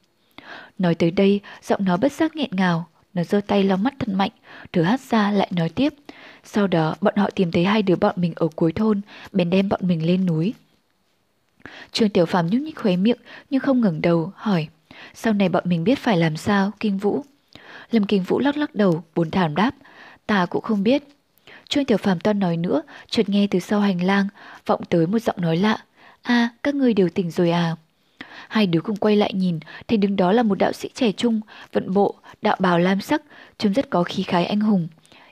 Nói 0.78 0.96
tới 0.96 1.12
đây, 1.12 1.40
giọng 1.64 1.86
nó 1.86 1.98
bất 1.98 2.12
giác 2.12 2.36
nghẹn 2.36 2.50
ngào, 2.52 2.88
nó 3.14 3.24
giơ 3.24 3.42
tay 3.48 3.64
lau 3.64 3.78
mắt 3.78 3.94
thật 4.00 4.10
mạnh, 4.10 4.32
thử 4.72 4.82
hát 4.82 5.02
ra 5.02 5.32
lại 5.32 5.52
nói 5.56 5.70
tiếp. 5.70 5.94
Sau 6.44 6.68
đó 6.68 6.96
bọn 7.02 7.16
họ 7.18 7.30
tìm 7.30 7.52
thấy 7.52 7.66
hai 7.66 7.82
đứa 7.82 7.96
bọn 7.96 8.16
mình 8.18 8.34
ở 8.36 8.48
cuối 8.56 8.72
thôn, 8.72 9.02
bèn 9.32 9.50
đem 9.50 9.70
bọn 9.70 9.80
mình 9.84 10.06
lên 10.06 10.26
núi. 10.26 10.54
Trương 11.92 12.10
Tiểu 12.10 12.26
Phàm 12.26 12.48
nhúc 12.48 12.62
nhích 12.62 12.80
khóe 12.80 12.96
miệng 12.96 13.18
nhưng 13.50 13.62
không 13.62 13.82
ngẩng 13.82 14.02
đầu, 14.02 14.32
hỏi. 14.36 14.68
Sau 15.14 15.34
này 15.34 15.50
bọn 15.50 15.64
mình 15.68 15.84
biết 15.84 16.00
phải 16.00 16.18
làm 16.18 16.38
sao, 16.38 16.72
Kinh 16.80 16.98
Vũ? 16.98 17.26
Lâm 17.92 18.06
Kinh 18.06 18.24
Vũ 18.24 18.40
lắc 18.40 18.58
lắc 18.58 18.76
đầu, 18.76 19.04
buồn 19.16 19.32
thảm 19.32 19.56
đáp. 19.56 19.72
Ta 20.26 20.46
cũng 20.46 20.62
không 20.62 20.84
biết. 20.84 21.04
Trương 21.70 21.86
Tiểu 21.86 21.98
Phàm 21.98 22.20
toan 22.20 22.40
nói 22.40 22.58
nữa, 22.58 22.82
chợt 23.08 23.30
nghe 23.30 23.48
từ 23.48 23.60
sau 23.60 23.80
hành 23.80 24.04
lang, 24.04 24.28
vọng 24.66 24.82
tới 24.90 25.08
một 25.08 25.20
giọng 25.20 25.42
nói 25.42 25.58
lạ. 25.58 25.78
a 26.22 26.50
các 26.64 26.76
ngươi 26.76 26.94
đều 26.94 27.10
tỉnh 27.10 27.32
rồi 27.32 27.52
à? 27.52 27.76
Hai 28.54 28.68
đứa 28.68 28.82
cùng 28.82 28.95
quay 28.95 29.16
lại 29.16 29.34
nhìn, 29.34 29.60
thấy 29.88 29.97
đứng 29.97 30.16
đó 30.16 30.32
là 30.32 30.43
một 30.43 30.58
đạo 30.58 30.74
sĩ 30.74 30.89
trẻ 30.93 31.12
trung, 31.12 31.41
vận 31.72 31.93
bộ, 31.93 32.16
đạo 32.41 32.56
bào 32.60 32.80
lam 32.80 33.01
sắc, 33.01 33.22
trông 33.58 33.74
rất 33.74 33.89
có 33.89 34.04
khí 34.04 34.24
khái 34.24 34.45
anh 34.45 34.60
hùng. 34.60 34.88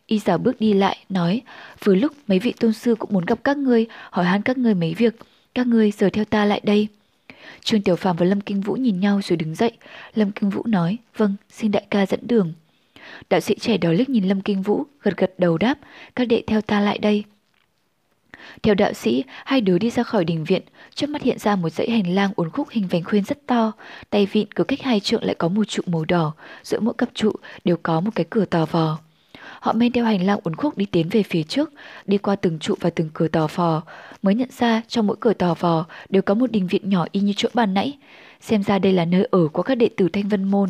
Y 0.07 0.19
giả 0.19 0.38
bước 0.38 0.59
đi 0.59 0.74
lại, 0.74 0.97
nói, 1.09 1.41
vừa 1.84 1.95
lúc 1.95 2.13
mấy 2.28 2.39
vị 2.39 2.53
tôn 2.59 2.74
sư 2.74 2.95
cũng 2.95 3.13
muốn 3.13 3.26
gặp 3.26 3.43
các 3.43 3.57
ngươi, 3.57 3.86
hỏi 4.09 4.26
han 4.26 4.41
các 4.41 4.57
ngươi 4.57 4.74
mấy 4.74 4.93
việc. 4.93 5.15
Các 5.55 5.67
ngươi 5.67 5.91
giờ 5.91 6.09
theo 6.13 6.26
ta 6.26 6.45
lại 6.45 6.61
đây. 6.63 6.88
Trương 7.63 7.82
Tiểu 7.82 7.95
Phàm 7.95 8.15
và 8.15 8.26
Lâm 8.26 8.41
Kinh 8.41 8.61
Vũ 8.61 8.74
nhìn 8.74 8.99
nhau 8.99 9.22
rồi 9.24 9.38
đứng 9.38 9.55
dậy. 9.55 9.72
Lâm 10.13 10.32
Kinh 10.32 10.49
Vũ 10.49 10.63
nói, 10.65 10.97
vâng, 11.17 11.36
xin 11.49 11.72
đại 11.72 11.86
ca 11.89 12.05
dẫn 12.05 12.19
đường. 12.28 12.53
Đạo 13.30 13.39
sĩ 13.39 13.55
trẻ 13.59 13.78
đó 13.78 13.91
liếc 13.91 14.09
nhìn 14.09 14.28
Lâm 14.28 14.41
Kinh 14.41 14.61
Vũ, 14.61 14.84
gật 15.01 15.17
gật 15.17 15.34
đầu 15.38 15.57
đáp, 15.57 15.80
các 16.15 16.26
đệ 16.26 16.43
theo 16.47 16.61
ta 16.61 16.80
lại 16.80 16.97
đây. 16.97 17.24
Theo 18.63 18.76
đạo 18.76 18.93
sĩ, 18.93 19.24
hai 19.45 19.61
đứa 19.61 19.78
đi 19.78 19.89
ra 19.89 20.03
khỏi 20.03 20.26
đình 20.26 20.43
viện, 20.43 20.61
trước 20.95 21.09
mắt 21.09 21.21
hiện 21.21 21.39
ra 21.39 21.55
một 21.55 21.69
dãy 21.69 21.89
hành 21.89 22.15
lang 22.15 22.31
uốn 22.35 22.49
khúc 22.49 22.69
hình 22.69 22.87
vành 22.87 23.03
khuyên 23.03 23.23
rất 23.23 23.47
to, 23.47 23.71
tay 24.09 24.25
vịn 24.25 24.51
cứ 24.51 24.63
cách 24.63 24.81
hai 24.81 24.99
trượng 24.99 25.23
lại 25.23 25.35
có 25.35 25.47
một 25.47 25.63
trụ 25.63 25.83
màu 25.85 26.05
đỏ, 26.05 26.33
giữa 26.63 26.79
mỗi 26.79 26.93
cặp 26.97 27.09
trụ 27.13 27.31
đều 27.65 27.77
có 27.83 28.01
một 28.01 28.11
cái 28.15 28.25
cửa 28.29 28.45
tò 28.45 28.65
vò. 28.65 28.99
Họ 29.59 29.73
men 29.73 29.91
theo 29.91 30.05
hành 30.05 30.25
lang 30.25 30.39
uốn 30.43 30.55
khúc 30.55 30.77
đi 30.77 30.85
tiến 30.85 31.09
về 31.09 31.23
phía 31.23 31.43
trước, 31.43 31.71
đi 32.05 32.17
qua 32.17 32.35
từng 32.35 32.59
trụ 32.59 32.75
và 32.79 32.89
từng 32.89 33.09
cửa 33.13 33.27
tò 33.27 33.47
vò, 33.55 33.81
mới 34.21 34.35
nhận 34.35 34.49
ra 34.57 34.81
trong 34.87 35.07
mỗi 35.07 35.17
cửa 35.19 35.33
tò 35.33 35.53
vò 35.53 35.85
đều 36.09 36.21
có 36.21 36.33
một 36.33 36.51
đình 36.51 36.67
viện 36.67 36.89
nhỏ 36.89 37.05
y 37.11 37.19
như 37.19 37.33
chỗ 37.37 37.49
bàn 37.53 37.73
nãy. 37.73 37.97
Xem 38.41 38.63
ra 38.63 38.79
đây 38.79 38.93
là 38.93 39.05
nơi 39.05 39.27
ở 39.31 39.47
của 39.47 39.63
các 39.63 39.75
đệ 39.75 39.89
tử 39.97 40.09
Thanh 40.13 40.29
Vân 40.29 40.43
Môn. 40.43 40.69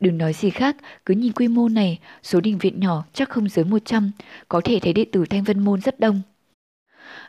Đừng 0.00 0.18
nói 0.18 0.32
gì 0.32 0.50
khác, 0.50 0.76
cứ 1.06 1.14
nhìn 1.14 1.32
quy 1.32 1.48
mô 1.48 1.68
này, 1.68 1.98
số 2.22 2.40
đình 2.40 2.58
viện 2.58 2.80
nhỏ 2.80 3.04
chắc 3.12 3.28
không 3.28 3.48
dưới 3.48 3.64
100, 3.64 4.10
có 4.48 4.60
thể 4.64 4.78
thấy 4.82 4.92
đệ 4.92 5.04
tử 5.12 5.24
Thanh 5.30 5.44
Vân 5.44 5.60
Môn 5.60 5.80
rất 5.80 6.00
đông. 6.00 6.22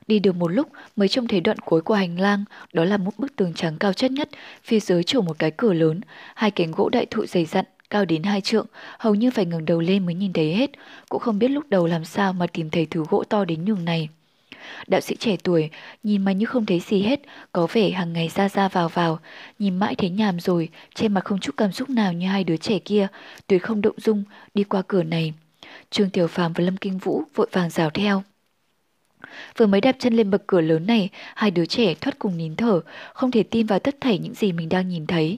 Đi 0.08 0.20
được 0.20 0.36
một 0.36 0.48
lúc 0.48 0.70
mới 0.96 1.08
trông 1.08 1.28
thấy 1.28 1.42
đoạn 1.42 1.58
cuối 1.60 1.82
của 1.82 1.94
hành 1.94 2.20
lang, 2.20 2.44
đó 2.74 2.84
là 2.84 2.98
một 2.98 3.12
bức 3.18 3.36
tường 3.36 3.54
trắng 3.54 3.78
cao 3.80 3.94
chất 3.94 4.12
nhất, 4.12 4.30
phía 4.64 4.80
dưới 4.80 5.04
trổ 5.04 5.22
một 5.22 5.40
cái 5.40 5.52
cửa 5.52 5.74
lớn, 5.74 6.02
hai 6.36 6.52
cánh 6.52 6.72
gỗ 6.72 6.90
đại 6.90 7.06
thụ 7.06 7.26
dày 7.26 7.46
dặn, 7.46 7.66
cao 7.90 8.06
đến 8.06 8.24
hai 8.24 8.42
trượng, 8.42 8.66
hầu 9.00 9.16
như 9.16 9.32
phải 9.32 9.46
ngẩng 9.46 9.66
đầu 9.66 9.82
lên 9.82 10.06
mới 10.06 10.16
nhìn 10.16 10.34
thấy 10.34 10.54
hết, 10.54 10.72
cũng 11.10 11.20
không 11.22 11.40
biết 11.40 11.48
lúc 11.48 11.64
đầu 11.70 11.88
làm 11.88 12.06
sao 12.06 12.34
mà 12.34 12.48
tìm 12.48 12.70
thấy 12.70 12.86
thứ 12.86 13.04
gỗ 13.10 13.24
to 13.30 13.46
đến 13.46 13.66
nhường 13.66 13.86
này. 13.86 14.10
Đạo 14.88 15.02
sĩ 15.02 15.16
trẻ 15.16 15.38
tuổi, 15.44 15.70
nhìn 16.04 16.26
mà 16.26 16.32
như 16.32 16.46
không 16.46 16.66
thấy 16.66 16.80
gì 16.80 17.02
hết, 17.02 17.20
có 17.52 17.68
vẻ 17.74 17.90
hàng 17.90 18.14
ngày 18.14 18.30
ra 18.36 18.50
ra 18.50 18.68
vào 18.68 18.90
vào, 18.90 19.20
nhìn 19.60 19.78
mãi 19.78 19.96
thấy 19.96 20.10
nhàm 20.10 20.40
rồi, 20.40 20.70
trên 20.96 21.14
mặt 21.14 21.26
không 21.26 21.40
chút 21.40 21.58
cảm 21.58 21.72
xúc 21.72 21.90
nào 21.90 22.14
như 22.14 22.28
hai 22.28 22.44
đứa 22.44 22.58
trẻ 22.58 22.80
kia, 22.80 23.08
tuyệt 23.48 23.64
không 23.64 23.82
động 23.82 23.96
dung, 23.98 24.24
đi 24.54 24.64
qua 24.64 24.82
cửa 24.88 25.04
này. 25.04 25.34
Trương 25.90 26.10
Tiểu 26.10 26.28
Phàm 26.28 26.54
và 26.54 26.64
Lâm 26.64 26.78
Kinh 26.78 26.98
Vũ 26.98 27.24
vội 27.36 27.48
vàng 27.52 27.70
rào 27.70 27.90
theo. 27.90 28.24
Vừa 29.58 29.66
mới 29.66 29.82
đạp 29.82 29.96
chân 30.00 30.14
lên 30.14 30.32
bậc 30.32 30.48
cửa 30.48 30.62
lớn 30.62 30.88
này, 30.88 31.10
hai 31.36 31.52
đứa 31.52 31.66
trẻ 31.66 31.96
thoát 32.02 32.20
cùng 32.20 32.38
nín 32.38 32.56
thở, 32.56 32.82
không 33.14 33.32
thể 33.32 33.44
tin 33.44 33.66
vào 33.66 33.80
tất 33.80 33.96
thảy 34.02 34.20
những 34.20 34.34
gì 34.34 34.52
mình 34.52 34.70
đang 34.70 34.90
nhìn 34.90 35.08
thấy. 35.08 35.38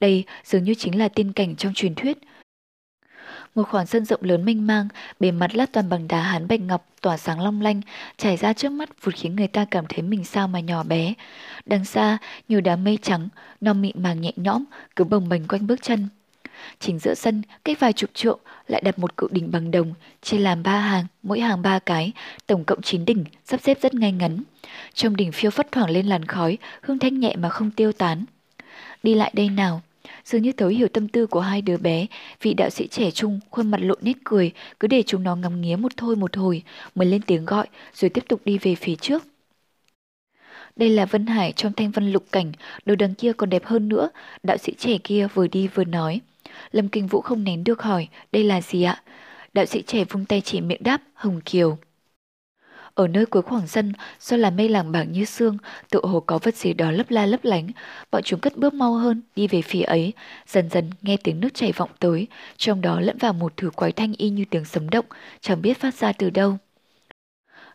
Đây 0.00 0.24
dường 0.44 0.64
như 0.64 0.74
chính 0.74 0.98
là 0.98 1.08
tiên 1.08 1.32
cảnh 1.32 1.56
trong 1.56 1.74
truyền 1.74 1.94
thuyết. 1.94 2.18
Một 3.54 3.68
khoảng 3.68 3.86
sân 3.86 4.04
rộng 4.04 4.20
lớn 4.22 4.44
mênh 4.44 4.66
mang, 4.66 4.88
bề 5.20 5.30
mặt 5.30 5.54
lát 5.54 5.72
toàn 5.72 5.88
bằng 5.88 6.08
đá 6.08 6.20
hán 6.20 6.48
bạch 6.48 6.60
ngọc, 6.60 6.88
tỏa 7.00 7.16
sáng 7.16 7.40
long 7.40 7.60
lanh, 7.60 7.80
trải 8.16 8.36
ra 8.36 8.52
trước 8.52 8.72
mắt 8.72 9.04
vụt 9.04 9.14
khiến 9.14 9.36
người 9.36 9.48
ta 9.48 9.64
cảm 9.70 9.84
thấy 9.88 10.02
mình 10.02 10.24
sao 10.24 10.48
mà 10.48 10.60
nhỏ 10.60 10.82
bé. 10.82 11.14
Đằng 11.66 11.84
xa, 11.84 12.18
nhiều 12.48 12.60
đám 12.60 12.84
mây 12.84 12.98
trắng, 13.02 13.28
non 13.60 13.82
mịn 13.82 14.02
màng 14.02 14.20
nhẹ 14.20 14.32
nhõm, 14.36 14.64
cứ 14.96 15.04
bồng 15.04 15.28
bềnh 15.28 15.48
quanh 15.48 15.66
bước 15.66 15.82
chân. 15.82 16.08
Chính 16.80 16.98
giữa 16.98 17.14
sân, 17.14 17.42
cách 17.64 17.80
vài 17.80 17.92
chục 17.92 18.10
trượng, 18.14 18.38
lại 18.66 18.80
đặt 18.84 18.98
một 18.98 19.16
cự 19.16 19.28
đỉnh 19.30 19.50
bằng 19.50 19.70
đồng, 19.70 19.94
chia 20.22 20.38
làm 20.38 20.62
ba 20.62 20.78
hàng, 20.80 21.06
mỗi 21.22 21.40
hàng 21.40 21.62
ba 21.62 21.78
cái, 21.78 22.12
tổng 22.46 22.64
cộng 22.64 22.82
chín 22.82 23.04
đỉnh, 23.04 23.24
sắp 23.44 23.60
xếp 23.62 23.78
rất 23.82 23.94
ngay 23.94 24.12
ngắn. 24.12 24.42
Trong 24.94 25.16
đỉnh 25.16 25.32
phiêu 25.32 25.50
phất 25.50 25.72
thoảng 25.72 25.90
lên 25.90 26.06
làn 26.06 26.24
khói, 26.24 26.58
hương 26.82 26.98
thanh 26.98 27.20
nhẹ 27.20 27.36
mà 27.36 27.48
không 27.48 27.70
tiêu 27.70 27.92
tán. 27.92 28.24
Đi 29.02 29.14
lại 29.14 29.30
đây 29.34 29.48
nào, 29.48 29.82
dường 30.24 30.42
như 30.42 30.52
thấu 30.52 30.68
hiểu 30.68 30.88
tâm 30.88 31.08
tư 31.08 31.26
của 31.26 31.40
hai 31.40 31.62
đứa 31.62 31.76
bé, 31.76 32.06
vị 32.42 32.54
đạo 32.54 32.70
sĩ 32.70 32.86
trẻ 32.86 33.10
trung 33.10 33.40
khuôn 33.50 33.70
mặt 33.70 33.80
lộ 33.80 33.94
nét 34.00 34.16
cười, 34.24 34.52
cứ 34.80 34.88
để 34.88 35.02
chúng 35.06 35.22
nó 35.22 35.36
ngắm 35.36 35.60
nghía 35.60 35.76
một 35.76 35.92
thôi 35.96 36.16
một 36.16 36.36
hồi, 36.36 36.62
mới 36.94 37.06
lên 37.06 37.22
tiếng 37.22 37.44
gọi, 37.44 37.66
rồi 37.94 38.08
tiếp 38.08 38.24
tục 38.28 38.40
đi 38.44 38.58
về 38.58 38.74
phía 38.74 38.94
trước. 38.94 39.22
Đây 40.76 40.90
là 40.90 41.06
Vân 41.06 41.26
Hải 41.26 41.52
trong 41.52 41.72
thanh 41.72 41.90
văn 41.90 42.12
lục 42.12 42.24
cảnh, 42.32 42.52
đồ 42.84 42.94
đằng 42.94 43.14
kia 43.14 43.32
còn 43.32 43.50
đẹp 43.50 43.64
hơn 43.64 43.88
nữa, 43.88 44.10
đạo 44.42 44.56
sĩ 44.56 44.74
trẻ 44.78 44.98
kia 45.04 45.28
vừa 45.34 45.46
đi 45.46 45.68
vừa 45.68 45.84
nói. 45.84 46.20
Lâm 46.72 46.88
Kinh 46.88 47.06
Vũ 47.06 47.20
không 47.20 47.44
nén 47.44 47.64
được 47.64 47.82
hỏi, 47.82 48.08
đây 48.32 48.44
là 48.44 48.60
gì 48.60 48.82
ạ? 48.82 49.02
Đạo 49.52 49.66
sĩ 49.66 49.82
trẻ 49.82 50.04
vung 50.04 50.24
tay 50.24 50.40
chỉ 50.40 50.60
miệng 50.60 50.82
đáp, 50.82 51.02
Hồng 51.14 51.40
Kiều. 51.44 51.78
Ở 52.94 53.08
nơi 53.08 53.26
cuối 53.26 53.42
khoảng 53.42 53.66
sân, 53.66 53.92
do 54.20 54.36
là 54.36 54.50
mây 54.50 54.68
làng 54.68 54.92
bảng 54.92 55.12
như 55.12 55.24
xương, 55.24 55.58
tự 55.90 56.00
hồ 56.02 56.20
có 56.20 56.38
vật 56.42 56.56
gì 56.56 56.72
đó 56.72 56.90
lấp 56.90 57.10
la 57.10 57.26
lấp 57.26 57.44
lánh. 57.44 57.68
Bọn 58.10 58.22
chúng 58.22 58.40
cất 58.40 58.56
bước 58.56 58.74
mau 58.74 58.94
hơn, 58.94 59.22
đi 59.36 59.46
về 59.48 59.62
phía 59.62 59.82
ấy. 59.82 60.12
Dần 60.46 60.70
dần 60.70 60.90
nghe 61.02 61.16
tiếng 61.16 61.40
nước 61.40 61.54
chảy 61.54 61.72
vọng 61.72 61.90
tới, 61.98 62.26
trong 62.56 62.80
đó 62.80 63.00
lẫn 63.00 63.18
vào 63.18 63.32
một 63.32 63.52
thứ 63.56 63.70
quái 63.70 63.92
thanh 63.92 64.12
y 64.12 64.30
như 64.30 64.44
tiếng 64.50 64.64
sấm 64.64 64.88
động, 64.88 65.04
chẳng 65.40 65.62
biết 65.62 65.78
phát 65.78 65.94
ra 65.94 66.12
từ 66.12 66.30
đâu. 66.30 66.58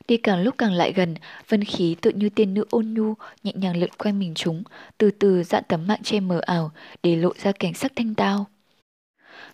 Đi 0.07 0.17
càng 0.17 0.41
lúc 0.41 0.55
càng 0.57 0.73
lại 0.73 0.93
gần, 0.93 1.15
vân 1.49 1.63
khí 1.63 1.95
tự 2.01 2.11
như 2.11 2.29
tiên 2.29 2.53
nữ 2.53 2.65
ôn 2.69 2.93
nhu, 2.93 3.13
nhẹ 3.43 3.51
nhàng 3.55 3.77
lượn 3.77 3.89
quanh 3.97 4.19
mình 4.19 4.33
chúng, 4.36 4.63
từ 4.97 5.11
từ 5.11 5.43
dạn 5.43 5.63
tấm 5.67 5.88
mạng 5.88 6.03
che 6.03 6.19
mờ 6.19 6.41
ảo, 6.45 6.71
để 7.03 7.15
lộ 7.15 7.33
ra 7.43 7.51
cảnh 7.51 7.73
sắc 7.73 7.91
thanh 7.95 8.15
tao. 8.15 8.45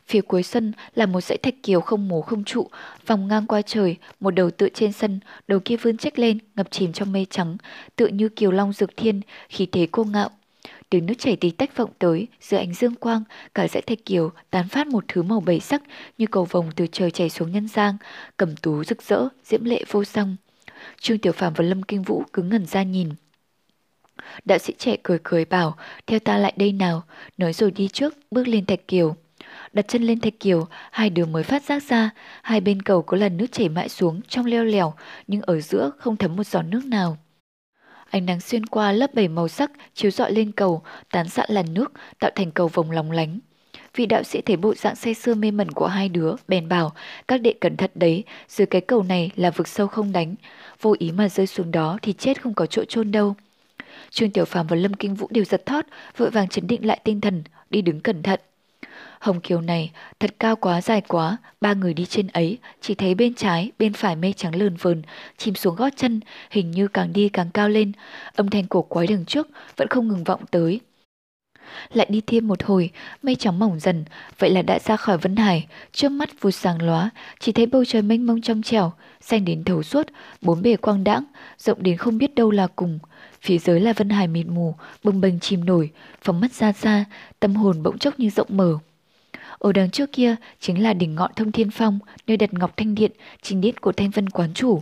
Phía 0.08 0.22
cuối 0.22 0.43
sân 0.43 0.72
là 0.95 1.06
một 1.06 1.22
dãy 1.22 1.38
thạch 1.38 1.64
kiều 1.64 1.82
không 1.82 2.08
mố 2.08 2.22
không 2.22 2.43
trụ, 2.43 2.68
vòng 3.08 3.28
ngang 3.28 3.47
qua 3.47 3.62
trời, 3.62 3.97
một 4.20 4.32
đầu 4.32 4.52
tựa 4.52 4.70
trên 4.70 4.91
sân, 4.91 5.20
đầu 5.47 5.60
kia 5.66 5.76
vươn 5.78 5.97
trách 5.97 6.20
lên, 6.20 6.38
ngập 6.56 6.72
chìm 6.72 6.93
trong 6.93 7.12
mây 7.12 7.28
trắng, 7.30 7.58
tựa 7.95 8.08
như 8.08 8.30
kiều 8.30 8.52
long 8.52 8.74
dược 8.74 8.97
thiên, 8.97 9.22
khí 9.49 9.66
thế 9.72 9.88
cô 9.91 10.04
ngạo. 10.04 10.30
Tiếng 10.89 11.06
nước 11.06 11.14
chảy 11.20 11.36
tí 11.36 11.52
tách 11.52 11.78
vọng 11.78 11.89
tới, 11.99 12.28
giữa 12.41 12.58
ánh 12.58 12.74
dương 12.74 12.95
quang, 12.95 13.24
cả 13.56 13.68
dãy 13.68 13.82
thạch 13.82 14.06
kiều 14.06 14.32
tán 14.49 14.68
phát 14.68 14.88
một 14.88 15.04
thứ 15.08 15.24
màu 15.24 15.39
bảy 15.39 15.60
sắc 15.60 15.82
như 16.18 16.26
cầu 16.32 16.45
vồng 16.45 16.72
từ 16.76 16.88
trời 16.91 17.12
chảy 17.12 17.30
xuống 17.30 17.52
nhân 17.52 17.68
giang, 17.68 17.97
cầm 18.38 18.56
tú 18.56 18.84
rực 18.84 19.02
rỡ, 19.02 19.28
diễm 19.43 19.64
lệ 19.64 19.84
vô 19.91 20.04
song. 20.04 20.36
Trương 21.02 21.18
Tiểu 21.18 21.34
Phàm 21.34 21.54
và 21.54 21.64
Lâm 21.66 21.84
Kinh 21.84 22.04
Vũ 22.04 22.24
cứng 22.34 22.49
ngẩn 22.49 22.66
ra 22.66 22.84
nhìn. 22.84 23.10
Đạo 24.45 24.58
sĩ 24.58 24.74
trẻ 24.78 24.95
cười 25.04 25.20
cười 25.24 25.45
bảo, 25.45 25.78
theo 26.08 26.20
ta 26.20 26.38
lại 26.38 26.54
đây 26.56 26.72
nào, 26.72 27.04
nói 27.38 27.54
rồi 27.54 27.72
đi 27.72 27.88
trước, 27.88 28.14
bước 28.32 28.47
lên 28.47 28.66
thạch 28.66 28.88
kiều. 28.88 29.16
Đặt 29.74 29.88
chân 29.88 30.03
lên 30.03 30.19
thạch 30.19 30.39
kiều, 30.39 30.67
hai 30.91 31.09
đứa 31.09 31.26
mới 31.26 31.43
phát 31.43 31.63
giác 31.63 31.84
ra, 31.84 32.09
hai 32.41 32.61
bên 32.61 32.82
cầu 32.82 33.01
có 33.01 33.17
lần 33.17 33.38
nước 33.38 33.51
chảy 33.51 33.69
mãi 33.69 33.89
xuống 33.89 34.22
trong 34.28 34.45
leo 34.45 34.63
lèo, 34.63 34.93
nhưng 35.28 35.41
ở 35.41 35.61
giữa 35.61 35.91
không 35.97 36.17
thấm 36.17 36.36
một 36.36 36.47
giọt 36.47 36.61
nước 36.61 36.86
nào. 36.86 37.17
Ánh 38.09 38.26
nắng 38.26 38.39
xuyên 38.39 38.65
qua 38.65 38.91
lớp 38.91 39.13
bảy 39.13 39.28
màu 39.28 39.47
sắc 39.47 39.72
chiếu 39.93 40.11
rọi 40.11 40.32
lên 40.32 40.51
cầu, 40.51 40.82
tán 41.11 41.30
sạn 41.30 41.51
làn 41.51 41.74
nước, 41.74 41.91
tạo 42.19 42.32
thành 42.36 42.51
cầu 42.51 42.67
vòng 42.67 42.91
lóng 42.91 43.11
lánh. 43.11 43.39
Vị 43.95 44.05
đạo 44.05 44.24
sĩ 44.24 44.41
thấy 44.41 44.57
bộ 44.57 44.74
dạng 44.74 44.95
say 44.95 45.13
sưa 45.13 45.36
mê 45.36 45.51
mẩn 45.51 45.72
của 45.72 45.88
hai 45.88 46.09
đứa, 46.09 46.34
bèn 46.47 46.69
bảo, 46.69 46.93
các 47.28 47.41
đệ 47.41 47.53
cẩn 47.61 47.78
thận 47.78 47.91
đấy, 47.95 48.24
dưới 48.47 48.65
cái 48.65 48.82
cầu 48.82 49.03
này 49.03 49.32
là 49.36 49.51
vực 49.51 49.67
sâu 49.67 49.88
không 49.88 50.11
đánh, 50.11 50.36
vô 50.82 50.95
ý 50.99 51.11
mà 51.11 51.30
rơi 51.30 51.47
xuống 51.47 51.72
đó 51.72 51.97
thì 52.01 52.13
chết 52.13 52.41
không 52.41 52.53
có 52.53 52.65
chỗ 52.65 52.84
chôn 52.86 53.11
đâu. 53.11 53.36
Trương 54.09 54.32
Tiểu 54.32 54.45
Phàm 54.45 54.67
và 54.67 54.76
Lâm 54.76 54.93
Kinh 54.93 55.15
Vũ 55.15 55.28
đều 55.30 55.43
giật 55.43 55.65
thót, 55.65 55.86
vội 56.17 56.30
vàng 56.30 56.47
chấn 56.47 56.67
định 56.67 56.86
lại 56.86 56.99
tinh 57.03 57.22
thần, 57.22 57.43
đi 57.69 57.82
đứng 57.82 57.99
cẩn 58.01 58.24
thận. 58.24 58.39
Hồng 59.22 59.41
Kiều 59.41 59.61
này 59.61 59.91
thật 60.19 60.36
cao 60.39 60.55
quá 60.55 60.82
dài 60.82 61.01
quá, 61.01 61.38
ba 61.61 61.74
người 61.74 61.93
đi 61.93 62.05
trên 62.05 62.28
ấy, 62.28 62.57
chỉ 62.82 62.95
thấy 62.95 63.15
bên 63.15 63.34
trái, 63.34 63.72
bên 63.80 63.93
phải 63.93 64.15
mây 64.15 64.34
trắng 64.34 64.55
lờn 64.55 64.76
vờn, 64.76 65.01
chìm 65.38 65.55
xuống 65.55 65.76
gót 65.76 65.89
chân, 65.95 66.19
hình 66.49 66.72
như 66.72 66.88
càng 66.88 67.13
đi 67.13 67.30
càng 67.30 67.49
cao 67.53 67.69
lên. 67.69 67.91
Âm 68.36 68.49
thanh 68.49 68.67
cổ 68.67 68.82
quái 68.82 69.07
đằng 69.07 69.26
trước 69.26 69.47
vẫn 69.78 69.88
không 69.88 70.07
ngừng 70.07 70.24
vọng 70.24 70.45
tới. 70.51 70.80
Lại 71.93 72.07
đi 72.09 72.22
thêm 72.28 72.47
một 72.47 72.63
hồi, 72.63 72.89
mây 73.24 73.36
trắng 73.36 73.59
mỏng 73.59 73.80
dần, 73.80 74.05
vậy 74.39 74.49
là 74.49 74.61
đã 74.61 74.80
ra 74.80 74.97
khỏi 74.97 75.17
Vân 75.17 75.36
Hải, 75.36 75.67
trước 75.91 76.09
mắt 76.09 76.30
vụt 76.41 76.55
sáng 76.55 76.82
lóa, 76.82 77.09
chỉ 77.39 77.51
thấy 77.51 77.65
bầu 77.65 77.86
trời 77.86 78.01
mênh 78.01 78.26
mông 78.26 78.41
trong 78.41 78.61
trẻo, 78.61 78.91
xanh 79.22 79.45
đến 79.45 79.63
thấu 79.63 79.84
suốt, 79.84 80.07
bốn 80.41 80.61
bề 80.61 80.76
quang 80.76 81.03
đãng, 81.03 81.24
rộng 81.57 81.84
đến 81.84 81.97
không 81.97 82.17
biết 82.17 82.36
đâu 82.36 82.51
là 82.51 82.67
cùng. 82.76 82.99
Phía 83.41 83.57
dưới 83.57 83.80
là 83.80 83.93
Vân 83.93 84.09
Hải 84.09 84.28
mịt 84.28 84.47
mù, 84.47 84.76
bừng 85.03 85.22
bềnh 85.22 85.39
chìm 85.39 85.65
nổi, 85.65 85.89
phóng 86.22 86.39
mắt 86.41 86.53
ra 86.53 86.72
xa, 86.72 87.05
tâm 87.39 87.55
hồn 87.55 87.84
bỗng 87.84 87.97
chốc 87.97 88.19
như 88.19 88.30
rộng 88.30 88.47
mở. 88.49 88.78
Ở 89.62 89.72
đằng 89.72 89.89
trước 89.89 90.12
kia 90.12 90.36
chính 90.59 90.84
là 90.84 90.93
đỉnh 90.93 91.16
ngọn 91.16 91.32
thông 91.36 91.51
thiên 91.51 91.72
phong, 91.72 91.99
nơi 92.28 92.38
đặt 92.38 92.53
ngọc 92.53 92.78
thanh 92.78 92.95
điện, 92.95 93.12
chính 93.41 93.62
điện 93.62 93.76
của 93.82 93.91
thanh 93.91 94.09
vân 94.09 94.30
quán 94.30 94.53
chủ. 94.53 94.82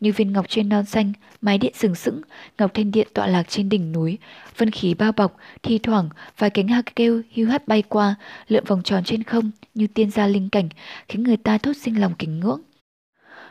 Như 0.00 0.12
viên 0.12 0.32
ngọc 0.32 0.46
trên 0.48 0.68
non 0.68 0.84
xanh, 0.84 1.12
mái 1.40 1.58
điện 1.58 1.72
sừng 1.74 1.94
sững, 1.94 2.20
ngọc 2.58 2.70
thanh 2.74 2.90
điện 2.90 3.08
tọa 3.14 3.26
lạc 3.26 3.42
trên 3.48 3.68
đỉnh 3.68 3.92
núi, 3.92 4.18
vân 4.56 4.70
khí 4.70 4.94
bao 4.94 5.12
bọc, 5.12 5.36
thi 5.62 5.78
thoảng 5.78 6.08
vài 6.38 6.50
cánh 6.50 6.68
hạc 6.68 6.96
kêu 6.96 7.22
hưu 7.34 7.48
hắt 7.48 7.68
bay 7.68 7.82
qua, 7.82 8.14
lượn 8.48 8.64
vòng 8.64 8.82
tròn 8.82 9.04
trên 9.04 9.22
không 9.22 9.50
như 9.74 9.86
tiên 9.86 10.10
gia 10.10 10.26
linh 10.26 10.50
cảnh, 10.50 10.68
khiến 11.08 11.22
người 11.22 11.36
ta 11.36 11.58
thốt 11.58 11.72
sinh 11.76 12.00
lòng 12.00 12.14
kính 12.18 12.40
ngưỡng. 12.40 12.60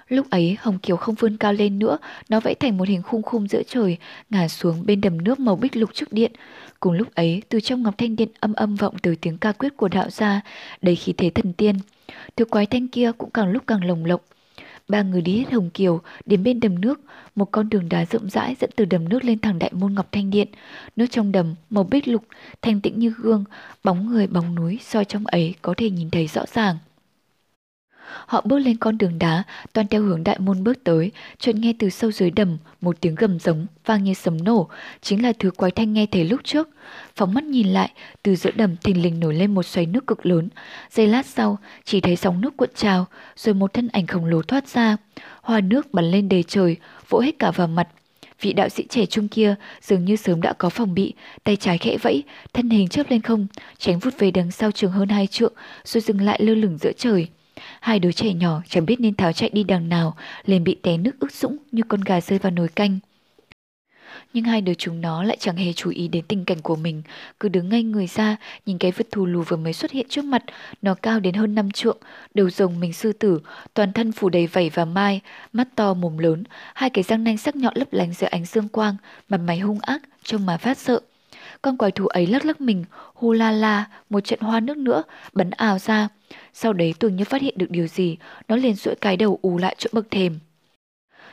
Lúc 0.08 0.30
ấy 0.30 0.58
Hồng 0.60 0.80
Kiều 0.80 0.98
không 0.98 1.16
vươn 1.16 1.38
cao 1.38 1.54
lên 1.54 1.80
nữa, 1.80 1.98
nó 2.30 2.40
vẫy 2.40 2.56
thành 2.56 2.78
một 2.78 2.88
hình 2.88 3.02
khung 3.02 3.22
khung 3.22 3.48
giữa 3.48 3.64
trời, 3.68 3.98
ngả 4.30 4.48
xuống 4.48 4.86
bên 4.86 5.02
đầm 5.02 5.24
nước 5.24 5.40
màu 5.40 5.56
bích 5.56 5.76
lục 5.76 5.90
trước 5.94 6.14
điện. 6.14 6.32
Cùng 6.80 6.94
lúc 6.94 7.16
ấy, 7.16 7.42
từ 7.50 7.60
trong 7.60 7.84
ngọc 7.84 7.98
thanh 7.98 8.16
điện 8.16 8.30
âm 8.40 8.54
âm 8.54 8.76
vọng 8.76 8.96
từ 9.02 9.16
tiếng 9.16 9.38
ca 9.38 9.52
quyết 9.52 9.78
của 9.78 9.88
đạo 9.88 10.10
gia, 10.10 10.42
đầy 10.82 10.96
khí 10.96 11.14
thế 11.14 11.30
thần 11.30 11.54
tiên. 11.54 11.76
Thứ 12.36 12.46
quái 12.46 12.66
thanh 12.66 12.88
kia 12.88 13.12
cũng 13.18 13.30
càng 13.32 13.52
lúc 13.52 13.64
càng 13.68 13.84
lồng 13.86 14.06
lộng. 14.06 14.22
Ba 14.88 15.02
người 15.02 15.22
đi 15.22 15.38
hết 15.38 15.52
Hồng 15.52 15.70
Kiều, 15.70 16.02
đến 16.26 16.44
bên 16.44 16.60
đầm 16.60 16.82
nước, 16.82 17.02
một 17.36 17.52
con 17.52 17.70
đường 17.70 17.90
đá 17.90 18.06
rộng 18.06 18.30
rãi 18.30 18.56
dẫn 18.60 18.70
từ 18.76 18.86
đầm 18.86 19.10
nước 19.10 19.24
lên 19.24 19.40
thẳng 19.40 19.60
đại 19.60 19.72
môn 19.74 19.94
Ngọc 19.94 20.08
Thanh 20.12 20.30
Điện. 20.30 20.48
Nước 20.96 21.06
trong 21.12 21.32
đầm, 21.32 21.56
màu 21.70 21.84
bích 21.84 22.08
lục, 22.08 22.24
thanh 22.62 22.82
tĩnh 22.82 23.00
như 23.00 23.14
gương, 23.18 23.44
bóng 23.84 24.08
người 24.08 24.28
bóng 24.28 24.56
núi 24.56 24.80
soi 24.82 25.06
trong 25.06 25.26
ấy 25.26 25.54
có 25.62 25.74
thể 25.78 25.90
nhìn 25.90 26.10
thấy 26.10 26.28
rõ 26.28 26.46
ràng. 26.54 26.78
Họ 28.26 28.42
bước 28.46 28.60
lên 28.60 28.78
con 28.78 28.98
đường 28.98 29.20
đá, 29.20 29.44
toàn 29.74 29.88
theo 29.88 30.02
hướng 30.02 30.24
đại 30.24 30.40
môn 30.40 30.64
bước 30.64 30.84
tới, 30.84 31.12
chợt 31.40 31.56
nghe 31.56 31.74
từ 31.80 31.90
sâu 31.90 32.12
dưới 32.12 32.32
đầm 32.32 32.58
một 32.82 33.02
tiếng 33.02 33.16
gầm 33.16 33.40
giống 33.40 33.66
vang 33.86 34.04
như 34.04 34.14
sấm 34.14 34.44
nổ, 34.44 34.70
chính 35.02 35.24
là 35.24 35.34
thứ 35.40 35.52
quái 35.52 35.72
thanh 35.72 35.94
nghe 35.94 36.06
thấy 36.06 36.26
lúc 36.26 36.42
trước. 36.44 36.70
Phóng 37.16 37.34
mắt 37.34 37.44
nhìn 37.44 37.68
lại, 37.68 37.92
từ 38.24 38.36
giữa 38.36 38.52
đầm 38.56 38.76
thình 38.78 39.02
lình 39.02 39.20
nổi 39.20 39.34
lên 39.34 39.54
một 39.54 39.64
xoáy 39.64 39.86
nước 39.86 40.08
cực 40.08 40.26
lớn. 40.26 40.50
Giây 40.92 41.08
lát 41.08 41.26
sau, 41.26 41.58
chỉ 41.84 42.02
thấy 42.02 42.16
sóng 42.16 42.42
nước 42.42 42.58
cuộn 42.58 42.70
trào, 42.76 43.06
rồi 43.36 43.56
một 43.56 43.74
thân 43.74 43.88
ảnh 43.88 44.08
khổng 44.08 44.26
lồ 44.26 44.42
thoát 44.42 44.68
ra. 44.68 44.98
Hoa 45.42 45.62
nước 45.62 45.94
bắn 45.94 46.12
lên 46.12 46.30
đầy 46.30 46.44
trời, 46.44 46.78
vỗ 47.10 47.20
hết 47.20 47.40
cả 47.40 47.52
vào 47.52 47.68
mặt. 47.68 47.88
Vị 48.42 48.54
đạo 48.54 48.70
sĩ 48.70 48.86
trẻ 48.90 49.06
trung 49.06 49.28
kia 49.28 49.56
dường 49.82 50.06
như 50.06 50.16
sớm 50.16 50.42
đã 50.42 50.54
có 50.54 50.70
phòng 50.70 50.94
bị, 50.94 51.14
tay 51.44 51.56
trái 51.56 51.78
khẽ 51.78 51.98
vẫy, 51.98 52.24
thân 52.54 52.70
hình 52.70 52.88
chớp 52.88 53.04
lên 53.10 53.22
không, 53.22 53.48
tránh 53.78 54.00
vút 54.00 54.14
về 54.18 54.32
đằng 54.32 54.52
sau 54.52 54.72
trường 54.72 54.92
hơn 54.92 55.10
hai 55.10 55.28
trượng, 55.28 55.54
rồi 55.84 56.02
dừng 56.02 56.22
lại 56.22 56.40
lơ 56.44 56.56
lửng 56.56 56.78
giữa 56.78 56.92
trời. 56.98 57.28
Hai 57.80 58.00
đứa 58.00 58.12
trẻ 58.12 58.34
nhỏ 58.34 58.62
chẳng 58.70 58.86
biết 58.86 59.00
nên 59.00 59.16
tháo 59.16 59.34
chạy 59.34 59.50
đi 59.54 59.64
đằng 59.64 59.90
nào, 59.90 60.16
liền 60.46 60.64
bị 60.64 60.78
té 60.84 60.98
nước 60.98 61.12
ướt 61.20 61.32
sũng 61.32 61.58
như 61.72 61.84
con 61.88 62.02
gà 62.02 62.22
rơi 62.22 62.40
vào 62.40 62.52
nồi 62.52 62.68
canh. 62.68 63.00
Nhưng 64.34 64.44
hai 64.44 64.62
đứa 64.62 64.74
chúng 64.74 65.02
nó 65.02 65.24
lại 65.24 65.38
chẳng 65.40 65.56
hề 65.56 65.74
chú 65.74 65.90
ý 65.90 66.08
đến 66.08 66.26
tình 66.28 66.46
cảnh 66.46 66.62
của 66.62 66.76
mình, 66.76 67.02
cứ 67.40 67.50
đứng 67.50 67.70
ngay 67.70 67.84
người 67.84 68.08
ra, 68.08 68.36
nhìn 68.66 68.78
cái 68.78 68.92
vật 68.92 69.08
thù 69.12 69.26
lù 69.26 69.44
vừa 69.44 69.58
mới 69.58 69.74
xuất 69.74 69.92
hiện 69.92 70.06
trước 70.10 70.26
mặt, 70.26 70.44
nó 70.82 70.94
cao 70.94 71.20
đến 71.20 71.34
hơn 71.34 71.56
năm 71.56 71.72
trượng, 71.72 71.98
đầu 72.34 72.50
rồng 72.50 72.80
mình 72.80 72.94
sư 72.94 73.14
tử, 73.14 73.40
toàn 73.74 73.94
thân 73.94 74.12
phủ 74.12 74.30
đầy 74.30 74.48
vảy 74.48 74.70
và 74.70 74.86
mai, 74.86 75.22
mắt 75.54 75.68
to 75.76 75.94
mồm 75.94 76.18
lớn, 76.18 76.44
hai 76.74 76.90
cái 76.90 77.04
răng 77.04 77.24
nanh 77.24 77.38
sắc 77.38 77.56
nhọn 77.56 77.74
lấp 77.76 77.88
lánh 77.92 78.14
dưới 78.14 78.28
ánh 78.28 78.46
dương 78.46 78.70
quang, 78.70 78.96
mặt 79.30 79.40
mày 79.48 79.60
hung 79.60 79.80
ác, 79.80 80.02
trông 80.24 80.46
mà 80.46 80.58
phát 80.58 80.78
sợ. 80.78 81.00
Con 81.64 81.78
quái 81.78 81.92
thú 81.92 82.08
ấy 82.08 82.28
lắc 82.28 82.46
lắc 82.46 82.62
mình, 82.62 82.84
hô 83.14 83.34
la 83.34 83.52
la, 83.52 83.86
một 84.10 84.20
trận 84.20 84.40
hoa 84.40 84.60
nước 84.60 84.78
nữa, 84.78 85.04
bắn 85.34 85.50
ào 85.50 85.80
ra. 85.80 86.08
Sau 86.54 86.74
đấy 86.74 86.94
tưởng 87.00 87.16
như 87.16 87.24
phát 87.24 87.42
hiện 87.42 87.54
được 87.58 87.70
điều 87.70 87.88
gì, 87.88 88.18
nó 88.48 88.56
liền 88.56 88.76
duỗi 88.76 88.96
cái 88.96 89.18
đầu 89.18 89.40
ù 89.42 89.58
lại 89.58 89.76
chỗ 89.78 89.90
bậc 89.94 90.12
thềm. 90.12 90.40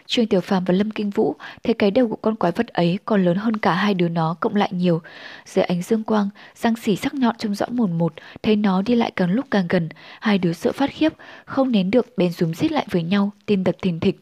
Trương 0.07 0.27
Tiểu 0.27 0.41
Phàm 0.41 0.65
và 0.65 0.75
Lâm 0.75 0.91
Kinh 0.91 1.11
Vũ 1.11 1.37
thấy 1.63 1.75
cái 1.75 1.91
đầu 1.91 2.09
của 2.09 2.17
con 2.17 2.37
quái 2.37 2.53
vật 2.53 2.67
ấy 2.67 2.99
còn 3.05 3.25
lớn 3.25 3.37
hơn 3.37 3.57
cả 3.57 3.75
hai 3.75 3.95
đứa 3.95 4.09
nó 4.09 4.37
cộng 4.41 4.57
lại 4.57 4.71
nhiều. 4.73 5.03
Dưới 5.47 5.65
ánh 5.65 5.83
dương 5.83 6.05
quang, 6.05 6.29
răng 6.55 6.77
xỉ 6.77 6.97
sắc 6.97 7.15
nhọn 7.15 7.37
trông 7.39 7.55
rõ 7.55 7.67
mồn 7.71 7.99
một, 7.99 8.13
thấy 8.43 8.57
nó 8.57 8.83
đi 8.83 8.95
lại 8.95 9.13
càng 9.17 9.31
lúc 9.31 9.47
càng 9.51 9.67
gần, 9.69 9.89
hai 10.21 10.39
đứa 10.39 10.53
sợ 10.53 10.73
phát 10.73 10.91
khiếp, 10.91 11.13
không 11.45 11.73
nén 11.73 11.91
được 11.91 12.07
bèn 12.17 12.33
rúm 12.33 12.53
xít 12.53 12.73
lại 12.73 12.87
với 12.91 13.03
nhau, 13.03 13.31
tin 13.47 13.65
đập 13.65 13.77
thình 13.83 14.01
thịch. 14.01 14.21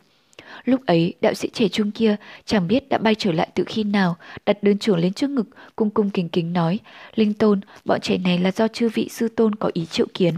Lúc 0.65 0.87
ấy, 0.87 1.15
đạo 1.21 1.35
sĩ 1.35 1.49
trẻ 1.53 1.69
trung 1.69 1.91
kia 1.91 2.17
chẳng 2.45 2.69
biết 2.69 2.89
đã 2.89 2.99
bay 2.99 3.15
trở 3.15 3.33
lại 3.33 3.49
từ 3.55 3.65
khi 3.67 3.85
nào, 3.85 4.17
đặt 4.47 4.63
đơn 4.63 4.79
trưởng 4.79 4.99
lên 4.99 5.13
trước 5.13 5.31
ngực, 5.31 5.49
cung 5.77 5.91
cung 5.91 6.11
kính 6.11 6.29
kính 6.29 6.53
nói, 6.53 6.79
Linh 7.15 7.35
Tôn, 7.35 7.61
bọn 7.85 8.01
trẻ 8.01 8.19
này 8.19 8.39
là 8.39 8.51
do 8.51 8.69
chư 8.69 8.89
vị 8.89 9.09
sư 9.11 9.29
tôn 9.29 9.55
có 9.55 9.71
ý 9.73 9.87
triệu 9.87 10.07
kiến. 10.15 10.35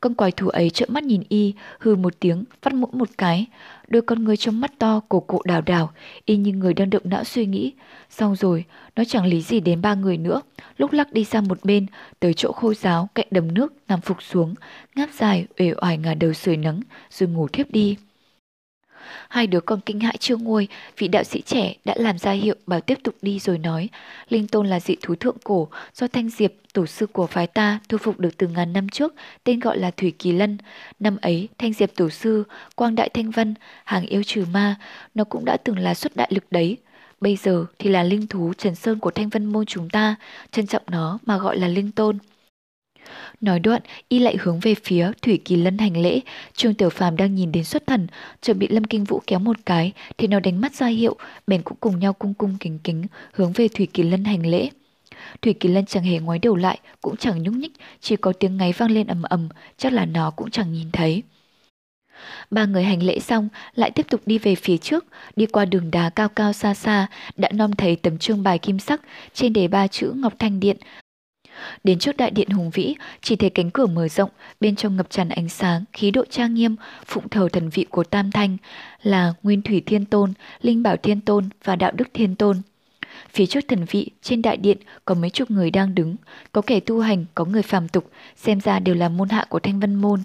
Con 0.00 0.14
quái 0.14 0.30
thú 0.30 0.48
ấy 0.48 0.70
trợn 0.70 0.92
mắt 0.92 1.04
nhìn 1.04 1.22
y, 1.28 1.54
hừ 1.78 1.96
một 1.96 2.20
tiếng, 2.20 2.44
phát 2.62 2.74
mũi 2.74 2.90
một 2.92 3.08
cái. 3.18 3.46
Đôi 3.88 4.02
con 4.02 4.24
người 4.24 4.36
trong 4.36 4.60
mắt 4.60 4.72
to, 4.78 5.00
cổ 5.08 5.20
cụ 5.20 5.42
đào 5.44 5.60
đào, 5.60 5.92
y 6.24 6.36
như 6.36 6.52
người 6.52 6.74
đang 6.74 6.90
động 6.90 7.02
não 7.04 7.24
suy 7.24 7.46
nghĩ. 7.46 7.72
Xong 8.10 8.36
rồi, 8.36 8.64
nó 8.96 9.04
chẳng 9.04 9.26
lý 9.26 9.40
gì 9.40 9.60
đến 9.60 9.82
ba 9.82 9.94
người 9.94 10.16
nữa. 10.16 10.40
Lúc 10.76 10.92
lắc 10.92 11.12
đi 11.12 11.24
sang 11.24 11.48
một 11.48 11.58
bên, 11.64 11.86
tới 12.20 12.34
chỗ 12.34 12.52
khô 12.52 12.74
giáo, 12.74 13.08
cạnh 13.14 13.26
đầm 13.30 13.54
nước, 13.54 13.72
nằm 13.88 14.00
phục 14.00 14.22
xuống, 14.22 14.54
ngáp 14.94 15.10
dài, 15.18 15.46
uể 15.58 15.72
oải 15.82 15.98
ngả 15.98 16.14
đầu 16.14 16.32
sưởi 16.32 16.56
nắng, 16.56 16.80
rồi 17.10 17.28
ngủ 17.28 17.48
thiếp 17.48 17.70
đi. 17.70 17.96
Hai 19.28 19.46
đứa 19.46 19.60
còn 19.60 19.80
kinh 19.80 20.00
hãi 20.00 20.16
chưa 20.20 20.36
nguôi, 20.36 20.68
vị 20.98 21.08
đạo 21.08 21.24
sĩ 21.24 21.42
trẻ 21.46 21.74
đã 21.84 21.94
làm 21.98 22.18
ra 22.18 22.32
hiệu 22.32 22.54
bảo 22.66 22.80
tiếp 22.80 22.98
tục 23.02 23.14
đi 23.22 23.38
rồi 23.38 23.58
nói, 23.58 23.88
Linh 24.28 24.46
Tôn 24.46 24.66
là 24.66 24.80
dị 24.80 24.96
thú 25.02 25.14
thượng 25.14 25.36
cổ 25.44 25.68
do 25.94 26.06
Thanh 26.06 26.28
Diệp, 26.28 26.52
tổ 26.72 26.86
sư 26.86 27.06
của 27.06 27.26
phái 27.26 27.46
ta 27.46 27.80
thu 27.88 27.98
phục 27.98 28.20
được 28.20 28.36
từ 28.36 28.48
ngàn 28.48 28.72
năm 28.72 28.88
trước, 28.88 29.14
tên 29.44 29.60
gọi 29.60 29.78
là 29.78 29.90
Thủy 29.90 30.12
Kỳ 30.18 30.32
Lân. 30.32 30.58
Năm 31.00 31.16
ấy, 31.22 31.48
Thanh 31.58 31.72
Diệp 31.72 31.94
tổ 31.94 32.10
sư, 32.10 32.44
Quang 32.76 32.94
Đại 32.94 33.08
Thanh 33.08 33.30
Văn, 33.30 33.54
hàng 33.84 34.06
yêu 34.06 34.22
trừ 34.22 34.44
ma, 34.52 34.76
nó 35.14 35.24
cũng 35.24 35.44
đã 35.44 35.56
từng 35.64 35.78
là 35.78 35.94
xuất 35.94 36.16
đại 36.16 36.28
lực 36.30 36.44
đấy. 36.50 36.76
Bây 37.20 37.36
giờ 37.36 37.66
thì 37.78 37.90
là 37.90 38.02
linh 38.02 38.26
thú 38.26 38.52
Trần 38.58 38.74
Sơn 38.74 38.98
của 38.98 39.10
Thanh 39.10 39.28
Vân 39.28 39.44
Môn 39.44 39.66
chúng 39.66 39.90
ta, 39.90 40.14
trân 40.50 40.66
trọng 40.66 40.82
nó 40.90 41.18
mà 41.26 41.38
gọi 41.38 41.58
là 41.58 41.68
Linh 41.68 41.92
Tôn. 41.92 42.18
Nói 43.40 43.60
đoạn, 43.60 43.82
y 44.08 44.18
lại 44.18 44.36
hướng 44.40 44.60
về 44.60 44.74
phía 44.84 45.10
Thủy 45.22 45.40
Kỳ 45.44 45.56
Lân 45.56 45.78
hành 45.78 45.96
lễ. 45.96 46.20
Trương 46.54 46.74
Tiểu 46.74 46.90
Phàm 46.90 47.16
đang 47.16 47.34
nhìn 47.34 47.52
đến 47.52 47.64
xuất 47.64 47.86
thần, 47.86 48.06
chuẩn 48.42 48.58
bị 48.58 48.68
Lâm 48.68 48.84
Kinh 48.84 49.04
Vũ 49.04 49.22
kéo 49.26 49.38
một 49.38 49.56
cái, 49.66 49.92
thì 50.18 50.26
nó 50.26 50.40
đánh 50.40 50.60
mắt 50.60 50.74
ra 50.74 50.86
hiệu, 50.86 51.16
bèn 51.46 51.62
cũng 51.62 51.76
cùng 51.80 51.98
nhau 51.98 52.12
cung 52.12 52.34
cung 52.34 52.56
kính 52.60 52.78
kính 52.84 53.06
hướng 53.32 53.52
về 53.52 53.68
Thủy 53.68 53.86
Kỳ 53.86 54.02
Lân 54.02 54.24
hành 54.24 54.46
lễ. 54.46 54.70
Thủy 55.42 55.54
Kỳ 55.60 55.68
Lân 55.68 55.86
chẳng 55.86 56.04
hề 56.04 56.18
ngoái 56.18 56.38
đầu 56.38 56.56
lại, 56.56 56.78
cũng 57.02 57.16
chẳng 57.16 57.42
nhúc 57.42 57.54
nhích, 57.54 57.72
chỉ 58.00 58.16
có 58.16 58.32
tiếng 58.32 58.56
ngáy 58.56 58.72
vang 58.72 58.90
lên 58.90 59.06
ầm 59.06 59.22
ầm, 59.22 59.48
chắc 59.76 59.92
là 59.92 60.04
nó 60.04 60.30
cũng 60.30 60.50
chẳng 60.50 60.72
nhìn 60.72 60.90
thấy. 60.92 61.22
Ba 62.50 62.64
người 62.64 62.84
hành 62.84 63.02
lễ 63.02 63.18
xong 63.18 63.48
lại 63.74 63.90
tiếp 63.90 64.06
tục 64.10 64.20
đi 64.26 64.38
về 64.38 64.54
phía 64.54 64.76
trước, 64.76 65.04
đi 65.36 65.46
qua 65.46 65.64
đường 65.64 65.90
đá 65.90 66.10
cao 66.10 66.28
cao 66.28 66.52
xa 66.52 66.74
xa, 66.74 67.06
đã 67.36 67.48
nom 67.52 67.72
thấy 67.72 67.96
tấm 67.96 68.18
trương 68.18 68.42
bài 68.42 68.58
kim 68.58 68.78
sắc, 68.78 69.00
trên 69.34 69.52
đề 69.52 69.68
ba 69.68 69.86
chữ 69.86 70.12
Ngọc 70.16 70.34
Thanh 70.38 70.60
Điện, 70.60 70.76
Đến 71.84 71.98
trước 71.98 72.16
đại 72.16 72.30
điện 72.30 72.48
hùng 72.48 72.70
vĩ, 72.70 72.94
chỉ 73.22 73.36
thấy 73.36 73.50
cánh 73.50 73.70
cửa 73.70 73.86
mở 73.86 74.08
rộng, 74.08 74.30
bên 74.60 74.76
trong 74.76 74.96
ngập 74.96 75.10
tràn 75.10 75.28
ánh 75.28 75.48
sáng, 75.48 75.84
khí 75.92 76.10
độ 76.10 76.24
trang 76.30 76.54
nghiêm, 76.54 76.76
phụng 77.06 77.28
thờ 77.28 77.48
thần 77.52 77.68
vị 77.68 77.86
của 77.90 78.04
Tam 78.04 78.30
Thanh 78.30 78.56
là 79.02 79.34
Nguyên 79.42 79.62
Thủy 79.62 79.82
Thiên 79.86 80.04
Tôn, 80.04 80.32
Linh 80.62 80.82
Bảo 80.82 80.96
Thiên 80.96 81.20
Tôn 81.20 81.48
và 81.64 81.76
Đạo 81.76 81.92
Đức 81.94 82.08
Thiên 82.14 82.34
Tôn. 82.34 82.60
Phía 83.32 83.46
trước 83.46 83.60
thần 83.68 83.84
vị, 83.90 84.10
trên 84.22 84.42
đại 84.42 84.56
điện 84.56 84.78
có 85.04 85.14
mấy 85.14 85.30
chục 85.30 85.50
người 85.50 85.70
đang 85.70 85.94
đứng, 85.94 86.16
có 86.52 86.62
kẻ 86.62 86.80
tu 86.80 87.00
hành, 87.00 87.24
có 87.34 87.44
người 87.44 87.62
phàm 87.62 87.88
tục, 87.88 88.10
xem 88.36 88.60
ra 88.60 88.78
đều 88.78 88.94
là 88.94 89.08
môn 89.08 89.28
hạ 89.28 89.46
của 89.48 89.58
Thanh 89.58 89.80
Vân 89.80 89.94
Môn. 89.94 90.20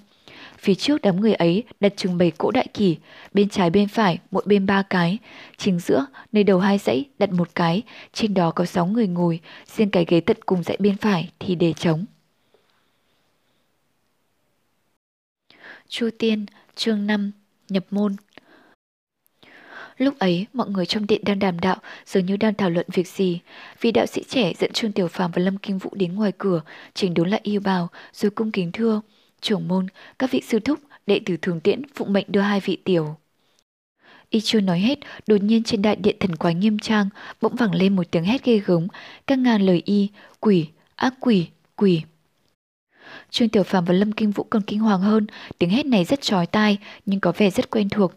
Phía 0.60 0.76
trước 0.76 1.01
đám 1.01 1.22
người 1.22 1.34
ấy 1.34 1.64
đặt 1.80 1.93
trưng 1.97 2.18
bày 2.18 2.32
cỗ 2.38 2.51
đại 2.51 2.68
kỷ, 2.74 2.97
bên 3.34 3.49
trái 3.49 3.70
bên 3.70 3.88
phải 3.88 4.20
mỗi 4.32 4.43
bên 4.45 4.66
ba 4.66 4.84
cái. 4.89 5.18
Chính 5.57 5.80
giữa, 5.80 6.05
nơi 6.32 6.43
đầu 6.43 6.60
hai 6.60 6.78
dãy 6.78 7.05
đặt 7.20 7.32
một 7.32 7.49
cái, 7.55 7.82
trên 8.14 8.34
đó 8.34 8.51
có 8.51 8.66
sáu 8.66 8.86
người 8.86 9.07
ngồi, 9.07 9.39
riêng 9.66 9.89
cái 9.89 10.05
ghế 10.07 10.20
tận 10.20 10.38
cùng 10.45 10.64
dãy 10.64 10.78
bên 10.80 10.97
phải 10.97 11.32
thì 11.39 11.55
để 11.55 11.74
trống. 11.74 12.05
Chu 15.88 16.10
Tiên, 16.20 16.45
chương 16.76 17.07
5, 17.07 17.32
nhập 17.70 17.86
môn. 17.91 18.16
Lúc 19.97 20.20
ấy, 20.20 20.45
mọi 20.53 20.70
người 20.70 20.86
trong 20.86 21.07
điện 21.07 21.22
đang 21.26 21.39
đàm 21.39 21.60
đạo, 21.60 21.78
dường 22.05 22.26
như 22.26 22.38
đang 22.38 22.53
thảo 22.53 22.70
luận 22.70 22.86
việc 22.93 23.07
gì. 23.07 23.39
Vì 23.82 23.91
đạo 23.91 24.05
sĩ 24.05 24.24
trẻ 24.28 24.53
dẫn 24.60 24.72
Trương 24.72 24.91
Tiểu 24.91 25.07
Phàm 25.07 25.32
và 25.32 25.41
Lâm 25.41 25.57
Kinh 25.57 25.78
Vũ 25.78 25.89
đến 25.93 26.16
ngoài 26.16 26.32
cửa, 26.38 26.62
chỉnh 26.93 27.14
đốn 27.14 27.30
lại 27.30 27.39
yêu 27.43 27.62
bào, 27.62 27.88
rồi 28.14 28.32
cung 28.32 28.51
kính 28.51 28.72
thưa 28.72 29.01
trưởng 29.41 29.67
môn, 29.67 29.87
các 30.19 30.31
vị 30.31 30.41
sư 30.47 30.59
thúc, 30.59 30.79
đệ 31.07 31.19
tử 31.25 31.37
thường 31.37 31.59
tiễn 31.59 31.81
phụng 31.95 32.13
mệnh 32.13 32.25
đưa 32.27 32.41
hai 32.41 32.59
vị 32.59 32.77
tiểu. 32.83 33.15
Y 34.29 34.41
chưa 34.41 34.61
nói 34.61 34.79
hết, 34.79 34.99
đột 35.27 35.43
nhiên 35.43 35.63
trên 35.63 35.81
đại 35.81 35.95
điện 35.95 36.15
thần 36.19 36.35
quái 36.35 36.53
nghiêm 36.53 36.79
trang, 36.79 37.09
bỗng 37.41 37.55
vẳng 37.55 37.75
lên 37.75 37.95
một 37.95 38.11
tiếng 38.11 38.23
hét 38.23 38.43
ghê 38.43 38.61
gớm, 38.65 38.87
các 39.27 39.39
ngàn 39.39 39.61
lời 39.61 39.81
y, 39.85 40.09
quỷ, 40.39 40.67
ác 40.95 41.13
quỷ, 41.19 41.47
quỷ. 41.75 42.01
Trương 43.29 43.49
Tiểu 43.49 43.63
Phàm 43.63 43.85
và 43.85 43.93
Lâm 43.93 44.11
Kinh 44.11 44.31
Vũ 44.31 44.43
còn 44.49 44.61
kinh 44.61 44.79
hoàng 44.79 45.01
hơn, 45.01 45.27
tiếng 45.57 45.69
hét 45.69 45.85
này 45.85 46.05
rất 46.05 46.21
chói 46.21 46.45
tai 46.45 46.77
nhưng 47.05 47.19
có 47.19 47.33
vẻ 47.37 47.49
rất 47.49 47.69
quen 47.69 47.89
thuộc. 47.89 48.13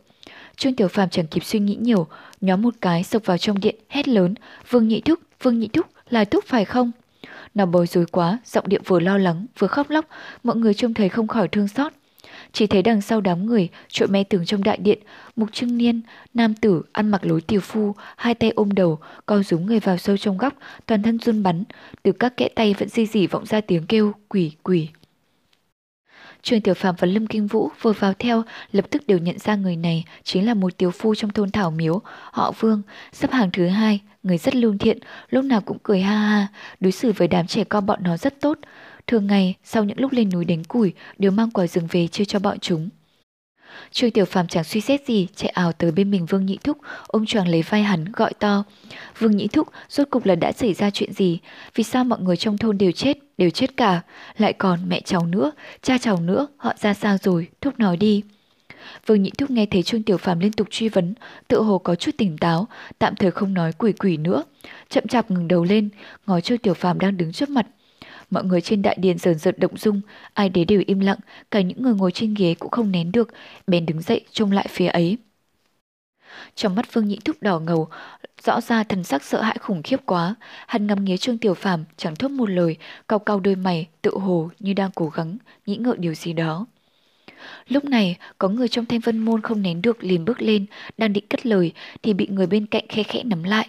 Trương 0.56 0.74
Tiểu 0.74 0.88
Phàm 0.88 1.10
chẳng 1.10 1.26
kịp 1.26 1.44
suy 1.44 1.58
nghĩ 1.58 1.76
nhiều, 1.80 2.06
nhóm 2.40 2.62
một 2.62 2.74
cái 2.80 3.04
sộc 3.04 3.26
vào 3.26 3.38
trong 3.38 3.60
điện 3.60 3.76
hét 3.88 4.08
lớn, 4.08 4.34
"Vương 4.70 4.88
Nhị 4.88 5.00
Thúc, 5.00 5.18
Vương 5.42 5.58
Nhị 5.58 5.68
Thúc, 5.68 5.86
là 6.08 6.24
Thúc 6.24 6.44
phải 6.46 6.64
không?" 6.64 6.92
Nó 7.54 7.66
bối 7.66 7.86
rối 7.86 8.06
quá, 8.06 8.38
giọng 8.44 8.68
điệu 8.68 8.80
vừa 8.86 9.00
lo 9.00 9.18
lắng, 9.18 9.46
vừa 9.58 9.68
khóc 9.68 9.90
lóc, 9.90 10.04
mọi 10.42 10.56
người 10.56 10.74
trông 10.74 10.94
thấy 10.94 11.08
không 11.08 11.28
khỏi 11.28 11.48
thương 11.48 11.68
xót. 11.68 11.92
Chỉ 12.52 12.66
thấy 12.66 12.82
đằng 12.82 13.00
sau 13.00 13.20
đám 13.20 13.46
người, 13.46 13.68
trội 13.88 14.08
me 14.08 14.24
tưởng 14.24 14.44
trong 14.44 14.62
đại 14.62 14.76
điện, 14.76 14.98
mục 15.36 15.52
trưng 15.52 15.78
niên, 15.78 16.00
nam 16.34 16.54
tử, 16.54 16.82
ăn 16.92 17.10
mặc 17.10 17.26
lối 17.26 17.40
tiểu 17.40 17.60
phu, 17.60 17.94
hai 18.16 18.34
tay 18.34 18.50
ôm 18.50 18.72
đầu, 18.72 18.98
co 19.26 19.42
rúm 19.42 19.66
người 19.66 19.80
vào 19.80 19.98
sâu 19.98 20.16
trong 20.16 20.38
góc, 20.38 20.54
toàn 20.86 21.02
thân 21.02 21.18
run 21.18 21.42
bắn, 21.42 21.64
từ 22.02 22.12
các 22.12 22.36
kẽ 22.36 22.48
tay 22.54 22.74
vẫn 22.78 22.88
di 22.88 23.06
dỉ 23.06 23.26
vọng 23.26 23.46
ra 23.46 23.60
tiếng 23.60 23.86
kêu, 23.86 24.12
quỷ, 24.28 24.52
quỷ. 24.62 24.88
Trương 26.42 26.60
Tiểu 26.60 26.74
Phạm 26.74 26.94
và 26.98 27.08
Lâm 27.08 27.26
Kinh 27.26 27.46
Vũ 27.46 27.70
vừa 27.80 27.92
vào 27.92 28.14
theo, 28.18 28.42
lập 28.72 28.84
tức 28.90 29.06
đều 29.06 29.18
nhận 29.18 29.38
ra 29.38 29.56
người 29.56 29.76
này 29.76 30.04
chính 30.24 30.46
là 30.46 30.54
một 30.54 30.78
tiểu 30.78 30.90
phu 30.90 31.14
trong 31.14 31.30
thôn 31.30 31.50
Thảo 31.50 31.70
Miếu, 31.70 32.00
họ 32.30 32.52
Vương, 32.60 32.82
sắp 33.12 33.32
hàng 33.32 33.50
thứ 33.52 33.66
hai, 33.66 34.00
người 34.22 34.38
rất 34.38 34.54
lương 34.54 34.78
thiện, 34.78 34.98
lúc 35.30 35.44
nào 35.44 35.60
cũng 35.60 35.78
cười 35.82 36.00
ha 36.00 36.16
ha, 36.16 36.46
đối 36.80 36.92
xử 36.92 37.12
với 37.12 37.28
đám 37.28 37.46
trẻ 37.46 37.64
con 37.64 37.86
bọn 37.86 38.02
nó 38.02 38.16
rất 38.16 38.40
tốt. 38.40 38.58
Thường 39.06 39.26
ngày, 39.26 39.54
sau 39.64 39.84
những 39.84 40.00
lúc 40.00 40.12
lên 40.12 40.30
núi 40.32 40.44
đánh 40.44 40.64
củi, 40.64 40.92
đều 41.18 41.30
mang 41.30 41.50
quả 41.50 41.66
rừng 41.66 41.86
về 41.90 42.06
chia 42.06 42.24
cho 42.24 42.38
bọn 42.38 42.58
chúng. 42.58 42.88
Trương 43.90 44.10
Tiểu 44.10 44.24
Phàm 44.24 44.48
chẳng 44.48 44.64
suy 44.64 44.80
xét 44.80 45.06
gì, 45.06 45.26
chạy 45.36 45.48
ảo 45.48 45.72
tới 45.72 45.90
bên 45.90 46.10
mình 46.10 46.26
Vương 46.26 46.46
Nhị 46.46 46.58
Thúc, 46.64 46.78
ôm 47.06 47.26
choàng 47.26 47.48
lấy 47.48 47.62
vai 47.62 47.82
hắn 47.82 48.04
gọi 48.12 48.32
to. 48.34 48.64
Vương 49.18 49.36
Nhị 49.36 49.48
Thúc, 49.48 49.68
rốt 49.88 50.10
cục 50.10 50.26
là 50.26 50.34
đã 50.34 50.52
xảy 50.52 50.74
ra 50.74 50.90
chuyện 50.90 51.12
gì? 51.12 51.38
Vì 51.74 51.84
sao 51.84 52.04
mọi 52.04 52.20
người 52.20 52.36
trong 52.36 52.58
thôn 52.58 52.78
đều 52.78 52.92
chết, 52.92 53.18
đều 53.42 53.50
chết 53.50 53.76
cả? 53.76 54.00
Lại 54.38 54.52
còn 54.52 54.88
mẹ 54.88 55.00
cháu 55.00 55.26
nữa, 55.26 55.52
cha 55.82 55.98
cháu 55.98 56.20
nữa, 56.20 56.46
họ 56.56 56.72
ra 56.78 56.94
sao 56.94 57.16
rồi? 57.22 57.48
Thúc 57.60 57.78
nói 57.78 57.96
đi. 57.96 58.22
Vương 59.06 59.22
Nhị 59.22 59.30
Thúc 59.38 59.50
nghe 59.50 59.66
thấy 59.66 59.82
Trương 59.82 60.02
Tiểu 60.02 60.16
Phàm 60.16 60.40
liên 60.40 60.52
tục 60.52 60.66
truy 60.70 60.88
vấn, 60.88 61.14
tự 61.48 61.62
hồ 61.62 61.78
có 61.78 61.94
chút 61.94 62.10
tỉnh 62.18 62.38
táo, 62.38 62.68
tạm 62.98 63.16
thời 63.16 63.30
không 63.30 63.54
nói 63.54 63.72
quỷ 63.72 63.92
quỷ 63.92 64.16
nữa. 64.16 64.42
Chậm 64.88 65.06
chạp 65.06 65.30
ngừng 65.30 65.48
đầu 65.48 65.64
lên, 65.64 65.88
ngó 66.26 66.40
Trương 66.40 66.58
Tiểu 66.58 66.74
Phàm 66.74 66.98
đang 66.98 67.16
đứng 67.16 67.32
trước 67.32 67.50
mặt, 67.50 67.66
Mọi 68.30 68.44
người 68.44 68.60
trên 68.60 68.82
đại 68.82 68.96
điện 69.00 69.18
dần 69.18 69.38
dần 69.38 69.54
động 69.58 69.76
dung, 69.76 70.00
ai 70.34 70.48
đấy 70.48 70.64
đều 70.64 70.82
im 70.86 71.00
lặng, 71.00 71.18
cả 71.50 71.60
những 71.60 71.82
người 71.82 71.94
ngồi 71.94 72.12
trên 72.12 72.34
ghế 72.34 72.54
cũng 72.54 72.70
không 72.70 72.92
nén 72.92 73.12
được, 73.12 73.28
bèn 73.66 73.86
đứng 73.86 74.02
dậy 74.02 74.20
trông 74.30 74.52
lại 74.52 74.66
phía 74.70 74.86
ấy. 74.86 75.18
Trong 76.54 76.74
mắt 76.74 76.94
Vương 76.94 77.08
Nhị 77.08 77.18
Thúc 77.24 77.36
đỏ 77.40 77.58
ngầu, 77.58 77.88
rõ 78.44 78.60
ra 78.60 78.84
thần 78.84 79.04
sắc 79.04 79.24
sợ 79.24 79.42
hãi 79.42 79.56
khủng 79.60 79.82
khiếp 79.82 80.00
quá, 80.06 80.34
hắn 80.66 80.86
ngắm 80.86 81.04
nghía 81.04 81.16
Trương 81.16 81.38
Tiểu 81.38 81.54
Phàm, 81.54 81.84
chẳng 81.96 82.16
thốt 82.16 82.28
một 82.30 82.50
lời, 82.50 82.76
cau 83.08 83.18
cau 83.18 83.40
đôi 83.40 83.54
mày, 83.54 83.88
tự 84.02 84.10
hồ 84.18 84.50
như 84.58 84.72
đang 84.72 84.90
cố 84.94 85.08
gắng 85.08 85.36
nghĩ 85.66 85.76
ngợi 85.76 85.96
điều 85.98 86.14
gì 86.14 86.32
đó. 86.32 86.66
Lúc 87.68 87.84
này, 87.84 88.16
có 88.38 88.48
người 88.48 88.68
trong 88.68 88.86
thanh 88.86 89.00
vân 89.00 89.18
môn 89.18 89.42
không 89.42 89.62
nén 89.62 89.82
được 89.82 90.04
liền 90.04 90.24
bước 90.24 90.42
lên, 90.42 90.66
đang 90.98 91.12
định 91.12 91.26
cất 91.30 91.46
lời 91.46 91.72
thì 92.02 92.14
bị 92.14 92.26
người 92.30 92.46
bên 92.46 92.66
cạnh 92.66 92.84
khe 92.88 93.02
khẽ 93.02 93.22
nắm 93.24 93.42
lại. 93.42 93.68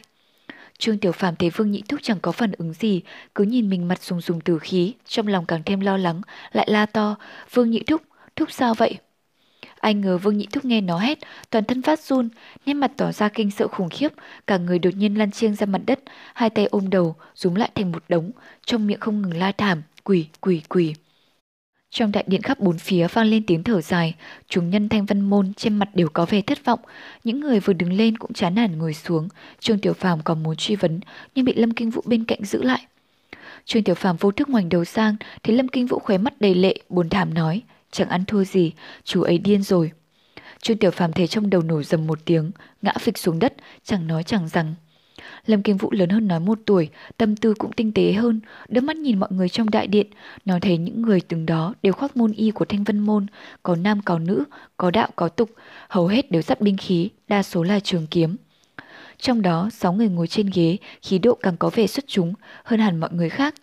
Trương 0.78 0.98
Tiểu 0.98 1.12
Phàm 1.12 1.36
thấy 1.36 1.50
Vương 1.50 1.72
Nhị 1.72 1.84
Thúc 1.90 2.00
chẳng 2.04 2.20
có 2.22 2.32
phản 2.32 2.52
ứng 2.52 2.74
gì, 2.74 3.02
cứ 3.36 3.44
nhìn 3.44 3.70
mình 3.70 3.88
mặt 3.88 4.04
sùng 4.04 4.22
sùng 4.22 4.42
tử 4.42 4.60
khí, 4.60 4.94
trong 5.08 5.28
lòng 5.28 5.46
càng 5.46 5.62
thêm 5.66 5.80
lo 5.80 5.98
lắng, 5.98 6.22
lại 6.52 6.68
la 6.70 6.86
to, 6.86 7.16
Vương 7.54 7.72
Nhị 7.72 7.84
Thúc, 7.84 8.02
Thúc 8.36 8.52
sao 8.52 8.74
vậy? 8.74 8.98
Anh 9.84 10.02
ngờ 10.02 10.18
Vương 10.18 10.38
Nhị 10.38 10.48
Thúc 10.52 10.66
nghe 10.66 10.82
nó 10.82 10.98
hét, 10.98 11.20
toàn 11.50 11.64
thân 11.64 11.82
phát 11.82 12.00
run, 12.00 12.30
nét 12.66 12.74
mặt 12.74 12.92
tỏ 12.98 13.12
ra 13.12 13.30
kinh 13.30 13.52
sợ 13.52 13.68
khủng 13.68 13.90
khiếp, 13.90 14.08
cả 14.48 14.58
người 14.58 14.80
đột 14.80 14.90
nhiên 14.96 15.18
lăn 15.18 15.32
chiêng 15.32 15.56
ra 15.56 15.66
mặt 15.66 15.82
đất, 15.86 16.00
hai 16.34 16.50
tay 16.50 16.66
ôm 16.66 16.90
đầu, 16.90 17.16
rúm 17.36 17.56
lại 17.56 17.70
thành 17.76 17.92
một 17.92 18.04
đống, 18.10 18.32
trong 18.66 18.88
miệng 18.88 19.00
không 19.00 19.22
ngừng 19.22 19.38
la 19.38 19.52
thảm, 19.52 19.82
quỷ, 20.04 20.28
quỷ, 20.42 20.62
quỷ. 20.70 20.94
Trong 21.90 22.12
đại 22.12 22.24
điện 22.28 22.42
khắp 22.42 22.60
bốn 22.60 22.78
phía 22.78 23.08
vang 23.08 23.26
lên 23.26 23.44
tiếng 23.46 23.64
thở 23.64 23.82
dài, 23.82 24.16
chúng 24.48 24.70
nhân 24.70 24.90
thanh 24.90 25.06
văn 25.06 25.22
môn 25.22 25.54
trên 25.54 25.78
mặt 25.78 25.90
đều 25.96 26.10
có 26.14 26.26
vẻ 26.26 26.42
thất 26.42 26.66
vọng. 26.66 26.80
Những 27.24 27.40
người 27.40 27.60
vừa 27.60 27.74
đứng 27.74 27.94
lên 27.94 28.18
cũng 28.18 28.34
chán 28.34 28.56
nản 28.56 28.78
ngồi 28.78 28.94
xuống. 28.94 29.28
Trương 29.60 29.80
Tiểu 29.80 29.94
Phàm 29.94 30.22
còn 30.24 30.44
muốn 30.44 30.56
truy 30.56 30.76
vấn, 30.76 31.00
nhưng 31.36 31.46
bị 31.46 31.54
Lâm 31.54 31.72
Kinh 31.72 31.90
Vũ 31.90 32.02
bên 32.06 32.26
cạnh 32.26 32.46
giữ 32.46 32.64
lại. 32.64 32.86
Trương 33.66 33.84
Tiểu 33.84 33.96
Phàm 33.96 34.16
vô 34.18 34.32
thức 34.32 34.50
ngoảnh 34.50 34.70
đầu 34.70 34.86
sang, 34.86 35.16
thấy 35.44 35.56
Lâm 35.56 35.68
Kinh 35.68 35.88
Vũ 35.88 36.00
khóe 36.00 36.18
mắt 36.18 36.42
đầy 36.42 36.56
lệ, 36.56 36.76
buồn 36.90 37.10
thảm 37.10 37.34
nói, 37.34 37.62
chẳng 37.94 38.10
ăn 38.10 38.26
thua 38.26 38.44
gì, 38.44 38.72
chú 39.04 39.22
ấy 39.22 39.38
điên 39.38 39.64
rồi. 39.64 39.92
Trương 40.62 40.78
Tiểu 40.78 40.92
Phàm 40.92 41.14
thấy 41.14 41.28
trong 41.28 41.50
đầu 41.50 41.62
nổ 41.62 41.84
dầm 41.84 42.08
một 42.08 42.20
tiếng, 42.26 42.52
ngã 42.82 42.94
phịch 43.00 43.18
xuống 43.18 43.40
đất, 43.40 43.54
chẳng 43.84 44.08
nói 44.08 44.24
chẳng 44.24 44.48
rằng. 44.48 44.76
Lâm 45.46 45.64
Kinh 45.64 45.78
Vũ 45.78 45.92
lớn 45.92 46.10
hơn 46.10 46.28
nói 46.28 46.40
một 46.40 46.60
tuổi, 46.66 46.90
tâm 47.18 47.36
tư 47.36 47.54
cũng 47.54 47.72
tinh 47.72 47.92
tế 47.92 48.14
hơn, 48.14 48.40
đôi 48.68 48.82
mắt 48.82 48.96
nhìn 48.96 49.20
mọi 49.20 49.30
người 49.32 49.50
trong 49.50 49.70
đại 49.70 49.88
điện, 49.88 50.08
nó 50.46 50.60
thấy 50.62 50.78
những 50.78 51.02
người 51.02 51.22
từng 51.22 51.46
đó 51.46 51.74
đều 51.84 51.94
khoác 51.94 52.18
môn 52.18 52.32
y 52.32 52.52
của 52.52 52.66
thanh 52.66 52.84
vân 52.84 53.00
môn, 53.00 53.26
có 53.64 53.76
nam 53.76 54.02
có 54.02 54.20
nữ, 54.20 54.44
có 54.78 54.92
đạo 54.92 55.10
có 55.16 55.30
tục, 55.30 55.50
hầu 55.90 56.08
hết 56.08 56.32
đều 56.32 56.42
dắt 56.42 56.62
binh 56.62 56.78
khí, 56.78 57.10
đa 57.28 57.44
số 57.44 57.64
là 57.64 57.80
trường 57.80 58.08
kiếm. 58.08 58.36
Trong 59.18 59.42
đó, 59.42 59.70
sáu 59.74 59.94
người 59.94 60.10
ngồi 60.10 60.28
trên 60.28 60.50
ghế, 60.54 60.78
khí 61.02 61.20
độ 61.20 61.38
càng 61.42 61.58
có 61.58 61.70
vẻ 61.70 61.88
xuất 61.88 62.06
chúng 62.08 62.34
hơn 62.64 62.80
hẳn 62.80 63.00
mọi 63.00 63.10
người 63.14 63.30
khác. 63.30 63.56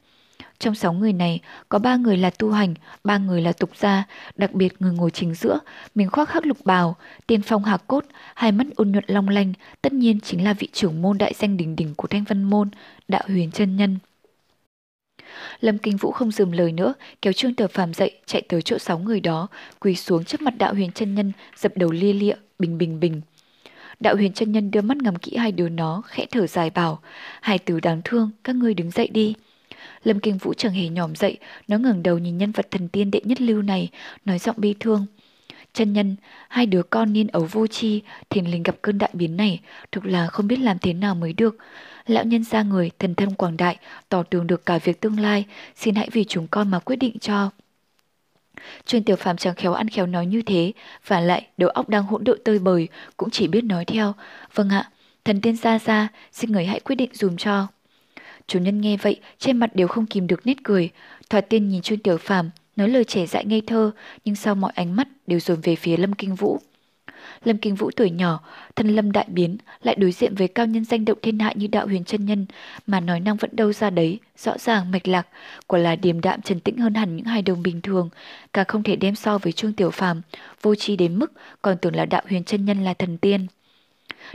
Trong 0.59 0.75
sáu 0.75 0.93
người 0.93 1.13
này, 1.13 1.41
có 1.69 1.79
ba 1.79 1.97
người 1.97 2.17
là 2.17 2.31
tu 2.31 2.51
hành, 2.51 2.75
ba 3.05 3.19
người 3.19 3.43
là 3.43 3.53
tục 3.53 3.71
gia, 3.77 4.05
đặc 4.37 4.53
biệt 4.53 4.75
người 4.79 4.93
ngồi 4.93 5.11
chính 5.11 5.35
giữa, 5.35 5.59
mình 5.95 6.11
khoác 6.11 6.31
hắc 6.33 6.47
lục 6.47 6.59
bào, 6.65 6.97
tiên 7.27 7.43
phong 7.43 7.65
hạc 7.65 7.87
cốt, 7.87 8.05
hai 8.35 8.53
mắt 8.53 8.67
ôn 8.77 8.93
nhuận 8.93 9.05
long 9.07 9.29
lanh, 9.29 9.53
tất 9.83 9.93
nhiên 9.93 10.21
chính 10.21 10.45
là 10.45 10.53
vị 10.53 10.69
trưởng 10.73 11.03
môn 11.03 11.19
đại 11.19 11.33
danh 11.39 11.57
đỉnh 11.57 11.77
đỉnh 11.77 11.95
của 11.95 12.09
Thanh 12.09 12.25
văn 12.25 12.43
Môn, 12.43 12.71
Đạo 13.09 13.23
Huyền 13.27 13.51
chân 13.51 13.77
Nhân. 13.77 13.99
Lâm 15.61 15.79
Kinh 15.79 15.97
Vũ 15.97 16.11
không 16.11 16.31
dừng 16.31 16.55
lời 16.55 16.73
nữa, 16.73 16.95
kéo 17.23 17.33
Trương 17.33 17.55
Tử 17.55 17.67
Phàm 17.67 17.95
dậy, 17.95 18.21
chạy 18.27 18.43
tới 18.49 18.63
chỗ 18.63 18.79
sáu 18.79 18.99
người 18.99 19.21
đó, 19.21 19.49
quỳ 19.81 19.95
xuống 19.97 20.25
trước 20.25 20.43
mặt 20.43 20.55
Đạo 20.59 20.75
Huyền 20.75 20.93
chân 20.93 21.15
Nhân, 21.15 21.33
dập 21.57 21.73
đầu 21.77 21.91
lia 21.91 22.13
lịa, 22.13 22.35
bình 22.59 22.79
bình 22.79 23.01
bình. 23.01 23.21
Đạo 24.01 24.17
huyền 24.17 24.33
chân 24.33 24.53
nhân 24.53 24.71
đưa 24.71 24.81
mắt 24.81 24.97
ngắm 24.97 25.17
kỹ 25.17 25.37
hai 25.37 25.53
đứa 25.53 25.69
nó, 25.69 26.03
khẽ 26.07 26.27
thở 26.31 26.47
dài 26.47 26.71
bảo, 26.71 27.01
hai 27.41 27.59
từ 27.59 27.81
đáng 27.81 28.01
thương, 28.05 28.31
các 28.45 28.57
ngươi 28.57 28.75
đứng 28.75 28.91
dậy 28.91 29.09
đi. 29.09 29.35
Lâm 30.05 30.21
Kinh 30.21 30.39
Vũ 30.39 30.55
chẳng 30.55 30.73
hề 30.73 30.89
nhòm 30.89 31.15
dậy, 31.15 31.39
nó 31.69 31.79
ngẩng 31.79 32.03
đầu 32.03 32.19
nhìn 32.19 32.39
nhân 32.39 32.53
vật 32.53 32.71
thần 32.71 32.89
tiên 32.89 33.11
đệ 33.11 33.21
nhất 33.25 33.41
lưu 33.41 33.63
này, 33.63 33.89
nói 34.25 34.39
giọng 34.39 34.57
bi 34.59 34.75
thương. 34.81 35.07
Chân 35.73 35.93
nhân, 35.93 36.17
hai 36.49 36.67
đứa 36.67 36.83
con 36.83 37.13
niên 37.13 37.27
ấu 37.27 37.49
vô 37.51 37.67
chi, 37.67 38.03
thiền 38.31 38.47
linh 38.47 38.63
gặp 38.63 38.77
cơn 38.83 38.99
đại 38.99 39.11
biến 39.13 39.37
này, 39.37 39.61
thực 39.93 40.07
là 40.07 40.27
không 40.27 40.47
biết 40.47 40.59
làm 40.59 40.79
thế 40.79 40.93
nào 40.93 41.15
mới 41.15 41.33
được. 41.33 41.57
Lão 42.07 42.25
nhân 42.25 42.45
ra 42.45 42.63
người, 42.63 42.91
thần 42.99 43.15
thân 43.15 43.35
quảng 43.35 43.57
đại, 43.57 43.77
tỏ 44.09 44.23
tường 44.23 44.47
được 44.47 44.67
cả 44.67 44.79
việc 44.79 45.01
tương 45.01 45.21
lai, 45.21 45.45
xin 45.77 45.95
hãy 45.95 46.09
vì 46.13 46.25
chúng 46.25 46.47
con 46.47 46.71
mà 46.71 46.79
quyết 46.79 46.97
định 46.97 47.19
cho. 47.19 47.51
Chuyên 48.87 49.05
tiểu 49.05 49.17
phàm 49.17 49.37
chẳng 49.37 49.55
khéo 49.55 49.73
ăn 49.73 49.89
khéo 49.89 50.07
nói 50.07 50.27
như 50.27 50.43
thế, 50.43 50.73
và 51.07 51.21
lại 51.21 51.47
đầu 51.57 51.71
óc 51.71 51.89
đang 51.89 52.05
hỗn 52.05 52.25
độn 52.25 52.39
tơi 52.45 52.59
bời, 52.59 52.89
cũng 53.17 53.31
chỉ 53.31 53.49
biết 53.49 53.65
nói 53.65 53.85
theo. 53.85 54.15
Vâng 54.55 54.69
ạ, 54.69 54.91
thần 55.25 55.41
tiên 55.41 55.57
ra 55.57 55.79
ra, 55.79 56.09
xin 56.33 56.53
người 56.53 56.65
hãy 56.65 56.81
quyết 56.81 56.97
định 56.97 57.11
dùm 57.13 57.37
cho. 57.37 57.67
Chủ 58.51 58.59
nhân 58.59 58.81
nghe 58.81 58.97
vậy, 58.97 59.21
trên 59.39 59.57
mặt 59.57 59.77
đều 59.77 59.89
không 59.89 60.07
kìm 60.07 60.27
được 60.27 60.47
nét 60.47 60.57
cười. 60.63 60.91
Thoạt 61.31 61.49
tiên 61.49 61.69
nhìn 61.69 61.83
chuyên 61.83 62.01
tiểu 62.01 62.17
phàm, 62.17 62.51
nói 62.77 62.89
lời 62.89 63.05
trẻ 63.05 63.27
dại 63.27 63.45
ngây 63.45 63.61
thơ, 63.61 63.91
nhưng 64.25 64.35
sau 64.35 64.55
mọi 64.55 64.73
ánh 64.75 64.97
mắt 64.97 65.09
đều 65.27 65.41
dồn 65.41 65.61
về 65.61 65.77
phía 65.77 65.97
Lâm 65.97 66.13
Kinh 66.13 66.35
Vũ. 66.35 66.59
Lâm 67.45 67.59
Kinh 67.59 67.75
Vũ 67.75 67.91
tuổi 67.97 68.11
nhỏ, 68.11 68.41
thân 68.77 68.89
lâm 68.89 69.13
đại 69.13 69.27
biến, 69.29 69.57
lại 69.83 69.95
đối 69.95 70.13
diện 70.13 70.35
với 70.35 70.49
cao 70.49 70.67
nhân 70.67 70.85
danh 70.85 71.05
động 71.05 71.19
thiên 71.23 71.39
hạ 71.39 71.53
như 71.57 71.67
đạo 71.67 71.87
huyền 71.87 72.05
chân 72.05 72.27
nhân, 72.27 72.47
mà 72.87 73.01
nói 73.01 73.21
năng 73.21 73.37
vẫn 73.37 73.51
đâu 73.53 73.73
ra 73.73 73.91
đấy, 73.91 74.19
rõ 74.39 74.59
ràng 74.59 74.91
mạch 74.91 75.09
lạc, 75.09 75.27
quả 75.67 75.79
là 75.79 75.97
điềm 75.97 76.21
đạm 76.21 76.43
trần 76.43 76.61
tĩnh 76.61 76.77
hơn 76.79 76.95
hẳn 76.95 77.17
những 77.17 77.27
hài 77.27 77.43
đồng 77.43 77.63
bình 77.63 77.81
thường, 77.81 78.09
cả 78.53 78.65
không 78.69 78.83
thể 78.83 78.97
đem 78.97 79.15
so 79.15 79.39
với 79.39 79.53
Trương 79.53 79.73
Tiểu 79.73 79.91
Phàm, 79.91 80.23
vô 80.63 80.75
tri 80.75 80.97
đến 80.97 81.19
mức 81.19 81.33
còn 81.63 81.77
tưởng 81.79 81.97
là 81.97 82.05
đạo 82.05 82.23
huyền 82.29 82.45
chân 82.45 82.65
nhân 82.65 82.85
là 82.85 82.95
thần 82.95 83.19
tiên. 83.19 83.47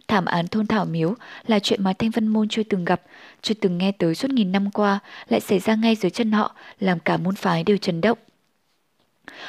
Thảm 0.07 0.25
án 0.25 0.47
thôn 0.47 0.67
thảo 0.67 0.85
miếu 0.85 1.15
là 1.47 1.59
chuyện 1.59 1.83
mà 1.83 1.93
Thanh 1.93 2.09
Vân 2.09 2.27
Môn 2.27 2.49
chưa 2.49 2.63
từng 2.63 2.85
gặp, 2.85 3.01
chưa 3.41 3.53
từng 3.53 3.77
nghe 3.77 3.91
tới 3.91 4.15
suốt 4.15 4.31
nghìn 4.31 4.51
năm 4.51 4.71
qua, 4.71 4.99
lại 5.29 5.39
xảy 5.39 5.59
ra 5.59 5.75
ngay 5.75 5.95
dưới 5.95 6.09
chân 6.09 6.31
họ, 6.31 6.55
làm 6.79 6.99
cả 6.99 7.17
môn 7.17 7.35
phái 7.35 7.63
đều 7.63 7.77
chấn 7.77 8.01
động. 8.01 8.17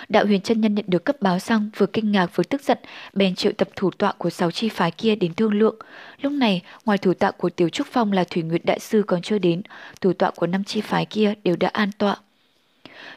Đạo 0.09 0.27
huyền 0.27 0.41
chân 0.41 0.61
nhân 0.61 0.75
nhận 0.75 0.85
được 0.89 1.05
cấp 1.05 1.17
báo 1.21 1.39
xong 1.39 1.71
vừa 1.77 1.87
kinh 1.87 2.13
ngạc 2.13 2.37
vừa 2.37 2.45
tức 2.45 2.63
giận, 2.63 2.79
bèn 3.13 3.35
triệu 3.35 3.53
tập 3.53 3.69
thủ 3.77 3.91
tọa 3.91 4.13
của 4.19 4.31
sáu 4.31 4.51
chi 4.51 4.69
phái 4.69 4.91
kia 4.91 5.15
đến 5.15 5.35
thương 5.35 5.55
lượng. 5.55 5.77
Lúc 6.21 6.33
này, 6.33 6.63
ngoài 6.85 6.99
thủ 6.99 7.15
tọa 7.15 7.31
của 7.31 7.51
Tiểu 7.51 7.69
Trúc 7.69 7.87
Phong 7.91 8.13
là 8.13 8.25
Thủy 8.25 8.43
Nguyệt 8.43 8.65
Đại 8.65 8.81
Sư 8.81 9.03
còn 9.07 9.23
chưa 9.23 9.39
đến, 9.39 9.63
thủ 10.01 10.13
tọa 10.13 10.31
của 10.31 10.47
năm 10.47 10.65
chi 10.65 10.81
phái 10.81 11.07
kia 11.07 11.35
đều 11.45 11.57
đã 11.57 11.69
an 11.69 11.91
tọa. 11.99 12.17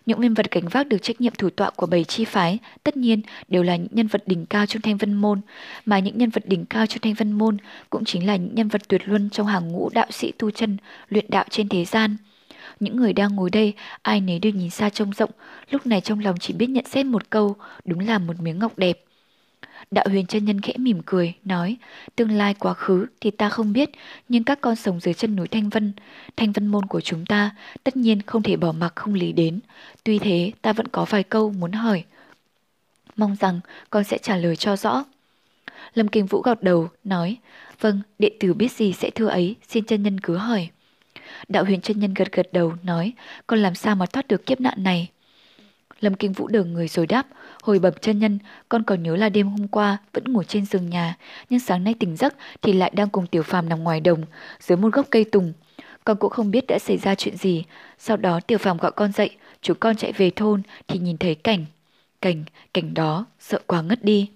Những 0.10 0.22
nhân 0.22 0.34
vật 0.34 0.52
gánh 0.52 0.68
vác 0.68 0.88
được 0.88 0.98
trách 1.02 1.22
nhiệm 1.22 1.34
thủ 1.38 1.50
tọa 1.50 1.70
của 1.70 1.86
bảy 1.86 2.04
chi 2.04 2.26
phái, 2.26 2.60
tất 2.84 2.98
nhiên 2.98 3.22
đều 3.48 3.64
là 3.64 3.76
những 3.76 3.88
nhân 3.92 4.08
vật 4.08 4.24
đỉnh 4.26 4.46
cao 4.46 4.66
trong 4.66 4.82
thanh 4.82 4.98
vân 4.98 5.14
môn, 5.14 5.42
mà 5.86 6.00
những 6.00 6.18
nhân 6.18 6.30
vật 6.30 6.44
đỉnh 6.48 6.66
cao 6.66 6.86
trong 6.86 7.00
thanh 7.02 7.14
vân 7.14 7.32
môn 7.32 7.58
cũng 7.90 8.06
chính 8.06 8.28
là 8.28 8.36
những 8.36 8.56
nhân 8.56 8.68
vật 8.68 8.82
tuyệt 8.88 9.02
luân 9.06 9.30
trong 9.30 9.48
hàng 9.48 9.68
ngũ 9.68 9.90
đạo 9.94 10.08
sĩ 10.12 10.32
tu 10.38 10.52
chân, 10.52 10.78
luyện 11.10 11.26
đạo 11.30 11.46
trên 11.50 11.70
thế 11.70 11.86
gian. 11.86 12.18
Những 12.80 12.98
người 12.98 13.14
đang 13.14 13.36
ngồi 13.36 13.50
đây, 13.50 13.74
ai 14.02 14.22
nấy 14.22 14.40
đều 14.40 14.52
nhìn 14.54 14.70
xa 14.70 14.90
trông 14.90 15.14
rộng, 15.14 15.32
lúc 15.70 15.86
này 15.86 16.02
trong 16.02 16.20
lòng 16.20 16.36
chỉ 16.40 16.54
biết 16.54 16.70
nhận 16.70 16.86
xét 16.86 17.06
một 17.06 17.30
câu, 17.30 17.56
đúng 17.86 18.00
là 18.00 18.20
một 18.20 18.42
miếng 18.42 18.60
ngọc 18.60 18.78
đẹp. 18.78 19.00
Đạo 19.92 20.06
huyền 20.10 20.26
chân 20.26 20.46
nhân 20.46 20.62
khẽ 20.62 20.74
mỉm 20.78 21.02
cười, 21.06 21.34
nói, 21.46 21.78
tương 22.16 22.32
lai 22.32 22.54
quá 22.54 22.74
khứ 22.74 23.06
thì 23.22 23.32
ta 23.32 23.50
không 23.50 23.74
biết, 23.74 23.90
nhưng 24.30 24.44
các 24.44 24.62
con 24.62 24.76
sống 24.76 25.00
dưới 25.00 25.14
chân 25.14 25.36
núi 25.36 25.48
Thanh 25.48 25.70
Vân, 25.70 25.94
Thanh 26.38 26.52
Vân 26.52 26.68
môn 26.68 26.86
của 26.86 27.02
chúng 27.02 27.26
ta, 27.26 27.56
tất 27.84 27.98
nhiên 27.98 28.22
không 28.22 28.44
thể 28.44 28.56
bỏ 28.56 28.72
mặc 28.72 28.94
không 28.96 29.14
lý 29.14 29.32
đến. 29.32 29.60
Tuy 30.04 30.20
thế, 30.20 30.52
ta 30.62 30.74
vẫn 30.74 30.88
có 30.88 31.06
vài 31.06 31.24
câu 31.24 31.52
muốn 31.52 31.72
hỏi. 31.72 32.04
Mong 33.16 33.36
rằng 33.40 33.60
con 33.90 34.04
sẽ 34.04 34.18
trả 34.18 34.38
lời 34.38 34.56
cho 34.56 34.76
rõ. 34.76 35.04
Lâm 35.94 36.08
Kinh 36.08 36.26
Vũ 36.26 36.42
gọt 36.42 36.64
đầu, 36.64 36.90
nói, 37.04 37.38
vâng, 37.80 38.02
đệ 38.20 38.32
tử 38.40 38.54
biết 38.54 38.72
gì 38.72 38.94
sẽ 38.94 39.10
thưa 39.10 39.28
ấy, 39.28 39.56
xin 39.68 39.86
chân 39.86 40.04
nhân 40.04 40.20
cứ 40.20 40.38
hỏi. 40.38 40.70
Đạo 41.48 41.66
huyền 41.66 41.82
chân 41.82 42.00
nhân 42.00 42.14
gật 42.14 42.32
gật 42.32 42.54
đầu 42.54 42.74
nói, 42.84 43.14
con 43.48 43.60
làm 43.60 43.76
sao 43.76 43.96
mà 43.96 44.06
thoát 44.06 44.28
được 44.28 44.46
kiếp 44.46 44.62
nạn 44.62 44.84
này? 44.84 45.10
Lâm 46.00 46.14
Kinh 46.14 46.34
Vũ 46.34 46.48
đờ 46.48 46.64
người 46.64 46.88
rồi 46.88 47.08
đáp, 47.08 47.28
hồi 47.64 47.80
bẩm 47.80 47.94
chân 48.02 48.20
nhân, 48.20 48.40
con 48.70 48.84
còn 48.84 49.04
nhớ 49.04 49.16
là 49.16 49.30
đêm 49.30 49.48
hôm 49.48 49.68
qua 49.68 49.98
vẫn 50.14 50.34
ngủ 50.34 50.44
trên 50.44 50.66
giường 50.66 50.90
nhà, 50.90 51.18
nhưng 51.50 51.60
sáng 51.60 51.84
nay 51.84 51.94
tỉnh 52.00 52.16
giấc 52.16 52.36
thì 52.62 52.74
lại 52.74 52.92
đang 52.96 53.10
cùng 53.10 53.28
tiểu 53.28 53.44
phàm 53.44 53.70
nằm 53.70 53.84
ngoài 53.84 54.00
đồng, 54.00 54.24
dưới 54.60 54.78
một 54.78 54.94
gốc 54.94 55.06
cây 55.10 55.24
tùng. 55.24 55.54
Con 56.04 56.18
cũng 56.18 56.30
không 56.30 56.52
biết 56.52 56.68
đã 56.68 56.80
xảy 56.80 56.98
ra 56.98 57.16
chuyện 57.16 57.38
gì. 57.38 57.64
Sau 57.98 58.18
đó 58.18 58.40
tiểu 58.40 58.58
phàm 58.58 58.78
gọi 58.78 58.92
con 58.92 59.12
dậy, 59.12 59.30
chú 59.62 59.74
con 59.80 59.96
chạy 59.96 60.12
về 60.12 60.32
thôn 60.36 60.62
thì 60.88 61.00
nhìn 61.00 61.18
thấy 61.18 61.36
cảnh. 61.36 61.66
Cảnh, 62.22 62.44
cảnh 62.74 62.94
đó, 62.94 63.26
sợ 63.40 63.60
quá 63.68 63.82
ngất 63.82 64.04
đi. 64.04 64.30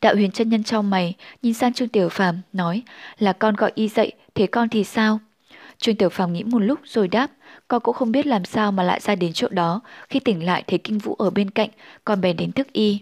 Đạo 0.00 0.14
huyền 0.14 0.30
chân 0.30 0.48
nhân 0.48 0.64
trong 0.64 0.90
mày, 0.90 1.14
nhìn 1.42 1.54
sang 1.54 1.72
Trương 1.72 1.88
Tiểu 1.88 2.08
Phàm 2.08 2.40
nói 2.52 2.82
là 3.18 3.32
con 3.32 3.56
gọi 3.56 3.72
y 3.74 3.88
dậy, 3.88 4.12
thế 4.34 4.46
con 4.46 4.68
thì 4.68 4.84
sao? 4.84 5.20
Trương 5.78 5.96
Tiểu 5.96 6.08
Phàm 6.08 6.32
nghĩ 6.32 6.44
một 6.44 6.58
lúc 6.58 6.80
rồi 6.84 7.08
đáp, 7.08 7.30
con 7.68 7.80
cũng 7.80 7.94
không 7.94 8.12
biết 8.12 8.26
làm 8.26 8.44
sao 8.44 8.72
mà 8.72 8.82
lại 8.82 9.00
ra 9.00 9.14
đến 9.14 9.32
chỗ 9.32 9.48
đó, 9.48 9.80
khi 10.08 10.20
tỉnh 10.20 10.46
lại 10.46 10.64
thấy 10.66 10.78
kinh 10.78 10.98
vũ 10.98 11.14
ở 11.14 11.30
bên 11.30 11.50
cạnh, 11.50 11.70
còn 12.04 12.20
bèn 12.20 12.36
đến 12.36 12.52
thức 12.52 12.72
y. 12.72 13.00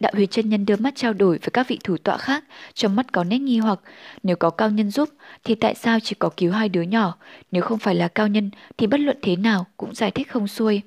Đạo 0.00 0.12
huyền 0.14 0.28
chân 0.28 0.48
nhân 0.48 0.66
đưa 0.66 0.76
mắt 0.76 0.96
trao 0.96 1.12
đổi 1.12 1.38
với 1.38 1.50
các 1.52 1.68
vị 1.68 1.78
thủ 1.84 1.96
tọa 1.96 2.16
khác, 2.16 2.44
trong 2.74 2.96
mắt 2.96 3.12
có 3.12 3.24
nét 3.24 3.38
nghi 3.38 3.58
hoặc, 3.58 3.80
nếu 4.22 4.36
có 4.36 4.50
cao 4.50 4.70
nhân 4.70 4.90
giúp 4.90 5.08
thì 5.44 5.54
tại 5.54 5.74
sao 5.74 6.00
chỉ 6.00 6.14
có 6.18 6.30
cứu 6.36 6.52
hai 6.52 6.68
đứa 6.68 6.82
nhỏ, 6.82 7.16
nếu 7.50 7.62
không 7.62 7.78
phải 7.78 7.94
là 7.94 8.08
cao 8.08 8.28
nhân 8.28 8.50
thì 8.76 8.86
bất 8.86 9.00
luận 9.00 9.18
thế 9.22 9.36
nào 9.36 9.66
cũng 9.76 9.94
giải 9.94 10.10
thích 10.10 10.30
không 10.30 10.48
xuôi. 10.48 10.82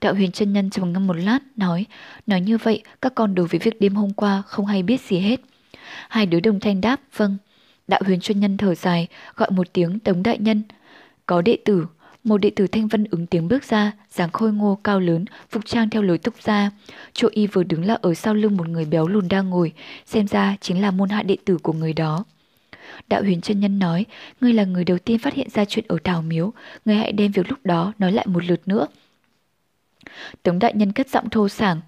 Đạo 0.00 0.14
huyền 0.14 0.32
chân 0.32 0.52
nhân 0.52 0.70
trầm 0.70 0.92
ngâm 0.92 1.06
một 1.06 1.16
lát, 1.16 1.38
nói, 1.56 1.86
nói 2.26 2.40
như 2.40 2.58
vậy 2.58 2.82
các 3.02 3.12
con 3.14 3.34
đối 3.34 3.46
với 3.46 3.58
việc 3.58 3.80
đêm 3.80 3.94
hôm 3.94 4.12
qua 4.12 4.42
không 4.46 4.66
hay 4.66 4.82
biết 4.82 5.00
gì 5.00 5.18
hết. 5.18 5.40
Hai 6.08 6.26
đứa 6.26 6.40
đồng 6.40 6.60
thanh 6.60 6.80
đáp, 6.80 7.00
vâng. 7.16 7.36
Đạo 7.88 8.00
huyền 8.04 8.20
chân 8.20 8.40
nhân 8.40 8.56
thở 8.56 8.74
dài, 8.74 9.06
gọi 9.36 9.50
một 9.50 9.72
tiếng 9.72 9.98
tống 9.98 10.22
đại 10.22 10.38
nhân. 10.38 10.62
Có 11.28 11.42
đệ 11.42 11.58
tử, 11.64 11.86
một 12.24 12.38
đệ 12.38 12.50
tử 12.50 12.66
thanh 12.66 12.88
vân 12.88 13.04
ứng 13.10 13.26
tiếng 13.26 13.48
bước 13.48 13.64
ra, 13.64 13.92
dáng 14.10 14.30
khôi 14.32 14.52
ngô 14.52 14.78
cao 14.84 15.00
lớn, 15.00 15.24
phục 15.50 15.66
trang 15.66 15.90
theo 15.90 16.02
lối 16.02 16.18
túc 16.18 16.34
gia. 16.42 16.70
Chỗ 17.12 17.28
y 17.32 17.46
vừa 17.46 17.62
đứng 17.62 17.84
là 17.84 17.98
ở 18.02 18.14
sau 18.14 18.34
lưng 18.34 18.56
một 18.56 18.68
người 18.68 18.84
béo 18.84 19.08
lùn 19.08 19.28
đang 19.28 19.50
ngồi, 19.50 19.72
xem 20.06 20.26
ra 20.26 20.56
chính 20.60 20.82
là 20.82 20.90
môn 20.90 21.08
hạ 21.08 21.22
đệ 21.22 21.36
tử 21.44 21.58
của 21.62 21.72
người 21.72 21.92
đó. 21.92 22.24
Đạo 23.08 23.22
huyền 23.22 23.40
chân 23.40 23.60
nhân 23.60 23.78
nói, 23.78 24.06
ngươi 24.40 24.52
là 24.52 24.64
người 24.64 24.84
đầu 24.84 24.98
tiên 24.98 25.18
phát 25.18 25.34
hiện 25.34 25.50
ra 25.50 25.64
chuyện 25.64 25.84
ở 25.88 25.98
Tào 26.04 26.22
Miếu, 26.22 26.52
ngươi 26.84 26.96
hãy 26.96 27.12
đem 27.12 27.32
việc 27.32 27.50
lúc 27.50 27.58
đó 27.64 27.92
nói 27.98 28.12
lại 28.12 28.26
một 28.26 28.44
lượt 28.44 28.60
nữa. 28.66 28.86
Tống 30.42 30.58
đại 30.58 30.74
nhân 30.74 30.92
cất 30.92 31.08
giọng 31.08 31.30
thô 31.30 31.48
sảng, 31.48 31.80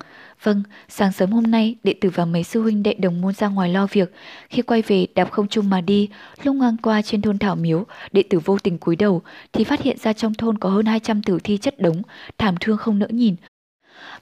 Vâng, 0.43 0.63
sáng 0.89 1.13
sớm 1.13 1.31
hôm 1.31 1.43
nay, 1.43 1.77
đệ 1.85 1.95
tử 2.01 2.11
và 2.15 2.25
mấy 2.25 2.45
sư 2.45 2.63
huynh 2.63 2.83
đệ 2.83 2.95
đồng 2.95 3.21
môn 3.21 3.35
ra 3.35 3.49
ngoài 3.49 3.69
lo 3.69 3.87
việc. 3.87 4.13
Khi 4.49 4.63
quay 4.63 4.83
về, 4.83 5.07
đạp 5.15 5.31
không 5.31 5.49
chung 5.49 5.71
mà 5.71 5.81
đi, 5.81 6.09
lúc 6.43 6.57
ngang 6.57 6.77
qua 6.83 7.03
trên 7.03 7.23
thôn 7.23 7.39
Thảo 7.39 7.57
Miếu, 7.57 7.87
đệ 8.13 8.23
tử 8.31 8.39
vô 8.39 8.59
tình 8.59 8.79
cúi 8.79 8.97
đầu, 8.97 9.23
thì 9.53 9.65
phát 9.65 9.83
hiện 9.83 9.97
ra 9.99 10.13
trong 10.13 10.35
thôn 10.35 10.59
có 10.59 10.69
hơn 10.71 10.87
200 10.87 11.23
tử 11.23 11.39
thi 11.45 11.59
chất 11.59 11.81
đống, 11.81 12.03
thảm 12.39 12.55
thương 12.61 12.77
không 12.77 12.99
nỡ 12.99 13.07
nhìn. 13.11 13.37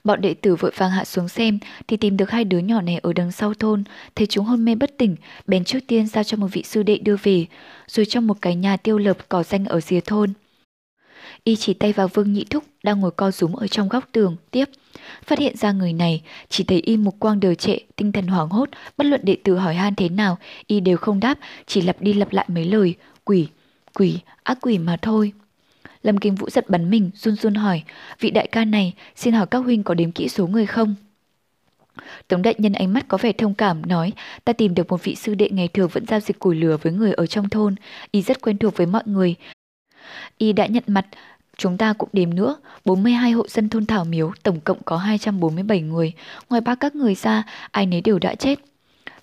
Bọn 0.03 0.21
đệ 0.21 0.33
tử 0.33 0.55
vội 0.55 0.71
vàng 0.75 0.91
hạ 0.91 1.05
xuống 1.05 1.27
xem 1.27 1.59
thì 1.87 1.97
tìm 1.97 2.17
được 2.17 2.29
hai 2.29 2.43
đứa 2.43 2.59
nhỏ 2.59 2.81
này 2.81 2.97
ở 2.97 3.13
đằng 3.13 3.31
sau 3.31 3.53
thôn, 3.53 3.83
thấy 4.15 4.27
chúng 4.27 4.45
hôn 4.45 4.65
mê 4.65 4.75
bất 4.75 4.97
tỉnh, 4.97 5.15
bèn 5.47 5.63
trước 5.63 5.79
tiên 5.87 6.07
giao 6.07 6.23
cho 6.23 6.37
một 6.37 6.47
vị 6.51 6.63
sư 6.63 6.83
đệ 6.83 6.97
đưa 6.97 7.15
về, 7.23 7.45
rồi 7.87 8.05
trong 8.05 8.27
một 8.27 8.37
cái 8.41 8.55
nhà 8.55 8.77
tiêu 8.77 8.97
lập 8.97 9.17
cỏ 9.29 9.43
danh 9.43 9.65
ở 9.65 9.81
rìa 9.81 9.99
thôn. 9.99 10.33
Y 11.43 11.55
chỉ 11.55 11.73
tay 11.73 11.93
vào 11.93 12.07
Vương 12.07 12.33
Nhị 12.33 12.45
Thúc 12.49 12.63
đang 12.83 12.99
ngồi 12.99 13.11
co 13.11 13.31
rúm 13.31 13.53
ở 13.53 13.67
trong 13.67 13.89
góc 13.89 14.07
tường, 14.11 14.35
tiếp. 14.51 14.65
Phát 15.25 15.39
hiện 15.39 15.57
ra 15.57 15.71
người 15.71 15.93
này, 15.93 16.21
chỉ 16.49 16.63
thấy 16.63 16.81
y 16.81 16.97
mục 16.97 17.15
quang 17.19 17.39
đờ 17.39 17.55
trệ, 17.55 17.77
tinh 17.95 18.11
thần 18.11 18.27
hoảng 18.27 18.49
hốt, 18.49 18.69
bất 18.97 19.03
luận 19.07 19.21
đệ 19.23 19.37
tử 19.43 19.57
hỏi 19.57 19.75
han 19.75 19.95
thế 19.95 20.09
nào, 20.09 20.37
y 20.67 20.79
đều 20.79 20.97
không 20.97 21.19
đáp, 21.19 21.39
chỉ 21.65 21.81
lặp 21.81 22.01
đi 22.01 22.13
lặp 22.13 22.33
lại 22.33 22.45
mấy 22.47 22.65
lời, 22.65 22.95
quỷ, 23.23 23.47
quỷ, 23.93 24.19
ác 24.43 24.57
quỷ 24.61 24.77
mà 24.77 24.97
thôi. 25.01 25.33
Lâm 26.03 26.17
Kinh 26.17 26.35
Vũ 26.35 26.49
giật 26.49 26.69
bắn 26.69 26.89
mình, 26.89 27.09
run 27.15 27.35
run 27.35 27.55
hỏi, 27.55 27.83
vị 28.19 28.31
đại 28.31 28.47
ca 28.47 28.65
này, 28.65 28.93
xin 29.15 29.33
hỏi 29.33 29.47
các 29.51 29.59
huynh 29.59 29.83
có 29.83 29.93
đếm 29.93 30.11
kỹ 30.11 30.29
số 30.29 30.47
người 30.47 30.65
không? 30.65 30.95
Tống 32.27 32.41
đại 32.41 32.55
nhân 32.57 32.73
ánh 32.73 32.93
mắt 32.93 33.05
có 33.07 33.17
vẻ 33.17 33.31
thông 33.31 33.53
cảm 33.53 33.85
nói, 33.85 34.13
ta 34.43 34.53
tìm 34.53 34.75
được 34.75 34.89
một 34.89 35.03
vị 35.03 35.15
sư 35.15 35.35
đệ 35.35 35.49
ngày 35.49 35.67
thường 35.67 35.89
vẫn 35.93 36.05
giao 36.05 36.19
dịch 36.19 36.39
củi 36.39 36.55
lửa 36.55 36.77
với 36.81 36.93
người 36.93 37.13
ở 37.13 37.25
trong 37.25 37.49
thôn, 37.49 37.75
y 38.11 38.21
rất 38.21 38.41
quen 38.41 38.57
thuộc 38.57 38.77
với 38.77 38.87
mọi 38.87 39.03
người. 39.05 39.35
Y 40.37 40.53
đã 40.53 40.65
nhận 40.65 40.83
mặt, 40.87 41.05
Chúng 41.59 41.77
ta 41.77 41.93
cũng 41.93 42.09
đếm 42.13 42.33
nữa, 42.33 42.55
42 42.85 43.31
hộ 43.31 43.47
dân 43.47 43.69
thôn 43.69 43.85
Thảo 43.85 44.05
Miếu 44.05 44.31
tổng 44.43 44.59
cộng 44.59 44.83
có 44.83 44.97
247 44.97 45.81
người, 45.81 46.13
ngoài 46.49 46.61
ba 46.61 46.75
các 46.75 46.95
người 46.95 47.15
ra, 47.15 47.43
ai 47.71 47.85
nấy 47.85 48.01
đều 48.01 48.19
đã 48.19 48.35
chết. 48.35 48.59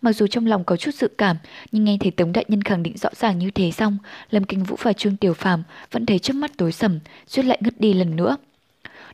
Mặc 0.02 0.12
dù 0.12 0.26
trong 0.26 0.46
lòng 0.46 0.64
có 0.64 0.76
chút 0.76 0.94
dự 0.94 1.08
cảm, 1.18 1.36
nhưng 1.72 1.84
nghe 1.84 1.96
thấy 2.00 2.10
Tống 2.10 2.32
Đại 2.32 2.44
Nhân 2.48 2.62
khẳng 2.62 2.82
định 2.82 2.96
rõ 2.96 3.08
ràng 3.14 3.38
như 3.38 3.50
thế 3.50 3.70
xong, 3.70 3.98
Lâm 4.30 4.44
Kinh 4.44 4.64
Vũ 4.64 4.76
và 4.82 4.92
Trương 4.92 5.16
Tiểu 5.16 5.34
Phàm 5.34 5.62
vẫn 5.90 6.06
thấy 6.06 6.18
trước 6.18 6.36
mắt 6.36 6.50
tối 6.56 6.72
sầm, 6.72 6.98
suýt 7.26 7.42
lại 7.42 7.58
ngất 7.60 7.80
đi 7.80 7.92
lần 7.92 8.16
nữa. 8.16 8.36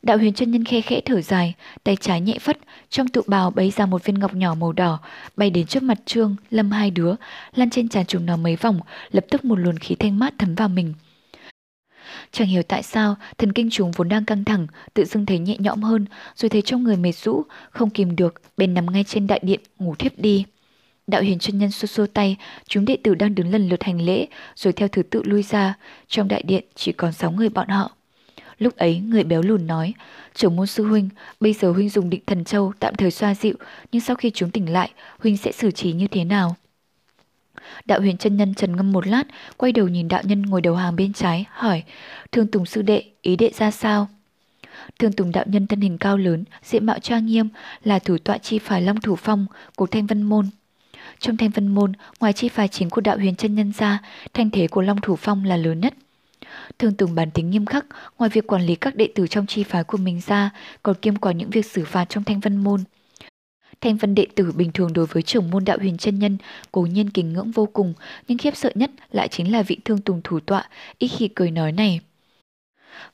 Đạo 0.03 0.18
huyền 0.18 0.35
chân 0.35 0.51
nhân 0.51 0.64
khe 0.64 0.81
khẽ 0.81 1.01
thở 1.05 1.20
dài, 1.20 1.55
tay 1.85 1.97
trái 1.97 2.20
nhẹ 2.20 2.39
phất, 2.39 2.59
trong 2.91 3.09
tụ 3.09 3.23
bào 3.27 3.51
bấy 3.51 3.70
ra 3.70 3.87
một 3.87 4.05
viên 4.05 4.18
ngọc 4.18 4.35
nhỏ 4.35 4.55
màu 4.55 4.73
đỏ, 4.73 4.99
bay 5.37 5.51
đến 5.51 5.66
trước 5.66 5.83
mặt 5.83 5.99
Trương, 6.07 6.37
Lâm 6.51 6.70
hai 6.70 6.91
đứa, 6.91 7.14
lăn 7.55 7.70
trên 7.70 7.89
trán 7.89 8.07
chúng 8.07 8.27
nó 8.27 8.37
mấy 8.37 8.57
vòng, 8.57 8.81
lập 9.11 9.25
tức 9.31 9.45
một 9.45 9.59
luồng 9.59 9.77
khí 9.77 9.95
thanh 9.95 10.18
mát 10.18 10.35
thấm 10.39 10.55
vào 10.55 10.68
mình. 10.68 10.95
Chẳng 12.32 12.48
hiểu 12.48 12.62
tại 12.62 12.82
sao, 12.82 13.16
thần 13.38 13.52
kinh 13.52 13.70
chúng 13.70 13.90
vốn 13.90 14.08
đang 14.08 14.24
căng 14.24 14.44
thẳng, 14.44 14.66
tự 14.94 15.04
dưng 15.04 15.26
thấy 15.26 15.38
nhẹ 15.38 15.56
nhõm 15.58 15.82
hơn, 15.82 16.04
rồi 16.36 16.48
thấy 16.48 16.62
trong 16.62 16.82
người 16.82 16.96
mệt 16.96 17.12
rũ, 17.12 17.42
không 17.70 17.90
kìm 17.90 18.16
được, 18.16 18.42
bên 18.56 18.74
nằm 18.74 18.86
ngay 18.92 19.04
trên 19.04 19.26
đại 19.26 19.40
điện, 19.42 19.60
ngủ 19.78 19.94
thiếp 19.94 20.18
đi. 20.18 20.44
Đạo 21.06 21.22
hiền 21.22 21.38
chân 21.38 21.58
nhân 21.58 21.70
xô 21.70 21.86
xô 21.86 22.06
tay, 22.06 22.36
chúng 22.68 22.84
đệ 22.84 22.96
tử 23.02 23.14
đang 23.14 23.34
đứng 23.34 23.52
lần 23.52 23.68
lượt 23.68 23.82
hành 23.82 24.00
lễ, 24.00 24.26
rồi 24.56 24.72
theo 24.72 24.88
thứ 24.88 25.02
tự 25.02 25.22
lui 25.24 25.42
ra. 25.42 25.74
Trong 26.08 26.28
đại 26.28 26.42
điện 26.42 26.64
chỉ 26.74 26.92
còn 26.92 27.12
6 27.12 27.30
người 27.30 27.48
bọn 27.48 27.68
họ. 27.68 27.90
Lúc 28.58 28.76
ấy 28.76 28.98
người 28.98 29.24
béo 29.24 29.42
lùn 29.42 29.66
nói, 29.66 29.94
trưởng 30.34 30.56
môn 30.56 30.66
sư 30.66 30.84
huynh, 30.84 31.08
bây 31.40 31.52
giờ 31.52 31.72
huynh 31.72 31.88
dùng 31.88 32.10
định 32.10 32.22
thần 32.26 32.44
châu 32.44 32.72
tạm 32.78 32.94
thời 32.94 33.10
xoa 33.10 33.34
dịu, 33.34 33.54
nhưng 33.92 34.02
sau 34.02 34.16
khi 34.16 34.30
chúng 34.30 34.50
tỉnh 34.50 34.72
lại, 34.72 34.90
huynh 35.18 35.36
sẽ 35.36 35.52
xử 35.52 35.70
trí 35.70 35.92
như 35.92 36.06
thế 36.06 36.24
nào? 36.24 36.56
Đạo 37.85 38.01
huyền 38.01 38.16
chân 38.16 38.37
nhân 38.37 38.55
trần 38.55 38.76
ngâm 38.76 38.93
một 38.93 39.07
lát, 39.07 39.24
quay 39.57 39.72
đầu 39.72 39.89
nhìn 39.89 40.09
đạo 40.09 40.22
nhân 40.24 40.43
ngồi 40.43 40.61
đầu 40.61 40.74
hàng 40.74 40.97
bên 40.97 41.12
trái, 41.12 41.45
hỏi, 41.51 41.83
thương 42.33 42.47
tùng 42.47 42.66
sư 42.66 42.83
đệ, 42.83 43.05
ý 43.22 43.37
đệ 43.37 43.51
ra 43.55 43.70
sao? 43.70 44.09
Thương 44.99 45.12
Tùng 45.12 45.33
đạo 45.33 45.45
nhân 45.47 45.66
thân 45.66 45.80
hình 45.80 45.99
cao 45.99 46.16
lớn, 46.16 46.45
diện 46.64 46.87
mạo 46.87 46.99
trang 46.99 47.26
nghiêm, 47.26 47.49
là 47.85 47.99
thủ 47.99 48.18
tọa 48.18 48.39
chi 48.39 48.59
phái 48.59 48.83
Long 48.83 49.01
Thủ 49.01 49.16
Phong 49.16 49.47
của 49.76 49.87
Thanh 49.87 50.07
Vân 50.07 50.22
Môn. 50.22 50.49
Trong 51.18 51.37
Thanh 51.37 51.51
Vân 51.51 51.68
Môn, 51.68 51.93
ngoài 52.20 52.33
chi 52.33 52.49
phái 52.49 52.68
chính 52.68 52.91
của 52.91 53.01
đạo 53.01 53.16
huyền 53.16 53.37
chân 53.37 53.55
nhân 53.55 53.72
ra, 53.78 53.99
thanh 54.35 54.51
thế 54.51 54.68
của 54.68 54.83
Long 54.83 55.01
Thủ 55.01 55.16
Phong 55.16 55.45
là 55.45 55.57
lớn 55.57 55.80
nhất. 55.80 55.95
Thương 56.78 56.95
Tùng 56.95 57.14
bản 57.14 57.30
tính 57.30 57.51
nghiêm 57.51 57.66
khắc, 57.66 57.87
ngoài 58.18 58.30
việc 58.35 58.47
quản 58.47 58.62
lý 58.62 58.74
các 58.74 58.97
đệ 58.97 59.09
tử 59.14 59.26
trong 59.26 59.47
chi 59.47 59.62
phái 59.62 59.85
của 59.85 59.99
mình 59.99 60.20
ra, 60.26 60.51
còn 60.83 60.97
kiêm 61.03 61.16
quản 61.16 61.39
những 61.39 61.51
việc 61.51 61.66
xử 61.66 61.85
phạt 61.85 62.05
trong 62.09 62.24
Thanh 62.24 62.41
Vân 62.41 62.57
Môn. 62.57 62.80
Thanh 63.83 63.97
Vân 63.97 64.14
đệ 64.14 64.26
tử 64.35 64.53
bình 64.53 64.72
thường 64.72 64.93
đối 64.93 65.07
với 65.07 65.22
trưởng 65.22 65.51
môn 65.51 65.64
đạo 65.64 65.78
huyền 65.80 65.97
chân 65.97 66.18
nhân, 66.18 66.39
cố 66.72 66.80
nhiên 66.83 67.11
kính 67.11 67.33
ngưỡng 67.33 67.51
vô 67.51 67.66
cùng, 67.66 67.95
nhưng 68.28 68.39
khiếp 68.39 68.57
sợ 68.57 68.70
nhất 68.74 68.91
lại 69.12 69.28
chính 69.28 69.53
là 69.53 69.62
vị 69.62 69.78
Thương 69.85 70.01
Tùng 70.01 70.20
thủ 70.24 70.41
tọa, 70.41 70.68
ít 70.99 71.09
khi 71.09 71.28
cười 71.28 71.51
nói 71.51 71.72
này. 71.72 72.01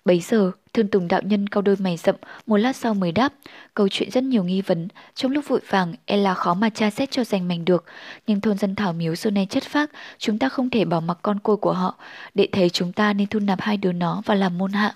Bấy 0.05 0.21
giờ, 0.21 0.51
Thương 0.73 0.89
Tùng 0.89 1.09
đạo 1.09 1.21
nhân 1.25 1.49
cau 1.49 1.63
đôi 1.63 1.77
mày 1.79 1.97
rậm, 1.97 2.15
một 2.47 2.57
lát 2.57 2.77
sau 2.77 2.95
mới 2.95 3.13
đáp, 3.13 3.33
câu 3.75 3.89
chuyện 3.89 4.11
rất 4.11 4.25
nhiều 4.25 4.45
nghi 4.45 4.63
vấn, 4.63 4.89
trong 5.15 5.33
lúc 5.33 5.49
vội 5.49 5.61
vàng 5.69 5.95
e 6.05 6.17
là 6.17 6.35
khó 6.35 6.55
mà 6.55 6.71
tra 6.71 6.91
xét 6.91 7.11
cho 7.11 7.25
rành 7.25 7.49
mảnh 7.49 7.65
được, 7.65 7.85
nhưng 8.27 8.41
thôn 8.41 8.59
dân 8.59 8.75
thảo 8.75 8.93
miếu 8.93 9.15
xưa 9.15 9.31
nay 9.31 9.47
chất 9.51 9.63
phác, 9.63 9.91
chúng 10.19 10.39
ta 10.39 10.49
không 10.49 10.71
thể 10.71 10.85
bỏ 10.85 11.01
mặc 11.01 11.19
con 11.23 11.41
côi 11.41 11.57
của 11.57 11.73
họ, 11.73 11.99
để 12.35 12.49
thấy 12.53 12.71
chúng 12.71 12.93
ta 12.93 13.13
nên 13.13 13.27
thu 13.27 13.39
nạp 13.39 13.61
hai 13.61 13.77
đứa 13.77 13.93
nó 13.93 14.23
và 14.25 14.35
làm 14.35 14.59
môn 14.59 14.73
hạ. 14.73 14.95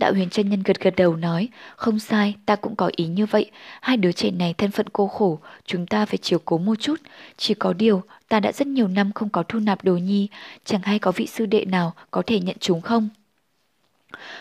Đạo 0.00 0.12
huyền 0.12 0.30
chân 0.30 0.48
nhân 0.48 0.62
gật 0.62 0.80
gật 0.80 0.96
đầu 0.96 1.16
nói, 1.16 1.48
không 1.76 1.98
sai, 1.98 2.34
ta 2.46 2.56
cũng 2.56 2.76
có 2.76 2.90
ý 2.96 3.06
như 3.06 3.26
vậy, 3.26 3.50
hai 3.80 3.96
đứa 3.96 4.12
trẻ 4.12 4.30
này 4.30 4.54
thân 4.58 4.70
phận 4.70 4.86
cô 4.92 5.06
khổ, 5.06 5.38
chúng 5.66 5.86
ta 5.86 6.06
phải 6.06 6.18
chiều 6.18 6.38
cố 6.44 6.58
một 6.58 6.74
chút, 6.80 7.00
chỉ 7.36 7.54
có 7.54 7.72
điều, 7.72 8.02
ta 8.28 8.40
đã 8.40 8.52
rất 8.52 8.66
nhiều 8.66 8.88
năm 8.88 9.12
không 9.12 9.28
có 9.28 9.42
thu 9.42 9.58
nạp 9.58 9.84
đồ 9.84 9.96
nhi, 9.96 10.28
chẳng 10.64 10.80
hay 10.84 10.98
có 10.98 11.12
vị 11.12 11.26
sư 11.26 11.46
đệ 11.46 11.64
nào 11.64 11.94
có 12.10 12.22
thể 12.26 12.40
nhận 12.40 12.56
chúng 12.60 12.80
không? 12.80 13.08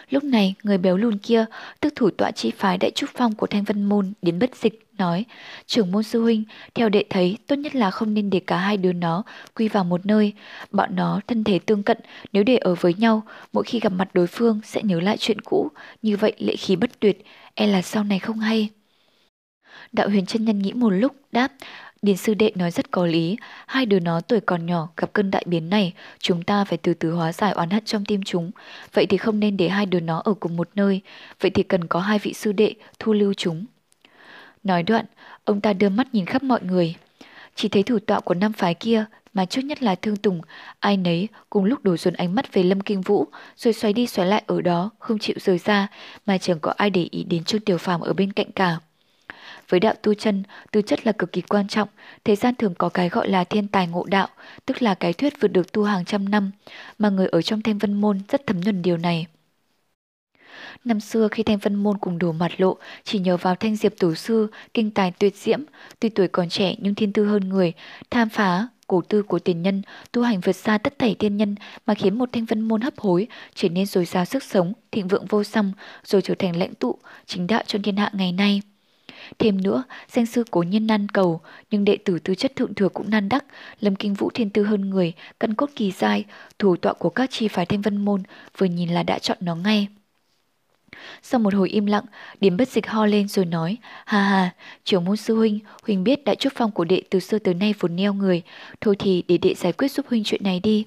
Lúc 0.10 0.24
này, 0.24 0.56
người 0.64 0.78
béo 0.78 0.98
lùn 0.98 1.18
kia, 1.18 1.46
tức 1.80 1.94
thủ 1.96 2.10
tọa 2.10 2.32
chi 2.32 2.52
phái 2.58 2.78
đại 2.78 2.92
trúc 2.92 3.10
phong 3.14 3.36
của 3.36 3.48
Thanh 3.48 3.64
Vân 3.64 3.84
Môn 3.84 4.14
đến 4.22 4.40
bất 4.40 4.56
dịch, 4.56 4.89
nói, 5.00 5.26
trưởng 5.66 5.92
môn 5.92 6.04
sư 6.04 6.22
huynh, 6.22 6.44
theo 6.76 6.90
đệ 6.90 7.04
thấy, 7.10 7.38
tốt 7.48 7.56
nhất 7.56 7.76
là 7.76 7.92
không 7.92 8.14
nên 8.14 8.30
để 8.30 8.40
cả 8.48 8.58
hai 8.58 8.78
đứa 8.78 8.94
nó 8.94 9.24
quy 9.56 9.68
vào 9.68 9.84
một 9.84 10.06
nơi. 10.06 10.34
Bọn 10.72 10.96
nó 10.96 11.20
thân 11.28 11.44
thể 11.44 11.60
tương 11.60 11.84
cận, 11.84 11.98
nếu 12.34 12.44
để 12.44 12.58
ở 12.58 12.76
với 12.76 12.94
nhau, 12.94 13.24
mỗi 13.54 13.64
khi 13.64 13.80
gặp 13.80 13.90
mặt 13.90 14.10
đối 14.14 14.28
phương 14.28 14.60
sẽ 14.64 14.82
nhớ 14.84 15.00
lại 15.00 15.18
chuyện 15.20 15.42
cũ, 15.42 15.72
như 16.02 16.18
vậy 16.18 16.34
lệ 16.38 16.56
khí 16.56 16.76
bất 16.76 17.00
tuyệt, 17.00 17.26
e 17.56 17.68
là 17.68 17.82
sau 17.82 18.04
này 18.04 18.20
không 18.20 18.40
hay. 18.40 18.70
Đạo 19.92 20.10
huyền 20.10 20.26
chân 20.26 20.46
nhân 20.46 20.60
nghĩ 20.60 20.74
một 20.74 20.90
lúc, 20.90 21.16
đáp, 21.32 21.52
Điền 22.02 22.18
sư 22.18 22.34
đệ 22.34 22.52
nói 22.56 22.72
rất 22.72 22.92
có 22.92 23.06
lý, 23.06 23.38
hai 23.68 23.86
đứa 23.86 24.00
nó 24.00 24.22
tuổi 24.22 24.40
còn 24.40 24.66
nhỏ 24.66 24.90
gặp 24.98 25.14
cơn 25.14 25.32
đại 25.32 25.44
biến 25.48 25.70
này, 25.70 25.94
chúng 26.20 26.44
ta 26.44 26.64
phải 26.66 26.78
từ 26.78 26.94
từ 26.94 27.12
hóa 27.12 27.34
giải 27.34 27.52
oán 27.52 27.70
hận 27.70 27.86
trong 27.86 28.06
tim 28.06 28.24
chúng. 28.24 28.52
Vậy 28.94 29.06
thì 29.06 29.18
không 29.18 29.40
nên 29.40 29.58
để 29.58 29.70
hai 29.70 29.86
đứa 29.86 30.00
nó 30.00 30.22
ở 30.26 30.34
cùng 30.40 30.56
một 30.58 30.70
nơi, 30.76 31.02
vậy 31.40 31.52
thì 31.52 31.64
cần 31.64 31.88
có 31.88 32.00
hai 32.00 32.20
vị 32.20 32.34
sư 32.34 32.52
đệ 32.52 32.74
thu 33.00 33.14
lưu 33.14 33.34
chúng. 33.34 33.66
Nói 34.64 34.84
đoạn, 34.84 35.06
ông 35.44 35.62
ta 35.62 35.74
đưa 35.74 35.90
mắt 35.90 36.08
nhìn 36.14 36.26
khắp 36.26 36.44
mọi 36.44 36.62
người. 36.64 36.96
Chỉ 37.56 37.70
thấy 37.70 37.84
thủ 37.84 38.00
tọa 38.00 38.20
của 38.20 38.34
năm 38.34 38.54
phái 38.54 38.74
kia, 38.74 39.06
mà 39.34 39.46
trước 39.46 39.62
nhất 39.62 39.84
là 39.84 39.96
Thương 39.96 40.18
Tùng, 40.18 40.42
ai 40.80 40.98
nấy 40.98 41.28
cùng 41.50 41.64
lúc 41.64 41.84
đổ 41.84 41.98
dồn 41.98 42.14
ánh 42.14 42.36
mắt 42.36 42.54
về 42.54 42.64
Lâm 42.64 42.82
Kinh 42.82 43.02
Vũ, 43.02 43.28
rồi 43.56 43.74
xoay 43.74 43.94
đi 43.94 44.08
xoay 44.08 44.28
lại 44.28 44.44
ở 44.48 44.62
đó, 44.62 44.90
không 45.00 45.20
chịu 45.20 45.36
rời 45.40 45.58
ra, 45.58 45.88
mà 46.26 46.38
chẳng 46.38 46.60
có 46.60 46.74
ai 46.78 46.90
để 46.90 47.08
ý 47.12 47.24
đến 47.24 47.44
Trương 47.44 47.62
Tiểu 47.62 47.78
Phàm 47.78 48.02
ở 48.02 48.14
bên 48.14 48.34
cạnh 48.34 48.52
cả. 48.52 48.80
Với 49.70 49.80
đạo 49.80 49.94
tu 50.02 50.14
chân, 50.14 50.44
tư 50.72 50.82
chất 50.82 51.06
là 51.06 51.12
cực 51.12 51.32
kỳ 51.32 51.42
quan 51.42 51.68
trọng, 51.68 51.90
thế 52.24 52.36
gian 52.36 52.56
thường 52.56 52.76
có 52.78 52.90
cái 52.90 53.10
gọi 53.10 53.30
là 53.30 53.44
thiên 53.44 53.68
tài 53.68 53.88
ngộ 53.88 54.06
đạo, 54.06 54.28
tức 54.66 54.82
là 54.82 54.94
cái 54.96 55.14
thuyết 55.14 55.34
vượt 55.42 55.48
được 55.48 55.72
tu 55.72 55.84
hàng 55.84 56.06
trăm 56.06 56.30
năm, 56.30 56.52
mà 57.00 57.10
người 57.10 57.28
ở 57.28 57.42
trong 57.42 57.62
thanh 57.62 57.78
vân 57.78 58.02
môn 58.02 58.20
rất 58.30 58.48
thấm 58.48 58.62
nhuần 58.62 58.82
điều 58.82 58.98
này. 58.98 59.28
Năm 60.86 61.00
xưa 61.00 61.28
khi 61.32 61.44
Thanh 61.44 61.58
Vân 61.58 61.76
Môn 61.76 61.98
cùng 61.98 62.18
đổ 62.18 62.32
mặt 62.32 62.52
lộ, 62.58 62.78
chỉ 63.04 63.20
nhờ 63.20 63.38
vào 63.38 63.56
Thanh 63.56 63.76
Diệp 63.76 63.94
Tổ 64.00 64.16
Sư, 64.16 64.48
kinh 64.74 64.92
tài 64.92 65.12
tuyệt 65.12 65.36
diễm, 65.36 65.60
tuy 66.00 66.10
tuổi 66.10 66.28
còn 66.28 66.50
trẻ 66.50 66.76
nhưng 66.80 66.96
thiên 66.96 67.14
tư 67.14 67.26
hơn 67.26 67.50
người, 67.50 67.74
tham 68.10 68.30
phá, 68.30 68.68
cổ 68.88 69.02
tư 69.02 69.24
của 69.24 69.40
tiền 69.40 69.62
nhân, 69.62 69.82
tu 70.12 70.22
hành 70.22 70.40
vượt 70.40 70.56
xa 70.56 70.78
tất 70.78 71.00
thảy 71.00 71.16
tiên 71.20 71.38
nhân 71.38 71.56
mà 71.86 71.94
khiến 71.94 72.18
một 72.18 72.30
thanh 72.32 72.46
vân 72.46 72.62
môn 72.62 72.82
hấp 72.82 73.00
hối, 73.00 73.28
trở 73.56 73.70
nên 73.70 73.86
dồi 73.86 74.06
dào 74.06 74.26
sức 74.26 74.44
sống, 74.44 74.74
thịnh 74.92 75.08
vượng 75.08 75.26
vô 75.26 75.44
song, 75.44 75.72
rồi 76.04 76.22
trở 76.22 76.36
thành 76.36 76.56
lãnh 76.56 76.76
tụ, 76.76 76.98
chính 77.26 77.48
đạo 77.48 77.64
cho 77.68 77.80
thiên 77.84 77.98
hạ 77.98 78.10
ngày 78.14 78.32
nay. 78.32 78.62
Thêm 79.40 79.62
nữa, 79.62 79.84
danh 80.12 80.26
sư 80.26 80.44
cố 80.52 80.64
nhiên 80.64 80.88
nan 80.88 81.10
cầu, 81.10 81.42
nhưng 81.72 81.86
đệ 81.86 81.98
tử 81.98 82.20
tư 82.20 82.36
chất 82.36 82.56
thượng 82.56 82.74
thừa 82.74 82.90
cũng 82.90 83.10
nan 83.10 83.30
đắc, 83.30 83.46
Lâm 83.80 83.96
Kinh 83.96 84.14
Vũ 84.14 84.30
thiên 84.34 84.50
tư 84.50 84.64
hơn 84.64 84.90
người, 84.90 85.14
căn 85.40 85.54
cốt 85.54 85.70
kỳ 85.76 85.92
dai, 85.92 86.26
thủ 86.60 86.76
tọa 86.76 86.94
của 86.94 87.10
các 87.10 87.30
chi 87.32 87.48
phái 87.48 87.66
thanh 87.66 87.82
vân 87.82 87.98
môn, 87.98 88.24
vừa 88.58 88.68
nhìn 88.68 88.90
là 88.90 89.04
đã 89.04 89.20
chọn 89.20 89.38
nó 89.42 89.56
ngay. 89.56 89.88
Sau 91.22 91.40
một 91.40 91.54
hồi 91.54 91.70
im 91.70 91.86
lặng, 91.86 92.04
điểm 92.42 92.58
bất 92.58 92.70
dịch 92.70 92.88
ho 92.88 93.06
lên 93.06 93.28
rồi 93.28 93.46
nói, 93.46 93.78
hà 94.06 94.22
hà, 94.22 94.54
trưởng 94.84 95.06
môn 95.06 95.18
sư 95.18 95.36
huynh, 95.36 95.60
huynh 95.84 96.04
biết 96.04 96.26
đại 96.26 96.36
trúc 96.36 96.54
phong 96.56 96.72
của 96.72 96.86
đệ 96.86 97.02
từ 97.10 97.20
xưa 97.20 97.40
tới 97.40 97.54
nay 97.54 97.74
vốn 97.80 97.96
neo 97.96 98.14
người, 98.14 98.42
thôi 98.82 98.96
thì 99.00 99.24
để 99.28 99.38
đệ 99.38 99.54
giải 99.54 99.74
quyết 99.74 99.92
giúp 99.92 100.06
huynh 100.10 100.24
chuyện 100.24 100.44
này 100.44 100.60
đi. 100.60 100.86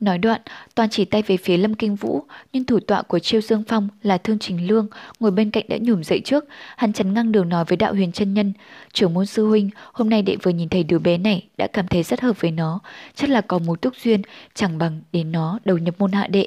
Nói 0.00 0.18
đoạn, 0.18 0.40
toàn 0.74 0.88
chỉ 0.90 1.04
tay 1.04 1.22
về 1.22 1.36
phía 1.36 1.56
Lâm 1.56 1.74
Kinh 1.74 1.96
Vũ, 1.96 2.22
nhưng 2.52 2.64
thủ 2.64 2.80
tọa 2.80 3.02
của 3.02 3.18
Chiêu 3.18 3.40
Dương 3.40 3.62
Phong 3.68 3.88
là 4.02 4.18
Thương 4.18 4.38
Trình 4.38 4.66
Lương, 4.66 4.86
ngồi 5.20 5.30
bên 5.30 5.50
cạnh 5.50 5.64
đã 5.68 5.76
nhủm 5.80 6.02
dậy 6.02 6.20
trước, 6.24 6.44
hắn 6.76 6.92
chắn 6.92 7.14
ngang 7.14 7.32
đường 7.32 7.48
nói 7.48 7.64
với 7.64 7.76
đạo 7.76 7.94
huyền 7.94 8.12
chân 8.12 8.34
nhân, 8.34 8.52
trưởng 8.92 9.14
môn 9.14 9.26
sư 9.26 9.46
huynh, 9.46 9.70
hôm 9.92 10.10
nay 10.10 10.22
đệ 10.22 10.36
vừa 10.42 10.50
nhìn 10.50 10.68
thấy 10.68 10.84
đứa 10.84 10.98
bé 10.98 11.18
này 11.18 11.48
đã 11.56 11.66
cảm 11.66 11.88
thấy 11.88 12.02
rất 12.02 12.20
hợp 12.20 12.40
với 12.40 12.50
nó, 12.50 12.80
chắc 13.14 13.30
là 13.30 13.40
có 13.40 13.58
mối 13.58 13.76
túc 13.76 13.94
duyên, 14.04 14.22
chẳng 14.54 14.78
bằng 14.78 15.00
đến 15.12 15.32
nó 15.32 15.58
đầu 15.64 15.78
nhập 15.78 15.94
môn 15.98 16.12
hạ 16.12 16.26
đệ. 16.26 16.46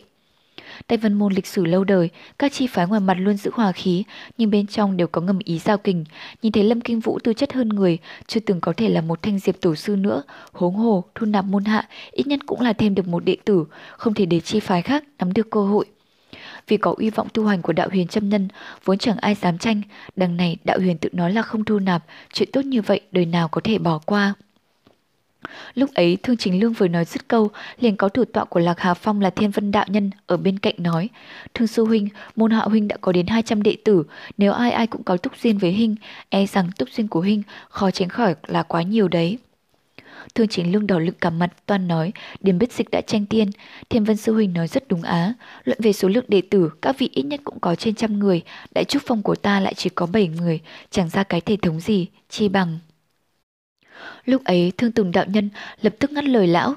Tây 0.88 0.98
văn 0.98 1.14
Môn 1.14 1.34
lịch 1.34 1.48
sử 1.48 1.66
lâu 1.66 1.84
đời, 1.84 2.10
các 2.40 2.54
chi 2.54 2.68
phái 2.68 2.88
ngoài 2.88 3.02
mặt 3.02 3.18
luôn 3.20 3.38
giữ 3.38 3.52
hòa 3.54 3.72
khí, 3.72 4.04
nhưng 4.38 4.50
bên 4.50 4.68
trong 4.68 4.98
đều 4.98 5.08
có 5.08 5.22
ngầm 5.22 5.40
ý 5.40 5.60
giao 5.60 5.78
kình. 5.78 6.06
Nhìn 6.42 6.52
thấy 6.52 6.64
Lâm 6.64 6.82
Kinh 6.82 7.00
Vũ 7.00 7.20
tư 7.24 7.34
chất 7.34 7.54
hơn 7.54 7.70
người, 7.70 7.98
chưa 8.28 8.40
từng 8.40 8.62
có 8.62 8.74
thể 8.78 8.90
là 8.90 9.02
một 9.02 9.22
thanh 9.22 9.40
diệp 9.40 9.62
tổ 9.62 9.76
sư 9.76 9.96
nữa, 9.96 10.24
huống 10.52 10.76
hồ, 10.76 11.04
thu 11.16 11.26
nạp 11.26 11.46
môn 11.46 11.66
hạ, 11.66 11.88
ít 12.12 12.28
nhất 12.28 12.40
cũng 12.46 12.62
là 12.62 12.74
thêm 12.74 12.96
được 12.96 13.08
một 13.08 13.26
đệ 13.26 13.38
tử, 13.46 13.66
không 13.98 14.14
thể 14.14 14.26
để 14.26 14.40
chi 14.40 14.60
phái 14.60 14.82
khác 14.82 15.04
nắm 15.20 15.34
được 15.34 15.50
cơ 15.50 15.66
hội. 15.66 15.86
Vì 16.68 16.78
có 16.78 16.96
uy 16.98 17.10
vọng 17.10 17.28
tu 17.34 17.46
hành 17.46 17.62
của 17.62 17.74
đạo 17.74 17.88
huyền 17.92 18.08
châm 18.08 18.30
nhân, 18.30 18.48
vốn 18.86 18.98
chẳng 18.98 19.18
ai 19.18 19.36
dám 19.36 19.58
tranh, 19.58 19.82
đằng 20.16 20.38
này 20.38 20.58
đạo 20.64 20.78
huyền 20.80 20.98
tự 20.98 21.10
nói 21.14 21.34
là 21.34 21.42
không 21.42 21.66
thu 21.66 21.80
nạp, 21.80 22.04
chuyện 22.34 22.50
tốt 22.54 22.66
như 22.66 22.82
vậy 22.82 23.02
đời 23.12 23.26
nào 23.26 23.48
có 23.48 23.62
thể 23.64 23.78
bỏ 23.78 24.00
qua. 24.06 24.34
Lúc 25.76 25.94
ấy 25.94 26.18
Thương 26.24 26.38
Chính 26.38 26.60
Lương 26.60 26.74
vừa 26.74 26.88
nói 26.88 27.06
dứt 27.06 27.28
câu, 27.28 27.50
liền 27.80 27.96
có 27.96 28.10
thủ 28.10 28.26
tọa 28.26 28.46
của 28.46 28.60
Lạc 28.60 28.80
Hà 28.80 28.94
Phong 28.94 29.22
là 29.22 29.30
Thiên 29.30 29.52
Vân 29.52 29.72
Đạo 29.72 29.86
Nhân 29.90 30.12
ở 30.28 30.38
bên 30.38 30.60
cạnh 30.60 30.76
nói, 30.78 31.10
Thương 31.54 31.68
Sư 31.68 31.86
Huynh, 31.86 32.08
môn 32.36 32.52
hạ 32.52 32.62
Huynh 32.62 32.88
đã 32.88 32.98
có 33.02 33.12
đến 33.12 33.28
200 33.28 33.64
đệ 33.64 33.78
tử, 33.86 34.04
nếu 34.38 34.54
ai 34.54 34.72
ai 34.72 34.88
cũng 34.88 35.04
có 35.04 35.18
túc 35.18 35.34
duyên 35.44 35.58
với 35.58 35.74
Huynh, 35.74 35.96
e 36.30 36.46
rằng 36.46 36.70
túc 36.78 36.90
duyên 36.90 37.08
của 37.08 37.22
Huynh 37.22 37.44
khó 37.70 37.92
tránh 37.92 38.10
khỏi 38.10 38.36
là 38.48 38.64
quá 38.64 38.82
nhiều 38.82 39.08
đấy. 39.08 39.38
Thương 40.36 40.48
Chính 40.48 40.72
Lương 40.72 40.88
đỏ 40.88 41.00
lực 41.00 41.22
cả 41.22 41.30
mặt 41.30 41.54
toàn 41.66 41.88
nói, 41.88 42.12
điểm 42.42 42.60
Bích 42.60 42.74
Dịch 42.74 42.92
đã 42.92 43.02
tranh 43.02 43.26
tiên, 43.26 43.50
Thiên 43.90 44.04
Vân 44.04 44.18
Sư 44.18 44.34
Huynh 44.34 44.54
nói 44.54 44.68
rất 44.68 44.88
đúng 44.88 45.02
á, 45.02 45.34
luận 45.64 45.78
về 45.82 45.94
số 45.94 46.08
lượng 46.08 46.26
đệ 46.28 46.42
tử, 46.50 46.70
các 46.82 47.00
vị 47.00 47.10
ít 47.14 47.24
nhất 47.24 47.42
cũng 47.44 47.60
có 47.60 47.76
trên 47.76 47.96
trăm 47.96 48.20
người, 48.20 48.42
đại 48.76 48.84
trúc 48.84 49.04
phong 49.06 49.24
của 49.24 49.36
ta 49.36 49.60
lại 49.60 49.74
chỉ 49.74 49.90
có 49.90 50.06
bảy 50.06 50.28
người, 50.28 50.60
chẳng 50.92 51.10
ra 51.10 51.24
cái 51.24 51.42
thể 51.42 51.58
thống 51.62 51.80
gì, 51.80 52.08
chi 52.30 52.50
bằng. 52.50 52.80
Lúc 54.26 54.44
ấy 54.44 54.72
thương 54.78 54.92
tùng 54.92 55.12
đạo 55.12 55.26
nhân 55.28 55.50
lập 55.82 55.96
tức 56.00 56.12
ngắt 56.12 56.24
lời 56.24 56.48
lão. 56.48 56.76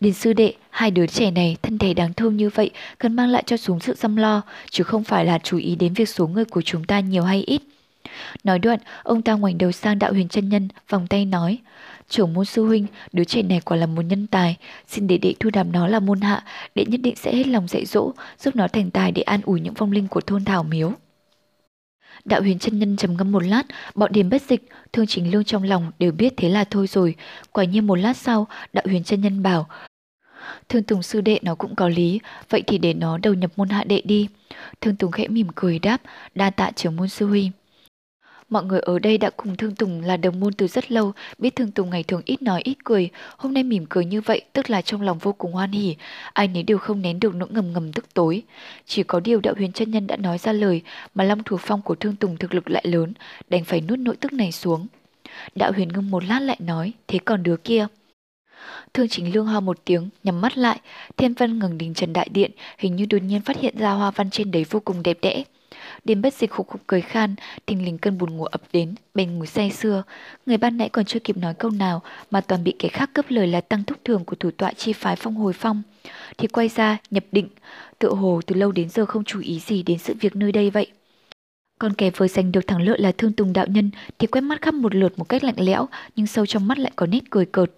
Điền 0.00 0.12
sư 0.12 0.32
đệ, 0.32 0.54
hai 0.70 0.90
đứa 0.90 1.06
trẻ 1.06 1.30
này 1.30 1.56
thân 1.62 1.78
thể 1.78 1.94
đáng 1.94 2.14
thương 2.14 2.36
như 2.36 2.50
vậy 2.54 2.70
cần 2.98 3.16
mang 3.16 3.28
lại 3.28 3.42
cho 3.46 3.56
chúng 3.56 3.80
sự 3.80 3.94
chăm 3.94 4.16
lo, 4.16 4.42
chứ 4.70 4.84
không 4.84 5.04
phải 5.04 5.24
là 5.24 5.38
chú 5.38 5.58
ý 5.58 5.76
đến 5.76 5.94
việc 5.94 6.08
số 6.08 6.26
người 6.26 6.44
của 6.44 6.62
chúng 6.62 6.84
ta 6.84 7.00
nhiều 7.00 7.22
hay 7.22 7.42
ít. 7.42 7.62
Nói 8.44 8.58
đoạn, 8.58 8.78
ông 9.02 9.22
ta 9.22 9.34
ngoảnh 9.34 9.58
đầu 9.58 9.72
sang 9.72 9.98
đạo 9.98 10.12
huyền 10.12 10.28
chân 10.28 10.48
nhân, 10.48 10.68
vòng 10.88 11.06
tay 11.06 11.24
nói. 11.24 11.58
Trưởng 12.08 12.34
môn 12.34 12.44
sư 12.44 12.64
huynh, 12.64 12.86
đứa 13.12 13.24
trẻ 13.24 13.42
này 13.42 13.60
quả 13.60 13.76
là 13.76 13.86
một 13.86 14.02
nhân 14.02 14.26
tài, 14.26 14.56
xin 14.88 15.06
để 15.06 15.18
đệ 15.18 15.34
thu 15.40 15.50
đàm 15.50 15.72
nó 15.72 15.86
là 15.86 16.00
môn 16.00 16.20
hạ, 16.20 16.44
đệ 16.74 16.84
nhất 16.84 17.00
định 17.02 17.16
sẽ 17.16 17.34
hết 17.34 17.46
lòng 17.46 17.68
dạy 17.68 17.84
dỗ, 17.84 18.12
giúp 18.38 18.56
nó 18.56 18.68
thành 18.68 18.90
tài 18.90 19.12
để 19.12 19.22
an 19.22 19.40
ủi 19.44 19.60
những 19.60 19.74
vong 19.74 19.92
linh 19.92 20.08
của 20.08 20.20
thôn 20.20 20.44
Thảo 20.44 20.62
Miếu. 20.62 20.92
Đạo 22.24 22.40
huyền 22.40 22.58
chân 22.58 22.78
nhân 22.78 22.96
trầm 22.96 23.16
ngâm 23.16 23.32
một 23.32 23.42
lát, 23.42 23.62
bọn 23.94 24.12
điểm 24.12 24.30
bất 24.30 24.42
dịch, 24.42 24.68
thương 24.92 25.06
chính 25.06 25.32
lương 25.32 25.44
trong 25.44 25.62
lòng 25.62 25.90
đều 25.98 26.12
biết 26.12 26.34
thế 26.36 26.48
là 26.48 26.64
thôi 26.64 26.86
rồi. 26.86 27.14
Quả 27.52 27.64
nhiên 27.64 27.86
một 27.86 27.94
lát 27.94 28.16
sau, 28.16 28.46
đạo 28.72 28.84
huyền 28.86 29.04
chân 29.04 29.20
nhân 29.20 29.42
bảo, 29.42 29.68
Thương 30.68 30.82
Tùng 30.82 31.02
sư 31.02 31.20
đệ 31.20 31.38
nó 31.42 31.54
cũng 31.54 31.74
có 31.74 31.88
lý, 31.88 32.20
vậy 32.50 32.62
thì 32.66 32.78
để 32.78 32.94
nó 32.94 33.18
đầu 33.18 33.34
nhập 33.34 33.50
môn 33.56 33.68
hạ 33.68 33.84
đệ 33.84 34.02
đi. 34.04 34.28
Thương 34.80 34.96
Tùng 34.96 35.12
khẽ 35.12 35.28
mỉm 35.28 35.46
cười 35.54 35.78
đáp, 35.78 36.02
đa 36.34 36.50
tạ 36.50 36.70
trưởng 36.76 36.96
môn 36.96 37.08
sư 37.08 37.26
huynh. 37.26 37.50
Mọi 38.52 38.64
người 38.64 38.80
ở 38.80 38.98
đây 38.98 39.18
đã 39.18 39.30
cùng 39.30 39.56
Thương 39.56 39.74
Tùng 39.74 40.00
là 40.00 40.16
đồng 40.16 40.40
môn 40.40 40.52
từ 40.52 40.66
rất 40.66 40.92
lâu, 40.92 41.12
biết 41.38 41.56
Thương 41.56 41.70
Tùng 41.70 41.90
ngày 41.90 42.02
thường 42.02 42.22
ít 42.24 42.42
nói 42.42 42.60
ít 42.64 42.76
cười, 42.84 43.10
hôm 43.36 43.54
nay 43.54 43.62
mỉm 43.62 43.86
cười 43.88 44.04
như 44.04 44.20
vậy 44.20 44.42
tức 44.52 44.70
là 44.70 44.82
trong 44.82 45.02
lòng 45.02 45.18
vô 45.18 45.32
cùng 45.32 45.52
hoan 45.52 45.72
hỉ, 45.72 45.96
ai 46.32 46.48
nấy 46.48 46.62
đều 46.62 46.78
không 46.78 47.02
nén 47.02 47.20
được 47.20 47.34
nỗi 47.34 47.48
ngầm 47.52 47.72
ngầm 47.72 47.92
tức 47.92 48.14
tối. 48.14 48.42
Chỉ 48.86 49.02
có 49.02 49.20
điều 49.20 49.40
đạo 49.40 49.54
huyền 49.56 49.72
chân 49.72 49.90
nhân 49.90 50.06
đã 50.06 50.16
nói 50.16 50.38
ra 50.38 50.52
lời 50.52 50.82
mà 51.14 51.24
Long 51.24 51.42
Thủ 51.44 51.56
Phong 51.60 51.82
của 51.82 51.94
Thương 51.94 52.16
Tùng 52.16 52.36
thực 52.36 52.54
lực 52.54 52.70
lại 52.70 52.84
lớn, 52.86 53.12
đành 53.48 53.64
phải 53.64 53.80
nuốt 53.80 53.98
nỗi 53.98 54.16
tức 54.16 54.32
này 54.32 54.52
xuống. 54.52 54.86
Đạo 55.54 55.72
huyền 55.72 55.88
ngưng 55.88 56.10
một 56.10 56.24
lát 56.24 56.40
lại 56.40 56.56
nói, 56.60 56.92
thế 57.08 57.18
còn 57.24 57.42
đứa 57.42 57.56
kia? 57.56 57.86
Thương 58.94 59.08
chính 59.08 59.34
lương 59.34 59.46
ho 59.46 59.60
một 59.60 59.78
tiếng, 59.84 60.08
nhắm 60.24 60.40
mắt 60.40 60.58
lại, 60.58 60.80
thiên 61.16 61.34
vân 61.34 61.58
ngừng 61.58 61.78
đình 61.78 61.94
trần 61.94 62.12
đại 62.12 62.28
điện, 62.32 62.50
hình 62.78 62.96
như 62.96 63.06
đột 63.10 63.22
nhiên 63.22 63.40
phát 63.40 63.60
hiện 63.60 63.74
ra 63.78 63.90
hoa 63.90 64.10
văn 64.10 64.30
trên 64.30 64.50
đấy 64.50 64.66
vô 64.70 64.80
cùng 64.84 65.02
đẹp 65.02 65.18
đẽ. 65.22 65.44
Đêm 66.04 66.22
bất 66.22 66.34
dịch 66.34 66.50
khục 66.50 66.68
khục 66.68 66.80
cười 66.86 67.00
khan, 67.00 67.34
thình 67.66 67.84
lình 67.84 67.98
cơn 67.98 68.18
buồn 68.18 68.36
ngủ 68.36 68.44
ập 68.44 68.62
đến, 68.72 68.94
bèn 69.14 69.38
ngủ 69.38 69.46
say 69.46 69.70
sưa. 69.70 70.02
Người 70.46 70.56
ban 70.56 70.76
nãy 70.76 70.88
còn 70.88 71.04
chưa 71.04 71.18
kịp 71.18 71.36
nói 71.36 71.54
câu 71.54 71.70
nào 71.70 72.02
mà 72.30 72.40
toàn 72.40 72.64
bị 72.64 72.74
kẻ 72.78 72.88
khác 72.88 73.10
cướp 73.14 73.26
lời 73.28 73.46
là 73.46 73.60
tăng 73.60 73.84
thúc 73.84 73.98
thường 74.04 74.24
của 74.24 74.36
thủ 74.36 74.50
tọa 74.50 74.72
chi 74.72 74.92
phái 74.92 75.16
phong 75.16 75.34
hồi 75.34 75.52
phong. 75.52 75.82
Thì 76.38 76.48
quay 76.48 76.68
ra, 76.68 76.98
nhập 77.10 77.24
định, 77.32 77.48
tựa 77.98 78.14
hồ 78.14 78.40
từ 78.46 78.54
lâu 78.54 78.72
đến 78.72 78.88
giờ 78.88 79.06
không 79.06 79.24
chú 79.24 79.40
ý 79.40 79.60
gì 79.60 79.82
đến 79.82 79.98
sự 79.98 80.14
việc 80.20 80.36
nơi 80.36 80.52
đây 80.52 80.70
vậy. 80.70 80.86
Còn 81.78 81.94
kẻ 81.94 82.10
vừa 82.10 82.28
giành 82.28 82.52
được 82.52 82.66
thắng 82.66 82.82
lợi 82.82 82.98
là 82.98 83.12
thương 83.12 83.32
tùng 83.32 83.52
đạo 83.52 83.66
nhân 83.68 83.90
thì 84.18 84.26
quét 84.26 84.40
mắt 84.40 84.62
khắp 84.62 84.74
một 84.74 84.94
lượt 84.94 85.18
một 85.18 85.28
cách 85.28 85.44
lạnh 85.44 85.54
lẽo 85.58 85.88
nhưng 86.16 86.26
sâu 86.26 86.46
trong 86.46 86.68
mắt 86.68 86.78
lại 86.78 86.92
có 86.96 87.06
nét 87.06 87.20
cười 87.30 87.46
cợt. 87.46 87.70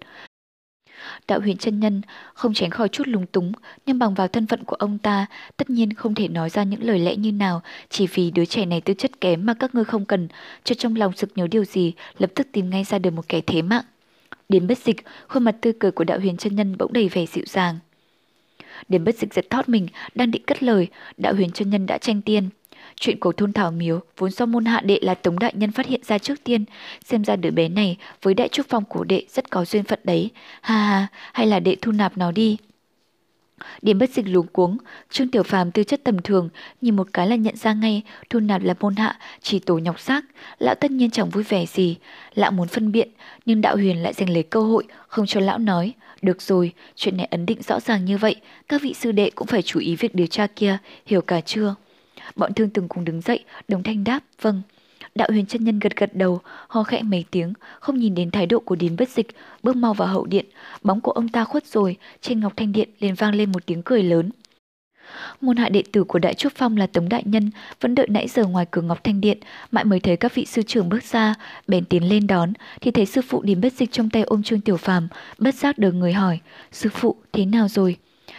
Đạo 1.27 1.39
huyền 1.39 1.57
chân 1.57 1.79
nhân 1.79 2.01
không 2.33 2.53
tránh 2.53 2.69
khỏi 2.69 2.89
chút 2.89 3.07
lúng 3.07 3.25
túng, 3.25 3.51
nhưng 3.85 3.99
bằng 3.99 4.13
vào 4.13 4.27
thân 4.27 4.47
phận 4.47 4.63
của 4.63 4.75
ông 4.75 4.97
ta, 4.97 5.25
tất 5.57 5.69
nhiên 5.69 5.93
không 5.93 6.15
thể 6.15 6.27
nói 6.27 6.49
ra 6.49 6.63
những 6.63 6.83
lời 6.83 6.99
lẽ 6.99 7.15
như 7.15 7.31
nào, 7.31 7.61
chỉ 7.89 8.07
vì 8.07 8.31
đứa 8.31 8.45
trẻ 8.45 8.65
này 8.65 8.81
tư 8.81 8.93
chất 8.93 9.21
kém 9.21 9.45
mà 9.45 9.53
các 9.53 9.75
ngươi 9.75 9.85
không 9.85 10.05
cần, 10.05 10.27
cho 10.63 10.75
trong 10.75 10.95
lòng 10.95 11.13
sực 11.15 11.29
nhớ 11.35 11.47
điều 11.47 11.63
gì, 11.63 11.93
lập 12.17 12.31
tức 12.35 12.47
tìm 12.51 12.69
ngay 12.69 12.83
ra 12.83 12.99
được 12.99 13.11
một 13.11 13.29
kẻ 13.29 13.41
thế 13.41 13.61
mạng. 13.61 13.83
Đến 14.49 14.67
bất 14.67 14.77
dịch, 14.77 14.97
khuôn 15.27 15.43
mặt 15.43 15.55
tươi 15.61 15.73
cười 15.79 15.91
của 15.91 16.03
đạo 16.03 16.19
huyền 16.19 16.37
chân 16.37 16.55
nhân 16.55 16.77
bỗng 16.77 16.93
đầy 16.93 17.09
vẻ 17.09 17.25
dịu 17.25 17.43
dàng. 17.47 17.79
Đến 18.89 19.03
bất 19.03 19.15
dịch 19.15 19.33
giật 19.33 19.45
thót 19.49 19.69
mình, 19.69 19.87
đang 20.15 20.31
định 20.31 20.43
cất 20.47 20.63
lời, 20.63 20.87
đạo 21.17 21.33
huyền 21.33 21.51
chân 21.51 21.69
nhân 21.69 21.85
đã 21.85 21.97
tranh 21.97 22.21
tiên. 22.21 22.49
Chuyện 22.99 23.19
của 23.19 23.31
thôn 23.31 23.53
Thảo 23.53 23.71
Miếu 23.71 23.99
vốn 24.17 24.31
do 24.31 24.45
môn 24.45 24.65
hạ 24.65 24.81
đệ 24.85 24.99
là 25.01 25.15
Tống 25.15 25.39
Đại 25.39 25.53
Nhân 25.55 25.71
phát 25.71 25.85
hiện 25.85 26.01
ra 26.03 26.17
trước 26.17 26.43
tiên, 26.43 26.65
xem 27.05 27.23
ra 27.23 27.35
đứa 27.35 27.51
bé 27.51 27.69
này 27.69 27.97
với 28.21 28.33
đại 28.33 28.47
trúc 28.47 28.65
phong 28.69 28.85
của 28.85 29.03
đệ 29.03 29.23
rất 29.29 29.49
có 29.49 29.65
duyên 29.65 29.83
phận 29.83 29.99
đấy. 30.03 30.29
Ha 30.61 30.77
ha, 30.77 31.07
hay 31.33 31.47
là 31.47 31.59
đệ 31.59 31.75
thu 31.81 31.91
nạp 31.91 32.17
nó 32.17 32.31
đi. 32.31 32.57
Điểm 33.81 33.99
bất 33.99 34.09
dịch 34.09 34.27
luống 34.27 34.47
cuống, 34.47 34.77
Trương 35.09 35.31
Tiểu 35.31 35.43
Phàm 35.43 35.71
tư 35.71 35.83
chất 35.83 36.01
tầm 36.03 36.21
thường, 36.21 36.49
nhìn 36.81 36.95
một 36.95 37.07
cái 37.13 37.27
là 37.27 37.35
nhận 37.35 37.55
ra 37.55 37.73
ngay, 37.73 38.01
thu 38.29 38.39
nạp 38.39 38.63
là 38.63 38.73
môn 38.79 38.95
hạ, 38.95 39.19
chỉ 39.41 39.59
tổ 39.59 39.77
nhọc 39.77 39.99
xác, 39.99 40.25
lão 40.59 40.75
tất 40.75 40.91
nhiên 40.91 41.09
chẳng 41.09 41.29
vui 41.29 41.43
vẻ 41.43 41.65
gì, 41.65 41.95
lão 42.35 42.51
muốn 42.51 42.67
phân 42.67 42.91
biện, 42.91 43.09
nhưng 43.45 43.61
đạo 43.61 43.75
huyền 43.75 44.03
lại 44.03 44.13
giành 44.13 44.29
lấy 44.29 44.43
cơ 44.43 44.59
hội, 44.59 44.83
không 45.07 45.25
cho 45.25 45.39
lão 45.39 45.57
nói, 45.57 45.93
được 46.21 46.41
rồi, 46.41 46.73
chuyện 46.95 47.17
này 47.17 47.27
ấn 47.31 47.45
định 47.45 47.61
rõ 47.61 47.79
ràng 47.79 48.05
như 48.05 48.17
vậy, 48.17 48.35
các 48.67 48.81
vị 48.81 48.93
sư 48.93 49.11
đệ 49.11 49.29
cũng 49.35 49.47
phải 49.47 49.61
chú 49.61 49.79
ý 49.79 49.95
việc 49.95 50.15
điều 50.15 50.27
tra 50.27 50.47
kia, 50.47 50.77
hiểu 51.05 51.21
cả 51.21 51.41
chưa? 51.41 51.75
Bọn 52.35 52.53
thương 52.53 52.69
từng 52.69 52.87
cùng 52.87 53.05
đứng 53.05 53.21
dậy, 53.21 53.45
đồng 53.67 53.83
thanh 53.83 54.03
đáp, 54.03 54.19
vâng. 54.41 54.61
Đạo 55.15 55.27
huyền 55.31 55.45
chân 55.45 55.63
nhân 55.63 55.79
gật 55.79 55.95
gật 55.95 56.15
đầu, 56.15 56.39
ho 56.67 56.83
khẽ 56.83 57.01
mấy 57.03 57.25
tiếng, 57.31 57.53
không 57.79 57.99
nhìn 57.99 58.15
đến 58.15 58.31
thái 58.31 58.45
độ 58.45 58.59
của 58.59 58.75
điền 58.75 58.95
bất 58.95 59.09
dịch, 59.09 59.27
bước 59.63 59.75
mau 59.75 59.93
vào 59.93 60.07
hậu 60.07 60.25
điện. 60.25 60.45
Bóng 60.83 61.01
của 61.01 61.11
ông 61.11 61.29
ta 61.29 61.43
khuất 61.43 61.65
rồi, 61.65 61.97
trên 62.21 62.39
ngọc 62.39 62.53
thanh 62.55 62.71
điện 62.71 62.89
liền 62.99 63.15
vang 63.15 63.35
lên 63.35 63.51
một 63.51 63.65
tiếng 63.65 63.81
cười 63.83 64.03
lớn. 64.03 64.29
Môn 65.41 65.57
hạ 65.57 65.69
đệ 65.69 65.83
tử 65.91 66.03
của 66.03 66.19
Đại 66.19 66.33
Trúc 66.33 66.53
Phong 66.55 66.77
là 66.77 66.87
Tống 66.87 67.09
Đại 67.09 67.23
Nhân, 67.25 67.51
vẫn 67.81 67.95
đợi 67.95 68.07
nãy 68.09 68.27
giờ 68.27 68.45
ngoài 68.45 68.65
cửa 68.71 68.81
Ngọc 68.81 69.03
Thanh 69.03 69.21
Điện, 69.21 69.37
mãi 69.71 69.83
mới 69.83 69.99
thấy 69.99 70.17
các 70.17 70.35
vị 70.35 70.45
sư 70.45 70.61
trưởng 70.61 70.89
bước 70.89 71.03
ra, 71.03 71.33
bèn 71.67 71.85
tiến 71.85 72.09
lên 72.09 72.27
đón, 72.27 72.53
thì 72.81 72.91
thấy 72.91 73.05
sư 73.05 73.21
phụ 73.27 73.41
điền 73.41 73.61
bất 73.61 73.73
dịch 73.73 73.91
trong 73.91 74.09
tay 74.09 74.23
ôm 74.23 74.43
Trương 74.43 74.61
Tiểu 74.61 74.77
Phàm, 74.77 75.07
bất 75.37 75.55
giác 75.55 75.77
đờ 75.77 75.91
người 75.91 76.13
hỏi, 76.13 76.39
sư 76.71 76.89
phụ, 76.93 77.15
thế 77.31 77.45
nào 77.45 77.67
rồi? 77.67 77.97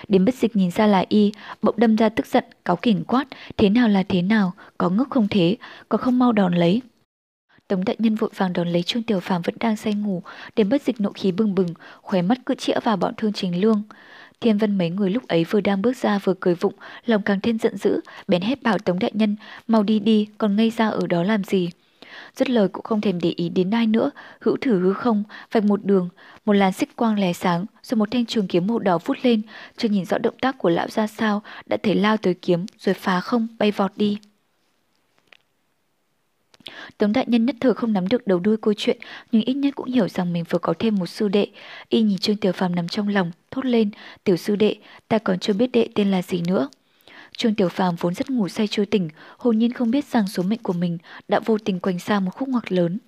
Đến 0.09 0.25
bất 0.25 0.35
dịch 0.35 0.57
nhìn 0.57 0.71
ra 0.71 0.87
là 0.87 1.05
y, 1.09 1.33
bỗng 1.63 1.75
đâm 1.79 1.97
ra 1.97 2.09
tức 2.09 2.27
giận, 2.27 2.45
cáo 2.65 2.77
kỉnh 2.77 3.05
quát, 3.05 3.25
thế 3.57 3.69
nào 3.69 3.89
là 3.89 4.03
thế 4.09 4.23
nào, 4.23 4.53
có 4.79 4.91
ngốc 4.91 5.11
không 5.11 5.29
thế, 5.31 5.57
có 5.89 5.99
không 5.99 6.19
mau 6.19 6.33
đòn 6.33 6.55
lấy. 6.55 6.83
Tống 7.69 7.85
đại 7.85 7.97
nhân 7.99 8.15
vội 8.15 8.31
vàng 8.37 8.53
đón 8.53 8.69
lấy 8.69 8.83
Trương 8.83 9.03
Tiểu 9.03 9.21
Phàm 9.21 9.43
vẫn 9.43 9.55
đang 9.61 9.77
say 9.77 9.95
ngủ, 9.95 10.23
đến 10.57 10.69
bất 10.69 10.83
dịch 10.83 11.01
nộ 11.01 11.13
khí 11.13 11.33
bừng 11.33 11.55
bừng, 11.55 11.69
khóe 12.03 12.23
mắt 12.23 12.39
cứ 12.47 12.55
chĩa 12.55 12.81
vào 12.81 12.97
bọn 12.97 13.15
thương 13.17 13.33
trình 13.33 13.61
lương. 13.61 13.83
Thiên 14.41 14.59
vân 14.59 14.79
mấy 14.79 14.91
người 14.91 15.11
lúc 15.11 15.29
ấy 15.29 15.45
vừa 15.45 15.61
đang 15.61 15.83
bước 15.83 15.97
ra 15.97 16.19
vừa 16.19 16.35
cười 16.41 16.55
vụng, 16.55 16.75
lòng 17.07 17.23
càng 17.23 17.41
thêm 17.41 17.59
giận 17.59 17.77
dữ, 17.77 18.01
bèn 18.29 18.43
hét 18.43 18.63
bảo 18.63 18.79
Tống 18.79 18.99
đại 18.99 19.11
nhân, 19.15 19.37
mau 19.69 19.83
đi 19.83 19.99
đi, 19.99 20.29
còn 20.39 20.57
ngây 20.57 20.71
ra 20.71 20.89
ở 20.89 21.07
đó 21.07 21.23
làm 21.23 21.45
gì. 21.45 21.71
Dứt 22.37 22.51
lời 22.51 22.69
cũng 22.69 22.85
không 22.85 23.01
thèm 23.01 23.21
để 23.21 23.33
ý 23.37 23.49
đến 23.49 23.71
ai 23.71 23.87
nữa, 23.87 24.11
hữu 24.41 24.57
thử 24.57 24.81
hư 24.81 24.93
không, 24.93 25.25
vạch 25.53 25.65
một 25.65 25.85
đường, 25.85 26.09
một 26.45 26.53
làn 26.53 26.73
xích 26.73 26.97
quang 26.97 27.19
lè 27.19 27.33
sáng, 27.33 27.67
rồi 27.83 27.97
một 27.97 28.11
thanh 28.11 28.27
trường 28.27 28.49
kiếm 28.49 28.67
màu 28.67 28.79
đỏ 28.79 28.99
vút 29.05 29.17
lên, 29.23 29.43
chưa 29.77 29.89
nhìn 29.89 30.05
rõ 30.05 30.19
động 30.19 30.39
tác 30.41 30.59
của 30.59 30.69
lão 30.71 30.89
ra 30.89 31.07
sao, 31.07 31.43
đã 31.67 31.77
thấy 31.83 31.95
lao 31.95 32.17
tới 32.17 32.35
kiếm, 32.35 32.67
rồi 32.79 32.95
phá 32.95 33.21
không, 33.21 33.47
bay 33.59 33.71
vọt 33.71 33.93
đi. 33.97 34.19
Tống 36.99 37.13
đại 37.13 37.25
nhân 37.29 37.47
nhất 37.47 37.57
thời 37.61 37.75
không 37.75 37.93
nắm 37.93 38.09
được 38.09 38.27
đầu 38.27 38.39
đuôi 38.39 38.57
câu 38.57 38.75
chuyện, 38.77 38.99
nhưng 39.33 39.43
ít 39.43 39.55
nhất 39.55 39.75
cũng 39.75 39.93
hiểu 39.93 40.09
rằng 40.09 40.33
mình 40.33 40.45
vừa 40.51 40.59
có 40.59 40.75
thêm 40.79 40.95
một 40.97 41.07
sư 41.07 41.29
đệ. 41.29 41.47
Y 41.89 42.03
nhìn 42.03 42.19
Trương 42.19 42.37
Tiểu 42.37 42.53
Phàm 42.53 42.75
nằm 42.75 42.89
trong 42.89 43.09
lòng, 43.09 43.31
thốt 43.51 43.65
lên, 43.65 43.91
tiểu 44.25 44.37
sư 44.37 44.57
đệ, 44.57 44.77
ta 45.09 45.19
còn 45.19 45.39
chưa 45.39 45.53
biết 45.53 45.73
đệ 45.73 45.89
tên 45.95 46.11
là 46.11 46.23
gì 46.23 46.43
nữa. 46.47 46.69
Trương 47.37 47.55
Tiểu 47.55 47.69
Phàm 47.69 47.95
vốn 47.97 48.15
rất 48.15 48.31
ngủ 48.31 48.49
say 48.49 48.67
chưa 48.67 48.85
tỉnh, 48.85 49.09
hồn 49.39 49.59
nhiên 49.59 49.73
không 49.73 49.91
biết 49.91 50.05
rằng 50.05 50.29
số 50.29 50.43
mệnh 50.43 50.63
của 50.63 50.73
mình 50.73 50.99
đã 51.29 51.41
vô 51.45 51.59
tình 51.59 51.81
quanh 51.81 51.99
xa 51.99 52.21
một 52.21 52.31
khúc 52.35 52.49
ngoặc 52.49 52.73
lớn. 52.73 52.99